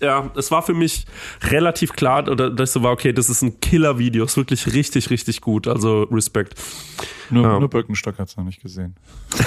ja, 0.03 0.31
es 0.37 0.51
war 0.51 0.63
für 0.63 0.75
mich 0.75 1.07
relativ 1.45 1.93
klar, 1.93 2.29
oder 2.29 2.51
dass 2.51 2.71
ich 2.71 2.73
so 2.75 2.83
war, 2.83 2.93
okay, 2.93 3.13
das 3.13 3.31
ist 3.31 3.43
ein 3.43 3.61
Killer-Video, 3.61 4.25
ist 4.25 4.37
wirklich 4.37 4.67
richtig, 4.73 5.11
richtig 5.11 5.41
gut. 5.41 5.69
Also 5.69 6.03
Respekt. 6.11 6.55
Nur, 7.31 7.45
Ja. 7.45 7.59
nur 7.59 7.71
Birkenstock 7.71 8.19
hat's 8.19 8.37
noch 8.37 8.45
nicht 8.45 8.61
gesehen. 8.63 8.95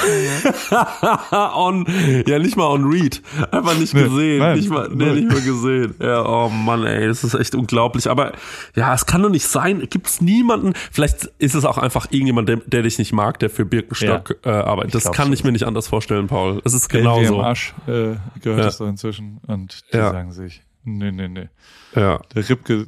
on, 1.55 1.85
ja, 2.25 2.39
nicht 2.39 2.55
mal 2.57 2.67
on 2.67 2.85
Read. 2.85 3.21
Einfach 3.51 3.77
nicht 3.77 3.93
Nee, 3.93 4.03
gesehen. 4.03 4.39
nein, 4.39 4.57
nicht 4.57 4.69
mal, 4.69 4.89
nee, 4.91 5.11
nicht 5.11 5.27
mal 5.31 5.41
gesehen. 5.41 5.95
Ja, 5.99 6.25
oh 6.25 6.49
Mann, 6.49 6.85
ey, 6.85 7.07
das 7.07 7.23
ist 7.23 7.33
echt 7.35 7.53
unglaublich. 7.55 8.09
Aber 8.09 8.33
ja, 8.75 8.93
es 8.93 9.05
kann 9.05 9.21
doch 9.21 9.29
nicht 9.29 9.47
sein. 9.47 9.85
Gibt 9.89 10.07
es 10.07 10.21
niemanden, 10.21 10.73
vielleicht 10.91 11.25
ist 11.37 11.53
es 11.55 11.65
auch 11.65 11.77
einfach 11.77 12.07
irgendjemand, 12.09 12.49
der, 12.49 12.57
der 12.65 12.81
dich 12.83 12.97
nicht 12.97 13.13
mag, 13.13 13.39
der 13.39 13.49
für 13.49 13.65
Birkenstock 13.65 14.37
äh, 14.43 14.49
arbeitet. 14.49 14.95
Das 14.95 15.11
kann 15.11 15.31
ich 15.33 15.43
mir 15.43 15.51
nicht 15.51 15.65
anders 15.65 15.87
vorstellen, 15.87 16.27
Paul. 16.27 16.61
Es 16.65 16.73
ist 16.73 16.89
genau 16.89 17.17
LG 17.19 17.27
am 17.27 17.33
so. 17.35 17.41
Arsch 17.41 17.73
äh, 17.87 17.91
gehört 17.91 18.19
Ja. 18.45 18.55
das 18.65 18.77
doch 18.77 18.87
inzwischen. 18.87 19.39
Und 19.47 19.81
die 19.93 19.97
Ja. 19.97 20.11
sagen 20.11 20.31
sich, 20.31 20.44
nee, 20.85 21.11
nee, 21.11 21.27
nee. 21.27 21.49
Ja. 21.95 22.21
Der 22.33 22.49
Ripke 22.49 22.87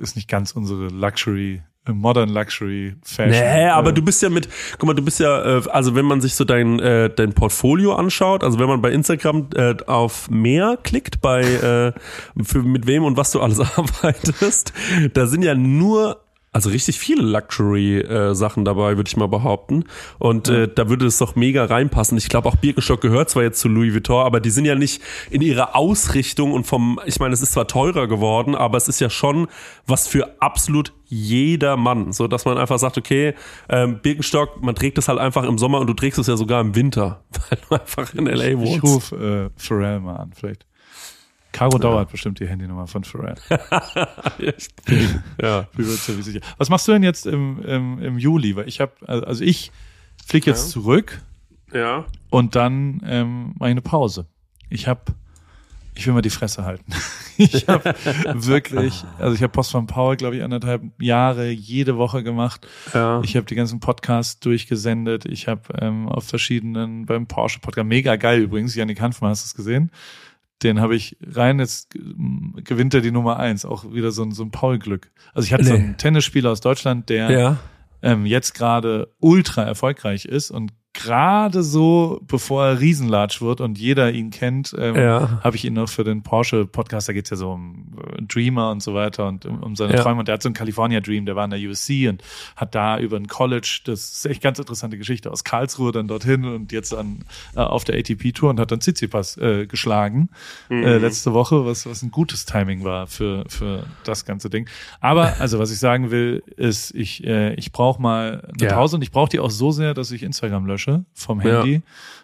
ist 0.00 0.16
nicht 0.16 0.28
ganz 0.28 0.52
unsere 0.52 0.88
Luxury, 0.88 1.62
äh, 1.86 1.92
Modern 1.92 2.28
Luxury 2.28 2.96
Fashion. 3.02 3.30
Nee, 3.30 3.66
aber 3.66 3.90
Äh, 3.90 3.94
du 3.94 4.02
bist 4.02 4.22
ja 4.22 4.28
mit, 4.28 4.48
guck 4.78 4.86
mal, 4.88 4.94
du 4.94 5.02
bist 5.02 5.20
ja, 5.20 5.58
äh, 5.58 5.62
also 5.70 5.94
wenn 5.94 6.04
man 6.04 6.20
sich 6.20 6.34
so 6.34 6.44
dein, 6.44 6.78
äh, 6.80 7.10
dein 7.10 7.32
Portfolio 7.32 7.94
anschaut, 7.94 8.42
also 8.42 8.58
wenn 8.58 8.68
man 8.68 8.82
bei 8.82 8.90
Instagram 8.90 9.48
äh, 9.54 9.74
auf 9.86 10.30
mehr 10.30 10.78
klickt, 10.82 11.20
bei 11.20 11.42
äh, 11.42 11.92
für, 12.42 12.62
mit 12.62 12.86
wem 12.86 13.04
und 13.04 13.16
was 13.16 13.30
du 13.30 13.40
alles 13.40 13.60
arbeitest, 13.76 14.72
da 15.14 15.26
sind 15.26 15.42
ja 15.42 15.54
nur 15.54 16.25
also 16.56 16.70
richtig 16.70 16.98
viele 16.98 17.20
Luxury-Sachen 17.20 18.64
dabei, 18.64 18.96
würde 18.96 19.08
ich 19.08 19.16
mal 19.18 19.28
behaupten. 19.28 19.84
Und 20.18 20.48
äh, 20.48 20.66
da 20.66 20.88
würde 20.88 21.04
es 21.04 21.18
doch 21.18 21.36
mega 21.36 21.66
reinpassen. 21.66 22.16
Ich 22.16 22.30
glaube, 22.30 22.48
auch 22.48 22.56
Birkenstock 22.56 23.02
gehört 23.02 23.28
zwar 23.28 23.42
jetzt 23.42 23.60
zu 23.60 23.68
Louis 23.68 23.92
Vuitton, 23.92 24.24
aber 24.24 24.40
die 24.40 24.48
sind 24.48 24.64
ja 24.64 24.74
nicht 24.74 25.02
in 25.28 25.42
ihrer 25.42 25.76
Ausrichtung 25.76 26.54
und 26.54 26.66
vom, 26.66 26.98
ich 27.04 27.20
meine, 27.20 27.34
es 27.34 27.42
ist 27.42 27.52
zwar 27.52 27.68
teurer 27.68 28.06
geworden, 28.06 28.54
aber 28.54 28.78
es 28.78 28.88
ist 28.88 29.02
ja 29.02 29.10
schon 29.10 29.48
was 29.86 30.08
für 30.08 30.40
absolut 30.40 30.94
jeder 31.04 31.76
Mann. 31.76 32.12
So, 32.12 32.26
dass 32.26 32.46
man 32.46 32.56
einfach 32.56 32.78
sagt, 32.78 32.96
okay, 32.96 33.34
ähm, 33.68 34.00
Birkenstock, 34.00 34.62
man 34.62 34.74
trägt 34.74 34.96
es 34.96 35.08
halt 35.08 35.18
einfach 35.18 35.44
im 35.44 35.58
Sommer 35.58 35.80
und 35.80 35.88
du 35.88 35.92
trägst 35.92 36.18
es 36.18 36.26
ja 36.26 36.38
sogar 36.38 36.62
im 36.62 36.74
Winter, 36.74 37.22
weil 37.50 37.58
du 37.68 37.74
einfach 37.74 38.14
in 38.14 38.26
L.A. 38.26 38.46
Ich 38.46 38.56
wohnst. 38.56 38.82
ruf 38.82 39.12
äh, 39.12 39.50
Pharrell 39.58 40.00
mal 40.00 40.16
an, 40.16 40.32
vielleicht. 40.34 40.64
Caro 41.56 41.78
dauert 41.78 42.10
bestimmt 42.10 42.38
die 42.40 42.46
Handynummer 42.46 42.86
von 42.86 43.02
Pharrell. 43.04 43.36
ja. 45.40 45.62
Bin 45.76 45.86
mir 45.86 45.94
ziemlich 45.96 46.24
sicher. 46.24 46.40
Was 46.58 46.68
machst 46.68 46.86
du 46.88 46.92
denn 46.92 47.02
jetzt 47.02 47.26
im, 47.26 47.62
im, 47.62 47.98
im 48.02 48.18
Juli? 48.18 48.56
Weil 48.56 48.68
ich 48.68 48.80
habe, 48.80 48.92
also 49.06 49.42
ich 49.44 49.72
fliege 50.26 50.50
jetzt 50.50 50.66
Ja. 50.66 50.72
zurück 50.72 51.22
Ja. 51.72 52.04
und 52.30 52.54
dann 52.56 53.00
ähm, 53.06 53.54
mache 53.58 53.68
ich 53.68 53.72
eine 53.72 53.80
Pause. 53.82 54.26
Ich 54.68 54.88
habe, 54.88 55.00
ich 55.94 56.06
will 56.06 56.14
mal 56.14 56.22
die 56.22 56.30
Fresse 56.30 56.64
halten. 56.64 56.92
Ich 57.38 57.68
habe 57.68 57.84
wirklich, 58.46 59.04
also 59.18 59.34
ich 59.34 59.42
habe 59.42 59.52
Post 59.52 59.72
von 59.72 59.86
Paul, 59.86 60.16
glaube 60.16 60.36
ich, 60.38 60.42
anderthalb 60.42 60.80
Jahre 60.98 61.50
jede 61.50 61.98
Woche 61.98 62.22
gemacht. 62.22 62.66
Ja. 62.94 63.20
Ich 63.22 63.36
habe 63.36 63.44
die 63.44 63.54
ganzen 63.54 63.78
Podcasts 63.78 64.40
durchgesendet. 64.40 65.26
Ich 65.26 65.46
habe 65.46 65.60
ähm, 65.78 66.08
auf 66.08 66.24
verschiedenen, 66.24 67.04
beim 67.04 67.26
Porsche 67.26 67.58
Podcast, 67.60 67.86
mega 67.86 68.16
geil 68.16 68.40
übrigens, 68.40 68.74
Janik 68.74 69.02
Hanfmann, 69.02 69.32
hast 69.32 69.44
du 69.44 69.48
es 69.48 69.54
gesehen? 69.54 69.90
Den 70.62 70.80
habe 70.80 70.96
ich 70.96 71.16
rein, 71.22 71.58
jetzt 71.58 71.94
ähm, 71.96 72.54
gewinnt 72.64 72.94
er 72.94 73.00
die 73.02 73.10
Nummer 73.10 73.38
eins, 73.38 73.64
auch 73.64 73.92
wieder 73.92 74.10
so 74.10 74.22
ein, 74.22 74.30
so 74.32 74.42
ein 74.42 74.50
Paul-Glück. 74.50 75.10
Also 75.34 75.46
ich 75.46 75.52
hatte 75.52 75.64
so 75.64 75.72
Nee. 75.74 75.78
einen 75.80 75.96
Tennisspieler 75.98 76.50
aus 76.50 76.60
Deutschland, 76.60 77.08
der 77.10 77.30
Ja. 77.30 77.56
ähm, 78.02 78.24
jetzt 78.24 78.54
gerade 78.54 79.12
ultra 79.20 79.62
erfolgreich 79.64 80.24
ist 80.24 80.50
und 80.50 80.72
gerade 80.96 81.62
so, 81.62 82.20
bevor 82.26 82.66
er 82.66 82.80
Riesenlatsch 82.80 83.40
wird 83.40 83.60
und 83.60 83.78
jeder 83.78 84.10
ihn 84.12 84.30
kennt, 84.30 84.74
ähm, 84.78 84.96
Ja. 84.96 85.40
habe 85.44 85.56
ich 85.56 85.64
ihn 85.64 85.74
noch 85.74 85.88
für 85.88 86.04
den 86.04 86.22
Porsche-Podcast, 86.22 87.08
da 87.08 87.12
geht's 87.12 87.30
ja 87.30 87.36
so 87.36 87.52
um 87.52 87.86
äh, 88.16 88.22
Dreamer 88.22 88.70
und 88.70 88.82
so 88.82 88.94
weiter 88.94 89.28
und 89.28 89.46
um, 89.46 89.62
um 89.62 89.76
seine 89.76 89.94
Ja. 89.94 90.02
Träume. 90.02 90.20
Und 90.20 90.28
der 90.28 90.34
hat 90.34 90.42
so 90.42 90.48
einen 90.48 90.54
California 90.54 91.00
Dream, 91.00 91.26
der 91.26 91.36
war 91.36 91.44
in 91.44 91.50
der 91.50 91.60
USC 91.60 92.08
und 92.08 92.22
hat 92.56 92.74
da 92.74 92.98
über 92.98 93.16
ein 93.16 93.28
College, 93.28 93.80
das 93.84 94.12
ist 94.12 94.26
echt 94.26 94.42
ganz 94.42 94.58
interessante 94.58 94.98
Geschichte, 94.98 95.30
aus 95.30 95.44
Karlsruhe 95.44 95.92
dann 95.92 96.08
dorthin 96.08 96.44
und 96.44 96.72
jetzt 96.72 96.94
an, 96.94 97.20
äh, 97.54 97.60
auf 97.60 97.84
der 97.84 97.96
ATP-Tour 97.98 98.50
und 98.50 98.60
hat 98.60 98.70
dann 98.72 98.80
Tsitsipas 98.80 99.36
äh, 99.36 99.66
geschlagen 99.66 100.28
äh, 100.70 100.98
letzte 100.98 101.32
Woche, 101.32 101.64
was, 101.66 101.86
was 101.86 102.02
ein 102.02 102.10
gutes 102.10 102.44
Timing 102.46 102.84
war 102.84 103.06
für, 103.06 103.44
für 103.48 103.84
das 104.04 104.24
ganze 104.24 104.50
Ding. 104.50 104.68
Aber, 105.00 105.38
also 105.40 105.58
was 105.58 105.70
ich 105.70 105.78
sagen 105.78 106.10
will, 106.10 106.42
ist, 106.56 106.94
ich, 106.94 107.24
äh, 107.24 107.54
ich 107.54 107.72
brauche 107.72 108.00
mal 108.00 108.48
eine 108.58 108.68
Ja. 108.68 108.74
Pause 108.74 108.96
und 108.96 109.02
ich 109.02 109.10
brauche 109.10 109.28
die 109.28 109.40
auch 109.40 109.50
so 109.50 109.70
sehr, 109.72 109.94
dass 109.94 110.10
ich 110.10 110.22
Instagram 110.22 110.66
lösche 110.66 110.85
vom 111.14 111.40
Ja. 111.40 111.58
Handy 111.62 111.82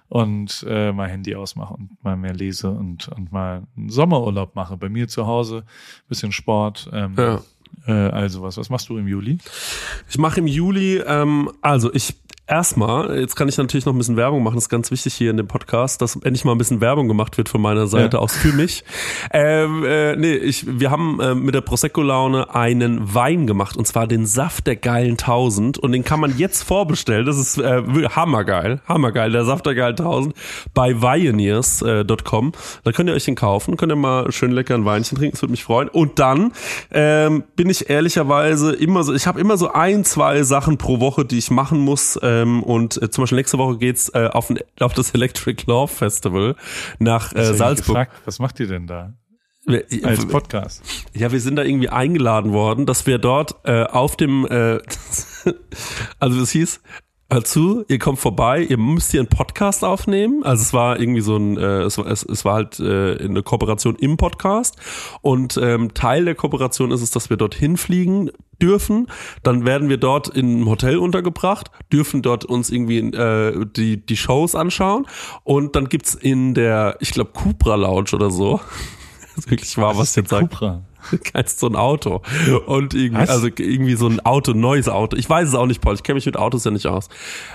und 0.08 0.64
äh, 0.68 0.92
mal 0.92 1.08
Handy 1.08 1.34
ausmache 1.34 1.74
und 1.74 1.90
mal 2.04 2.16
mehr 2.16 2.34
lese 2.34 2.70
und, 2.70 3.08
und 3.08 3.32
mal 3.32 3.62
einen 3.76 3.88
Sommerurlaub 3.88 4.54
mache. 4.54 4.76
Bei 4.76 4.88
mir 4.88 5.08
zu 5.08 5.26
Hause, 5.26 5.64
bisschen 6.08 6.32
Sport, 6.32 6.90
ähm, 6.92 7.14
Ja. 7.16 7.40
Äh, 7.86 7.92
also 7.92 8.42
was. 8.42 8.56
Was 8.56 8.70
machst 8.70 8.88
du 8.88 8.96
im 8.98 9.08
Juli? 9.08 9.38
Ich 10.08 10.18
mache 10.18 10.40
im 10.40 10.46
Juli, 10.46 10.98
ähm, 11.06 11.50
also 11.60 11.92
ich 11.92 12.14
erstmal, 12.44 13.18
jetzt 13.20 13.36
kann 13.36 13.48
ich 13.48 13.56
natürlich 13.56 13.86
noch 13.86 13.94
ein 13.94 13.98
bisschen 13.98 14.16
Werbung 14.16 14.42
machen, 14.42 14.56
das 14.56 14.64
ist 14.64 14.68
ganz 14.68 14.90
wichtig 14.90 15.14
hier 15.14 15.30
in 15.30 15.36
dem 15.38 15.46
Podcast, 15.46 16.02
dass 16.02 16.16
endlich 16.16 16.44
mal 16.44 16.52
ein 16.52 16.58
bisschen 16.58 16.80
Werbung 16.82 17.08
gemacht 17.08 17.38
wird 17.38 17.48
von 17.48 17.62
meiner 17.62 17.86
Seite 17.86 18.16
Ja. 18.16 18.22
aus 18.22 18.36
für 18.36 18.52
mich. 18.52 18.84
ähm, 19.32 19.84
äh, 19.86 20.16
nee, 20.16 20.34
ich, 20.34 20.66
wir 20.68 20.90
haben 20.90 21.18
äh, 21.20 21.34
mit 21.34 21.54
der 21.54 21.60
Prosecco-Laune 21.62 22.52
einen 22.54 23.14
Wein 23.14 23.46
gemacht 23.46 23.76
und 23.76 23.86
zwar 23.86 24.06
den 24.06 24.26
Saft 24.26 24.66
der 24.66 24.76
geilen 24.76 25.12
1000 25.12 25.78
und 25.78 25.92
den 25.92 26.04
kann 26.04 26.20
man 26.20 26.36
jetzt 26.36 26.62
vorbestellen, 26.64 27.24
das 27.24 27.38
ist 27.38 27.58
äh, 27.58 27.82
hammergeil, 28.10 28.82
hammergeil, 28.86 29.30
der 29.30 29.44
Saft 29.44 29.64
der 29.64 29.74
geilen 29.76 29.96
1000 29.96 30.34
bei 30.74 31.00
Vioneers.com. 31.00 32.52
Da 32.84 32.92
könnt 32.92 33.08
ihr 33.08 33.14
euch 33.14 33.24
den 33.24 33.36
kaufen, 33.36 33.76
könnt 33.76 33.92
ihr 33.92 33.96
mal 33.96 34.30
schön 34.32 34.50
lecker 34.50 34.74
ein 34.74 34.84
Weinchen 34.84 35.16
trinken, 35.16 35.34
das 35.34 35.42
würde 35.42 35.52
mich 35.52 35.64
freuen. 35.64 35.88
Und 35.88 36.18
dann 36.18 36.52
ähm, 36.90 37.44
bin 37.62 37.70
ich 37.70 37.88
ehrlicherweise 37.88 38.72
immer 38.72 39.04
so, 39.04 39.14
ich 39.14 39.28
habe 39.28 39.40
immer 39.40 39.56
so 39.56 39.70
ein, 39.70 40.04
zwei 40.04 40.42
Sachen 40.42 40.78
pro 40.78 40.98
Woche, 40.98 41.24
die 41.24 41.38
ich 41.38 41.52
machen 41.52 41.78
muss. 41.78 42.18
Ähm, 42.20 42.60
und 42.64 43.00
äh, 43.00 43.08
zum 43.08 43.22
Beispiel 43.22 43.36
nächste 43.36 43.56
Woche 43.56 43.78
geht's 43.78 44.08
äh, 44.08 44.28
auf, 44.32 44.50
ein, 44.50 44.58
auf 44.80 44.94
das 44.94 45.14
Electric 45.14 45.62
Love 45.68 45.86
Festival 45.86 46.56
nach 46.98 47.32
äh, 47.32 47.54
Salzburg. 47.54 47.86
Gefragt, 47.86 48.12
was 48.24 48.40
macht 48.40 48.58
ihr 48.58 48.66
denn 48.66 48.88
da 48.88 49.12
als 50.02 50.26
Podcast? 50.26 50.82
ja, 51.14 51.30
wir 51.30 51.38
sind 51.38 51.54
da 51.54 51.62
irgendwie 51.62 51.88
eingeladen 51.88 52.52
worden, 52.52 52.84
dass 52.84 53.06
wir 53.06 53.18
dort 53.18 53.54
äh, 53.62 53.84
auf 53.84 54.16
dem, 54.16 54.44
äh, 54.44 54.80
also 56.18 56.40
es 56.40 56.50
hieß, 56.50 56.80
hört 57.32 57.46
zu, 57.46 57.84
ihr 57.88 57.98
kommt 57.98 58.18
vorbei, 58.18 58.62
ihr 58.62 58.78
müsst 58.78 59.10
hier 59.10 59.20
einen 59.20 59.28
Podcast 59.28 59.84
aufnehmen. 59.84 60.42
Also 60.44 60.62
es 60.62 60.72
war 60.72 61.00
irgendwie 61.00 61.20
so 61.20 61.36
ein, 61.36 61.56
äh, 61.56 61.82
es, 61.82 61.98
war, 61.98 62.06
es, 62.06 62.22
es 62.22 62.44
war 62.44 62.54
halt 62.54 62.80
äh, 62.80 63.18
eine 63.18 63.42
Kooperation 63.42 63.96
im 63.96 64.16
Podcast 64.16 64.76
und 65.20 65.56
ähm, 65.56 65.94
Teil 65.94 66.24
der 66.24 66.34
Kooperation 66.34 66.90
ist 66.90 67.02
es, 67.02 67.10
dass 67.10 67.30
wir 67.30 67.36
dorthin 67.36 67.76
fliegen 67.76 68.30
dürfen. 68.60 69.08
Dann 69.42 69.64
werden 69.64 69.88
wir 69.88 69.96
dort 69.96 70.28
in 70.28 70.56
einem 70.56 70.68
Hotel 70.68 70.98
untergebracht, 70.98 71.70
dürfen 71.92 72.22
dort 72.22 72.44
uns 72.44 72.70
irgendwie 72.70 72.98
äh, 72.98 73.66
die, 73.66 74.04
die 74.04 74.16
Shows 74.16 74.54
anschauen 74.54 75.06
und 75.44 75.76
dann 75.76 75.88
gibt's 75.88 76.14
in 76.14 76.54
der, 76.54 76.96
ich 77.00 77.12
glaube, 77.12 77.30
Cupra 77.32 77.74
Lounge 77.74 78.10
oder 78.12 78.30
so, 78.30 78.60
das 79.36 79.50
wirklich 79.50 79.76
war, 79.78 79.96
was, 79.96 80.08
ist 80.08 80.16
der 80.16 80.22
jetzt 80.24 80.30
sagt. 80.30 80.50
Cupra? 80.50 80.82
Kennst 81.24 81.60
so 81.60 81.66
ein 81.66 81.76
Auto. 81.76 82.22
Und 82.66 82.94
irgendwie, 82.94 83.22
Was? 83.22 83.30
also 83.30 83.46
irgendwie 83.46 83.94
so 83.94 84.06
ein 84.06 84.20
Auto, 84.20 84.52
neues 84.52 84.88
Auto. 84.88 85.16
Ich 85.16 85.28
weiß 85.28 85.48
es 85.48 85.54
auch 85.54 85.66
nicht, 85.66 85.80
Paul. 85.80 85.94
Ich 85.94 86.02
kenne 86.02 86.16
mich 86.16 86.26
mit 86.26 86.36
Autos 86.36 86.64
ja 86.64 86.70
nicht 86.70 86.86
aus. 86.86 87.08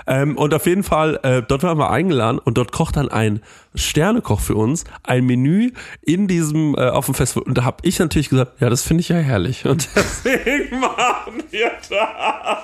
Ähm, 0.05 0.37
und 0.37 0.53
auf 0.53 0.65
jeden 0.65 0.83
Fall, 0.83 1.19
äh, 1.23 1.41
dort 1.47 1.63
waren 1.63 1.77
wir 1.77 1.89
eingeladen 1.89 2.39
und 2.39 2.57
dort 2.57 2.71
kocht 2.71 2.97
dann 2.97 3.09
ein 3.09 3.41
Sternekoch 3.75 4.39
für 4.39 4.55
uns 4.55 4.83
ein 5.03 5.25
Menü 5.25 5.71
in 6.01 6.27
diesem, 6.27 6.75
äh, 6.75 6.89
auf 6.89 7.05
dem 7.05 7.13
Festival. 7.13 7.43
Und 7.43 7.57
da 7.57 7.63
habe 7.63 7.77
ich 7.83 7.99
natürlich 7.99 8.29
gesagt, 8.29 8.59
ja, 8.59 8.69
das 8.69 8.83
finde 8.83 9.01
ich 9.01 9.09
ja 9.09 9.17
herrlich. 9.17 9.65
Und 9.65 9.87
deswegen 9.95 10.79
machen 10.79 11.43
wir 11.51 11.71
das. 11.89 12.57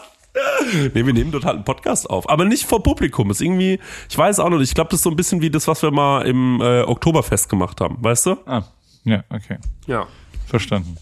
Nee, 0.93 1.05
wir 1.05 1.13
nehmen 1.13 1.31
dort 1.31 1.45
halt 1.45 1.57
einen 1.57 1.65
Podcast 1.65 2.09
auf. 2.09 2.27
Aber 2.29 2.45
nicht 2.45 2.65
vor 2.65 2.81
Publikum. 2.81 3.29
Ist 3.29 3.41
irgendwie, 3.41 3.79
ich 4.09 4.17
weiß 4.17 4.39
auch 4.39 4.49
noch 4.49 4.57
nicht. 4.57 4.69
Ich 4.69 4.75
glaube, 4.75 4.89
das 4.89 4.99
ist 4.99 5.03
so 5.03 5.11
ein 5.11 5.15
bisschen 5.15 5.41
wie 5.41 5.49
das, 5.49 5.67
was 5.67 5.83
wir 5.83 5.91
mal 5.91 6.23
im 6.23 6.59
äh, 6.59 6.81
Oktoberfest 6.81 7.49
gemacht 7.49 7.79
haben. 7.81 7.97
Weißt 8.01 8.25
du? 8.25 8.37
Ah, 8.45 8.63
ja, 9.03 9.23
okay. 9.29 9.57
Ja. 9.85 10.07
Verstanden. 10.45 10.97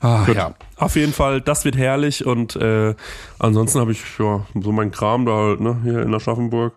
Ah, 0.00 0.26
ja. 0.32 0.54
Auf 0.76 0.94
jeden 0.94 1.12
Fall, 1.12 1.40
das 1.40 1.64
wird 1.64 1.76
herrlich 1.76 2.24
und 2.24 2.54
äh, 2.56 2.94
ansonsten 3.38 3.80
habe 3.80 3.92
ich 3.92 4.00
ja 4.18 4.46
so 4.54 4.72
meinen 4.72 4.92
Kram 4.92 5.26
da 5.26 5.32
halt, 5.32 5.60
ne, 5.60 5.80
hier 5.82 6.02
in 6.02 6.14
Aschaffenburg. 6.14 6.74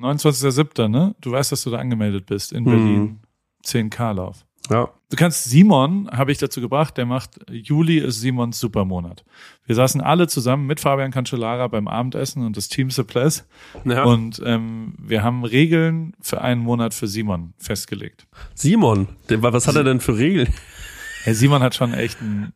29.07., 0.00 0.88
ne? 0.88 1.14
Du 1.20 1.30
weißt, 1.30 1.52
dass 1.52 1.62
du 1.62 1.70
da 1.70 1.78
angemeldet 1.78 2.26
bist 2.26 2.52
in. 2.52 2.64
Berlin. 2.64 3.20
10K-Lauf. 3.66 4.44
Ja. 4.70 4.88
Du 5.10 5.16
kannst 5.16 5.44
Simon, 5.44 6.08
habe 6.10 6.32
ich 6.32 6.38
dazu 6.38 6.60
gebracht, 6.60 6.96
der 6.96 7.06
macht, 7.06 7.38
Juli 7.48 7.98
ist 7.98 8.20
Simons 8.20 8.58
Supermonat. 8.58 9.24
Wir 9.64 9.76
saßen 9.76 10.00
alle 10.00 10.26
zusammen 10.26 10.66
mit 10.66 10.80
Fabian 10.80 11.12
Cancellara 11.12 11.68
beim 11.68 11.86
Abendessen 11.86 12.44
und 12.44 12.56
das 12.56 12.68
Team 12.68 12.90
Suppress 12.90 13.46
ja. 13.84 14.02
und 14.02 14.42
ähm, 14.44 14.94
wir 14.98 15.22
haben 15.22 15.44
Regeln 15.44 16.14
für 16.20 16.40
einen 16.40 16.60
Monat 16.60 16.92
für 16.92 17.06
Simon 17.06 17.54
festgelegt. 17.58 18.26
Simon, 18.54 19.06
was 19.28 19.68
hat 19.68 19.76
er 19.76 19.84
denn 19.84 20.00
für 20.00 20.18
Regeln? 20.18 20.52
Herr 21.26 21.34
Simon 21.34 21.62
hat 21.62 21.74
schon 21.74 21.92
echt 21.92 22.20
einen 22.20 22.52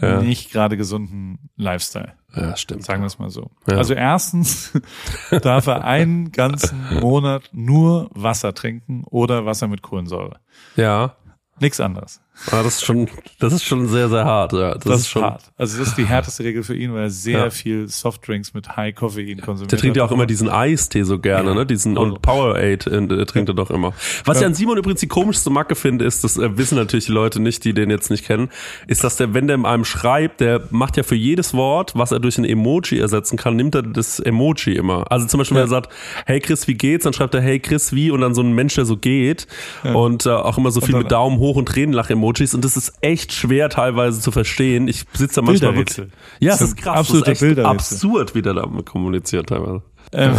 Ja. 0.00 0.20
nicht 0.20 0.50
gerade 0.50 0.76
gesunden 0.76 1.50
Lifestyle. 1.56 2.14
Ja, 2.34 2.56
stimmt. 2.56 2.84
Sagen 2.84 3.02
wir 3.02 3.06
es 3.06 3.18
mal 3.18 3.30
so. 3.30 3.50
Ja. 3.68 3.76
Also 3.76 3.94
erstens 3.94 4.72
darf 5.42 5.66
er 5.68 5.84
einen 5.84 6.32
ganzen 6.32 7.00
Monat 7.00 7.50
nur 7.52 8.10
Wasser 8.14 8.54
trinken 8.54 9.04
oder 9.04 9.46
Wasser 9.46 9.68
mit 9.68 9.82
Kohlensäure. 9.82 10.40
Ja. 10.74 11.14
Nichts 11.60 11.78
anderes. 11.80 12.20
Aber 12.50 12.62
das 12.64 12.74
ist 12.76 12.84
schon, 12.84 13.08
das 13.38 13.52
ist 13.52 13.64
schon 13.64 13.86
sehr, 13.88 14.08
sehr 14.08 14.24
hart. 14.24 14.52
Ja, 14.52 14.74
das, 14.74 14.82
Das, 14.84 15.00
ist 15.02 15.08
schon. 15.08 15.22
hart. 15.22 15.42
Also 15.56 15.78
das 15.78 15.88
ist 15.88 15.98
die 15.98 16.04
härteste 16.08 16.44
Regel 16.44 16.62
für 16.62 16.74
ihn, 16.76 16.92
weil 16.92 17.04
er 17.04 17.10
sehr 17.10 17.38
Ja. 17.44 17.50
viel 17.50 17.88
Softdrinks 17.88 18.54
mit 18.54 18.76
High 18.76 18.94
Koffein 18.94 19.40
konsumiert. 19.40 19.72
Der 19.72 19.78
trinkt 19.78 19.96
ja 19.96 20.04
auch 20.04 20.10
immer 20.12 20.26
diesen 20.26 20.48
Eistee 20.48 21.04
so 21.04 21.18
gerne, 21.18 21.54
ne? 21.54 21.64
Diesen 21.64 21.96
und 21.96 22.22
Powerade 22.22 22.90
äh, 22.90 23.24
trinkt 23.26 23.48
er 23.50 23.54
doch 23.54 23.70
immer. 23.70 23.92
Was 24.24 24.40
ich 24.40 24.46
an 24.46 24.54
Simon 24.54 24.78
übrigens 24.78 25.00
die 25.00 25.06
komischste 25.08 25.50
Macke 25.50 25.74
finde, 25.74 26.04
ist, 26.04 26.24
das 26.24 26.36
äh, 26.36 26.56
wissen 26.58 26.76
natürlich 26.76 27.06
die 27.06 27.12
Leute 27.12 27.40
nicht, 27.40 27.64
die 27.64 27.72
den 27.72 27.90
jetzt 27.90 28.10
nicht 28.10 28.24
kennen, 28.26 28.48
ist, 28.86 29.04
dass 29.04 29.16
der, 29.16 29.32
wenn 29.32 29.46
der 29.46 29.56
in 29.56 29.64
einem 29.64 29.84
schreibt, 29.84 30.40
der 30.40 30.62
macht 30.70 30.96
ja 30.96 31.02
für 31.02 31.14
jedes 31.16 31.54
Wort, 31.54 31.92
was 31.94 32.12
er 32.12 32.20
durch 32.20 32.36
ein 32.38 32.44
Emoji 32.44 32.98
ersetzen 32.98 33.36
kann, 33.36 33.56
nimmt 33.56 33.74
er 33.74 33.82
das 33.82 34.18
Emoji 34.20 34.74
immer. 34.74 35.10
Also 35.10 35.26
zum 35.26 35.38
Beispiel, 35.38 35.56
wenn 35.56 35.64
er 35.64 35.68
sagt, 35.68 35.92
hey 36.26 36.40
Chris, 36.40 36.66
wie 36.68 36.74
geht's? 36.74 37.04
Dann 37.04 37.12
schreibt 37.12 37.34
er, 37.34 37.40
hey 37.40 37.60
Chris, 37.60 37.92
wie? 37.94 38.10
Und 38.10 38.20
dann 38.20 38.34
so 38.34 38.42
ein 38.42 38.52
Mensch, 38.52 38.74
der 38.74 38.84
so 38.84 38.96
geht. 38.96 39.46
Und 39.84 40.26
äh, 40.26 40.30
auch 40.30 40.58
immer 40.58 40.70
so 40.70 40.80
viel 40.80 40.92
dann- 40.92 41.02
mit 41.02 41.12
Daumen 41.12 41.38
hoch 41.38 41.56
und 41.56 41.64
Tränenlach-Emojis. 42.32 42.54
Und 42.54 42.64
das 42.64 42.76
ist 42.76 42.92
echt 43.00 43.32
schwer 43.32 43.68
teilweise 43.68 44.20
zu 44.20 44.30
verstehen. 44.30 44.88
Ich 44.88 45.04
sitze 45.12 45.36
da 45.36 45.42
manchmal 45.42 45.76
wirklich. 45.76 46.08
Ja, 46.40 46.52
Das 46.52 46.60
ist 46.62 46.76
krass. 46.76 46.98
absolute 46.98 47.30
das 47.30 47.42
ist 47.42 47.50
echt 47.58 47.66
absurd, 47.66 48.34
wie 48.34 48.42
der 48.42 48.54
da 48.54 48.66
kommuniziert 48.84 49.48
teilweise. 49.48 49.82
Ähm, 50.12 50.36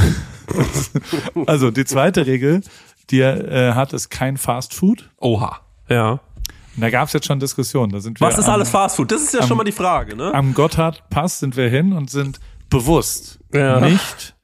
also 1.47 1.71
die 1.71 1.85
zweite 1.85 2.25
Regel, 2.25 2.61
die 3.09 3.19
er 3.19 3.51
äh, 3.51 3.73
hat, 3.73 3.93
ist 3.93 4.09
kein 4.09 4.37
Fast 4.37 4.73
Food. 4.73 5.09
Oha. 5.19 5.59
Ja. 5.89 6.11
Und 6.11 6.81
da 6.81 6.89
gab 6.89 7.07
es 7.07 7.13
jetzt 7.13 7.25
schon 7.27 7.39
Diskussionen. 7.39 7.91
Da 7.91 7.99
sind 7.99 8.19
wir 8.19 8.27
Was 8.27 8.37
ist 8.37 8.47
am, 8.47 8.55
alles 8.55 8.69
Fastfood? 8.69 9.11
Das 9.11 9.21
ist 9.21 9.33
ja 9.33 9.43
schon 9.43 9.57
mal 9.57 9.63
die 9.63 9.71
Frage, 9.71 10.15
ne? 10.15 10.33
am 10.33 10.53
Gotthardpass 10.53 11.39
sind 11.39 11.55
wir 11.55 11.69
hin 11.69 11.93
und 11.93 12.09
sind 12.09 12.39
bewusst 12.69 13.39
Ja. 13.53 13.79
nicht 13.79 14.34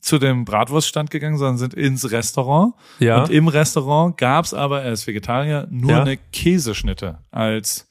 zu 0.00 0.18
dem 0.18 0.44
Bratwurststand 0.44 1.10
gegangen, 1.10 1.36
sondern 1.36 1.58
sind 1.58 1.74
ins 1.74 2.10
Restaurant. 2.10 2.74
Ja. 2.98 3.22
Und 3.22 3.30
im 3.30 3.48
Restaurant 3.48 4.16
gab's 4.16 4.54
aber, 4.54 4.82
er 4.82 4.92
ist 4.92 5.06
Vegetarier, 5.06 5.66
nur 5.70 5.90
Ja. 5.90 6.02
eine 6.02 6.16
Käseschnitte 6.16 7.18
als 7.30 7.88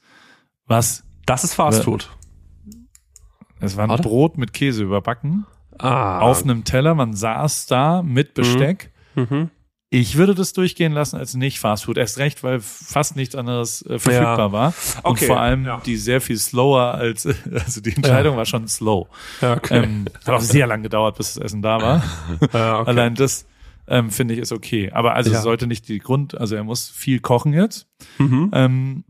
was? 0.66 1.04
Das 1.26 1.44
ist 1.44 1.54
Fastfood. 1.54 2.10
Es 3.60 3.76
war 3.76 3.84
ein 3.84 3.90
Oder? 3.90 4.02
Brot 4.02 4.38
mit 4.38 4.52
Käse 4.52 4.82
überbacken 4.82 5.46
Ah. 5.78 6.18
auf 6.20 6.42
einem 6.42 6.64
Teller. 6.64 6.94
Man 6.94 7.14
saß 7.14 7.66
da 7.66 8.02
mit 8.02 8.34
Besteck. 8.34 8.90
Mhm. 9.14 9.50
Ich 9.92 10.16
würde 10.16 10.36
das 10.36 10.52
durchgehen 10.52 10.92
lassen 10.92 11.16
als 11.16 11.34
nicht 11.34 11.58
Fastfood. 11.58 11.98
Erst 11.98 12.18
recht, 12.18 12.44
weil 12.44 12.60
fast 12.60 13.16
nichts 13.16 13.34
anderes 13.34 13.82
äh, 13.82 13.98
verfügbar 13.98 14.38
Ja. 14.38 14.52
war. 14.52 14.66
Und 15.02 15.10
Okay, 15.10 15.26
vor 15.26 15.40
allem 15.40 15.66
ja. 15.66 15.82
die 15.84 15.96
sehr 15.96 16.20
viel 16.20 16.38
slower 16.38 16.94
als, 16.94 17.26
also 17.52 17.80
die 17.80 17.96
Entscheidung 17.96 18.36
war 18.36 18.46
schon 18.46 18.68
slow. 18.68 19.08
Ja, 19.40 19.54
okay. 19.54 19.82
Ähm, 19.82 20.04
hat 20.24 20.34
auch 20.36 20.40
sehr 20.40 20.68
lang 20.68 20.84
gedauert, 20.84 21.16
bis 21.16 21.34
das 21.34 21.42
Essen 21.44 21.60
da 21.60 21.80
war. 21.82 22.02
Ja, 22.52 22.78
okay. 22.80 22.88
Allein 22.90 23.14
das 23.16 23.46
ähm, 23.88 24.10
finde 24.12 24.34
ich 24.34 24.40
ist 24.40 24.52
okay. 24.52 24.92
Aber 24.92 25.14
also 25.14 25.32
Ja. 25.32 25.40
sollte 25.42 25.66
nicht 25.66 25.88
die 25.88 25.98
Grund, 25.98 26.38
also 26.38 26.54
er 26.54 26.62
muss 26.62 26.88
viel 26.88 27.18
kochen 27.18 27.52
jetzt. 27.52 27.88
Mhm. 28.18 28.50
Ähm, 28.54 29.04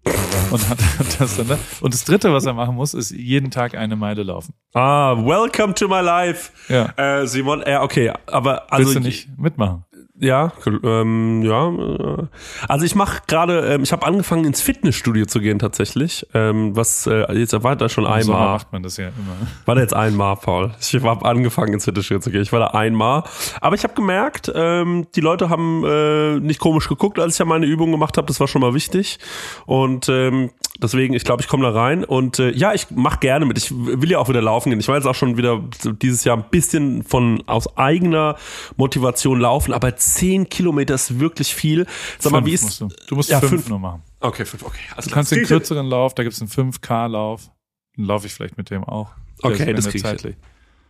und 0.50 0.66
hat 0.70 0.78
das 1.18 1.36
dann 1.36 1.48
da. 1.48 1.58
Und 1.82 1.92
das 1.92 2.04
dritte, 2.04 2.32
was 2.32 2.46
er 2.46 2.54
machen 2.54 2.74
muss, 2.76 2.94
ist 2.94 3.10
jeden 3.10 3.50
Tag 3.50 3.74
eine 3.74 3.96
Meile 3.96 4.22
laufen. 4.22 4.54
Ah, 4.72 5.14
welcome 5.14 5.74
to 5.74 5.86
my 5.88 6.00
life. 6.00 6.50
Ja. 6.70 6.94
Äh, 6.96 7.26
Simon, 7.26 7.60
äh, 7.62 7.76
okay, 7.76 8.12
aber 8.26 8.72
also 8.72 8.86
Willst 8.86 8.96
du 8.96 9.00
nicht 9.00 9.38
mitmachen? 9.38 9.84
Ja, 10.20 10.52
ähm, 10.84 11.42
ja. 11.42 11.68
äh, 11.68 12.26
Also 12.68 12.84
ich 12.84 12.94
mache 12.94 13.22
gerade, 13.26 13.60
ähm, 13.72 13.82
ich 13.82 13.90
habe 13.92 14.06
angefangen 14.06 14.44
ins 14.44 14.60
Fitnessstudio 14.60 15.24
zu 15.24 15.40
gehen 15.40 15.58
tatsächlich. 15.58 16.26
Ähm, 16.34 16.76
was 16.76 17.06
äh, 17.06 17.32
jetzt 17.32 17.60
war 17.62 17.74
da 17.74 17.88
schon 17.88 18.06
einmal. 18.06 18.52
macht 18.52 18.72
man 18.72 18.82
das 18.82 18.98
ja 18.98 19.08
immer. 19.08 19.48
War 19.64 19.74
da 19.76 19.80
jetzt 19.80 19.94
einmal, 19.94 20.36
Paul. 20.36 20.72
Ich 20.78 20.94
habe 21.02 21.24
angefangen 21.24 21.72
ins 21.72 21.86
Fitnessstudio 21.86 22.20
zu 22.20 22.30
gehen. 22.30 22.42
Ich 22.42 22.52
war 22.52 22.60
da 22.60 22.66
einmal. 22.68 23.24
Aber 23.62 23.74
ich 23.74 23.82
habe 23.82 23.94
gemerkt, 23.94 24.52
ähm, 24.54 25.06
die 25.14 25.20
Leute 25.20 25.48
haben 25.48 25.84
äh, 25.86 26.38
nicht 26.38 26.60
komisch 26.60 26.88
geguckt, 26.88 27.18
als 27.18 27.34
ich 27.34 27.38
ja 27.38 27.46
meine 27.46 27.64
Übungen 27.64 27.92
gemacht 27.92 28.18
habe. 28.18 28.26
Das 28.26 28.40
war 28.40 28.46
schon 28.46 28.60
mal 28.60 28.74
wichtig. 28.74 29.18
Und 29.64 30.08
ähm, 30.10 30.50
deswegen, 30.82 31.14
ich 31.14 31.24
glaube, 31.24 31.42
ich 31.42 31.48
komme 31.48 31.62
da 31.64 31.70
rein. 31.70 32.04
Und 32.04 32.38
äh, 32.38 32.50
ja, 32.50 32.74
ich 32.74 32.90
mache 32.90 33.18
gerne 33.18 33.46
mit. 33.46 33.58
Ich 33.58 33.70
will 33.72 34.10
ja 34.10 34.18
auch 34.18 34.28
wieder 34.28 34.42
laufen 34.42 34.70
gehen. 34.70 34.80
Ich 34.80 34.88
war 34.88 34.96
jetzt 34.96 35.06
auch 35.06 35.14
schon 35.14 35.36
wieder 35.36 35.62
dieses 36.02 36.24
Jahr 36.24 36.36
ein 36.36 36.44
bisschen 36.50 37.02
von 37.02 37.42
aus 37.46 37.76
eigener 37.76 38.36
Motivation 38.76 39.40
laufen. 39.40 39.72
Aber 39.72 39.96
10 39.96 40.48
Kilometer 40.48 40.94
ist 40.94 41.18
wirklich 41.20 41.54
viel. 41.54 41.86
Sag 42.18 42.32
mal, 42.32 42.44
wie 42.44 42.52
ist... 42.52 42.80
du. 42.80 42.88
du 43.08 43.14
musst 43.14 43.30
Ja, 43.30 43.40
fünf, 43.40 43.50
fünf. 43.52 43.68
nur 43.68 43.78
machen. 43.78 44.02
Okay, 44.20 44.44
fünf, 44.44 44.64
okay. 44.64 44.80
Also 44.96 45.08
Du 45.08 45.14
kannst 45.14 45.32
den 45.32 45.44
kürzeren 45.44 45.86
Lauf, 45.86 46.14
da 46.14 46.22
gibt's 46.22 46.40
einen 46.40 46.50
5K-Lauf. 46.50 47.50
Dann 47.96 48.04
laufe 48.04 48.26
ich 48.26 48.34
vielleicht 48.34 48.56
mit 48.56 48.70
dem 48.70 48.84
auch. 48.84 49.10
Der 49.42 49.52
Okay, 49.52 49.72
das 49.72 49.86
mir 49.86 49.90
krieg 49.92 50.00
ich 50.00 50.02
zeitlich. 50.02 50.36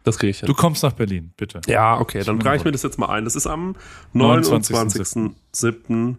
Das 0.02 0.18
kriege 0.18 0.30
ich 0.30 0.40
hin. 0.40 0.46
Du 0.46 0.54
kommst 0.54 0.82
nach 0.82 0.92
Berlin, 0.92 1.32
bitte. 1.36 1.60
Ja, 1.66 2.00
okay, 2.00 2.22
dann 2.24 2.40
trage 2.40 2.56
ich 2.56 2.64
mir 2.64 2.72
das 2.72 2.82
jetzt 2.82 2.98
mal 2.98 3.08
ein. 3.10 3.24
Das 3.24 3.36
ist 3.36 3.46
am 3.46 3.76
29.07.. 4.14 5.34
29.07. 5.52 6.16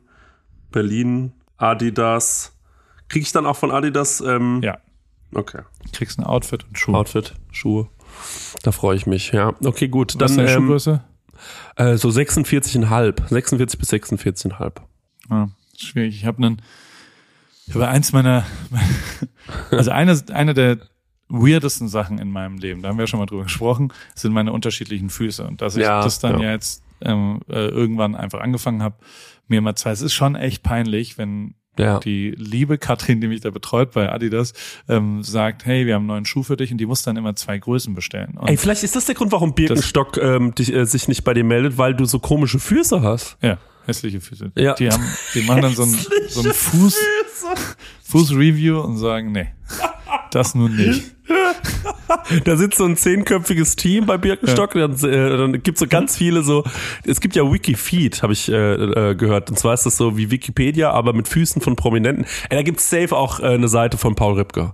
Berlin, 0.72 1.34
Adidas. 1.58 2.54
Kriege 3.12 3.24
ich 3.24 3.32
dann 3.34 3.46
auch 3.46 3.58
von 3.58 3.72
Adidas 3.72 4.22
ähm, 4.22 4.62
Ja. 4.64 4.78
okay. 5.36 5.64
Kriegst 5.92 6.18
ein 6.18 6.24
Outfit 6.24 6.64
und 6.66 6.78
Schuhe. 6.78 6.96
Outfit, 6.98 7.34
Schuhe. 7.52 7.90
Da 8.64 8.72
freue 8.72 8.96
ich 8.96 9.06
mich, 9.06 9.32
ja. 9.34 9.54
Okay, 9.64 9.88
gut. 9.90 10.16
Was 10.20 10.32
ist 10.32 10.38
Dann 10.38 10.46
deine 10.46 10.58
ähm, 10.58 10.64
Schuhgröße? 10.64 11.04
äh, 11.76 11.98
so 11.98 12.08
46,5. 12.10 13.28
46 13.28 13.80
bis 13.80 13.90
46,5. 13.92 14.72
Ja, 15.30 15.50
ist 15.74 15.84
schwierig. 15.86 16.16
Ich 16.16 16.26
habe 16.26 16.38
einen, 16.38 16.62
ich 17.68 17.74
habe 17.74 17.88
eins 17.90 18.14
meiner, 18.14 18.46
also 19.72 19.92
eine, 19.92 20.22
eine 20.34 20.54
der 20.54 20.78
weirdesten 21.30 21.88
Sachen 21.88 22.18
in 22.20 22.30
meinem 22.32 22.58
Leben, 22.58 22.82
da 22.82 22.90
haben 22.90 22.98
wir 22.98 23.08
schon 23.08 23.20
mal 23.20 23.26
drüber 23.26 23.44
gesprochen, 23.44 23.94
sind 24.16 24.34
meine 24.34 24.52
unterschiedlichen 24.54 25.10
Füße. 25.10 25.46
Und 25.46 25.62
dass 25.62 25.76
ich 25.76 25.84
Ja, 25.84 26.02
das 26.04 26.20
dann 26.20 26.40
ja. 26.40 26.48
ja, 26.48 26.52
jetzt 26.52 26.84
ähm, 27.02 27.40
äh, 27.50 27.68
irgendwann 27.68 28.16
einfach 28.16 28.42
angefangen 28.42 28.84
habe, 28.84 28.96
mir 29.48 29.62
mal 29.62 29.76
zwei, 29.76 29.92
es 29.92 30.02
ist 30.02 30.14
schon 30.14 30.36
echt 30.36 30.64
peinlich, 30.64 31.18
wenn 31.18 31.56
Ja. 31.82 32.00
die 32.00 32.32
liebe 32.38 32.78
Katrin, 32.78 33.22
die 33.22 33.28
mich 33.28 33.42
da 33.42 33.50
betreut 33.50 33.92
bei 33.92 34.12
Adidas, 34.12 34.54
ähm, 34.88 35.24
sagt, 35.24 35.66
hey, 35.66 35.86
wir 35.86 35.96
haben 35.96 36.04
einen 36.04 36.08
neuen 36.08 36.26
Schuh 36.26 36.44
für 36.44 36.58
dich 36.58 36.72
und 36.72 36.78
die 36.78 36.86
muss 36.86 37.04
dann 37.04 37.18
immer 37.18 37.36
zwei 37.36 37.58
Größen 37.58 37.94
bestellen. 37.94 38.38
Und 38.38 38.48
Ey, 38.48 38.58
vielleicht 38.58 38.84
ist 38.84 38.96
das 38.96 39.06
der 39.06 39.16
Grund, 39.16 39.32
warum 39.32 39.54
Birkenstock 39.54 40.18
ähm, 40.18 40.54
dich, 40.56 40.74
äh, 40.74 40.86
sich 40.86 41.08
nicht 41.08 41.24
bei 41.24 41.34
dir 41.34 41.44
meldet, 41.44 41.78
weil 41.78 41.94
du 41.94 42.06
so 42.06 42.20
komische 42.20 42.60
Füße 42.60 43.02
hast. 43.02 43.38
ja, 43.42 43.58
hässliche 43.86 44.22
Füße. 44.22 44.52
Ja. 44.56 44.74
Die 44.74 44.90
haben, 44.90 45.04
die 45.34 45.42
machen 45.42 45.62
dann 45.62 45.76
so 45.76 45.84
ein, 45.84 45.96
so 46.28 46.42
ein 46.42 46.54
Fuß, 46.54 46.98
Fußreview 48.04 48.80
und 48.80 48.98
sagen, 48.98 49.32
nee, 49.32 49.48
das 50.32 50.56
nun 50.56 50.76
nicht. 50.76 51.04
Da 52.44 52.58
sitzt 52.58 52.78
so 52.78 52.86
ein 52.86 52.98
zehnköpfiges 52.98 53.78
Team 53.78 54.06
bei 54.06 54.18
Birkenstock, 54.18 54.74
dann, 54.74 54.94
äh, 54.96 55.38
dann 55.38 55.64
gibt's 55.64 55.80
so 55.80 55.88
ganz 55.88 56.18
viele 56.18 56.44
so, 56.44 56.64
es 57.06 57.22
gibt 57.22 57.36
ja 57.36 57.44
Wikifeed, 57.50 58.22
habe 58.22 58.34
ich 58.34 58.50
äh, 58.50 58.56
äh, 58.56 59.16
gehört. 59.16 59.50
Und 59.50 59.58
zwar 59.58 59.74
ist 59.74 59.86
das 59.86 59.98
so 59.98 60.18
wie 60.18 60.30
Wikipedia, 60.30 60.92
aber 60.92 61.14
mit 61.14 61.28
Füßen 61.28 61.62
von 61.62 61.76
Prominenten. 61.76 62.26
Ey, 62.50 62.58
da 62.58 62.64
gibt's 62.64 62.90
safe 62.90 63.16
auch 63.16 63.40
äh, 63.40 63.48
eine 63.48 63.70
Seite 63.70 63.98
von 63.98 64.16
Paul 64.16 64.34
Ripke. 64.34 64.74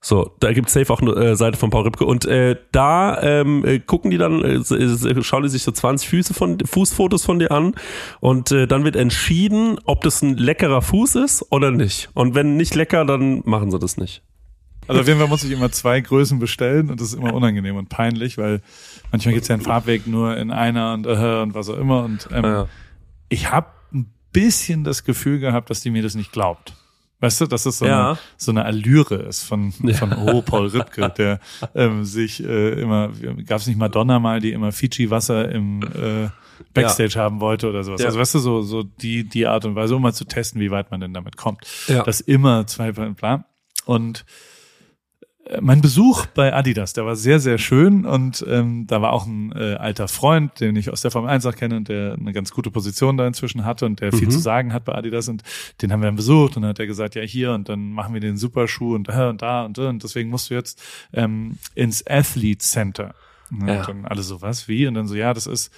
So, 0.00 0.36
da 0.40 0.52
gibt's 0.52 0.72
safe 0.74 0.92
auch 0.92 1.00
eine 1.00 1.12
äh, 1.14 1.36
Seite 1.36 1.58
von 1.58 1.70
Paul 1.70 1.84
Ripke. 1.84 2.04
Und 2.04 2.26
äh, 2.26 2.56
da 2.70 3.20
ähm, 3.22 3.64
äh, 3.64 3.80
gucken 3.80 4.10
die 4.10 4.18
dann, 4.18 4.42
äh, 4.44 4.54
äh, 4.56 5.22
schauen 5.22 5.42
die 5.42 5.48
sich 5.48 5.62
so 5.62 5.72
20 5.72 6.08
Füße 6.08 6.34
von, 6.34 6.58
Fußfotos 6.60 7.24
von 7.24 7.38
dir 7.38 7.50
an 7.50 7.74
und 8.20 8.52
äh, 8.52 8.66
dann 8.68 8.84
wird 8.84 8.94
entschieden, 8.94 9.78
ob 9.84 10.02
das 10.02 10.22
ein 10.22 10.36
leckerer 10.36 10.82
Fuß 10.82 11.16
ist 11.16 11.50
oder 11.50 11.70
nicht. 11.70 12.10
Und 12.14 12.34
wenn 12.34 12.56
nicht 12.56 12.74
lecker, 12.74 13.04
dann 13.04 13.42
machen 13.46 13.70
sie 13.70 13.78
das 13.78 13.96
nicht. 13.96 14.22
Also 14.86 15.00
auf 15.00 15.08
jeden 15.08 15.18
Fall 15.18 15.28
muss 15.28 15.42
ich 15.42 15.50
immer 15.50 15.72
zwei 15.72 16.00
Größen 16.00 16.38
bestellen 16.38 16.90
und 16.90 17.00
das 17.00 17.08
ist 17.08 17.14
immer 17.18 17.34
unangenehm 17.34 17.74
und 17.76 17.88
peinlich, 17.88 18.38
weil 18.38 18.60
manchmal 19.10 19.34
gibt's 19.34 19.48
ja 19.48 19.54
einen 19.56 19.64
Farbweg 19.64 20.06
nur 20.06 20.36
in 20.36 20.52
einer 20.52 20.94
und, 20.94 21.06
äh, 21.06 21.42
und 21.42 21.54
was 21.54 21.68
auch 21.68 21.78
immer. 21.78 22.04
Und 22.04 22.28
ähm, 22.32 22.44
Ja. 22.44 22.68
ich 23.28 23.50
habe 23.50 23.66
ein 23.92 24.12
bisschen 24.32 24.84
das 24.84 25.02
Gefühl 25.02 25.40
gehabt, 25.40 25.70
dass 25.70 25.80
die 25.80 25.90
mir 25.90 26.04
das 26.04 26.14
nicht 26.14 26.30
glaubt. 26.30 26.74
Weißt 27.20 27.40
du, 27.40 27.46
dass 27.46 27.62
das 27.62 27.78
so, 27.78 27.86
Ja. 27.86 28.10
eine, 28.10 28.18
so 28.36 28.50
eine 28.50 28.64
Allüre 28.64 29.14
ist 29.16 29.42
von, 29.42 29.72
von 29.72 30.12
oh, 30.12 30.42
Paul 30.42 30.66
Ripke, 30.66 31.08
der 31.16 31.40
ähm, 31.74 32.04
sich 32.04 32.44
äh, 32.44 32.80
immer, 32.80 33.10
gab 33.46 33.60
es 33.60 33.66
nicht 33.66 33.78
Madonna 33.78 34.18
mal, 34.18 34.40
die 34.40 34.52
immer 34.52 34.70
Fiji-Wasser 34.70 35.50
im 35.50 35.82
äh, 35.82 36.28
Backstage 36.74 37.18
haben 37.18 37.40
wollte 37.40 37.68
oder 37.68 37.84
sowas. 37.84 38.00
Ja. 38.00 38.08
Also 38.08 38.18
weißt 38.18 38.34
du, 38.34 38.38
so, 38.38 38.62
so 38.62 38.82
die, 38.82 39.24
die 39.28 39.46
Art 39.46 39.64
und 39.64 39.74
Weise, 39.74 39.96
um 39.96 40.02
mal 40.02 40.12
zu 40.12 40.24
testen, 40.26 40.60
wie 40.60 40.70
weit 40.70 40.90
man 40.90 41.00
denn 41.00 41.14
damit 41.14 41.36
kommt. 41.36 41.66
Ja. 41.88 42.02
Das 42.02 42.20
immer 42.20 42.66
zwei, 42.66 42.92
bla. 42.92 43.46
Und 43.86 44.24
mein 45.60 45.80
Besuch 45.80 46.26
bei 46.26 46.52
Adidas, 46.52 46.92
der 46.92 47.06
war 47.06 47.14
sehr, 47.16 47.38
sehr 47.40 47.58
schön 47.58 48.04
und 48.04 48.44
ähm, 48.48 48.86
da 48.86 49.00
war 49.00 49.12
auch 49.12 49.26
ein 49.26 49.52
äh, 49.52 49.74
alter 49.74 50.08
Freund, 50.08 50.58
den 50.60 50.74
ich 50.76 50.90
aus 50.90 51.02
der 51.02 51.10
Formel 51.10 51.30
1 51.30 51.46
auch 51.46 51.54
kenne 51.54 51.76
und 51.76 51.88
der 51.88 52.14
eine 52.14 52.32
ganz 52.32 52.50
gute 52.50 52.70
Position 52.70 53.16
da 53.16 53.26
inzwischen 53.26 53.64
hatte 53.64 53.86
und 53.86 54.00
der 54.00 54.12
viel 54.12 54.26
Mhm. 54.26 54.30
zu 54.32 54.38
sagen 54.40 54.72
hat 54.72 54.84
bei 54.84 54.94
Adidas 54.94 55.28
und 55.28 55.42
den 55.82 55.92
haben 55.92 56.00
wir 56.00 56.06
dann 56.06 56.16
besucht 56.16 56.56
und 56.56 56.62
dann 56.62 56.70
hat 56.70 56.78
er 56.80 56.86
gesagt, 56.86 57.14
ja 57.14 57.22
hier 57.22 57.52
und 57.52 57.68
dann 57.68 57.92
machen 57.92 58.12
wir 58.14 58.20
den 58.20 58.36
Superschuh 58.36 58.94
und 58.94 59.08
da 59.08 59.30
und 59.30 59.40
da 59.42 59.64
und 59.64 59.78
da 59.78 59.88
und 59.88 60.02
deswegen 60.02 60.30
musst 60.30 60.50
du 60.50 60.54
jetzt 60.54 60.82
ähm, 61.12 61.58
ins 61.74 62.04
Athlete 62.06 62.58
Center. 62.64 63.14
Und 63.50 63.68
Ja. 63.68 63.82
dann 63.82 64.04
alle 64.04 64.22
so, 64.22 64.42
was, 64.42 64.66
wie? 64.66 64.88
Und 64.88 64.94
dann 64.94 65.06
so, 65.06 65.14
ja, 65.14 65.32
das 65.32 65.46
ist 65.46 65.72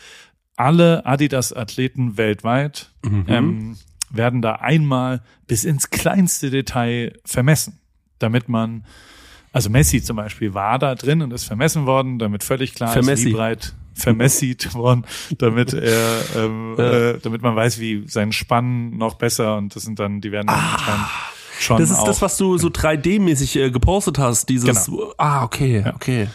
alle 0.57 1.05
Adidas-Athleten 1.07 2.17
weltweit 2.17 2.91
Mhm. 3.05 3.25
ähm, 3.29 3.77
werden 4.11 4.41
da 4.43 4.55
einmal 4.55 5.23
bis 5.47 5.65
ins 5.65 5.91
kleinste 5.91 6.49
Detail 6.51 7.13
vermessen, 7.27 7.79
damit 8.19 8.49
man, 8.49 8.85
also 9.53 9.71
Messi 9.71 10.03
zum 10.03 10.17
Beispiel 10.17 10.55
war 10.55 10.79
da 10.79 10.95
drin 10.95 11.23
und 11.23 11.33
ist 11.33 11.45
vermessen 11.45 11.87
worden, 11.87 12.19
damit 12.19 12.45
völlig 12.45 12.75
klar 12.75 12.93
Vermessi. 12.93 13.23
ist, 13.25 13.29
wie 13.29 13.33
breit 13.33 13.75
vermessit 13.95 14.75
worden, 14.75 15.05
damit 15.39 15.73
er, 15.73 16.21
ähm, 16.37 16.75
Ja. 16.79 16.85
äh, 16.93 17.19
damit 17.21 17.43
man 17.43 17.57
weiß, 17.57 17.81
wie 17.81 18.07
sein 18.07 18.31
Spann 18.33 18.91
noch 18.97 19.15
besser 19.15 19.57
und 19.57 19.75
das 19.75 19.83
sind 19.83 19.99
dann, 19.99 20.21
die 20.21 20.31
werden 20.31 20.47
dann 20.47 20.57
anscheinend 20.59 21.07
schon 21.59 21.77
Ah. 21.77 21.79
Das 21.81 21.91
ist 21.91 21.99
auch, 21.99 22.05
das, 22.07 22.23
was 22.23 22.37
du 22.37 22.57
so 22.59 22.69
3D-mäßig 22.69 23.57
äh, 23.61 23.71
gepostet 23.71 24.19
hast, 24.19 24.49
dieses, 24.49 24.87
Genau. 24.87 25.13
ah, 25.19 25.43
okay, 25.43 25.83
Ja. 25.85 25.95
okay. 25.95 26.29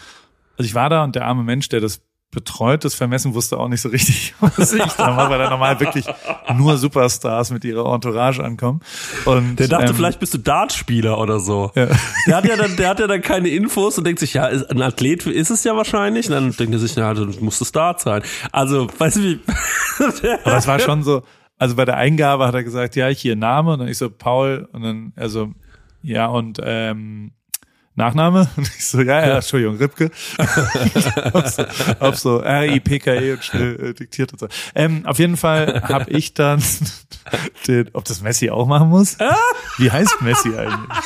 Also 0.58 0.66
ich 0.68 0.74
war 0.74 0.90
da 0.90 1.02
und 1.04 1.14
der 1.16 1.24
arme 1.26 1.42
Mensch, 1.42 1.68
der 1.70 1.80
das 1.80 2.00
betreut, 2.34 2.84
das 2.84 2.94
Vermessen 2.94 3.34
wusste 3.34 3.58
auch 3.58 3.68
nicht 3.68 3.80
so 3.80 3.88
richtig, 3.88 4.34
was 4.40 4.72
ich 4.72 4.82
da 4.82 5.12
mache, 5.12 5.30
weil 5.30 5.38
da 5.38 5.50
normal 5.50 5.80
wirklich 5.80 6.06
nur 6.56 6.76
Superstars 6.76 7.50
mit 7.50 7.64
ihrer 7.64 7.92
Entourage 7.92 8.42
ankommen. 8.42 8.80
Und, 9.24 9.56
Der 9.58 9.68
dachte, 9.68 9.90
ähm, 9.90 9.94
vielleicht 9.94 10.20
bist 10.20 10.34
du 10.34 10.38
Dartspieler 10.38 11.18
oder 11.18 11.40
so. 11.40 11.70
Ja. 11.74 11.88
Der 12.26 12.36
hat 12.36 12.44
ja 12.44 12.56
dann, 12.56 12.76
der 12.76 12.88
hat 12.90 13.00
ja 13.00 13.06
dann 13.06 13.22
keine 13.22 13.48
Infos 13.48 13.96
und 13.98 14.04
denkt 14.04 14.20
sich, 14.20 14.34
ja, 14.34 14.46
ist, 14.46 14.70
ein 14.70 14.82
Athlet 14.82 15.26
ist 15.26 15.50
es 15.50 15.64
ja 15.64 15.76
wahrscheinlich. 15.76 16.26
Und 16.26 16.32
dann 16.32 16.50
denkt 16.52 16.74
er 16.74 16.78
sich, 16.78 16.94
ja, 16.96 17.14
du 17.14 17.26
musst 17.40 17.62
es 17.62 17.72
Dart 17.72 18.00
sein. 18.00 18.22
Also, 18.52 18.88
weißt 18.98 19.16
du 19.16 19.20
wie? 19.22 19.40
Aber 20.44 20.56
es 20.56 20.66
war 20.66 20.78
schon 20.80 21.02
so, 21.02 21.22
also 21.58 21.76
bei 21.76 21.84
der 21.84 21.96
Eingabe 21.96 22.46
hat 22.46 22.54
er 22.54 22.64
gesagt, 22.64 22.96
ja, 22.96 23.06
hier 23.08 23.36
Name 23.36 23.72
und 23.72 23.78
dann 23.78 23.88
ich 23.88 23.98
so 23.98 24.10
Paul 24.10 24.68
und 24.72 24.82
dann 24.82 25.12
also 25.16 25.52
ja 26.02 26.26
und 26.26 26.60
ähm, 26.62 27.32
Nachname 27.94 28.48
und 28.56 28.66
ich 28.66 28.86
so 28.86 29.00
ja, 29.00 29.26
ja, 29.26 29.36
Entschuldigung, 29.36 29.76
Ripke. 29.76 30.10
auf 31.32 31.48
so, 31.48 31.64
auf 32.00 32.18
so 32.18 32.40
R-I-P-K-E 32.40 33.32
und 33.32 33.44
schnell 33.44 33.90
äh, 33.90 33.94
diktiert 33.94 34.32
und 34.32 34.38
so. 34.38 34.48
Ähm, 34.74 35.06
auf 35.06 35.18
jeden 35.18 35.36
Fall 35.36 35.82
habe 35.84 36.10
ich 36.10 36.34
dann 36.34 36.62
den, 37.68 37.90
ob 37.92 38.04
das 38.04 38.20
Messi 38.20 38.50
auch 38.50 38.66
machen 38.66 38.88
muss? 38.88 39.16
Wie 39.78 39.90
heißt 39.90 40.22
Messi 40.22 40.56
eigentlich? 40.56 40.98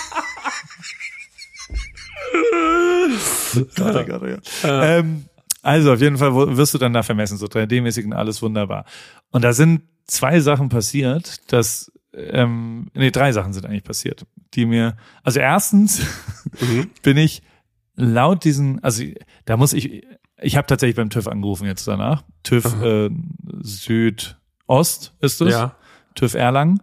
Gott, 3.76 3.96
oh 3.96 4.04
Gott, 4.04 4.22
oh 4.22 4.26
Gott. 4.26 4.42
Ähm, 4.64 5.24
also 5.62 5.92
auf 5.92 6.00
jeden 6.00 6.16
Fall 6.16 6.34
wirst 6.56 6.74
du 6.74 6.78
dann 6.78 6.92
da 6.92 7.02
vermessen, 7.02 7.36
so 7.36 7.46
3D-mäßig 7.46 8.04
und 8.04 8.12
alles 8.12 8.40
wunderbar. 8.42 8.84
Und 9.30 9.42
da 9.42 9.52
sind 9.52 9.82
zwei 10.06 10.40
Sachen 10.40 10.68
passiert, 10.68 11.52
dass 11.52 11.92
ähm, 12.18 12.90
nee, 12.94 13.10
drei 13.10 13.32
Sachen 13.32 13.52
sind 13.52 13.66
eigentlich 13.66 13.84
passiert, 13.84 14.26
die 14.54 14.66
mir, 14.66 14.96
also 15.22 15.40
erstens 15.40 16.02
bin 17.02 17.16
ich 17.16 17.42
laut 17.94 18.44
diesen, 18.44 18.82
also 18.82 19.04
da 19.44 19.56
muss 19.56 19.72
ich, 19.72 20.04
ich 20.40 20.56
habe 20.56 20.66
tatsächlich 20.66 20.96
beim 20.96 21.10
TÜV 21.10 21.28
angerufen 21.28 21.66
jetzt 21.66 21.86
danach. 21.88 22.22
TÜV 22.42 22.82
äh, 22.82 23.10
Südost 23.60 25.14
ist 25.20 25.40
es, 25.40 25.50
Ja. 25.52 25.76
TÜV 26.14 26.34
Erlangen, 26.34 26.82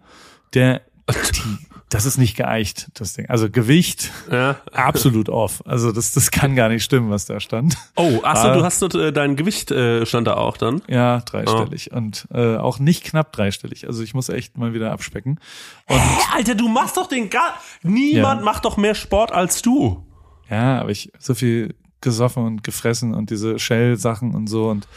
der, 0.54 0.82
die, 1.10 1.58
das 1.96 2.06
ist 2.06 2.18
nicht 2.18 2.36
geeicht, 2.36 2.88
das 2.96 3.14
Ding. 3.14 3.30
Also 3.30 3.50
Gewicht 3.50 4.12
Ja. 4.32 4.58
absolut 4.74 5.30
off. 5.30 5.64
Also 5.66 5.92
das, 5.92 6.12
das 6.12 6.30
kann 6.30 6.56
gar 6.56 6.68
nicht 6.70 6.84
stimmen, 6.84 7.10
was 7.10 7.26
da 7.26 7.40
stand. 7.40 7.78
Oh, 7.96 8.20
achso, 8.24 8.54
du 8.54 8.64
hast 8.64 8.82
dort, 8.82 8.96
äh, 8.96 9.14
dein 9.14 9.36
Gewicht 9.38 9.72
äh, 9.72 10.06
stand 10.06 10.28
da 10.28 10.34
auch 10.36 10.58
dann. 10.58 10.82
Ja, 10.88 11.22
dreistellig 11.22 11.92
und 11.94 12.28
äh, 12.34 12.58
auch 12.58 12.80
nicht 12.80 13.04
knapp 13.06 13.32
dreistellig. 13.32 13.88
Also 13.88 14.04
ich 14.04 14.14
muss 14.14 14.28
echt 14.30 14.58
mal 14.58 14.74
wieder 14.74 14.92
abspecken. 14.92 15.40
Und 15.88 16.02
Alter, 16.34 16.56
du 16.56 16.68
machst 16.68 16.98
doch 16.98 17.08
den 17.08 17.30
gar, 17.30 17.54
niemand 17.82 18.40
Ja. 18.42 18.46
macht 18.46 18.66
doch 18.66 18.76
mehr 18.78 18.96
Sport 18.96 19.32
als 19.32 19.62
du. 19.62 20.06
ja, 20.50 20.80
aber 20.82 20.90
ich 20.92 21.12
so 21.20 21.34
viel 21.34 21.76
gesoffen 22.02 22.44
und 22.46 22.64
gefressen 22.64 23.14
und 23.16 23.30
diese 23.30 23.58
Shell-Sachen 23.58 24.36
und 24.36 24.48
so 24.48 24.70
und 24.70 24.88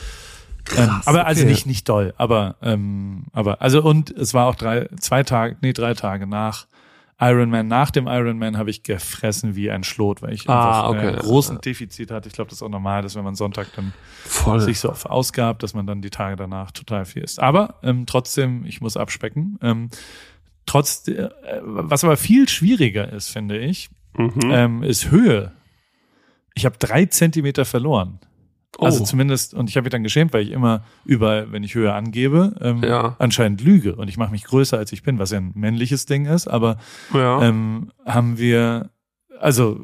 ähm, 0.77 1.01
aber 1.07 1.27
also 1.27 1.41
okay. 1.43 1.51
nicht 1.51 1.65
nicht 1.65 1.89
doll, 1.89 2.12
aber 2.19 2.57
ähm, 2.61 3.25
aber 3.33 3.62
also 3.62 3.83
und 3.83 4.11
es 4.11 4.35
war 4.35 4.47
auch 4.47 4.55
drei 4.55 4.87
zwei 5.01 5.23
Tage 5.23 5.57
nee 5.62 5.73
drei 5.73 5.95
Tage 5.95 6.27
nach 6.27 6.66
Ironman 7.20 7.66
nach 7.66 7.90
dem 7.90 8.07
Ironman 8.07 8.57
habe 8.59 8.70
ich 8.70 8.85
gefressen 8.85 9.57
wie 9.57 9.70
ein 9.70 9.82
Schlot, 9.82 10.23
weil 10.23 10.32
ich 10.35 10.49
Ah, 10.49 10.89
einfach 10.89 11.03
äh, 11.03 11.09
okay. 11.09 11.16
großen 11.20 11.61
Defizit 11.61 12.11
hatte. 12.12 12.28
Ich 12.28 12.35
glaube, 12.35 12.49
das 12.51 12.59
ist 12.59 12.62
auch 12.62 12.69
normal, 12.69 13.03
dass 13.03 13.16
wenn 13.16 13.24
man 13.24 13.35
Sonntag 13.35 13.69
dann 13.74 13.93
Voll. 14.24 14.61
sich 14.61 14.78
so 14.78 14.93
verausgabt, 14.93 15.62
dass 15.65 15.74
man 15.74 15.86
dann 15.86 16.01
die 16.01 16.11
Tage 16.11 16.36
danach 16.36 16.70
total 16.70 17.05
viel 17.05 17.23
isst. 17.24 17.40
Aber 17.40 17.74
ähm, 17.82 18.07
trotzdem, 18.07 18.65
ich 18.65 18.81
muss 18.81 18.97
abspecken. 18.97 19.59
Ähm, 19.62 19.90
trotz, 20.65 21.09
äh, 21.09 21.28
was 21.62 22.05
aber 22.05 22.16
viel 22.16 22.49
schwieriger 22.49 23.12
ist, 23.12 23.28
finde 23.31 23.59
ich, 23.59 23.90
Mhm. 24.16 24.40
ähm, 24.51 24.82
ist 24.82 25.11
Höhe. 25.11 25.53
Ich 26.55 26.65
habe 26.66 26.77
drei 26.78 27.05
Zentimeter 27.07 27.65
verloren. 27.65 28.19
Also 28.78 29.01
Oh. 29.01 29.05
zumindest, 29.05 29.55
und 29.55 29.69
ich 29.70 29.77
habe 29.77 29.85
mich 29.85 29.90
dann 29.93 30.03
geschämt, 30.03 30.32
weil 30.32 30.43
ich 30.43 30.51
immer 30.53 30.85
überall, 31.05 31.51
wenn 31.53 31.62
ich 31.65 31.74
Höhe 31.74 31.93
angebe, 31.93 32.55
ähm, 32.61 32.82
Ja. 32.85 33.16
anscheinend 33.19 33.61
lüge. 33.62 33.97
Und 33.97 34.09
ich 34.09 34.19
mache 34.19 34.31
mich 34.31 34.45
größer, 34.45 34.77
als 34.78 34.93
ich 34.93 35.03
bin, 35.03 35.19
was 35.19 35.31
ja 35.31 35.39
ein 35.39 35.53
männliches 35.55 36.07
Ding 36.07 36.27
ist. 36.27 36.47
Aber 36.49 36.77
ja. 37.12 37.43
ähm, 37.43 37.90
haben 38.05 38.39
wir, 38.39 38.90
also 39.40 39.81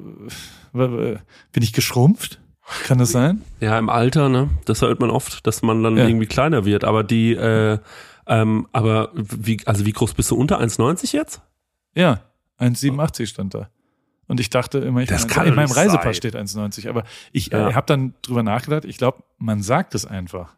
bin 0.75 1.63
ich 1.63 1.73
geschrumpft? 1.73 2.41
Kann 2.85 2.99
das 2.99 3.11
sein? 3.13 3.43
Ja, 3.61 3.79
im 3.79 3.91
Alter, 3.91 4.29
ne? 4.29 4.49
Das 4.65 4.81
hört 4.81 4.99
man 5.01 5.11
oft, 5.11 5.47
dass 5.47 5.63
man 5.63 5.83
dann 5.83 5.97
Ja. 5.99 6.07
irgendwie 6.07 6.27
kleiner 6.27 6.65
wird. 6.65 6.85
Aber 6.85 7.05
die, 7.05 7.33
äh, 7.35 7.79
ähm, 8.27 8.67
aber 8.73 9.11
wie, 9.15 9.59
also 9.67 9.85
wie 9.85 9.93
groß 9.93 10.15
bist 10.15 10.31
du 10.31 10.37
unter 10.37 10.59
1,90 10.61 11.13
jetzt? 11.13 11.43
Ja, 11.95 12.21
1,87 12.59 13.27
stand 13.27 13.55
da. 13.55 13.69
Und 14.27 14.41
ich 14.41 14.51
dachte 14.51 14.79
immer, 14.79 15.01
ich 15.03 15.09
Das 15.09 15.29
kann 15.29 15.47
in 15.47 15.55
meinem 15.55 15.71
Reisepass 15.71 16.03
sein. 16.05 16.15
steht 16.15 16.35
1,90, 16.37 16.89
aber 16.89 17.05
ich 17.33 17.49
Ja. 17.49 17.69
äh, 17.71 17.75
habe 17.75 17.87
dann 17.87 18.15
drüber 18.23 18.43
nachgedacht, 18.43 18.85
ich 18.85 18.97
glaube, 18.99 19.23
man 19.39 19.63
sagt 19.63 19.95
es 19.95 20.07
einfach. 20.07 20.55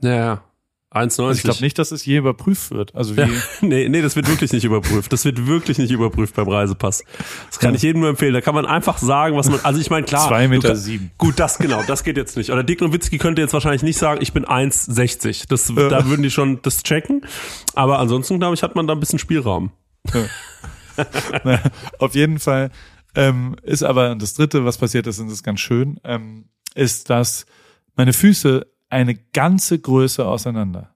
Ja, 0.00 0.14
ja. 0.14 0.42
1,90. 0.90 1.26
Also 1.28 1.32
ich 1.36 1.42
glaube 1.42 1.60
nicht, 1.60 1.78
dass 1.78 1.92
es 1.92 2.06
je 2.06 2.16
überprüft 2.16 2.70
wird. 2.70 2.94
Also 2.94 3.14
wie, 3.14 3.20
Ja, 3.20 3.26
nee, 3.60 3.90
nee, 3.90 4.00
das 4.00 4.16
wird 4.16 4.26
wirklich 4.26 4.52
nicht 4.54 4.64
überprüft. 4.64 5.12
Das 5.12 5.22
wird 5.26 5.46
wirklich 5.46 5.76
nicht 5.76 5.90
überprüft 5.90 6.34
beim 6.34 6.48
Reisepass. 6.48 7.04
Das 7.50 7.58
kann 7.58 7.74
ich 7.74 7.82
jedem 7.82 8.00
nur 8.00 8.08
empfehlen. 8.08 8.32
Da 8.32 8.40
kann 8.40 8.54
man 8.54 8.64
einfach 8.64 8.96
sagen, 8.96 9.36
was 9.36 9.50
man, 9.50 9.60
also 9.64 9.78
ich 9.80 9.90
meine, 9.90 10.06
klar. 10.06 10.26
Zwei 10.28 10.44
du 10.44 10.48
Meter 10.48 10.68
kann- 10.68 10.76
sieben. 10.78 11.10
Gut, 11.18 11.38
das 11.38 11.58
genau, 11.58 11.82
das 11.86 12.04
geht 12.04 12.16
jetzt 12.16 12.38
nicht. 12.38 12.50
Oder 12.50 12.64
Dick 12.64 12.80
Nowitzki 12.80 13.18
könnte 13.18 13.42
jetzt 13.42 13.52
wahrscheinlich 13.52 13.82
nicht 13.82 13.98
sagen, 13.98 14.22
ich 14.22 14.32
bin 14.32 14.46
1,60. 14.46 15.46
Das, 15.48 15.66
da 15.66 16.06
würden 16.06 16.22
die 16.22 16.30
schon 16.30 16.62
das 16.62 16.82
checken. 16.82 17.20
Aber 17.74 17.98
ansonsten, 17.98 18.38
glaube 18.38 18.54
ich, 18.54 18.62
hat 18.62 18.74
man 18.74 18.86
da 18.86 18.94
ein 18.94 19.00
bisschen 19.00 19.18
Spielraum. 19.18 19.72
Na, 21.44 21.60
auf 21.98 22.14
jeden 22.14 22.38
Fall 22.38 22.70
ähm, 23.14 23.56
ist 23.62 23.82
aber 23.82 24.14
das 24.14 24.34
Dritte, 24.34 24.64
was 24.64 24.78
passiert 24.78 25.06
ist, 25.06 25.18
und 25.18 25.26
das 25.26 25.34
ist 25.34 25.42
ganz 25.42 25.60
schön, 25.60 26.00
ähm, 26.04 26.48
ist, 26.74 27.10
dass 27.10 27.46
meine 27.96 28.12
Füße 28.12 28.66
eine 28.90 29.14
ganze 29.14 29.78
Größe 29.78 30.26
auseinander. 30.26 30.94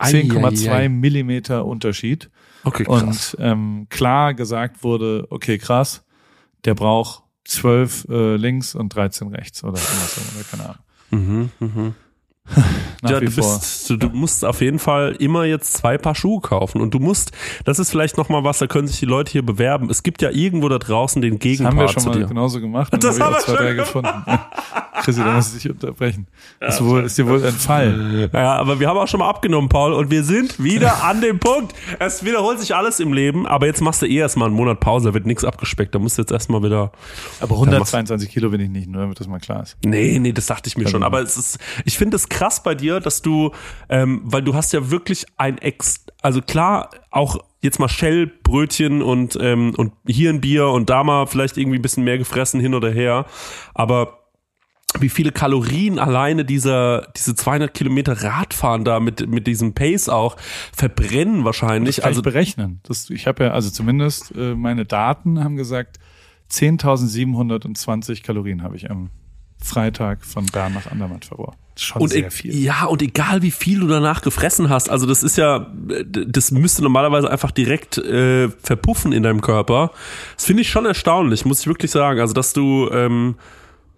10,2 0.00 0.68
Eieiei. 0.68 0.88
Millimeter 0.88 1.64
Unterschied. 1.64 2.30
Okay, 2.64 2.84
krass. 2.84 3.34
Und 3.34 3.44
ähm, 3.44 3.86
klar 3.88 4.34
gesagt 4.34 4.82
wurde, 4.82 5.26
okay, 5.30 5.56
krass, 5.56 6.04
der 6.64 6.74
braucht 6.74 7.22
12 7.44 8.08
äh, 8.10 8.36
links 8.36 8.74
und 8.74 8.94
13 8.94 9.28
rechts 9.28 9.62
oder 9.64 9.78
auch 9.78 10.34
immer, 10.34 10.44
keine 10.50 10.64
Ahnung. 10.64 10.82
Mhm, 11.10 11.50
mhm. 11.60 11.94
Ja, 13.06 13.20
du, 13.20 13.26
bist, 13.30 13.90
du, 13.90 13.96
du 13.96 14.08
musst 14.08 14.44
auf 14.44 14.60
jeden 14.60 14.78
Fall 14.78 15.16
immer 15.18 15.44
jetzt 15.44 15.74
zwei 15.74 15.98
Paar 15.98 16.14
Schuhe 16.14 16.40
kaufen 16.40 16.80
und 16.80 16.92
du 16.94 16.98
musst, 16.98 17.32
das 17.64 17.78
ist 17.78 17.90
vielleicht 17.90 18.16
noch 18.16 18.28
mal 18.28 18.42
was, 18.44 18.58
da 18.58 18.66
können 18.66 18.88
sich 18.88 18.98
die 18.98 19.04
Leute 19.06 19.32
hier 19.32 19.44
bewerben. 19.44 19.90
Es 19.90 20.02
gibt 20.02 20.22
ja 20.22 20.30
irgendwo 20.30 20.68
da 20.68 20.78
draußen 20.78 21.20
den 21.22 21.34
Das 21.34 21.40
Gegenpart 21.40 21.74
haben 21.74 21.80
wir 21.80 21.88
schon 21.88 22.04
mal 22.04 22.18
dir. 22.18 22.26
genauso 22.26 22.60
gemacht. 22.60 22.92
Und 22.92 23.04
Das 23.04 23.20
hab 23.20 23.26
haben 23.26 23.34
wir 23.34 23.40
zwei, 23.40 23.66
schon 23.68 23.76
gefunden. 23.76 24.10
Ja. 24.26 24.50
Chrissy, 25.02 25.20
da 25.22 25.32
muss 25.34 25.54
ich 25.54 25.62
dich 25.62 25.70
unterbrechen. 25.70 26.26
ist, 26.60 26.82
wohl, 26.82 27.04
ist 27.04 27.18
dir 27.18 27.26
wohl 27.28 27.44
entfallen. 27.44 28.30
Ja, 28.32 28.54
aber 28.56 28.80
wir 28.80 28.88
haben 28.88 28.96
auch 28.96 29.06
schon 29.06 29.20
mal 29.20 29.28
abgenommen, 29.28 29.68
Paul, 29.68 29.92
und 29.92 30.10
wir 30.10 30.24
sind 30.24 30.62
wieder 30.62 31.04
an 31.04 31.20
dem 31.20 31.38
Punkt. 31.38 31.74
Es 31.98 32.24
wiederholt 32.24 32.58
sich 32.60 32.74
alles 32.74 32.98
im 32.98 33.12
Leben, 33.12 33.46
aber 33.46 33.66
jetzt 33.66 33.82
machst 33.82 34.00
du 34.02 34.06
eh 34.06 34.16
erstmal 34.16 34.46
einen 34.48 34.56
Monat 34.56 34.80
Pause, 34.80 35.08
da 35.08 35.14
wird 35.14 35.26
nichts 35.26 35.44
abgespeckt. 35.44 35.94
Da 35.94 35.98
musst 35.98 36.16
du 36.16 36.22
jetzt 36.22 36.32
erstmal 36.32 36.62
wieder. 36.62 36.92
Aber 37.40 37.54
122 37.56 38.30
Kilo 38.30 38.48
bin 38.50 38.60
ich 38.62 38.70
nicht, 38.70 38.88
nur 38.88 39.02
damit 39.02 39.20
das 39.20 39.28
mal 39.28 39.38
klar 39.38 39.62
ist. 39.64 39.76
Nee, 39.84 40.18
nee, 40.18 40.32
das 40.32 40.46
dachte 40.46 40.68
ich 40.68 40.76
mir 40.78 40.84
Also- 40.86 40.92
schon. 40.96 41.02
Aber 41.02 41.20
es 41.20 41.36
ist, 41.36 41.58
ich 41.84 41.98
finde 41.98 42.16
es 42.16 42.28
krass 42.36 42.62
bei 42.62 42.74
dir, 42.74 43.00
dass 43.00 43.22
du, 43.22 43.52
ähm, 43.88 44.20
weil 44.24 44.42
du 44.42 44.54
hast 44.54 44.72
ja 44.74 44.90
wirklich 44.90 45.24
ein 45.38 45.56
Ex, 45.56 46.04
also 46.20 46.42
klar, 46.42 46.90
auch 47.10 47.38
jetzt 47.62 47.78
mal 47.78 47.88
Shell-Brötchen 47.88 49.00
und, 49.00 49.38
ähm, 49.40 49.72
und 49.74 49.94
hier 50.06 50.28
ein 50.30 50.42
Bier 50.42 50.68
und 50.68 50.90
da 50.90 51.02
mal 51.02 51.26
vielleicht 51.26 51.56
irgendwie 51.56 51.78
ein 51.78 51.82
bisschen 51.82 52.04
mehr 52.04 52.18
gefressen 52.18 52.60
hin 52.60 52.74
oder 52.74 52.90
her. 52.90 53.24
Aber 53.72 54.18
wie 55.00 55.08
viele 55.08 55.32
Kalorien 55.32 55.98
alleine 55.98 56.44
dieser, 56.44 57.08
diese 57.16 57.34
200 57.34 57.72
Kilometer 57.72 58.22
Radfahren 58.22 58.84
da 58.84 59.00
mit, 59.00 59.26
mit 59.26 59.46
diesem 59.46 59.72
Pace 59.72 60.10
auch 60.10 60.36
verbrennen 60.74 61.44
wahrscheinlich. 61.44 62.04
Also, 62.04 62.20
berechnen. 62.20 62.80
Das, 62.82 63.08
ich 63.08 63.26
habe 63.26 63.44
ja, 63.44 63.50
also 63.52 63.70
zumindest 63.70 64.34
äh, 64.36 64.54
meine 64.54 64.84
Daten 64.84 65.42
haben 65.42 65.56
gesagt, 65.56 65.98
10.720 66.50 68.22
Kalorien 68.22 68.62
habe 68.62 68.76
ich 68.76 68.90
am 68.90 69.10
Freitag 69.62 70.24
von 70.24 70.46
Bern 70.46 70.74
nach 70.74 70.90
Andermatt 70.90 71.24
verbraucht. 71.24 71.58
Schon 71.78 72.00
Und 72.02 72.08
sehr 72.08 72.26
e- 72.26 72.30
viel. 72.30 72.54
ja, 72.56 72.84
und 72.86 73.02
egal 73.02 73.42
wie 73.42 73.50
viel 73.50 73.80
du 73.80 73.86
danach 73.86 74.22
gefressen 74.22 74.70
hast, 74.70 74.88
also 74.88 75.04
das 75.06 75.22
ist 75.22 75.36
ja, 75.36 75.70
das 75.74 76.50
müsste 76.50 76.82
normalerweise 76.82 77.30
einfach 77.30 77.50
direkt 77.50 77.98
äh, 77.98 78.48
verpuffen 78.48 79.12
in 79.12 79.22
deinem 79.22 79.42
Körper. 79.42 79.90
Das 80.36 80.46
finde 80.46 80.62
ich 80.62 80.70
schon 80.70 80.86
erstaunlich, 80.86 81.44
muss 81.44 81.60
ich 81.60 81.66
wirklich 81.66 81.90
sagen. 81.90 82.18
Also, 82.20 82.32
dass 82.32 82.54
du, 82.54 82.88
ähm, 82.90 83.34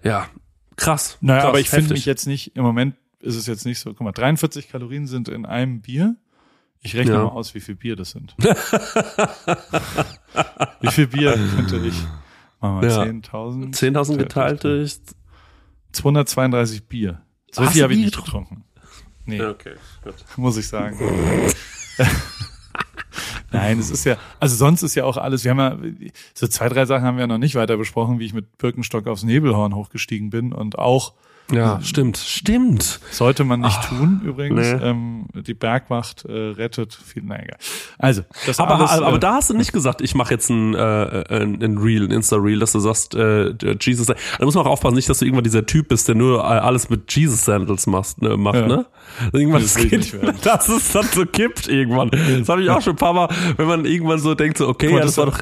ja, 0.02 0.26
krass. 0.74 1.18
Naja, 1.20 1.40
krass, 1.43 1.48
aber 1.51 1.60
ich 1.60 1.70
finde 1.70 1.93
mich 1.94 2.05
jetzt 2.05 2.26
nicht, 2.26 2.56
im 2.56 2.64
Moment 2.64 2.97
ist 3.20 3.36
es 3.36 3.47
jetzt 3.47 3.64
nicht 3.64 3.78
so, 3.78 3.90
guck 3.90 4.01
mal, 4.01 4.10
43 4.12 4.68
Kalorien 4.70 5.06
sind 5.06 5.28
in 5.28 5.47
einem 5.47 5.80
Bier. 5.80 6.16
Ich 6.80 6.97
rechne 6.97 7.12
Ja. 7.14 7.24
mal 7.24 7.30
aus, 7.30 7.55
wie 7.55 7.60
viel 7.60 7.74
Bier 7.76 7.94
das 7.97 8.10
sind. 8.10 8.35
wie 10.80 10.90
viel 10.90 11.06
Bier 11.09 11.39
könnte 11.56 11.76
ich? 11.78 11.94
Machen 12.60 12.82
wir 12.82 12.89
Ja. 12.89 13.02
10.000. 13.02 13.72
10.000 13.74 14.16
geteilt 14.16 14.64
durch. 14.64 14.97
232 15.99 16.85
Bier. 16.85 17.20
So 17.51 17.62
Hast 17.65 17.73
viel 17.73 17.83
habe 17.83 17.93
ich 17.93 17.99
nicht 17.99 18.16
getrunken. 18.16 18.65
Nee, 19.25 19.39
Ja, 19.39 19.51
okay, 19.51 19.75
gut. 20.05 20.15
muss 20.37 20.57
ich 20.57 20.69
sagen. 20.69 20.99
Nein, 23.51 23.79
es 23.79 23.91
ist 23.91 24.05
ja, 24.05 24.16
also 24.41 24.57
sonst 24.57 24.83
ist 24.83 24.95
ja 24.95 25.05
auch 25.05 25.16
alles, 25.16 25.45
wir 25.45 25.51
haben 25.55 25.59
ja, 25.59 26.11
so 26.35 26.47
zwei, 26.47 26.69
drei 26.69 26.85
Sachen 26.85 27.05
haben 27.05 27.16
wir 27.19 27.27
noch 27.27 27.39
nicht 27.39 27.55
weiter 27.55 27.77
besprochen, 27.77 28.19
wie 28.19 28.27
ich 28.27 28.35
mit 28.35 28.59
Birkenstock 28.59 29.07
aufs 29.07 29.23
Nebelhorn 29.23 29.75
hochgestiegen 29.75 30.31
bin 30.31 30.53
und 30.53 30.79
auch 30.79 31.15
Ja, 31.51 31.81
stimmt, 31.83 32.19
stimmt. 32.19 33.01
Sollte 33.11 33.43
man 33.45 33.61
nicht 33.61 33.83
tun, 33.89 34.20
übrigens. 34.25 34.61
nee. 34.61 34.85
Ähm, 34.85 35.27
die 35.35 35.55
Bergwacht 35.55 36.25
äh, 36.27 36.33
rettet 36.33 36.93
viel. 36.95 37.23
Na 37.25 37.37
egal. 37.43 37.57
Also, 37.99 38.23
das 38.47 38.59
Aber, 38.61 38.77
alles, 38.79 38.91
aber 38.91 39.16
äh, 39.16 39.19
da 39.19 39.35
hast 39.35 39.49
du 39.49 39.55
nicht 39.55 39.73
gesagt, 39.73 40.03
ich 40.03 40.15
mache 40.15 40.35
jetzt 40.35 40.51
ein, 40.51 40.75
äh, 40.75 41.25
ein, 41.31 41.62
ein 41.62 41.79
Reel, 41.79 42.05
ein 42.05 42.11
Insta-Reel, 42.11 42.59
dass 42.59 42.73
du 42.73 42.81
sagst, 42.81 43.15
äh, 43.15 43.55
Jesus, 43.81 44.07
da 44.09 44.15
muss 44.45 44.55
man 44.55 44.66
auch 44.66 44.70
aufpassen, 44.70 44.97
nicht, 44.97 45.09
dass 45.09 45.20
du 45.20 45.25
irgendwann 45.25 45.45
dieser 45.45 45.65
Typ 45.65 45.89
bist, 45.89 46.07
der 46.09 46.16
nur 46.16 46.41
äh, 46.41 46.43
alles 46.43 46.91
mit 46.91 47.11
Jesus-Sandals 47.15 47.87
machst, 47.87 48.20
ne, 48.20 48.37
macht, 48.37 48.57
Ja. 48.57 48.66
ne? 48.66 48.87
Irgendwann, 49.33 49.62
Das 49.62 49.73
das, 49.75 49.89
geht, 49.89 50.16
dass 50.45 50.69
es 50.69 50.93
dann 50.93 51.07
so 51.07 51.25
kippt 51.25 51.66
irgendwann. 51.69 52.11
Das 52.11 52.49
habe 52.51 52.62
ich 52.62 52.69
auch 52.69 52.83
schon 52.83 52.93
ein 52.93 52.97
paar 52.97 53.15
Mal, 53.15 53.29
wenn 53.57 53.66
man 53.66 53.85
irgendwann 53.87 54.19
so 54.19 54.35
denkt, 54.35 54.59
so, 54.59 54.69
okay, 54.69 54.93
ja, 54.95 55.01
das 55.01 55.16
war- 55.16 55.27
doch, 55.27 55.39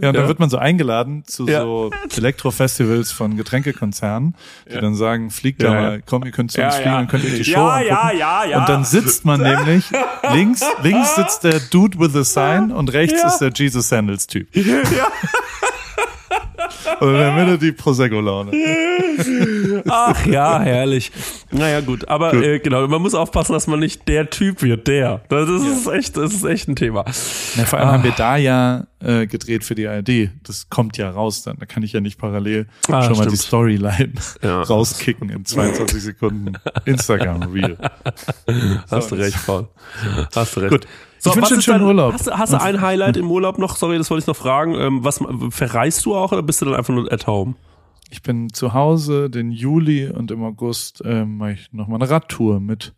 ja, 0.00 0.08
und 0.08 0.14
dann 0.14 0.22
ja. 0.24 0.28
wird 0.28 0.38
man 0.40 0.48
so 0.50 0.58
eingeladen 0.58 1.22
zu 1.26 1.46
Ja. 1.46 1.62
so 1.62 1.90
Elektrofestivals 2.16 3.12
von 3.12 3.36
Getränkekonzernen, 3.36 4.34
die 4.72 4.80
dann 4.80 4.94
sagen, 4.94 5.30
fliegt 5.30 5.62
da 5.62 5.66
Ja, 5.66 5.80
mal, 5.80 5.92
ja. 5.96 6.02
komm, 6.04 6.24
ihr 6.24 6.30
könnt 6.32 6.50
zu 6.52 6.60
Ja, 6.60 6.66
uns 6.66 6.76
fliegen, 6.76 6.90
ja. 6.90 6.96
dann 6.98 7.08
könnt 7.08 7.24
ihr 7.24 7.30
die 7.30 7.50
Ja, 7.50 7.56
Show 7.80 7.84
ja, 7.86 7.98
angucken. 8.00 8.18
ja, 8.18 8.44
ja. 8.44 8.58
Und 8.60 8.68
dann 8.68 8.84
sitzt 8.84 9.24
man 9.24 9.40
nämlich, 9.42 9.84
links, 10.32 10.62
links 10.82 11.14
sitzt 11.16 11.44
der 11.44 11.60
Dude 11.70 11.98
with 11.98 12.12
the 12.12 12.24
sign 12.24 12.72
und 12.72 12.92
rechts 12.92 13.20
Ja. 13.20 13.28
ist 13.28 13.38
der 13.38 13.50
Jesus 13.54 13.88
Sandals 13.88 14.26
Typ. 14.26 14.48
Und 17.00 17.08
in 17.08 17.14
der 17.18 17.32
Mitte 17.32 17.58
die 17.58 17.72
Prosecco-Laune. 17.72 18.52
Ach 19.88 20.26
ja, 20.26 20.60
herrlich. 20.60 21.10
Naja, 21.50 21.80
gut. 21.80 22.08
Aber 22.08 22.34
äh, 22.34 22.58
genau, 22.60 22.86
man 22.88 23.02
muss 23.02 23.14
aufpassen, 23.14 23.52
dass 23.52 23.66
man 23.66 23.78
nicht 23.80 24.08
der 24.08 24.30
Typ 24.30 24.62
wird, 24.62 24.86
der. 24.88 25.22
Das 25.28 25.48
ist 25.48 25.86
echt, 25.88 26.16
das 26.16 26.32
ist 26.32 26.44
echt 26.44 26.68
ein 26.68 26.76
Thema. 26.76 27.04
Na, 27.56 27.64
vor 27.64 27.78
allem 27.78 27.88
haben 27.90 28.04
wir 28.04 28.12
da 28.12 28.36
ja 28.36 28.86
äh, 29.00 29.26
gedreht 29.26 29.64
für 29.64 29.74
die 29.74 29.86
ARD. 29.86 30.30
Das 30.44 30.68
kommt 30.70 30.96
ja 30.96 31.10
raus 31.10 31.42
dann. 31.42 31.56
Da 31.58 31.66
kann 31.66 31.82
ich 31.82 31.92
ja 31.92 32.00
nicht 32.00 32.18
parallel 32.18 32.66
Ah, 32.88 33.02
schon 33.02 33.16
mal 33.16 33.24
die 33.24 33.30
stimmt. 33.36 33.38
Storyline 33.42 34.12
Ja. 34.42 34.62
rauskicken 34.62 35.28
in 35.30 35.44
22 35.44 36.02
Sekunden 36.02 36.52
Instagram 36.84 37.42
Reel. 37.52 37.76
Hast 38.90 39.10
du 39.10 39.14
recht, 39.16 39.36
Paul. 39.46 39.68
Hast 40.34 40.56
du 40.56 40.60
recht. 40.60 40.70
Gut. 40.70 40.86
Ich 41.30 41.36
wünsche 41.36 41.52
einen 41.54 41.62
schönen 41.62 41.78
dein- 41.80 41.88
Urlaub. 41.88 42.12
Hast, 42.14 42.26
du- 42.26 42.32
hast 42.38 42.52
du 42.52 42.60
ein 42.60 42.80
Highlight 42.80 43.16
im 43.16 43.30
Urlaub 43.30 43.58
noch? 43.58 43.76
Sorry, 43.76 43.98
das 43.98 44.10
wollte 44.10 44.22
ich 44.22 44.26
noch 44.26 44.36
fragen. 44.36 44.74
Ähm, 44.74 45.04
was 45.04 45.20
verreist 45.50 46.04
du 46.04 46.14
auch 46.14 46.32
oder 46.32 46.42
bist 46.42 46.60
du 46.60 46.64
dann 46.66 46.74
einfach 46.74 46.92
nur 46.94 47.10
at 47.12 47.26
home? 47.26 47.54
Ich 48.10 48.22
bin 48.22 48.52
zu 48.52 48.74
Hause 48.74 49.30
den 49.30 49.50
Juli 49.52 50.08
und 50.08 50.30
im 50.30 50.42
August 50.44 51.02
ähm, 51.04 51.38
mache 51.38 51.52
ich 51.52 51.72
noch 51.72 51.88
mal 51.88 51.96
eine 51.96 52.10
Radtour 52.10 52.60
mit 52.60 52.94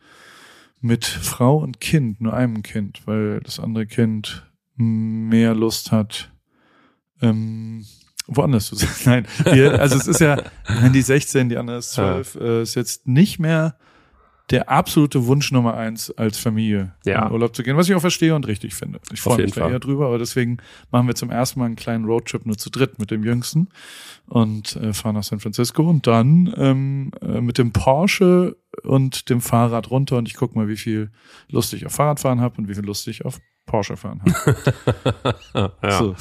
mit 0.80 1.06
Frau 1.06 1.59
und 1.59 1.80
Kind, 1.80 2.20
nur 2.20 2.34
einem 2.34 2.62
Kind, 2.62 3.01
weil 3.06 3.40
das 3.40 3.59
andere 3.59 3.86
Kind 3.86 4.46
mehr 4.76 5.55
Lust 5.55 5.92
hat, 5.92 6.30
ähm, 7.22 7.86
woanders 8.26 8.66
zu 8.66 8.74
sein. 8.76 9.26
Nein, 9.44 9.55
wir, 9.56 9.80
also 9.80 9.96
es 9.96 10.06
ist 10.06 10.20
ja, 10.20 10.42
wenn 10.82 10.92
die 10.92 11.01
16, 11.01 11.48
die 11.48 11.56
andere 11.56 11.78
ist 11.78 11.92
12, 11.92 12.34
äh, 12.34 12.62
ist 12.62 12.74
jetzt 12.74 13.06
nicht 13.06 13.38
mehr 13.38 13.76
der 14.51 14.69
absolute 14.69 15.27
Wunsch 15.27 15.53
Nummer 15.53 15.75
eins 15.75 16.11
als 16.11 16.37
Familie 16.39 16.93
Ja. 17.07 17.27
in 17.27 17.33
Urlaub 17.33 17.57
zu 17.57 17.62
gehen, 17.62 17.77
was 17.79 17.89
ich 17.89 17.95
auch 17.95 18.01
verstehe 18.01 18.35
und 18.35 18.47
richtig 18.47 18.75
finde. 18.75 19.01
Ich 19.12 19.21
freue 19.23 19.39
mich 19.43 19.53
da 19.55 19.71
eher 19.71 19.79
drüber, 19.81 20.07
aber 20.07 20.19
deswegen 20.19 20.59
machen 20.91 21.07
wir 21.07 21.15
zum 21.15 21.31
ersten 21.31 21.61
Mal 21.61 21.66
einen 21.66 21.77
kleinen 21.77 22.05
Roadtrip 22.05 22.45
nur 22.45 22.59
zu 22.59 22.69
dritt 22.69 22.99
mit 22.99 23.11
dem 23.11 23.25
Jüngsten 23.25 23.69
und 24.27 24.77
äh, 24.77 24.93
fahren 24.93 25.15
nach 25.15 25.25
San 25.25 25.41
Francisco 25.41 25.83
und 25.89 26.07
dann 26.07 26.53
ähm, 26.59 27.11
äh, 27.23 27.41
mit 27.41 27.57
dem 27.57 27.73
Porsche 27.73 28.57
und 28.83 29.31
dem 29.31 29.41
Fahrrad 29.41 29.91
runter 29.91 30.19
und 30.19 30.29
ich 30.29 30.35
guck 30.35 30.55
mal, 30.55 30.69
wie 30.69 30.77
viel 30.77 31.11
Lust 31.49 31.73
ich 31.73 31.87
auf 31.87 31.93
Fahrradfahren 31.93 32.41
habe 32.43 32.59
und 32.59 32.69
wie 32.69 32.75
viel 32.75 32.85
Lust 32.85 33.09
ich 33.09 33.25
auf 33.25 33.41
Porsche 33.66 33.97
fahren 33.97 34.21
habe. 34.23 35.37
Ja. 35.83 35.99
So, 35.99 36.15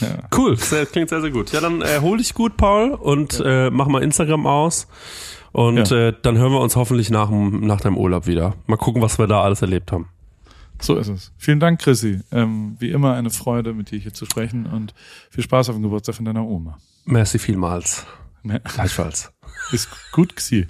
ja. 0.00 0.28
Cool, 0.36 0.56
sehr, 0.56 0.84
klingt 0.86 1.08
sehr, 1.08 1.20
sehr 1.20 1.30
gut. 1.30 1.52
Ja, 1.52 1.60
dann 1.60 1.80
erhol 1.80 2.18
dich 2.18 2.34
gut, 2.34 2.56
Paul, 2.56 2.90
und 2.90 3.40
äh, 3.44 3.70
mach 3.70 3.86
mal 3.86 4.02
Instagram 4.02 4.46
aus. 4.46 4.88
Und 5.52 5.90
Ja. 5.90 6.08
äh, 6.08 6.14
dann 6.22 6.36
hören 6.38 6.52
wir 6.52 6.60
uns 6.60 6.76
hoffentlich 6.76 7.10
nach, 7.10 7.28
dem- 7.28 7.66
nach 7.66 7.80
deinem 7.80 7.96
Urlaub 7.98 8.26
wieder. 8.26 8.54
Mal 8.66 8.76
gucken, 8.76 9.02
was 9.02 9.18
wir 9.18 9.26
da 9.26 9.42
alles 9.42 9.60
erlebt 9.62 9.92
haben. 9.92 10.08
So 10.80 10.96
ist 10.96 11.08
es. 11.08 11.32
Vielen 11.36 11.60
Dank, 11.60 11.80
Chrissy. 11.80 12.20
Ähm, 12.32 12.76
wie 12.80 12.90
immer 12.90 13.14
eine 13.14 13.30
Freude, 13.30 13.72
mit 13.74 13.90
dir 13.90 13.98
hier 13.98 14.12
zu 14.14 14.24
sprechen 14.24 14.66
und 14.66 14.94
viel 15.30 15.44
Spaß 15.44 15.68
auf 15.68 15.76
dem 15.76 15.82
Geburtstag 15.82 16.14
von 16.16 16.24
deiner 16.24 16.44
Oma. 16.44 16.78
Merci 17.04 17.38
vielmals. 17.38 18.04
Ne? 18.42 18.60
Gleichfalls. 18.64 19.32
Ist 19.70 19.88
gut, 20.12 20.34
Xi. 20.34 20.66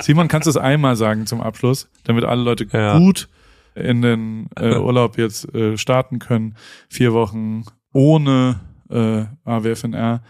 Simon, 0.00 0.28
kannst 0.28 0.46
du 0.46 0.50
es 0.50 0.56
einmal 0.56 0.96
sagen 0.96 1.26
zum 1.26 1.40
Abschluss, 1.40 1.88
damit 2.04 2.24
alle 2.24 2.42
Leute 2.42 2.66
Ja. 2.72 2.98
gut 2.98 3.28
in 3.74 4.02
den 4.02 4.48
äh, 4.56 4.76
Urlaub 4.76 5.18
jetzt 5.18 5.54
äh, 5.54 5.76
starten 5.78 6.18
können. 6.18 6.56
Vier 6.88 7.12
Wochen 7.12 7.64
ohne 7.92 8.60
äh, 8.90 9.24
AWFNR. 9.44 10.22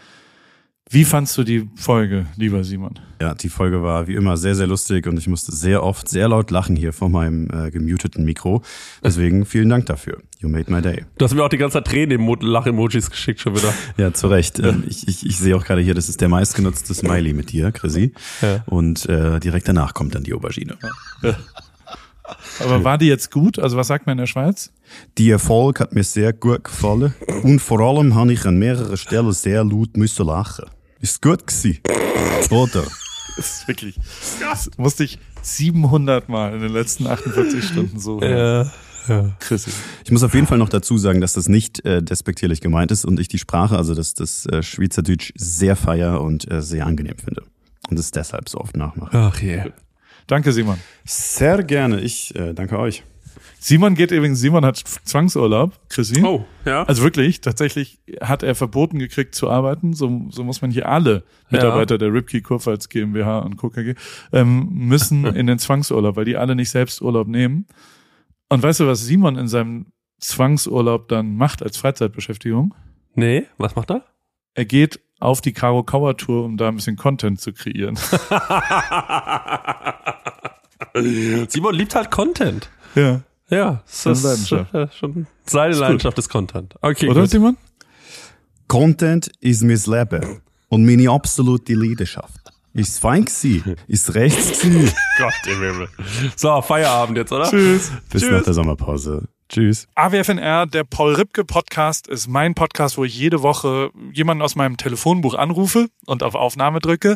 Wie 0.89 1.03
fandst 1.03 1.37
du 1.37 1.43
die 1.43 1.69
Folge, 1.75 2.27
lieber 2.37 2.63
Simon? 2.63 2.93
Ja, 3.21 3.33
die 3.33 3.49
Folge 3.49 3.83
war 3.83 4.07
wie 4.07 4.15
immer 4.15 4.37
sehr, 4.37 4.55
sehr 4.55 4.67
lustig 4.67 5.05
und 5.07 5.17
ich 5.17 5.27
musste 5.27 5.51
sehr 5.53 5.83
oft 5.83 6.07
sehr 6.07 6.29
laut 6.29 6.49
lachen 6.49 6.75
hier 6.77 6.93
vor 6.93 7.09
meinem 7.09 7.49
äh, 7.51 7.71
gemuteten 7.71 8.23
Mikro. 8.23 8.61
Deswegen 9.03 9.45
vielen 9.45 9.67
Dank 9.69 9.87
dafür. 9.87 10.19
You 10.39 10.47
made 10.47 10.71
my 10.71 10.81
day. 10.81 11.03
Du 11.17 11.25
hast 11.25 11.33
mir 11.33 11.43
auch 11.43 11.49
die 11.49 11.57
ganze 11.57 11.73
Zeit 11.79 11.87
Tränen 11.87 12.21
Mo- 12.21 12.35
Lach-Emojis 12.39 13.09
geschickt 13.09 13.41
schon 13.41 13.55
wieder. 13.55 13.73
Ja, 13.97 14.13
zu 14.13 14.27
Recht. 14.27 14.59
Ähm, 14.59 14.83
ich, 14.87 15.07
ich, 15.07 15.25
ich 15.25 15.37
sehe 15.37 15.55
auch 15.57 15.65
gerade 15.65 15.81
hier, 15.81 15.93
das 15.95 16.07
ist 16.09 16.21
der 16.21 16.29
meistgenutzte 16.29 16.93
Smiley 16.93 17.33
mit 17.33 17.51
dir, 17.51 17.71
Chrissy. 17.71 18.13
Ja. 18.41 18.63
Und 18.67 19.07
äh, 19.09 19.39
direkt 19.41 19.67
danach 19.67 19.93
kommt 19.93 20.15
dann 20.15 20.23
die 20.23 20.33
Aubergine. 20.33 20.77
Aber 22.59 22.83
war 22.83 22.97
die 22.97 23.07
jetzt 23.07 23.31
gut? 23.31 23.57
Also 23.59 23.77
was 23.77 23.87
sagt 23.87 24.05
man 24.05 24.13
in 24.13 24.17
der 24.19 24.27
Schweiz? 24.27 24.71
Die 25.17 25.29
Erfolg 25.31 25.79
hat 25.79 25.93
mir 25.93 26.03
sehr 26.03 26.33
gut 26.33 26.63
gefallen 26.65 27.13
und 27.43 27.59
vor 27.59 27.79
allem 27.79 28.15
habe 28.15 28.33
ich 28.33 28.45
an 28.45 28.57
mehreren 28.57 28.97
Stellen 28.97 29.31
sehr 29.31 29.63
laut 29.63 29.95
müssen 29.97 30.25
lachen. 30.27 30.65
Ist 30.99 31.21
gut 31.21 31.45
gewesen. 31.45 31.79
Oder? 32.49 32.83
Das 33.35 33.59
ist 33.59 33.67
wirklich, 33.67 33.99
das 34.39 34.71
musste 34.77 35.03
ich 35.03 35.19
700 35.41 36.27
Mal 36.27 36.55
in 36.55 36.61
den 36.61 36.73
letzten 36.73 37.07
48 37.07 37.63
Stunden 37.63 37.99
so 37.99 38.19
hören. 38.19 38.71
ja. 39.07 39.35
Chrissy. 39.39 39.71
Ich 40.03 40.11
muss 40.11 40.23
auf 40.23 40.33
jeden 40.33 40.47
Fall 40.47 40.57
noch 40.57 40.69
dazu 40.69 40.97
sagen, 40.97 41.21
dass 41.21 41.33
das 41.33 41.47
nicht 41.47 41.85
äh, 41.85 42.01
despektierlich 42.01 42.61
gemeint 42.61 42.91
ist 42.91 43.05
und 43.05 43.19
ich 43.19 43.27
die 43.27 43.37
Sprache, 43.37 43.77
also 43.77 43.93
das, 43.93 44.13
das 44.15 44.45
äh, 44.47 44.63
Schweizerdeutsch, 44.63 45.31
sehr 45.35 45.75
feier 45.75 46.19
und 46.21 46.49
äh, 46.51 46.61
sehr 46.61 46.85
angenehm 46.85 47.17
finde. 47.17 47.43
Und 47.89 47.99
es 47.99 48.11
deshalb 48.11 48.49
so 48.49 48.57
oft 48.59 48.75
nachmache. 48.75 49.15
Ach 49.15 49.39
je. 49.39 49.71
Danke, 50.25 50.51
Simon. 50.51 50.77
Sehr 51.05 51.63
gerne. 51.63 52.01
Ich 52.01 52.35
äh, 52.35 52.53
danke 52.53 52.77
euch. 52.77 53.03
Simon 53.59 53.95
geht 53.95 54.11
übrigens, 54.11 54.39
Simon 54.39 54.63
hat 54.63 54.77
Zwangsurlaub, 54.77 55.79
Chrissy. 55.89 56.23
Oh, 56.23 56.45
ja. 56.65 56.83
Also 56.83 57.03
wirklich, 57.03 57.41
tatsächlich 57.41 57.99
hat 58.21 58.43
er 58.43 58.55
verboten 58.55 58.99
gekriegt 58.99 59.35
zu 59.35 59.49
arbeiten. 59.49 59.93
So, 59.93 60.27
so 60.29 60.43
muss 60.43 60.61
man 60.61 60.71
hier 60.71 60.87
alle 60.87 61.23
Mitarbeiter 61.49 61.97
der 61.97 62.13
Ripkey 62.13 62.41
Kurpfalz 62.41 62.87
GmbH 62.89 63.39
und 63.39 63.57
KKG 63.57 63.95
ähm, 64.31 64.69
müssen 64.71 65.25
in 65.35 65.47
den 65.47 65.59
Zwangsurlaub, 65.59 66.15
weil 66.15 66.25
die 66.25 66.37
alle 66.37 66.55
nicht 66.55 66.69
selbst 66.69 67.01
Urlaub 67.01 67.27
nehmen. 67.27 67.67
Und 68.49 68.63
weißt 68.63 68.79
du, 68.81 68.87
was 68.87 69.05
Simon 69.05 69.37
in 69.37 69.47
seinem 69.47 69.87
Zwangsurlaub 70.19 71.07
dann 71.07 71.35
macht 71.35 71.61
als 71.63 71.77
Freizeitbeschäftigung? 71.77 72.73
nee, 73.15 73.45
was 73.57 73.75
macht 73.75 73.89
er? 73.91 74.05
Er 74.53 74.65
geht 74.65 74.99
auf 75.19 75.41
die 75.41 75.53
Karo 75.53 75.83
Kauer 75.83 76.15
Tour, 76.15 76.45
um 76.45 76.57
da 76.57 76.67
ein 76.67 76.75
bisschen 76.75 76.95
Content 76.95 77.41
zu 77.41 77.51
kreieren. 77.53 77.97
Simon 81.49 81.75
liebt 81.75 81.95
halt 81.95 82.11
Content. 82.11 82.69
ja. 82.95 83.21
Ja, 83.49 83.81
das 83.85 84.03
Seine 84.03 84.13
ist 84.15 84.23
Leidenschaft. 84.23 84.73
äh, 84.73 84.87
schon 84.97 85.27
seine 85.45 85.71
gut. 85.71 85.79
Leidenschaft 85.81 86.17
ist 86.19 86.29
Content. 86.29 86.75
Okay, 86.81 87.09
Oder 87.09 87.21
gut. 87.21 87.29
Simon? 87.29 87.57
Content 88.67 89.31
ist 89.39 89.63
mein 89.63 89.79
Leben 89.85 90.41
und 90.69 90.85
meine 90.85 91.09
absolute 91.09 91.73
Leidenschaft. 91.73 92.33
Ist 92.73 92.99
fein 92.99 93.25
gewesen, 93.25 93.75
ist 93.87 94.13
rechts 94.13 94.59
gewesen. 94.61 94.93
Gott 95.17 95.33
im 95.47 95.61
Himmel. 95.61 95.87
So, 96.35 96.61
Feierabend 96.61 97.17
jetzt, 97.17 97.31
oder? 97.31 97.49
Tschüss. 97.49 97.91
Bis 98.11 98.21
Tschüss. 98.21 98.31
nach 98.31 98.43
der 98.43 98.53
Sommerpause. 98.53 99.27
Tschüss. 99.49 99.87
AWFNR, 99.95 100.67
der 100.67 100.83
Paul 100.83 101.15
Ripke 101.15 101.43
Podcast, 101.45 102.07
ist 102.07 102.27
mein 102.27 102.53
Podcast, 102.53 102.97
wo 102.97 103.05
ich 103.05 103.17
jede 103.17 103.41
Woche 103.41 103.89
jemanden 104.11 104.43
aus 104.43 104.55
meinem 104.55 104.77
Telefonbuch 104.77 105.33
anrufe 105.35 105.87
und 106.05 106.21
auf 106.21 106.35
Aufnahme 106.35 106.79
drücke. 106.79 107.15